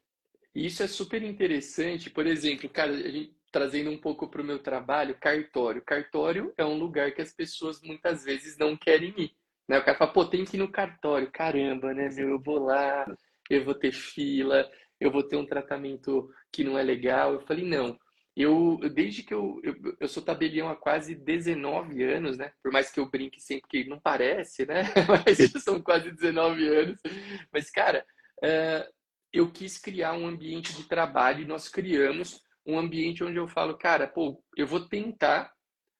Isso 0.55 0.81
é 0.81 0.87
super 0.87 1.21
interessante. 1.21 2.09
Por 2.09 2.25
exemplo, 2.25 2.67
cara, 2.67 2.91
a 2.91 3.09
gente 3.09 3.37
trazendo 3.51 3.91
um 3.91 3.97
pouco 3.97 4.27
para 4.27 4.41
o 4.41 4.45
meu 4.45 4.57
trabalho, 4.57 5.15
cartório. 5.19 5.81
Cartório 5.85 6.51
é 6.57 6.65
um 6.65 6.77
lugar 6.77 7.11
que 7.11 7.21
as 7.21 7.31
pessoas 7.31 7.79
muitas 7.83 8.23
vezes 8.23 8.57
não 8.57 8.75
querem 8.75 9.13
ir. 9.15 9.31
Né? 9.67 9.77
O 9.77 9.85
cara 9.85 9.97
fala, 9.97 10.11
pô, 10.11 10.25
tem 10.25 10.43
que 10.43 10.57
ir 10.57 10.59
no 10.59 10.71
cartório. 10.71 11.29
Caramba, 11.31 11.93
né, 11.93 12.09
meu? 12.09 12.29
Eu 12.29 12.39
vou 12.39 12.57
lá, 12.57 13.05
eu 13.49 13.63
vou 13.63 13.75
ter 13.75 13.91
fila, 13.91 14.67
eu 14.99 15.11
vou 15.11 15.21
ter 15.21 15.35
um 15.35 15.45
tratamento 15.45 16.29
que 16.51 16.63
não 16.63 16.77
é 16.77 16.81
legal. 16.81 17.33
Eu 17.33 17.41
falei, 17.41 17.63
não. 17.63 17.95
Eu, 18.43 18.77
desde 18.93 19.23
que 19.23 19.33
eu, 19.33 19.59
eu, 19.63 19.75
eu, 19.99 20.07
sou 20.07 20.21
tabelião 20.21 20.69
há 20.69 20.75
quase 20.75 21.15
19 21.15 22.03
anos, 22.03 22.37
né? 22.37 22.51
Por 22.61 22.71
mais 22.71 22.91
que 22.91 22.99
eu 22.99 23.09
brinque 23.09 23.41
sempre 23.41 23.67
que 23.67 23.89
não 23.89 23.99
parece, 23.99 24.65
né? 24.65 24.83
Mas 25.25 25.63
são 25.63 25.81
quase 25.81 26.11
19 26.11 26.67
anos. 26.67 26.99
Mas, 27.51 27.71
cara, 27.71 28.05
uh, 28.43 28.93
eu 29.33 29.51
quis 29.51 29.79
criar 29.79 30.13
um 30.13 30.27
ambiente 30.27 30.71
de 30.73 30.87
trabalho 30.87 31.41
e 31.41 31.47
nós 31.47 31.67
criamos 31.67 32.39
um 32.63 32.77
ambiente 32.77 33.23
onde 33.23 33.37
eu 33.37 33.47
falo, 33.47 33.77
cara, 33.77 34.07
pô, 34.07 34.43
eu 34.55 34.67
vou 34.67 34.87
tentar 34.87 35.51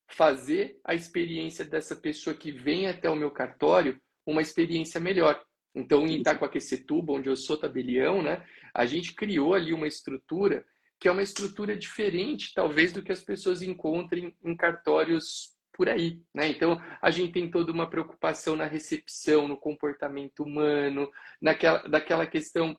fazer 0.10 0.80
a 0.86 0.94
experiência 0.94 1.66
dessa 1.66 1.96
pessoa 1.96 2.36
que 2.36 2.52
vem 2.52 2.88
até 2.88 3.10
o 3.10 3.16
meu 3.16 3.32
cartório 3.32 4.00
uma 4.26 4.42
experiência 4.42 5.00
melhor. 5.00 5.42
Então, 5.74 6.06
em 6.06 6.20
Itacoaquecetuba, 6.20 7.14
onde 7.14 7.30
eu 7.30 7.36
sou 7.36 7.58
tabelião, 7.58 8.22
né, 8.22 8.46
a 8.74 8.86
gente 8.86 9.14
criou 9.14 9.54
ali 9.54 9.74
uma 9.74 9.88
estrutura 9.88 10.66
que 11.00 11.08
é 11.08 11.12
uma 11.12 11.24
estrutura 11.24 11.76
diferente, 11.76 12.54
talvez, 12.54 12.92
do 12.92 13.04
que 13.04 13.12
as 13.12 13.22
pessoas 13.22 13.62
encontrem 13.62 14.36
em 14.44 14.56
cartórios 14.56 15.56
por 15.74 15.88
aí, 15.88 16.20
né? 16.34 16.48
Então, 16.48 16.82
a 17.00 17.12
gente 17.12 17.34
tem 17.34 17.52
toda 17.52 17.72
uma 17.72 17.88
preocupação 17.88 18.56
na 18.56 18.66
recepção, 18.66 19.48
no 19.48 19.56
comportamento 19.56 20.44
humano, 20.44 21.10
naquela, 21.40 21.80
daquela 21.84 22.26
questão 22.26 22.76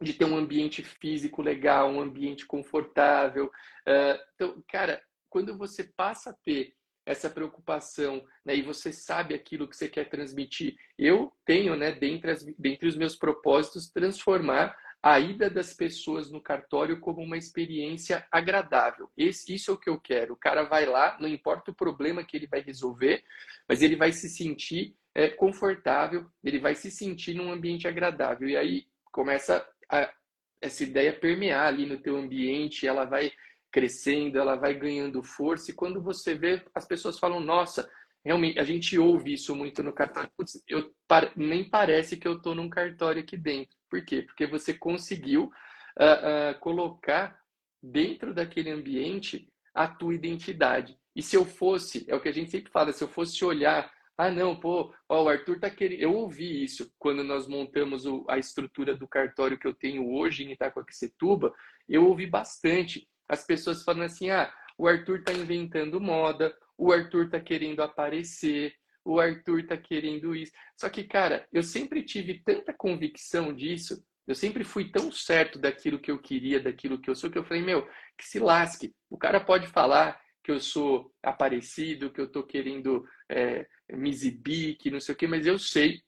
de 0.00 0.12
ter 0.12 0.24
um 0.26 0.36
ambiente 0.36 0.82
físico 0.82 1.42
legal, 1.42 1.90
um 1.90 2.00
ambiente 2.00 2.46
confortável. 2.46 3.46
Uh, 3.46 4.18
então, 4.34 4.62
cara, 4.68 5.02
quando 5.28 5.56
você 5.56 5.84
passa 5.96 6.30
a 6.30 6.36
ter 6.44 6.74
essa 7.04 7.30
preocupação, 7.30 8.24
né, 8.44 8.56
e 8.56 8.62
você 8.62 8.92
sabe 8.92 9.34
aquilo 9.34 9.68
que 9.68 9.76
você 9.76 9.88
quer 9.88 10.08
transmitir, 10.08 10.76
eu 10.98 11.32
tenho, 11.44 11.76
né, 11.76 11.92
dentre, 11.92 12.32
as, 12.32 12.44
dentre 12.58 12.88
os 12.88 12.96
meus 12.96 13.16
propósitos, 13.16 13.90
transformar 13.90 14.76
a 15.02 15.20
ida 15.20 15.48
das 15.48 15.72
pessoas 15.72 16.30
no 16.30 16.40
cartório 16.40 16.98
como 16.98 17.22
uma 17.22 17.36
experiência 17.36 18.26
agradável. 18.30 19.08
Esse, 19.16 19.54
isso 19.54 19.70
é 19.70 19.74
o 19.74 19.78
que 19.78 19.88
eu 19.88 20.00
quero. 20.00 20.34
O 20.34 20.36
cara 20.36 20.64
vai 20.64 20.84
lá, 20.86 21.16
não 21.20 21.28
importa 21.28 21.70
o 21.70 21.74
problema 21.74 22.24
que 22.24 22.36
ele 22.36 22.46
vai 22.46 22.60
resolver, 22.60 23.22
mas 23.68 23.82
ele 23.82 23.96
vai 23.96 24.12
se 24.12 24.28
sentir 24.28 24.96
é, 25.14 25.28
confortável, 25.28 26.26
ele 26.42 26.58
vai 26.58 26.74
se 26.74 26.90
sentir 26.90 27.34
num 27.34 27.52
ambiente 27.52 27.86
agradável. 27.86 28.48
E 28.48 28.56
aí 28.56 28.86
começa 29.12 29.66
a, 29.88 30.12
essa 30.60 30.82
ideia 30.82 31.12
permear 31.12 31.66
ali 31.66 31.86
no 31.86 31.98
teu 31.98 32.16
ambiente, 32.16 32.86
ela 32.86 33.04
vai 33.04 33.32
crescendo, 33.70 34.38
ela 34.38 34.56
vai 34.56 34.74
ganhando 34.74 35.22
força, 35.22 35.70
e 35.70 35.74
quando 35.74 36.00
você 36.02 36.34
vê, 36.34 36.62
as 36.74 36.86
pessoas 36.86 37.18
falam, 37.18 37.40
nossa, 37.40 37.88
realmente, 38.24 38.58
a 38.58 38.64
gente 38.64 38.98
ouve 38.98 39.34
isso 39.34 39.54
muito 39.54 39.82
no 39.82 39.92
cartório, 39.92 40.30
Putz, 40.36 40.62
eu, 40.66 40.90
nem 41.36 41.68
parece 41.68 42.16
que 42.16 42.26
eu 42.26 42.36
estou 42.36 42.54
num 42.54 42.70
cartório 42.70 43.22
aqui 43.22 43.36
dentro. 43.36 43.75
Por 43.88 44.04
quê? 44.04 44.22
Porque 44.22 44.46
você 44.46 44.74
conseguiu 44.74 45.44
uh, 45.44 46.52
uh, 46.56 46.60
colocar 46.60 47.38
dentro 47.82 48.34
daquele 48.34 48.70
ambiente 48.70 49.48
a 49.74 49.86
tua 49.86 50.14
identidade. 50.14 50.98
E 51.14 51.22
se 51.22 51.36
eu 51.36 51.44
fosse, 51.44 52.04
é 52.08 52.14
o 52.14 52.20
que 52.20 52.28
a 52.28 52.32
gente 52.32 52.50
sempre 52.50 52.70
fala, 52.70 52.92
se 52.92 53.02
eu 53.02 53.08
fosse 53.08 53.44
olhar 53.44 53.90
ah, 54.18 54.30
não, 54.30 54.58
pô, 54.58 54.94
ó, 55.08 55.24
o 55.24 55.28
Arthur 55.28 55.60
tá 55.60 55.68
querendo. 55.68 56.00
Eu 56.00 56.14
ouvi 56.14 56.64
isso 56.64 56.90
quando 56.98 57.22
nós 57.22 57.46
montamos 57.46 58.06
o, 58.06 58.24
a 58.30 58.38
estrutura 58.38 58.96
do 58.96 59.06
cartório 59.06 59.58
que 59.58 59.66
eu 59.66 59.74
tenho 59.74 60.10
hoje 60.10 60.42
em 60.42 60.52
Itacoaquecetuba. 60.52 61.52
Eu 61.86 62.06
ouvi 62.06 62.26
bastante 62.26 63.06
as 63.28 63.44
pessoas 63.44 63.84
falando 63.84 64.04
assim: 64.04 64.30
ah, 64.30 64.50
o 64.78 64.88
Arthur 64.88 65.22
tá 65.22 65.34
inventando 65.34 66.00
moda, 66.00 66.56
o 66.78 66.92
Arthur 66.92 67.28
tá 67.28 67.38
querendo 67.38 67.82
aparecer, 67.82 68.74
o 69.06 69.20
Arthur 69.20 69.64
tá 69.66 69.76
querendo 69.76 70.34
isso. 70.34 70.52
Só 70.76 70.88
que, 70.88 71.04
cara, 71.04 71.46
eu 71.52 71.62
sempre 71.62 72.02
tive 72.02 72.42
tanta 72.44 72.72
convicção 72.72 73.54
disso, 73.54 74.04
eu 74.26 74.34
sempre 74.34 74.64
fui 74.64 74.90
tão 74.90 75.12
certo 75.12 75.58
daquilo 75.58 76.00
que 76.00 76.10
eu 76.10 76.18
queria, 76.18 76.58
daquilo 76.60 77.00
que 77.00 77.08
eu 77.08 77.14
sou, 77.14 77.30
que 77.30 77.38
eu 77.38 77.44
falei, 77.44 77.62
meu, 77.62 77.86
que 78.18 78.26
se 78.26 78.40
lasque. 78.40 78.92
O 79.08 79.16
cara 79.16 79.38
pode 79.38 79.68
falar 79.68 80.20
que 80.42 80.50
eu 80.50 80.58
sou 80.58 81.12
aparecido, 81.22 82.12
que 82.12 82.20
eu 82.20 82.30
tô 82.30 82.42
querendo 82.42 83.06
é, 83.30 83.66
me 83.92 84.10
exibir, 84.10 84.76
que 84.76 84.90
não 84.90 84.98
sei 85.00 85.14
o 85.14 85.18
quê, 85.18 85.28
mas 85.28 85.46
eu 85.46 85.58
sei 85.58 86.02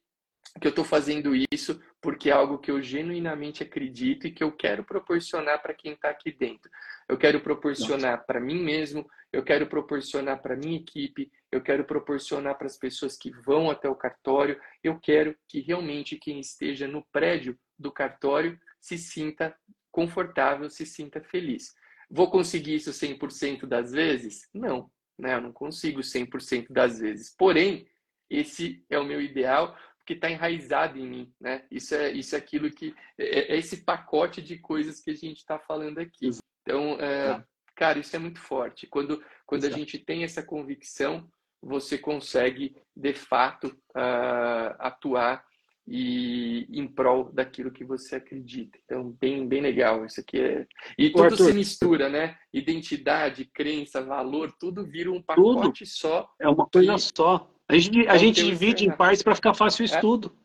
que 0.60 0.66
eu 0.66 0.70
estou 0.70 0.84
fazendo 0.84 1.32
isso 1.52 1.80
porque 2.00 2.30
é 2.30 2.32
algo 2.32 2.58
que 2.58 2.70
eu 2.70 2.80
genuinamente 2.80 3.62
acredito 3.62 4.26
e 4.26 4.32
que 4.32 4.42
eu 4.42 4.52
quero 4.52 4.84
proporcionar 4.84 5.60
para 5.60 5.74
quem 5.74 5.92
está 5.92 6.10
aqui 6.10 6.32
dentro. 6.32 6.70
Eu 7.08 7.18
quero 7.18 7.40
proporcionar 7.40 8.24
para 8.24 8.40
mim 8.40 8.62
mesmo, 8.62 9.08
eu 9.32 9.42
quero 9.42 9.66
proporcionar 9.66 10.40
para 10.40 10.56
minha 10.56 10.78
equipe, 10.78 11.30
eu 11.50 11.62
quero 11.62 11.84
proporcionar 11.84 12.56
para 12.56 12.66
as 12.66 12.76
pessoas 12.76 13.16
que 13.16 13.30
vão 13.30 13.70
até 13.70 13.88
o 13.88 13.94
cartório, 13.94 14.60
eu 14.82 14.98
quero 14.98 15.36
que 15.48 15.60
realmente 15.60 16.16
quem 16.16 16.40
esteja 16.40 16.86
no 16.86 17.04
prédio 17.10 17.58
do 17.78 17.90
cartório 17.90 18.58
se 18.80 18.98
sinta 18.98 19.56
confortável, 19.90 20.68
se 20.68 20.84
sinta 20.84 21.20
feliz. 21.20 21.74
Vou 22.10 22.30
conseguir 22.30 22.76
isso 22.76 22.90
100% 22.90 23.66
das 23.66 23.92
vezes? 23.92 24.48
Não, 24.52 24.90
né? 25.18 25.34
Eu 25.34 25.40
não 25.40 25.52
consigo 25.52 26.00
100% 26.00 26.66
das 26.70 26.98
vezes. 26.98 27.34
Porém, 27.36 27.86
esse 28.30 28.84
é 28.88 28.98
o 28.98 29.04
meu 29.04 29.20
ideal 29.20 29.76
que 30.06 30.14
está 30.14 30.30
enraizado 30.30 30.98
em 30.98 31.06
mim, 31.06 31.34
né? 31.38 31.66
Isso 31.70 31.94
é 31.94 32.10
isso 32.12 32.34
é 32.34 32.38
aquilo 32.38 32.70
que 32.70 32.94
é, 33.18 33.54
é 33.54 33.58
esse 33.58 33.84
pacote 33.84 34.40
de 34.40 34.58
coisas 34.58 35.00
que 35.00 35.10
a 35.10 35.14
gente 35.14 35.38
está 35.38 35.58
falando 35.58 35.98
aqui. 35.98 36.30
Então, 36.62 36.98
é, 37.00 37.28
tá. 37.28 37.44
cara, 37.74 37.98
isso 37.98 38.16
é 38.16 38.18
muito 38.18 38.40
forte. 38.40 38.86
Quando 38.86 39.22
quando 39.44 39.64
a 39.64 39.70
gente 39.70 39.98
tem 39.98 40.24
essa 40.24 40.42
convicção, 40.42 41.28
você 41.62 41.98
consegue 41.98 42.76
de 42.96 43.12
fato 43.12 43.66
uh, 43.96 44.74
atuar 44.78 45.44
e 45.90 46.66
em 46.70 46.86
prol 46.86 47.32
daquilo 47.32 47.70
que 47.70 47.84
você 47.84 48.16
acredita. 48.16 48.78
Então, 48.84 49.10
bem, 49.18 49.48
bem 49.48 49.62
legal 49.62 50.04
isso 50.04 50.20
aqui. 50.20 50.38
É... 50.38 50.66
E 50.98 51.10
tudo 51.10 51.24
Arthur, 51.24 51.46
se 51.46 51.52
mistura, 51.54 52.08
né? 52.10 52.36
Identidade, 52.52 53.46
crença, 53.46 54.02
valor, 54.02 54.52
tudo 54.60 54.84
vira 54.84 55.10
um 55.10 55.22
pacote 55.22 55.84
tudo. 55.84 55.88
só. 55.88 56.30
É 56.38 56.48
uma 56.48 56.66
coisa 56.66 56.94
que... 56.94 57.00
só. 57.16 57.50
A 57.66 57.76
gente, 57.76 58.06
a 58.06 58.16
gente 58.18 58.44
divide 58.44 58.86
em 58.86 58.94
partes 58.94 59.22
para 59.22 59.34
ficar 59.34 59.54
fácil 59.54 59.82
o 59.82 59.88
é. 59.88 59.94
estudo. 59.94 60.36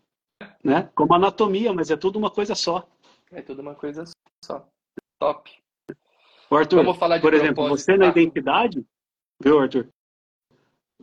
É. 0.42 0.48
Né? 0.64 0.90
Como 0.96 1.14
anatomia, 1.14 1.74
mas 1.74 1.92
é 1.92 1.98
tudo 1.98 2.18
uma 2.18 2.32
coisa 2.32 2.56
só. 2.56 2.88
É 3.32 3.42
tudo 3.42 3.62
uma 3.62 3.76
coisa 3.76 4.06
só. 4.44 4.66
Top. 5.20 5.52
Arthur, 6.50 6.84
Vamos 6.84 6.98
falar 6.98 7.18
de 7.18 7.22
por 7.24 7.34
exemplo, 7.34 7.68
você 7.68 7.98
na 7.98 8.08
identidade, 8.08 8.86
viu, 9.42 9.60
Arthur? 9.60 9.90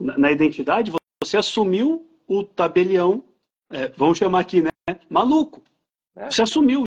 Na, 0.00 0.18
na 0.18 0.32
identidade, 0.32 0.90
você 1.22 1.36
assumiu 1.36 2.08
o 2.26 2.42
tabelião 2.42 3.22
é, 3.70 3.88
vamos 3.96 4.18
chamar 4.18 4.40
aqui, 4.40 4.60
né? 4.60 4.70
Maluco. 5.08 5.62
É. 6.16 6.28
Você 6.28 6.42
assumiu 6.42 6.82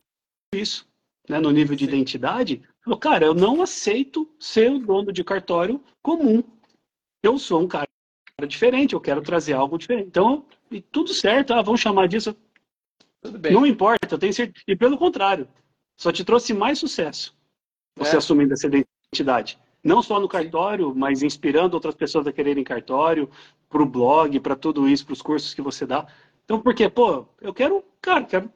isso, 0.53 0.86
né? 1.30 1.39
No 1.39 1.49
nível 1.49 1.76
de 1.76 1.86
Sim. 1.86 1.91
identidade. 1.91 2.61
Falou, 2.82 2.99
cara, 2.99 3.26
eu 3.26 3.34
não 3.34 3.61
aceito 3.61 4.30
ser 4.38 4.70
o 4.70 4.80
dono 4.80 5.14
de 5.14 5.24
cartório 5.24 5.82
comum. 6.01 6.43
Eu 7.24 7.39
sou 7.39 7.61
um 7.61 7.68
cara 7.68 7.88
diferente, 8.45 8.93
eu 8.93 8.99
quero 8.99 9.22
trazer 9.22 9.53
algo 9.53 9.78
diferente. 9.78 10.07
Então, 10.07 10.45
e 10.70 10.82
tudo 10.82 11.14
certo, 11.14 11.53
ah, 11.53 11.61
vamos 11.61 11.80
chamar 11.80 12.09
disso. 12.09 12.36
Não 13.49 13.66
importa, 13.66 14.16
eu 14.16 14.20
tenho 14.20 14.34
certeza. 14.34 14.66
E 14.68 14.75
pelo 14.75 14.97
contrário, 14.97 15.47
só 15.97 16.12
te 16.12 16.25
trouxe 16.25 16.54
mais 16.54 16.78
sucesso 16.78 17.33
você 17.96 18.16
é. 18.16 18.17
assumindo 18.17 18.54
essa 18.54 18.67
identidade. 18.67 19.59
Não 19.84 20.01
só 20.01 20.20
no 20.20 20.30
cartório, 20.30 20.96
mas 20.96 21.22
inspirando 21.22 21.74
outras 21.74 21.96
pessoas 21.96 22.26
a 22.26 22.32
quererem 22.32 22.64
cartório, 22.64 23.30
para 23.70 23.82
o 23.82 23.86
blog, 23.86 24.39
para 24.39 24.55
tudo 24.55 24.88
isso, 24.88 25.05
para 25.05 25.14
os 25.14 25.22
cursos 25.22 25.54
que 25.54 25.62
você 25.62 25.86
dá. 25.86 26.08
Então, 26.46 26.62
porque, 26.62 26.88
pô, 26.88 27.28
eu 27.42 27.54
quero, 27.54 27.84
cara, 28.01 28.24
quero 28.24 28.51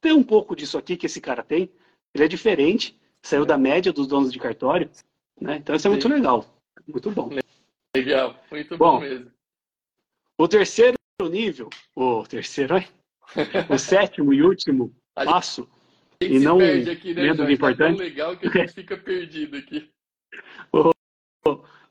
ter 0.00 0.12
um 0.12 0.22
pouco 0.22 0.56
disso 0.56 0.76
aqui 0.76 0.96
que 0.96 1.06
esse 1.06 1.20
cara 1.20 1.42
tem. 1.42 1.70
Ele 2.14 2.24
é 2.24 2.28
diferente, 2.28 2.98
saiu 3.22 3.44
da 3.44 3.58
média 3.58 3.92
dos 3.92 4.06
donos 4.06 4.32
de 4.32 4.38
cartório, 4.38 4.90
né? 5.40 5.56
Então 5.56 5.74
isso 5.74 5.86
é 5.86 5.90
muito 5.90 6.08
legal. 6.08 6.44
Muito 6.86 7.10
bom. 7.10 7.30
Legal, 7.94 8.36
muito 8.50 8.76
bom, 8.76 8.92
bom 8.92 9.00
mesmo. 9.00 9.30
O 10.38 10.48
terceiro 10.48 10.96
nível, 11.30 11.70
o 11.94 12.24
terceiro, 12.24 12.76
é? 12.76 12.88
o 13.72 13.78
sétimo 13.78 14.32
e 14.32 14.42
último 14.42 14.94
passo, 15.14 15.68
e 16.20 16.38
não 16.38 16.58
aqui, 16.58 17.14
né, 17.14 17.22
menos 17.22 17.50
importante. 17.50 17.98
Tá 17.98 18.04
legal 18.04 18.36
que 18.36 18.46
a 18.46 18.50
gente 18.50 18.72
fica 18.72 18.96
perdido 18.96 19.56
aqui. 19.56 19.90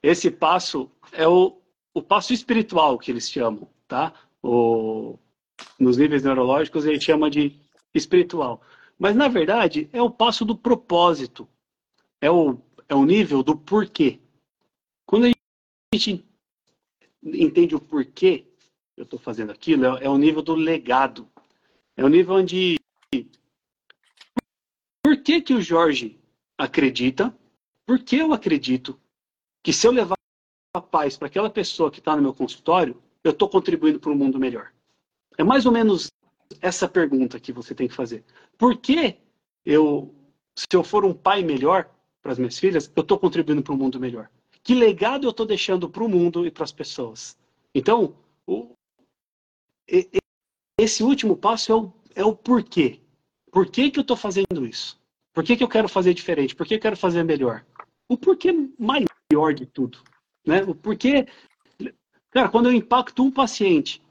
Esse 0.01 0.29
passo 0.29 0.91
é 1.11 1.27
o, 1.27 1.59
o 1.93 2.01
passo 2.01 2.33
espiritual 2.33 2.97
que 2.99 3.11
eles 3.11 3.29
chamam, 3.29 3.67
tá? 3.87 4.13
O, 4.43 5.17
nos 5.79 5.97
níveis 5.97 6.23
neurológicos, 6.23 6.85
ele 6.85 6.99
chama 6.99 7.29
de 7.29 7.59
espiritual. 7.93 8.61
Mas, 8.99 9.15
na 9.15 9.27
verdade, 9.27 9.89
é 9.91 10.01
o 10.01 10.09
passo 10.09 10.45
do 10.45 10.55
propósito. 10.55 11.47
É 12.21 12.29
o, 12.29 12.57
é 12.87 12.95
o 12.95 13.05
nível 13.05 13.43
do 13.43 13.57
porquê. 13.57 14.19
Quando 15.05 15.25
a 15.25 15.31
gente 15.93 16.25
entende 17.23 17.75
o 17.75 17.79
porquê 17.79 18.45
eu 18.95 19.03
estou 19.03 19.19
fazendo 19.19 19.51
aquilo, 19.51 19.85
é, 19.85 20.05
é 20.05 20.09
o 20.09 20.17
nível 20.17 20.41
do 20.41 20.55
legado. 20.55 21.27
É 21.97 22.03
o 22.03 22.09
nível 22.09 22.35
onde. 22.35 22.79
Por 25.03 25.17
que, 25.21 25.41
que 25.41 25.53
o 25.53 25.61
Jorge 25.61 26.19
acredita? 26.57 27.35
Por 27.85 27.99
que 27.99 28.17
eu 28.17 28.33
acredito 28.33 28.99
que 29.65 29.73
se 29.73 29.87
eu 29.87 29.91
levar 29.91 30.15
a 30.75 30.79
paz 30.79 31.17
para 31.17 31.27
aquela 31.27 31.49
pessoa 31.49 31.89
que 31.89 31.97
está 31.97 32.15
no 32.15 32.21
meu 32.21 32.35
consultório, 32.35 33.01
eu 33.23 33.31
estou 33.31 33.49
contribuindo 33.49 33.99
para 33.99 34.11
um 34.11 34.15
mundo 34.15 34.37
melhor? 34.37 34.71
É 35.39 35.43
mais 35.43 35.65
ou 35.65 35.71
menos 35.71 36.11
essa 36.61 36.87
pergunta 36.87 37.39
que 37.39 37.51
você 37.51 37.73
tem 37.73 37.87
que 37.87 37.95
fazer. 37.95 38.23
Por 38.59 38.77
que 38.77 39.17
eu, 39.65 40.13
se 40.55 40.67
eu 40.71 40.83
for 40.83 41.03
um 41.03 41.15
pai 41.15 41.41
melhor, 41.41 41.89
para 42.21 42.31
as 42.31 42.37
minhas 42.37 42.59
filhas, 42.59 42.91
eu 42.95 43.01
estou 43.01 43.17
contribuindo 43.17 43.63
para 43.63 43.73
um 43.73 43.77
mundo 43.77 43.99
melhor. 43.99 44.29
Que 44.61 44.75
legado 44.75 45.25
eu 45.25 45.31
estou 45.31 45.47
deixando 45.47 45.89
para 45.89 46.03
o 46.03 46.09
mundo 46.09 46.45
e 46.45 46.51
para 46.51 46.63
as 46.63 46.71
pessoas? 46.71 47.35
Então, 47.73 48.15
o, 48.45 48.69
esse 50.77 51.03
último 51.03 51.35
passo 51.35 51.71
é 51.71 51.75
o, 51.75 51.93
é 52.13 52.23
o 52.23 52.35
porquê. 52.35 52.99
Por 53.51 53.65
que, 53.65 53.89
que 53.89 53.97
eu 53.97 54.03
estou 54.03 54.15
fazendo 54.15 54.67
isso? 54.67 55.01
Por 55.33 55.43
que, 55.43 55.57
que 55.57 55.63
eu 55.63 55.67
quero 55.67 55.89
fazer 55.89 56.13
diferente? 56.13 56.55
Por 56.55 56.67
que 56.67 56.75
eu 56.75 56.79
quero 56.79 56.95
fazer 56.95 57.23
melhor? 57.23 57.65
O 58.07 58.15
porquê 58.15 58.53
maior 58.77 59.07
de 59.53 59.65
tudo. 59.65 59.99
Né? 60.45 60.63
O 60.63 60.75
porquê. 60.75 61.27
Cara, 62.29 62.49
quando 62.49 62.67
eu 62.67 62.73
impacto 62.73 63.23
um 63.23 63.31
paciente 63.31 64.01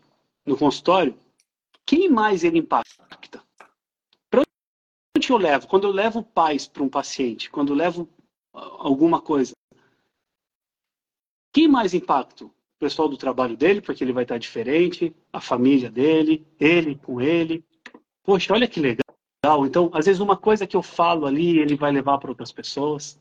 no 0.47 0.57
consultório, 0.57 1.19
quem 1.87 2.09
mais 2.09 2.45
ele 2.45 2.59
impacta? 2.59 3.43
Para 4.31 4.43
onde 5.17 5.31
eu 5.31 5.37
levo? 5.37 5.69
Quando 5.69 5.87
eu 5.87 5.93
levo 5.93 6.23
paz 6.23 6.67
para 6.67 6.83
um 6.83 6.89
paciente, 6.89 7.51
quando 7.51 7.73
eu 7.73 7.77
levo 7.77 8.09
alguma 8.53 9.21
coisa, 9.21 9.53
quem 11.53 11.69
mais 11.69 11.95
impacto? 11.95 12.47
O 12.47 12.79
pessoal 12.81 13.09
do 13.09 13.17
trabalho 13.17 13.57
dele, 13.57 13.81
porque 13.81 14.03
ele 14.03 14.13
vai 14.13 14.25
estar 14.25 14.39
diferente, 14.39 15.15
a 15.33 15.41
família 15.41 15.91
dele, 15.91 16.47
ele 16.59 16.97
com 16.97 17.21
ele. 17.21 17.65
Poxa, 18.25 18.53
olha 18.53 18.67
que 18.67 18.81
legal. 18.81 19.05
Então, 19.67 19.91
às 19.93 20.07
vezes, 20.07 20.21
uma 20.21 20.37
coisa 20.37 20.67
que 20.67 20.77
eu 20.77 20.83
falo 20.83 21.27
ali, 21.27 21.59
ele 21.59 21.77
vai 21.77 21.93
levar 21.93 22.19
para 22.19 22.31
outras 22.31 22.51
pessoas. 22.51 23.21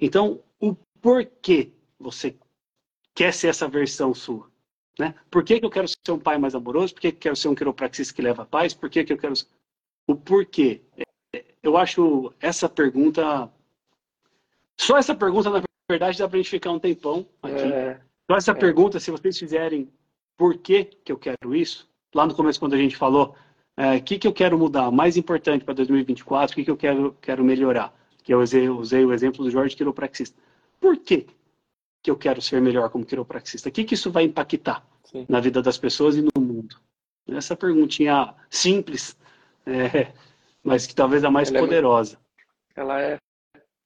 Então, 0.00 0.42
o 0.60 0.74
porquê 1.00 1.72
você 1.98 2.36
quer 3.14 3.32
ser 3.32 3.48
essa 3.48 3.68
versão 3.68 4.14
sua? 4.14 4.50
Né? 4.98 5.14
Por 5.30 5.44
que, 5.44 5.60
que 5.60 5.66
eu 5.66 5.70
quero 5.70 5.86
ser 5.86 6.12
um 6.12 6.18
pai 6.18 6.38
mais 6.38 6.54
amoroso? 6.54 6.94
Por 6.94 7.00
que, 7.00 7.12
que 7.12 7.16
eu 7.16 7.20
quero 7.20 7.36
ser 7.36 7.48
um 7.48 7.54
quiropraxista 7.54 8.12
que 8.12 8.22
leva 8.22 8.44
paz? 8.44 8.74
Por 8.74 8.90
que, 8.90 9.04
que 9.04 9.12
eu 9.12 9.18
quero. 9.18 9.34
O 10.06 10.16
porquê? 10.16 10.82
Eu 11.62 11.76
acho 11.76 12.32
essa 12.40 12.68
pergunta. 12.68 13.50
Só 14.80 14.96
essa 14.96 15.14
pergunta, 15.14 15.50
na 15.50 15.62
verdade, 15.90 16.18
dá 16.18 16.28
para 16.28 16.36
a 16.36 16.42
gente 16.42 16.50
ficar 16.50 16.72
um 16.72 16.78
tempão 16.78 17.26
aqui. 17.42 17.72
É, 17.72 18.00
Só 18.30 18.36
essa 18.36 18.50
é. 18.52 18.54
pergunta, 18.54 18.98
se 18.98 19.10
vocês 19.10 19.38
fizerem 19.38 19.90
por 20.36 20.56
que, 20.58 20.84
que 20.84 21.12
eu 21.12 21.18
quero 21.18 21.54
isso, 21.54 21.88
lá 22.14 22.26
no 22.26 22.34
começo, 22.34 22.60
quando 22.60 22.74
a 22.74 22.78
gente 22.78 22.96
falou 22.96 23.34
o 23.76 23.80
é, 23.80 24.00
que, 24.00 24.18
que 24.18 24.26
eu 24.26 24.32
quero 24.32 24.58
mudar, 24.58 24.90
mais 24.90 25.16
importante 25.16 25.64
para 25.64 25.74
2024, 25.74 26.52
o 26.52 26.56
que, 26.56 26.64
que 26.64 26.70
eu 26.70 26.76
quero, 26.76 27.16
quero 27.20 27.44
melhorar, 27.44 27.94
que 28.22 28.34
eu 28.34 28.40
usei, 28.40 28.68
usei 28.68 29.04
o 29.04 29.12
exemplo 29.12 29.44
do 29.44 29.50
Jorge 29.50 29.76
quiropraxista. 29.76 30.40
Por 30.80 30.96
que, 30.98 31.26
que 32.02 32.10
eu 32.10 32.16
quero 32.16 32.40
ser 32.40 32.60
melhor 32.60 32.90
como 32.90 33.04
quiropraxista? 33.04 33.68
O 33.68 33.72
que, 33.72 33.84
que 33.84 33.94
isso 33.94 34.10
vai 34.10 34.24
impactar 34.24 34.86
Sim. 35.04 35.26
na 35.28 35.40
vida 35.40 35.62
das 35.62 35.78
pessoas 35.78 36.16
e 36.16 36.22
no 36.22 36.30
mundo? 36.40 36.76
Essa 37.28 37.56
perguntinha 37.56 38.34
simples, 38.48 39.16
é, 39.66 40.12
mas 40.62 40.86
que 40.86 40.94
talvez 40.94 41.24
a 41.24 41.30
mais 41.30 41.50
ela 41.50 41.60
poderosa. 41.60 42.18
É, 42.74 42.80
ela 42.80 43.02
é, 43.02 43.18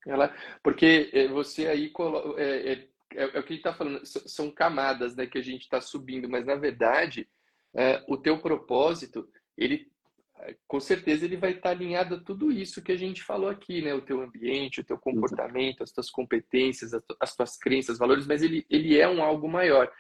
ela, 0.06 0.34
porque 0.62 1.10
é, 1.12 1.28
você 1.28 1.66
aí 1.66 1.92
é, 2.36 2.42
é, 2.44 2.88
é, 3.14 3.36
é 3.36 3.38
o 3.38 3.42
que 3.42 3.52
ele 3.54 3.60
está 3.60 3.72
falando, 3.72 4.04
são 4.04 4.50
camadas 4.50 5.16
né, 5.16 5.26
que 5.26 5.38
a 5.38 5.42
gente 5.42 5.62
está 5.62 5.80
subindo, 5.80 6.28
mas 6.28 6.46
na 6.46 6.54
verdade 6.54 7.28
é, 7.74 8.04
o 8.06 8.16
teu 8.16 8.38
propósito, 8.38 9.28
ele 9.56 9.90
com 10.66 10.80
certeza 10.80 11.24
ele 11.24 11.36
vai 11.36 11.52
estar 11.52 11.70
alinhado 11.70 12.16
a 12.16 12.20
tudo 12.20 12.50
isso 12.50 12.82
que 12.82 12.92
a 12.92 12.96
gente 12.96 13.22
falou 13.22 13.48
aqui, 13.48 13.82
né? 13.82 13.94
O 13.94 14.02
teu 14.02 14.20
ambiente, 14.20 14.80
o 14.80 14.84
teu 14.84 14.98
comportamento, 14.98 15.82
as 15.82 15.92
tuas 15.92 16.10
competências, 16.10 16.92
as 17.20 17.36
tuas 17.36 17.56
crenças, 17.56 17.98
valores, 17.98 18.26
mas 18.26 18.42
ele, 18.42 18.66
ele 18.68 18.98
é 18.98 19.08
um 19.08 19.22
algo 19.22 19.48
maior, 19.48 19.92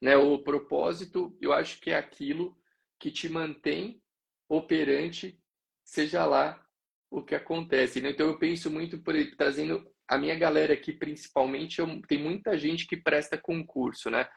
né? 0.00 0.16
O 0.16 0.38
propósito, 0.38 1.36
eu 1.40 1.52
acho 1.52 1.80
que 1.80 1.90
é 1.90 1.96
aquilo 1.96 2.56
que 2.98 3.10
te 3.10 3.28
mantém 3.28 4.02
operante, 4.48 5.38
seja 5.84 6.24
lá 6.24 6.62
o 7.10 7.22
que 7.22 7.34
acontece. 7.34 8.00
Né? 8.00 8.10
Então 8.10 8.26
eu 8.26 8.38
penso 8.38 8.70
muito 8.70 8.98
por 8.98 9.14
trazendo 9.36 9.86
a 10.08 10.18
minha 10.18 10.34
galera 10.34 10.74
aqui, 10.74 10.92
principalmente, 10.92 11.78
eu, 11.78 12.02
tem 12.02 12.18
muita 12.18 12.58
gente 12.58 12.86
que 12.86 12.96
presta 12.96 13.38
concurso, 13.38 14.10
né? 14.10 14.28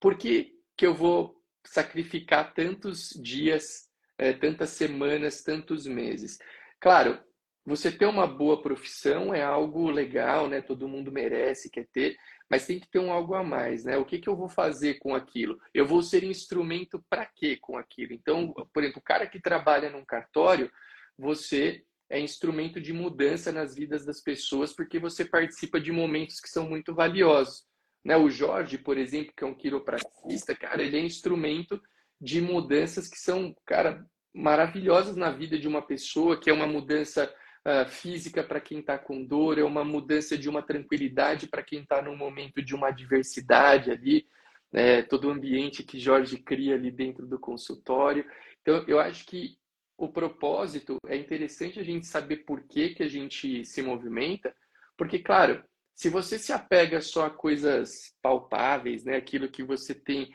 Por 0.00 0.16
que, 0.16 0.54
que 0.76 0.86
eu 0.86 0.94
vou 0.94 1.40
sacrificar 1.64 2.52
tantos 2.52 3.10
dias 3.22 3.89
é, 4.20 4.34
tantas 4.34 4.68
semanas, 4.70 5.42
tantos 5.42 5.86
meses. 5.86 6.38
Claro, 6.78 7.18
você 7.64 7.90
ter 7.90 8.04
uma 8.04 8.26
boa 8.26 8.60
profissão 8.60 9.34
é 9.34 9.42
algo 9.42 9.90
legal, 9.90 10.46
né? 10.46 10.60
Todo 10.60 10.86
mundo 10.86 11.10
merece, 11.10 11.70
quer 11.70 11.86
ter, 11.90 12.18
mas 12.48 12.66
tem 12.66 12.78
que 12.78 12.90
ter 12.90 12.98
um 12.98 13.10
algo 13.10 13.34
a 13.34 13.42
mais, 13.42 13.82
né? 13.82 13.96
O 13.96 14.04
que, 14.04 14.18
que 14.18 14.28
eu 14.28 14.36
vou 14.36 14.48
fazer 14.48 14.98
com 14.98 15.14
aquilo? 15.14 15.58
Eu 15.72 15.86
vou 15.86 16.02
ser 16.02 16.22
instrumento 16.22 17.02
para 17.08 17.24
quê 17.24 17.56
com 17.58 17.78
aquilo? 17.78 18.12
Então, 18.12 18.52
por 18.74 18.82
exemplo, 18.82 19.00
o 19.00 19.04
cara 19.04 19.26
que 19.26 19.40
trabalha 19.40 19.88
num 19.88 20.04
cartório, 20.04 20.70
você 21.16 21.82
é 22.10 22.20
instrumento 22.20 22.78
de 22.78 22.92
mudança 22.92 23.50
nas 23.50 23.74
vidas 23.74 24.04
das 24.04 24.20
pessoas 24.20 24.74
porque 24.74 24.98
você 24.98 25.24
participa 25.24 25.80
de 25.80 25.92
momentos 25.92 26.40
que 26.40 26.48
são 26.50 26.68
muito 26.68 26.94
valiosos. 26.94 27.64
Né? 28.04 28.18
O 28.18 28.28
Jorge, 28.28 28.76
por 28.76 28.98
exemplo, 28.98 29.32
que 29.34 29.44
é 29.44 29.46
um 29.46 29.54
quiropraxista, 29.54 30.54
cara, 30.54 30.82
ele 30.82 30.98
é 30.98 31.00
instrumento 31.00 31.80
de 32.20 32.40
mudanças 32.40 33.08
que 33.08 33.18
são, 33.18 33.54
cara, 33.64 34.04
maravilhosas 34.34 35.16
na 35.16 35.30
vida 35.30 35.58
de 35.58 35.66
uma 35.66 35.82
pessoa, 35.82 36.38
que 36.38 36.50
é 36.50 36.52
uma 36.52 36.66
mudança 36.66 37.32
uh, 37.66 37.88
física 37.88 38.42
para 38.42 38.60
quem 38.60 38.80
está 38.80 38.98
com 38.98 39.24
dor, 39.24 39.58
é 39.58 39.64
uma 39.64 39.84
mudança 39.84 40.36
de 40.36 40.48
uma 40.48 40.62
tranquilidade 40.62 41.48
para 41.48 41.62
quem 41.62 41.82
está 41.82 42.02
num 42.02 42.16
momento 42.16 42.62
de 42.62 42.74
uma 42.74 42.88
adversidade 42.88 43.90
ali, 43.90 44.26
né? 44.72 45.02
todo 45.02 45.28
o 45.28 45.30
ambiente 45.30 45.82
que 45.82 45.98
Jorge 45.98 46.36
cria 46.38 46.74
ali 46.74 46.90
dentro 46.90 47.26
do 47.26 47.38
consultório. 47.38 48.24
Então, 48.60 48.84
eu 48.86 49.00
acho 49.00 49.24
que 49.24 49.58
o 49.96 50.08
propósito 50.08 50.96
é 51.06 51.16
interessante 51.16 51.78
a 51.78 51.82
gente 51.82 52.06
saber 52.06 52.38
por 52.38 52.62
que, 52.62 52.90
que 52.90 53.02
a 53.02 53.08
gente 53.08 53.64
se 53.64 53.82
movimenta, 53.82 54.54
porque, 54.96 55.18
claro, 55.18 55.62
se 55.94 56.08
você 56.08 56.38
se 56.38 56.52
apega 56.52 57.02
só 57.02 57.26
a 57.26 57.30
coisas 57.30 58.14
palpáveis, 58.22 59.04
né, 59.04 59.16
aquilo 59.16 59.50
que 59.50 59.62
você 59.62 59.94
tem 59.94 60.30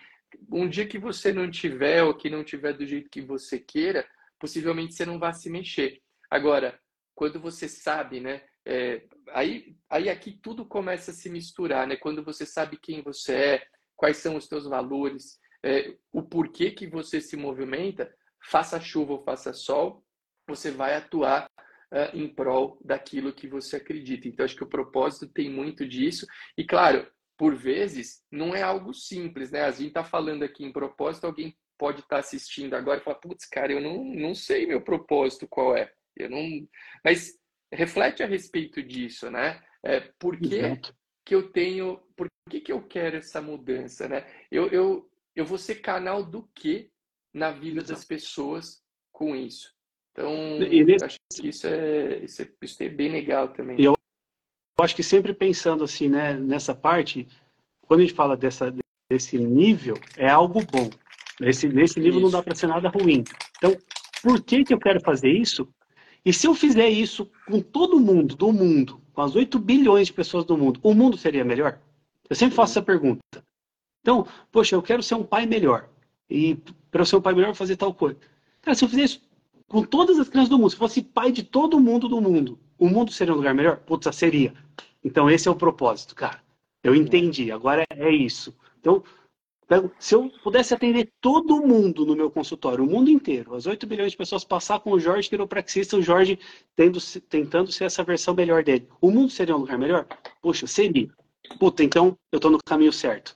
um 0.51 0.67
dia 0.67 0.87
que 0.87 0.97
você 0.97 1.31
não 1.33 1.49
tiver 1.49 2.03
ou 2.03 2.15
que 2.15 2.29
não 2.29 2.43
tiver 2.43 2.73
do 2.73 2.85
jeito 2.85 3.09
que 3.09 3.21
você 3.21 3.59
queira, 3.59 4.07
possivelmente 4.39 4.93
você 4.93 5.05
não 5.05 5.19
vai 5.19 5.33
se 5.33 5.49
mexer. 5.49 6.01
Agora, 6.29 6.79
quando 7.13 7.39
você 7.39 7.67
sabe, 7.67 8.19
né? 8.19 8.41
É, 8.65 9.03
aí, 9.29 9.77
aí 9.89 10.09
aqui 10.09 10.39
tudo 10.41 10.65
começa 10.65 11.11
a 11.11 11.13
se 11.13 11.29
misturar, 11.29 11.87
né? 11.87 11.95
Quando 11.95 12.23
você 12.23 12.45
sabe 12.45 12.77
quem 12.77 13.01
você 13.01 13.33
é, 13.33 13.67
quais 13.95 14.17
são 14.17 14.35
os 14.35 14.47
teus 14.47 14.65
valores, 14.65 15.39
é, 15.63 15.95
o 16.11 16.23
porquê 16.23 16.71
que 16.71 16.87
você 16.87 17.21
se 17.21 17.37
movimenta, 17.37 18.13
faça 18.49 18.79
chuva 18.79 19.13
ou 19.13 19.23
faça 19.23 19.53
sol, 19.53 20.03
você 20.47 20.71
vai 20.71 20.95
atuar 20.95 21.49
uh, 21.91 22.15
em 22.15 22.27
prol 22.27 22.79
daquilo 22.83 23.33
que 23.33 23.47
você 23.47 23.77
acredita. 23.77 24.27
Então, 24.27 24.45
acho 24.45 24.55
que 24.55 24.63
o 24.63 24.69
propósito 24.69 25.27
tem 25.27 25.49
muito 25.49 25.87
disso. 25.87 26.27
E, 26.57 26.63
claro, 26.63 27.07
por 27.37 27.55
vezes, 27.55 28.23
não 28.31 28.55
é 28.55 28.61
algo 28.61 28.93
simples, 28.93 29.51
né? 29.51 29.61
A 29.61 29.71
gente 29.71 29.87
está 29.87 30.03
falando 30.03 30.43
aqui 30.43 30.63
em 30.63 30.71
propósito, 30.71 31.25
alguém 31.25 31.55
pode 31.77 31.99
estar 31.99 32.15
tá 32.15 32.19
assistindo 32.19 32.73
agora 32.75 32.99
e 32.99 33.03
falar, 33.03 33.17
putz, 33.17 33.45
cara, 33.45 33.73
eu 33.73 33.81
não, 33.81 34.03
não 34.03 34.33
sei 34.33 34.65
meu 34.65 34.81
propósito 34.81 35.47
qual 35.47 35.75
é. 35.75 35.91
Eu 36.15 36.29
não... 36.29 36.67
Mas 37.03 37.37
reflete 37.71 38.23
a 38.23 38.25
respeito 38.25 38.81
disso, 38.81 39.29
né? 39.29 39.61
É, 39.83 39.99
por 40.17 40.39
que, 40.39 40.61
que 41.25 41.35
eu 41.35 41.51
tenho... 41.51 42.01
Por 42.15 42.27
que, 42.49 42.61
que 42.61 42.71
eu 42.71 42.81
quero 42.81 43.17
essa 43.17 43.41
mudança, 43.41 44.07
né? 44.07 44.25
Eu, 44.49 44.67
eu, 44.69 45.09
eu 45.35 45.45
vou 45.45 45.57
ser 45.57 45.75
canal 45.75 46.23
do 46.23 46.47
que 46.55 46.89
na 47.33 47.51
vida 47.51 47.81
Exato. 47.81 47.93
das 47.93 48.05
pessoas 48.05 48.81
com 49.11 49.35
isso. 49.35 49.75
Então, 50.11 50.59
nesse... 50.59 51.03
acho 51.03 51.17
que 51.33 51.49
isso 51.49 51.67
é, 51.67 52.19
isso 52.19 52.41
é, 52.41 52.47
isso 52.61 52.83
é 52.83 52.87
bem 52.87 53.11
legal 53.11 53.49
também. 53.49 53.81
Eu 53.81 53.95
eu 54.77 54.83
acho 54.83 54.95
que 54.95 55.03
sempre 55.03 55.33
pensando 55.33 55.83
assim, 55.83 56.09
né, 56.09 56.33
nessa 56.33 56.75
parte, 56.75 57.27
quando 57.81 58.01
a 58.01 58.03
gente 58.03 58.15
fala 58.15 58.35
dessa, 58.35 58.73
desse 59.09 59.37
nível, 59.37 59.97
é 60.17 60.29
algo 60.29 60.61
bom. 60.65 60.89
Esse, 61.41 61.67
nesse 61.67 61.99
nível 61.99 62.19
isso. 62.19 62.21
não 62.21 62.31
dá 62.31 62.43
para 62.43 62.55
ser 62.55 62.67
nada 62.67 62.89
ruim. 62.89 63.23
Então, 63.57 63.77
por 64.21 64.41
que, 64.41 64.63
que 64.63 64.73
eu 64.73 64.79
quero 64.79 64.99
fazer 65.01 65.29
isso? 65.29 65.67
E 66.25 66.33
se 66.33 66.47
eu 66.47 66.55
fizer 66.55 66.89
isso 66.89 67.29
com 67.47 67.61
todo 67.61 67.99
mundo 67.99 68.35
do 68.35 68.51
mundo, 68.51 69.01
com 69.13 69.21
as 69.21 69.35
8 69.35 69.59
bilhões 69.59 70.07
de 70.07 70.13
pessoas 70.13 70.43
do 70.43 70.57
mundo, 70.57 70.79
o 70.83 70.93
mundo 70.93 71.17
seria 71.17 71.45
melhor? 71.45 71.79
Eu 72.29 72.35
sempre 72.35 72.55
faço 72.55 72.73
essa 72.73 72.81
pergunta. 72.81 73.21
Então, 74.01 74.27
poxa, 74.51 74.75
eu 74.75 74.81
quero 74.81 75.03
ser 75.03 75.15
um 75.15 75.23
pai 75.23 75.45
melhor. 75.45 75.89
E 76.29 76.55
para 76.89 77.01
eu 77.01 77.05
ser 77.05 77.15
um 77.15 77.21
pai 77.21 77.33
melhor, 77.33 77.47
eu 77.47 77.53
vou 77.53 77.57
fazer 77.57 77.77
tal 77.77 77.93
coisa. 77.93 78.17
Cara, 78.61 78.75
se 78.75 78.83
eu 78.83 78.89
fizer 78.89 79.03
isso 79.03 79.21
com 79.67 79.83
todas 79.83 80.17
as 80.19 80.27
crianças 80.27 80.49
do 80.49 80.57
mundo, 80.57 80.69
se 80.71 80.75
fosse 80.75 81.01
pai 81.01 81.31
de 81.31 81.43
todo 81.43 81.79
mundo 81.79 82.07
do 82.07 82.19
mundo, 82.19 82.59
o 82.77 82.89
mundo 82.89 83.11
seria 83.11 83.33
um 83.33 83.37
lugar 83.37 83.53
melhor? 83.53 83.77
Putz, 83.77 84.13
seria. 84.15 84.53
Então, 85.03 85.29
esse 85.29 85.47
é 85.47 85.51
o 85.51 85.55
propósito, 85.55 86.15
cara. 86.15 86.41
Eu 86.83 86.95
entendi, 86.95 87.51
agora 87.51 87.83
é 87.89 88.11
isso. 88.11 88.55
Então, 88.79 89.03
se 89.97 90.13
eu 90.13 90.29
pudesse 90.43 90.73
atender 90.73 91.11
todo 91.19 91.65
mundo 91.65 92.05
no 92.05 92.15
meu 92.15 92.29
consultório, 92.29 92.83
o 92.83 92.87
mundo 92.87 93.09
inteiro, 93.09 93.55
as 93.55 93.65
8 93.65 93.87
bilhões 93.87 94.11
de 94.11 94.17
pessoas 94.17 94.43
passar 94.43 94.79
com 94.79 94.91
o 94.91 94.99
Jorge 94.99 95.27
quiropraxista, 95.27 95.97
o 95.97 96.01
Jorge 96.01 96.37
tendo, 96.75 96.99
tentando 97.27 97.71
ser 97.71 97.85
essa 97.85 98.03
versão 98.03 98.35
melhor 98.35 98.63
dele, 98.63 98.87
o 99.01 99.09
mundo 99.09 99.31
seria 99.31 99.55
um 99.55 99.59
lugar 99.59 99.77
melhor? 99.77 100.05
Puxa, 100.41 100.67
seria. 100.67 101.09
Puta, 101.59 101.83
então 101.83 102.17
eu 102.31 102.37
estou 102.37 102.51
no 102.51 102.59
caminho 102.63 102.93
certo. 102.93 103.35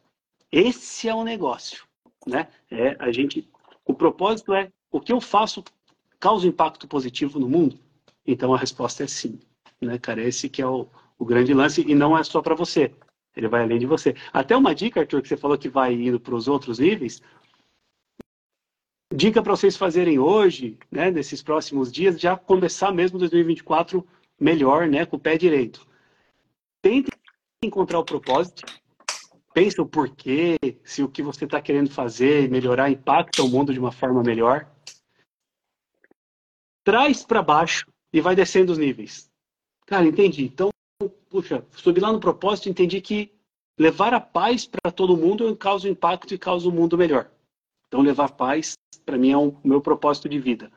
Esse 0.51 1.07
é 1.07 1.13
o 1.13 1.23
negócio, 1.23 1.83
né? 2.27 2.47
É 2.69 2.95
a 2.99 3.11
gente, 3.11 3.49
o 3.85 3.93
propósito 3.93 4.53
é 4.53 4.71
o 4.91 4.99
que 4.99 5.11
eu 5.11 5.19
faço 5.19 5.63
causa 6.19 6.47
impacto 6.47 6.87
positivo 6.87 7.39
no 7.39 7.49
mundo. 7.49 7.79
Então 8.31 8.53
a 8.53 8.57
resposta 8.59 9.03
é 9.03 9.07
sim, 9.07 9.39
né, 9.81 9.97
cara? 9.97 10.21
Esse 10.21 10.47
que 10.47 10.61
é 10.61 10.67
o, 10.67 10.87
o 11.17 11.25
grande 11.25 11.51
lance, 11.51 11.81
e 11.81 11.95
não 11.95 12.15
é 12.15 12.23
só 12.23 12.43
para 12.43 12.53
você. 12.53 12.93
Ele 13.35 13.47
vai 13.47 13.63
além 13.63 13.79
de 13.79 13.87
você. 13.87 14.15
Até 14.31 14.55
uma 14.55 14.75
dica, 14.75 14.99
Arthur, 14.99 15.23
que 15.23 15.27
você 15.27 15.35
falou 15.35 15.57
que 15.57 15.67
vai 15.67 15.95
indo 15.95 16.19
para 16.19 16.35
os 16.35 16.47
outros 16.47 16.77
níveis. 16.77 17.23
Dica 19.11 19.41
para 19.41 19.55
vocês 19.55 19.75
fazerem 19.75 20.19
hoje, 20.19 20.77
né, 20.91 21.09
nesses 21.09 21.41
próximos 21.41 21.91
dias, 21.91 22.19
já 22.19 22.37
começar 22.37 22.91
mesmo 22.91 23.17
2024 23.17 24.07
melhor, 24.39 24.87
né, 24.87 25.07
com 25.07 25.15
o 25.15 25.19
pé 25.19 25.35
direito. 25.35 25.87
Tente 26.83 27.09
encontrar 27.63 27.97
o 27.97 28.05
propósito, 28.05 28.63
pensa 29.55 29.81
o 29.81 29.87
porquê, 29.87 30.55
se 30.83 31.01
o 31.01 31.09
que 31.09 31.23
você 31.23 31.45
está 31.45 31.59
querendo 31.59 31.89
fazer, 31.89 32.47
melhorar, 32.47 32.91
impacta 32.91 33.41
o 33.41 33.49
mundo 33.49 33.73
de 33.73 33.79
uma 33.79 33.91
forma 33.91 34.21
melhor. 34.21 34.71
Traz 36.83 37.25
para 37.25 37.41
baixo 37.41 37.87
e 38.11 38.21
vai 38.21 38.35
descendo 38.35 38.71
os 38.71 38.77
níveis. 38.77 39.29
Cara, 39.85 40.05
entendi. 40.05 40.43
Então, 40.43 40.69
puxa, 41.29 41.65
subi 41.71 41.99
lá 41.99 42.11
no 42.11 42.19
propósito, 42.19 42.69
entendi 42.69 43.01
que 43.01 43.31
levar 43.77 44.13
a 44.13 44.19
paz 44.19 44.65
para 44.65 44.91
todo 44.91 45.17
mundo 45.17 45.55
causa 45.55 45.89
impacto 45.89 46.33
e 46.33 46.37
causa 46.37 46.67
um 46.67 46.71
mundo 46.71 46.97
melhor. 46.97 47.31
Então, 47.87 48.01
levar 48.01 48.31
paz, 48.31 48.73
para 49.05 49.17
mim, 49.17 49.31
é 49.31 49.37
o 49.37 49.47
um, 49.47 49.57
meu 49.63 49.81
propósito 49.81 50.29
de 50.29 50.39
vida. 50.39 50.71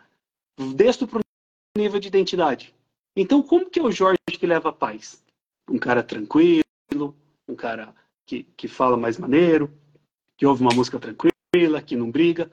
Desço 0.75 1.07
para 1.07 1.19
o 1.19 1.23
nível 1.79 2.01
de 2.01 2.09
identidade. 2.09 2.75
Então, 3.17 3.43
como 3.43 3.69
que 3.69 3.79
é 3.79 3.83
o 3.83 3.91
Jorge 3.91 4.19
que 4.27 4.47
leva 4.47 4.73
paz? 4.73 5.23
Um 5.69 5.79
cara 5.79 6.03
tranquilo, 6.03 6.63
um 7.47 7.55
cara 7.55 7.95
que, 8.27 8.45
que 8.57 8.69
fala 8.69 8.97
mais 8.97 9.19
maneiro, 9.19 9.71
que 10.39 10.47
ouve 10.47 10.63
uma 10.63 10.75
música 10.75 10.99
tranquila, 10.99 11.83
que 11.85 11.97
não 11.97 12.11
briga. 12.11 12.51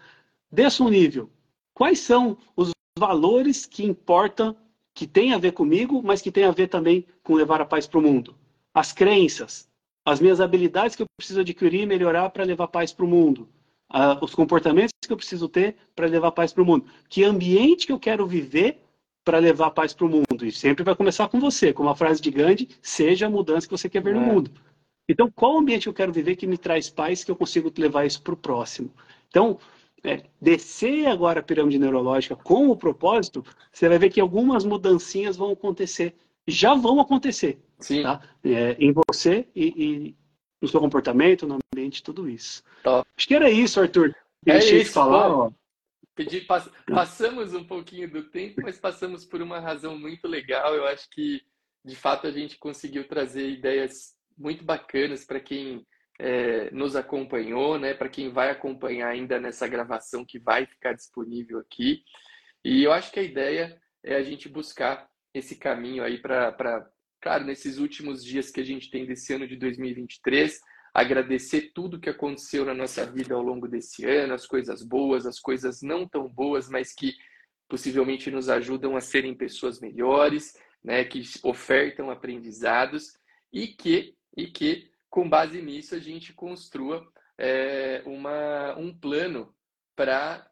Desça 0.52 0.84
um 0.84 0.90
nível. 0.90 1.30
Quais 1.74 2.00
são 2.00 2.38
os 2.56 2.72
valores 2.98 3.66
que 3.66 3.86
importam 3.86 4.58
que 5.00 5.08
tem 5.08 5.34
a 5.34 5.38
ver 5.38 5.54
comigo, 5.54 6.04
mas 6.04 6.22
que 6.22 6.30
tem 6.30 6.44
a 6.44 6.52
ver 6.52 6.68
também 6.68 7.06
com 7.24 7.34
levar 7.34 7.62
a 7.62 7.66
paz 7.66 7.88
para 7.88 8.00
o 8.00 8.02
mundo. 8.02 8.36
As 8.74 8.92
crenças, 8.92 9.66
as 10.06 10.20
minhas 10.20 10.42
habilidades 10.42 10.94
que 10.94 11.02
eu 11.02 11.06
preciso 11.18 11.40
adquirir 11.40 11.84
e 11.84 11.86
melhorar 11.86 12.30
para 12.32 12.44
levar 12.44 12.68
paz 12.68 12.92
para 12.92 13.06
o 13.06 13.08
mundo. 13.08 13.48
Uh, 13.90 14.22
os 14.22 14.36
comportamentos 14.36 14.92
que 15.02 15.14
eu 15.14 15.16
preciso 15.16 15.48
ter 15.48 15.78
para 15.96 16.06
levar 16.06 16.34
paz 16.34 16.52
para 16.52 16.64
o 16.64 16.66
mundo. 16.66 16.86
Que 17.08 17.24
ambiente 17.24 17.88
que 17.88 17.94
eu 17.94 17.98
quero 17.98 18.28
viver 18.28 18.82
para 19.24 19.38
levar 19.38 19.72
paz 19.72 19.94
para 19.94 20.06
o 20.06 20.10
mundo. 20.10 20.46
E 20.46 20.52
sempre 20.52 20.84
vai 20.84 20.94
começar 20.94 21.30
com 21.30 21.40
você, 21.40 21.72
como 21.72 21.88
a 21.88 21.96
frase 21.96 22.20
de 22.20 22.30
Gandhi, 22.30 22.68
seja 22.82 23.28
a 23.28 23.30
mudança 23.30 23.68
que 23.68 23.72
você 23.72 23.88
quer 23.88 24.04
ver 24.04 24.18
é. 24.18 24.20
no 24.20 24.26
mundo. 24.26 24.52
Então, 25.08 25.32
qual 25.32 25.58
ambiente 25.58 25.88
eu 25.88 25.94
quero 25.94 26.12
viver 26.12 26.36
que 26.36 26.46
me 26.46 26.58
traz 26.58 26.90
paz, 26.90 27.24
que 27.24 27.32
eu 27.32 27.38
consigo 27.38 27.72
levar 27.78 28.06
isso 28.06 28.22
para 28.22 28.34
o 28.34 28.38
próximo? 28.38 28.92
Então, 29.30 29.60
é, 30.04 30.24
descer 30.42 31.08
agora 31.08 31.40
a 31.40 31.44
pirâmide 31.44 31.80
neurológica 31.80 32.36
com 32.36 32.70
o 32.70 32.78
propósito, 32.78 33.44
você 33.72 33.90
vai 33.90 34.00
ver 34.00 34.10
que 34.10 34.22
algumas 34.22 34.66
mudancinhas 34.66 35.36
vão 35.36 35.52
acontecer. 35.52 36.16
Já 36.48 36.74
vão 36.74 37.00
acontecer. 37.00 37.60
Sim. 37.80 38.04
Tá? 38.04 38.22
É, 38.44 38.76
em 38.80 38.94
você 38.94 39.48
e, 39.56 39.68
e, 39.68 40.16
no 40.62 40.68
seu 40.68 40.80
comportamento, 40.80 41.48
no 41.48 41.60
ambiente, 41.74 42.04
tudo 42.04 42.30
isso. 42.30 42.64
Top. 42.84 43.08
Acho 43.16 43.28
que 43.28 43.36
era 43.36 43.50
isso, 43.50 43.80
Arthur. 43.80 44.16
É 44.46 44.54
Deixei 44.54 44.82
isso, 44.82 44.94
falar. 44.94 45.30
Ó. 45.30 45.52
Pedi, 46.16 46.42
pass, 46.42 46.70
passamos 46.86 47.54
um 47.54 47.64
pouquinho 47.64 48.10
do 48.10 48.24
tempo, 48.24 48.62
mas 48.62 48.78
passamos 48.78 49.26
por 49.26 49.42
uma 49.42 49.60
razão 49.60 49.98
muito 49.98 50.28
legal. 50.28 50.76
Eu 50.76 50.86
acho 50.86 51.10
que, 51.10 51.42
de 51.86 51.96
fato, 51.96 52.28
a 52.28 52.32
gente 52.32 52.58
conseguiu 52.58 53.08
trazer 53.08 53.50
ideias 53.50 54.16
muito 54.38 54.64
bacanas 54.64 55.24
para 55.24 55.40
quem 55.40 55.86
é, 56.20 56.70
nos 56.72 56.98
acompanhou, 56.98 57.80
né? 57.80 57.94
Para 57.94 58.10
quem 58.10 58.30
vai 58.30 58.52
acompanhar 58.52 59.08
ainda 59.08 59.40
nessa 59.40 59.68
gravação 59.68 60.26
que 60.26 60.38
vai 60.38 60.66
ficar 60.66 60.94
disponível 60.94 61.60
aqui. 61.60 62.04
E 62.64 62.84
eu 62.84 62.92
acho 62.92 63.12
que 63.12 63.20
a 63.20 63.24
ideia 63.24 63.82
é 64.04 64.16
a 64.16 64.22
gente 64.22 64.50
buscar 64.50 65.10
esse 65.34 65.56
caminho 65.56 66.04
aí 66.04 66.18
para, 66.18 66.86
claro, 67.22 67.46
nesses 67.46 67.78
últimos 67.78 68.24
dias 68.24 68.52
que 68.52 68.60
a 68.60 68.66
gente 68.66 68.90
tem 68.90 69.06
desse 69.06 69.34
ano 69.34 69.48
de 69.48 69.56
2023, 69.56 70.60
agradecer 70.94 71.72
tudo 71.74 72.00
que 72.00 72.10
aconteceu 72.10 72.66
na 72.66 72.74
nossa 72.74 73.06
vida 73.06 73.34
ao 73.34 73.42
longo 73.42 73.68
desse 73.68 74.06
ano, 74.06 74.34
as 74.34 74.46
coisas 74.46 74.84
boas, 74.84 75.26
as 75.26 75.40
coisas 75.40 75.82
não 75.82 76.08
tão 76.08 76.28
boas, 76.28 76.68
mas 76.68 76.94
que 76.94 77.14
possivelmente 77.70 78.30
nos 78.32 78.50
ajudam 78.50 78.98
a 78.98 79.02
serem 79.02 79.36
pessoas 79.36 79.80
melhores, 79.80 80.58
né, 80.84 81.06
que 81.06 81.22
ofertam 81.44 82.10
aprendizados 82.10 83.14
e 83.54 83.68
que 83.68 84.16
e 84.36 84.48
que 84.48 84.90
com 85.10 85.28
base 85.28 85.62
nisso, 85.62 85.96
a 85.96 86.00
gente 86.00 86.34
construa 86.34 87.06
é, 87.38 88.04
uma, 88.06 88.76
um 88.78 88.94
plano 88.94 89.54
para 89.96 90.50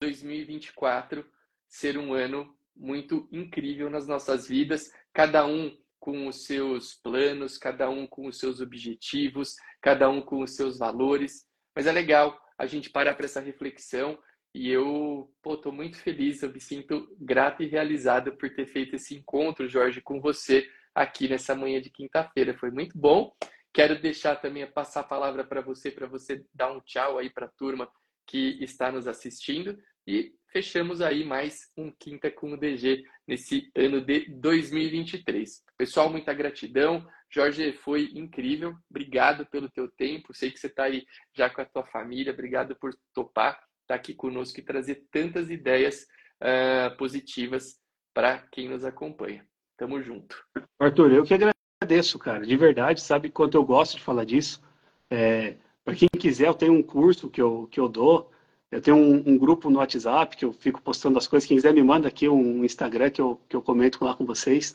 2024 0.00 1.24
ser 1.68 1.96
um 1.96 2.12
ano 2.12 2.54
muito 2.74 3.28
incrível 3.30 3.88
nas 3.90 4.06
nossas 4.06 4.48
vidas, 4.48 4.92
cada 5.12 5.46
um 5.46 5.76
com 6.00 6.26
os 6.26 6.46
seus 6.46 6.94
planos, 6.94 7.56
cada 7.56 7.88
um 7.88 8.06
com 8.06 8.26
os 8.26 8.38
seus 8.38 8.60
objetivos, 8.60 9.54
cada 9.80 10.10
um 10.10 10.20
com 10.20 10.40
os 10.40 10.56
seus 10.56 10.78
valores. 10.78 11.46
Mas 11.76 11.86
é 11.86 11.92
legal 11.92 12.38
a 12.58 12.66
gente 12.66 12.90
parar 12.90 13.14
para 13.14 13.26
essa 13.26 13.40
reflexão 13.40 14.18
e 14.54 14.68
eu 14.68 15.32
estou 15.46 15.72
muito 15.72 15.96
feliz, 15.98 16.42
eu 16.42 16.52
me 16.52 16.60
sinto 16.60 17.08
grato 17.18 17.62
e 17.62 17.66
realizado 17.66 18.36
por 18.36 18.50
ter 18.50 18.66
feito 18.66 18.96
esse 18.96 19.14
encontro, 19.14 19.68
Jorge, 19.68 20.00
com 20.00 20.20
você 20.20 20.68
aqui 20.94 21.28
nessa 21.28 21.54
manhã 21.54 21.80
de 21.80 21.88
quinta-feira. 21.88 22.52
Foi 22.58 22.70
muito 22.70 22.98
bom 22.98 23.32
Quero 23.74 23.98
deixar 23.98 24.36
também, 24.36 24.66
passar 24.66 25.00
a 25.00 25.04
palavra 25.04 25.44
para 25.44 25.62
você, 25.62 25.90
para 25.90 26.06
você 26.06 26.44
dar 26.52 26.70
um 26.70 26.80
tchau 26.80 27.18
aí 27.18 27.30
para 27.30 27.46
a 27.46 27.52
turma 27.56 27.90
que 28.26 28.62
está 28.62 28.92
nos 28.92 29.08
assistindo. 29.08 29.78
E 30.06 30.34
fechamos 30.52 31.00
aí 31.00 31.24
mais 31.24 31.70
um 31.76 31.90
Quinta 31.90 32.30
com 32.30 32.52
o 32.52 32.56
DG 32.56 33.02
nesse 33.26 33.70
ano 33.74 34.00
de 34.00 34.26
2023. 34.40 35.64
Pessoal, 35.78 36.10
muita 36.10 36.34
gratidão. 36.34 37.06
Jorge, 37.30 37.72
foi 37.72 38.10
incrível. 38.14 38.74
Obrigado 38.90 39.46
pelo 39.46 39.70
teu 39.70 39.90
tempo. 39.90 40.34
Sei 40.34 40.50
que 40.50 40.58
você 40.58 40.66
está 40.66 40.84
aí 40.84 41.06
já 41.34 41.48
com 41.48 41.62
a 41.62 41.64
tua 41.64 41.86
família. 41.86 42.32
Obrigado 42.32 42.76
por 42.76 42.94
topar 43.14 43.52
estar 43.52 43.66
tá 43.86 43.94
aqui 43.94 44.12
conosco 44.12 44.60
e 44.60 44.64
trazer 44.64 45.06
tantas 45.10 45.48
ideias 45.50 46.06
uh, 46.42 46.94
positivas 46.98 47.80
para 48.12 48.46
quem 48.52 48.68
nos 48.68 48.84
acompanha. 48.84 49.46
Tamo 49.78 50.02
junto. 50.02 50.36
Arthur, 50.78 51.12
eu 51.12 51.24
que 51.24 51.32
agradeço 51.32 51.61
agradeço, 51.82 52.18
cara, 52.18 52.46
de 52.46 52.56
verdade, 52.56 53.00
sabe 53.00 53.28
quanto 53.28 53.56
eu 53.56 53.64
gosto 53.64 53.96
de 53.96 54.02
falar 54.02 54.24
disso. 54.24 54.62
É, 55.10 55.56
para 55.84 55.94
quem 55.94 56.08
quiser, 56.16 56.48
eu 56.48 56.54
tenho 56.54 56.72
um 56.72 56.82
curso 56.82 57.28
que 57.28 57.42
eu, 57.42 57.68
que 57.70 57.80
eu 57.80 57.88
dou, 57.88 58.30
eu 58.70 58.80
tenho 58.80 58.96
um, 58.96 59.22
um, 59.26 59.36
grupo 59.36 59.68
no 59.68 59.78
WhatsApp 59.78 60.36
que 60.36 60.44
eu 60.44 60.52
fico 60.52 60.80
postando 60.80 61.18
as 61.18 61.26
coisas. 61.26 61.46
Quem 61.46 61.56
quiser 61.56 61.74
me 61.74 61.82
manda 61.82 62.08
aqui 62.08 62.28
um 62.28 62.64
Instagram 62.64 63.10
que 63.10 63.20
eu, 63.20 63.40
que 63.48 63.56
eu 63.56 63.60
comento 63.60 64.04
lá 64.04 64.14
com 64.14 64.24
vocês, 64.24 64.74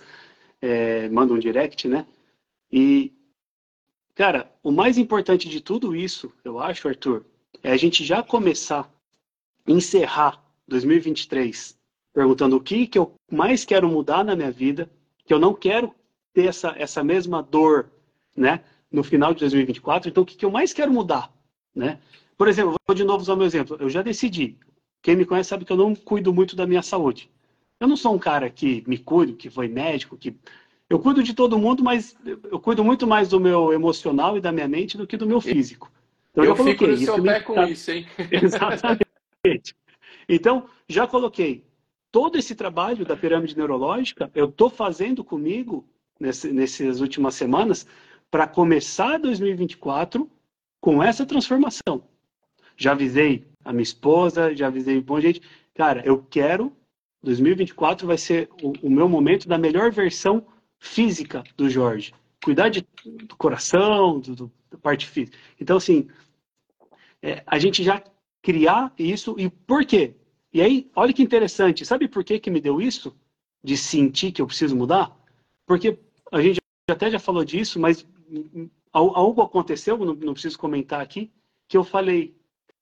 é, 0.61 1.09
manda 1.09 1.33
um 1.33 1.39
direct, 1.39 1.87
né? 1.87 2.05
E, 2.71 3.13
cara, 4.13 4.51
o 4.61 4.71
mais 4.71 4.97
importante 4.97 5.47
de 5.49 5.61
tudo 5.61 5.95
isso, 5.95 6.31
eu 6.43 6.59
acho, 6.59 6.87
Arthur, 6.87 7.25
é 7.63 7.71
a 7.71 7.77
gente 7.77 8.03
já 8.03 8.21
começar, 8.21 8.91
encerrar 9.65 10.43
2023 10.67 11.77
perguntando 12.13 12.55
o 12.57 12.61
que, 12.61 12.87
que 12.87 12.97
eu 12.97 13.13
mais 13.31 13.63
quero 13.63 13.87
mudar 13.87 14.23
na 14.23 14.35
minha 14.35 14.49
vida, 14.49 14.89
que 15.23 15.31
eu 15.31 15.37
não 15.37 15.53
quero 15.53 15.93
ter 16.37 16.49
essa, 16.49 16.75
essa 16.77 17.03
mesma 17.03 17.41
dor, 17.41 17.89
né? 18.35 18.63
No 18.91 19.03
final 19.03 19.33
de 19.33 19.39
2024. 19.39 20.07
Então, 20.07 20.21
o 20.21 20.25
que, 20.25 20.37
que 20.37 20.45
eu 20.45 20.51
mais 20.51 20.71
quero 20.71 20.93
mudar, 20.93 21.33
né? 21.73 21.97
Por 22.37 22.47
exemplo, 22.47 22.75
vou 22.87 22.95
de 22.95 23.03
novo 23.03 23.23
usar 23.23 23.33
o 23.33 23.37
meu 23.37 23.47
exemplo. 23.47 23.75
Eu 23.79 23.89
já 23.89 24.03
decidi. 24.03 24.55
Quem 25.01 25.15
me 25.15 25.25
conhece 25.25 25.49
sabe 25.49 25.65
que 25.65 25.71
eu 25.71 25.77
não 25.77 25.95
cuido 25.95 26.31
muito 26.31 26.55
da 26.55 26.67
minha 26.67 26.83
saúde. 26.83 27.27
Eu 27.79 27.87
não 27.87 27.97
sou 27.97 28.13
um 28.13 28.19
cara 28.19 28.51
que 28.51 28.83
me 28.85 28.99
cuido, 28.99 29.35
que 29.35 29.49
foi 29.49 29.67
médico, 29.67 30.15
que 30.15 30.35
eu 30.87 30.99
cuido 30.99 31.23
de 31.23 31.33
todo 31.33 31.57
mundo, 31.57 31.83
mas 31.83 32.15
eu 32.51 32.59
cuido 32.59 32.83
muito 32.83 33.07
mais 33.07 33.27
do 33.27 33.39
meu 33.39 33.73
emocional 33.73 34.37
e 34.37 34.41
da 34.41 34.51
minha 34.51 34.67
mente 34.67 34.95
do 34.95 35.07
que 35.07 35.17
do 35.17 35.25
meu 35.25 35.41
físico. 35.41 35.91
Então, 36.31 36.43
eu, 36.43 36.51
eu 36.51 36.63
fico 36.63 36.85
no 36.85 36.97
seu 36.97 37.23
pé 37.23 37.39
com 37.39 37.55
tá... 37.55 37.67
isso, 37.67 37.89
hein? 37.89 38.05
Exatamente. 38.31 39.75
Então, 40.29 40.69
já 40.87 41.07
coloquei 41.07 41.65
todo 42.11 42.37
esse 42.37 42.53
trabalho 42.53 43.03
da 43.03 43.17
pirâmide 43.17 43.57
neurológica, 43.57 44.29
eu 44.35 44.45
estou 44.45 44.69
fazendo 44.69 45.23
comigo 45.23 45.83
nesse, 46.19 46.51
nessas 46.51 47.01
últimas 47.01 47.35
semanas 47.35 47.85
para 48.29 48.47
começar 48.47 49.17
2024 49.17 50.29
com 50.79 51.01
essa 51.01 51.25
transformação. 51.25 52.03
Já 52.75 52.91
avisei 52.91 53.45
a 53.63 53.71
minha 53.71 53.83
esposa, 53.83 54.55
já 54.55 54.67
avisei 54.67 55.03
um 55.07 55.21
gente. 55.21 55.41
Cara, 55.73 56.01
eu 56.05 56.23
quero. 56.29 56.75
2024 57.23 58.05
vai 58.05 58.17
ser 58.17 58.49
o, 58.61 58.73
o 58.83 58.89
meu 58.89 59.09
momento 59.09 59.47
da 59.47 59.57
melhor 59.57 59.91
versão 59.91 60.45
física 60.79 61.43
do 61.55 61.69
Jorge. 61.69 62.13
Cuidar 62.43 62.69
de, 62.69 62.85
do 63.03 63.35
coração, 63.35 64.19
do, 64.19 64.35
do, 64.35 64.51
da 64.69 64.77
parte 64.77 65.07
física. 65.07 65.37
Então, 65.59 65.77
assim, 65.77 66.07
é, 67.21 67.43
a 67.45 67.57
gente 67.57 67.83
já 67.83 68.01
criar 68.41 68.93
isso. 68.97 69.35
E 69.37 69.49
por 69.49 69.83
quê? 69.83 70.13
E 70.53 70.61
aí, 70.61 70.89
olha 70.95 71.11
que 71.11 71.23
interessante. 71.23 71.85
Sabe 71.85 72.07
por 72.07 72.23
que, 72.23 72.39
que 72.39 72.49
me 72.49 72.61
deu 72.61 72.79
isso? 72.79 73.15
De 73.63 73.75
sentir 73.75 74.31
que 74.31 74.41
eu 74.41 74.47
preciso 74.47 74.75
mudar? 74.75 75.15
Porque 75.65 75.99
a 76.31 76.41
gente 76.41 76.59
até 76.89 77.11
já 77.11 77.19
falou 77.19 77.43
disso, 77.43 77.79
mas 77.79 78.05
algo 78.91 79.41
aconteceu, 79.41 79.97
não, 79.97 80.33
preciso 80.33 80.57
comentar 80.57 81.01
aqui, 81.01 81.31
que 81.67 81.77
eu 81.77 81.83
falei, 81.83 82.35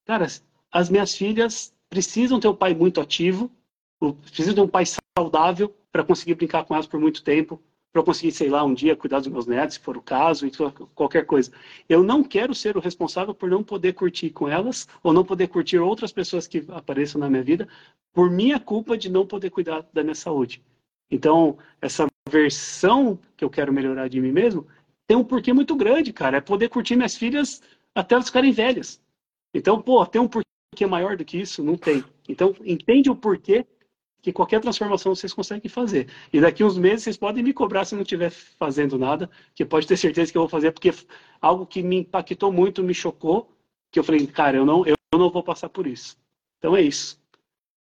cara, 0.06 0.28
as 0.72 0.90
minhas 0.90 1.16
filhas 1.16 1.74
precisam 1.90 2.40
ter 2.40 2.48
um 2.48 2.56
pai 2.56 2.74
muito 2.74 3.02
ativo, 3.02 3.52
precisam 4.22 4.54
ter 4.54 4.62
um 4.62 4.68
pai 4.68 4.86
saudável 5.18 5.76
para 5.92 6.04
conseguir 6.04 6.36
brincar 6.36 6.66
com 6.66 6.74
elas 6.74 6.88
por 6.88 7.00
muito 7.00 7.24
tempo, 7.24 7.62
para 7.92 8.04
conseguir, 8.04 8.34
sei 8.34 8.50
lá, 8.50 8.62
um 8.64 8.74
dia 8.74 8.96
cuidar 8.96 9.20
dos 9.20 9.30
meus 9.30 9.48
netos, 9.48 9.76
se 9.76 9.80
for 9.80 9.96
o 9.96 10.02
caso, 10.02 10.46
e 10.46 10.52
qualquer 10.94 11.26
coisa. 11.26 11.50
Eu 11.88 12.04
não 12.04 12.24
quero 12.24 12.54
ser 12.54 12.76
o 12.76 12.82
responsável 12.82 13.34
por 13.34 13.50
não 13.50 13.64
poder 13.64 13.94
curtir 13.94 14.32
com 14.32 14.50
elas, 14.50 14.86
ou 15.02 15.14
não 15.14 15.24
poder 15.24 15.48
curtir 15.48 15.80
outras 15.80 16.12
pessoas 16.12 16.46
que 16.46 16.66
apareçam 16.70 17.22
na 17.22 17.30
minha 17.30 17.42
vida, 17.42 17.68
por 18.12 18.30
minha 18.30 18.60
culpa 18.60 18.98
de 18.98 19.10
não 19.10 19.26
poder 19.26 19.50
cuidar 19.50 19.88
da 19.94 20.04
minha 20.04 20.14
saúde. 20.16 20.62
Então, 21.16 21.58
essa 21.82 22.06
versão 22.30 23.18
que 23.38 23.46
eu 23.46 23.50
quero 23.50 23.72
melhorar 23.72 24.10
de 24.10 24.20
mim 24.20 24.34
mesmo 24.34 24.68
tem 25.08 25.16
um 25.16 25.24
porquê 25.24 25.54
muito 25.54 25.74
grande, 25.74 26.12
cara. 26.12 26.38
É 26.38 26.42
poder 26.42 26.68
curtir 26.68 26.98
minhas 26.98 27.16
filhas 27.16 27.62
até 27.96 28.16
elas 28.16 28.28
ficarem 28.28 28.52
velhas. 28.52 29.02
Então, 29.54 29.82
pô, 29.82 30.06
tem 30.06 30.20
um 30.20 30.28
porquê 30.28 30.86
maior 30.86 31.16
do 31.16 31.24
que 31.24 31.40
isso? 31.40 31.64
Não 31.64 31.78
tem. 31.78 32.04
Então, 32.28 32.54
entende 32.66 33.10
o 33.10 33.16
porquê 33.16 33.66
que 34.22 34.34
qualquer 34.34 34.60
transformação 34.60 35.16
vocês 35.16 35.32
conseguem 35.32 35.70
fazer. 35.70 36.10
E 36.34 36.42
daqui 36.42 36.66
uns 36.66 36.78
meses 36.78 37.04
vocês 37.04 37.16
podem 37.16 37.42
me 37.42 37.54
cobrar 37.54 37.86
se 37.86 37.96
não 37.96 38.02
estiver 38.02 38.30
fazendo 38.32 38.98
nada, 38.98 39.30
que 39.54 39.64
pode 39.64 39.88
ter 39.88 39.96
certeza 39.96 40.34
que 40.34 40.38
eu 40.38 40.42
vou 40.42 40.50
fazer, 40.50 40.72
porque 40.74 40.92
algo 41.40 41.66
que 41.66 41.82
me 41.82 41.98
impactou 41.98 42.52
muito, 42.52 42.84
me 42.84 42.94
chocou, 42.94 43.56
que 43.90 44.00
eu 44.00 44.04
falei, 44.04 44.28
cara, 44.28 44.58
eu 44.58 44.66
não, 44.66 44.86
eu 44.86 44.98
não 45.14 45.30
vou 45.30 45.44
passar 45.44 45.70
por 45.70 45.88
isso. 45.88 46.18
Então 46.58 46.76
é 46.76 46.82
isso. 46.82 47.24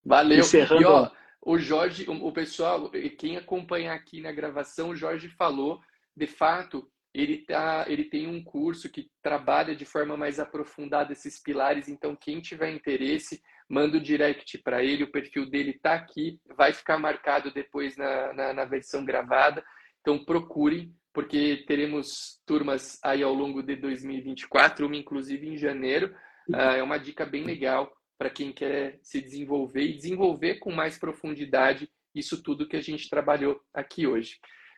Valeu. 0.04 0.40
Encerrando... 0.40 0.82
E, 0.82 0.84
ó, 0.84 1.10
o 1.42 1.58
Jorge, 1.58 2.04
o 2.08 2.32
pessoal, 2.32 2.90
quem 3.18 3.36
acompanha 3.36 3.92
aqui 3.92 4.20
na 4.20 4.30
gravação, 4.30 4.90
o 4.90 4.96
Jorge 4.96 5.28
falou, 5.28 5.80
de 6.14 6.26
fato, 6.26 6.86
ele, 7.14 7.38
tá, 7.38 7.86
ele 7.88 8.04
tem 8.04 8.26
um 8.26 8.42
curso 8.42 8.90
que 8.90 9.10
trabalha 9.22 9.74
de 9.74 9.84
forma 9.84 10.16
mais 10.16 10.38
aprofundada 10.38 11.12
esses 11.12 11.42
pilares, 11.42 11.88
então 11.88 12.14
quem 12.14 12.40
tiver 12.40 12.70
interesse, 12.70 13.40
manda 13.68 13.96
o 13.96 14.00
direct 14.00 14.58
para 14.58 14.84
ele, 14.84 15.04
o 15.04 15.10
perfil 15.10 15.48
dele 15.48 15.70
está 15.70 15.94
aqui, 15.94 16.38
vai 16.56 16.72
ficar 16.72 16.98
marcado 16.98 17.52
depois 17.52 17.96
na, 17.96 18.32
na, 18.34 18.52
na, 18.52 18.64
versão 18.64 19.04
gravada, 19.04 19.64
então 20.00 20.24
procurem, 20.24 20.94
porque 21.12 21.64
teremos 21.66 22.40
turmas 22.46 22.98
aí 23.02 23.22
ao 23.22 23.32
longo 23.32 23.62
de 23.62 23.76
2024, 23.76 24.86
uma 24.86 24.96
inclusive 24.96 25.48
em 25.48 25.56
janeiro, 25.56 26.14
uh, 26.50 26.76
é 26.76 26.82
uma 26.82 26.98
dica 26.98 27.24
bem 27.24 27.44
legal 27.44 27.90
para 28.20 28.28
quem 28.28 28.52
quer 28.52 28.98
se 29.02 29.18
desenvolver 29.18 29.80
e 29.80 29.96
desenvolver 29.96 30.56
com 30.56 30.70
mais 30.70 30.98
profundidade 30.98 31.90
isso 32.14 32.42
tudo 32.42 32.68
que 32.68 32.76
a 32.76 32.80
gente 32.82 33.08
trabalhou 33.08 33.58
aqui 33.72 34.06
hoje. 34.06 34.36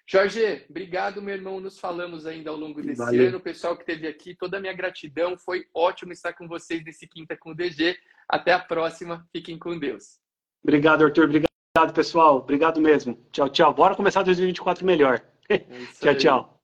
Jorge, 0.08 0.64
obrigado, 0.70 1.20
meu 1.20 1.34
irmão. 1.34 1.58
Nos 1.58 1.80
falamos 1.80 2.24
ainda 2.24 2.50
ao 2.50 2.56
longo 2.56 2.80
desse 2.80 2.98
Valeu. 2.98 3.28
ano. 3.28 3.38
O 3.38 3.40
pessoal 3.40 3.74
que 3.74 3.82
esteve 3.82 4.06
aqui, 4.06 4.36
toda 4.36 4.58
a 4.58 4.60
minha 4.60 4.72
gratidão. 4.72 5.36
Foi 5.36 5.64
ótimo 5.74 6.12
estar 6.12 6.34
com 6.34 6.46
vocês 6.46 6.84
nesse 6.84 7.08
Quinta 7.08 7.36
com 7.36 7.50
o 7.50 7.54
DG. 7.54 7.96
Até 8.28 8.52
a 8.52 8.60
próxima. 8.60 9.26
Fiquem 9.32 9.58
com 9.58 9.76
Deus. 9.76 10.20
Obrigado, 10.62 11.04
Arthur. 11.04 11.24
Obrigado, 11.24 11.94
pessoal. 11.94 12.36
Obrigado 12.36 12.80
mesmo. 12.80 13.18
Tchau, 13.32 13.48
tchau. 13.48 13.74
Bora 13.74 13.96
começar 13.96 14.22
2024 14.22 14.86
melhor. 14.86 15.20
É 15.48 15.58
tchau, 15.98 16.14
tchau. 16.14 16.61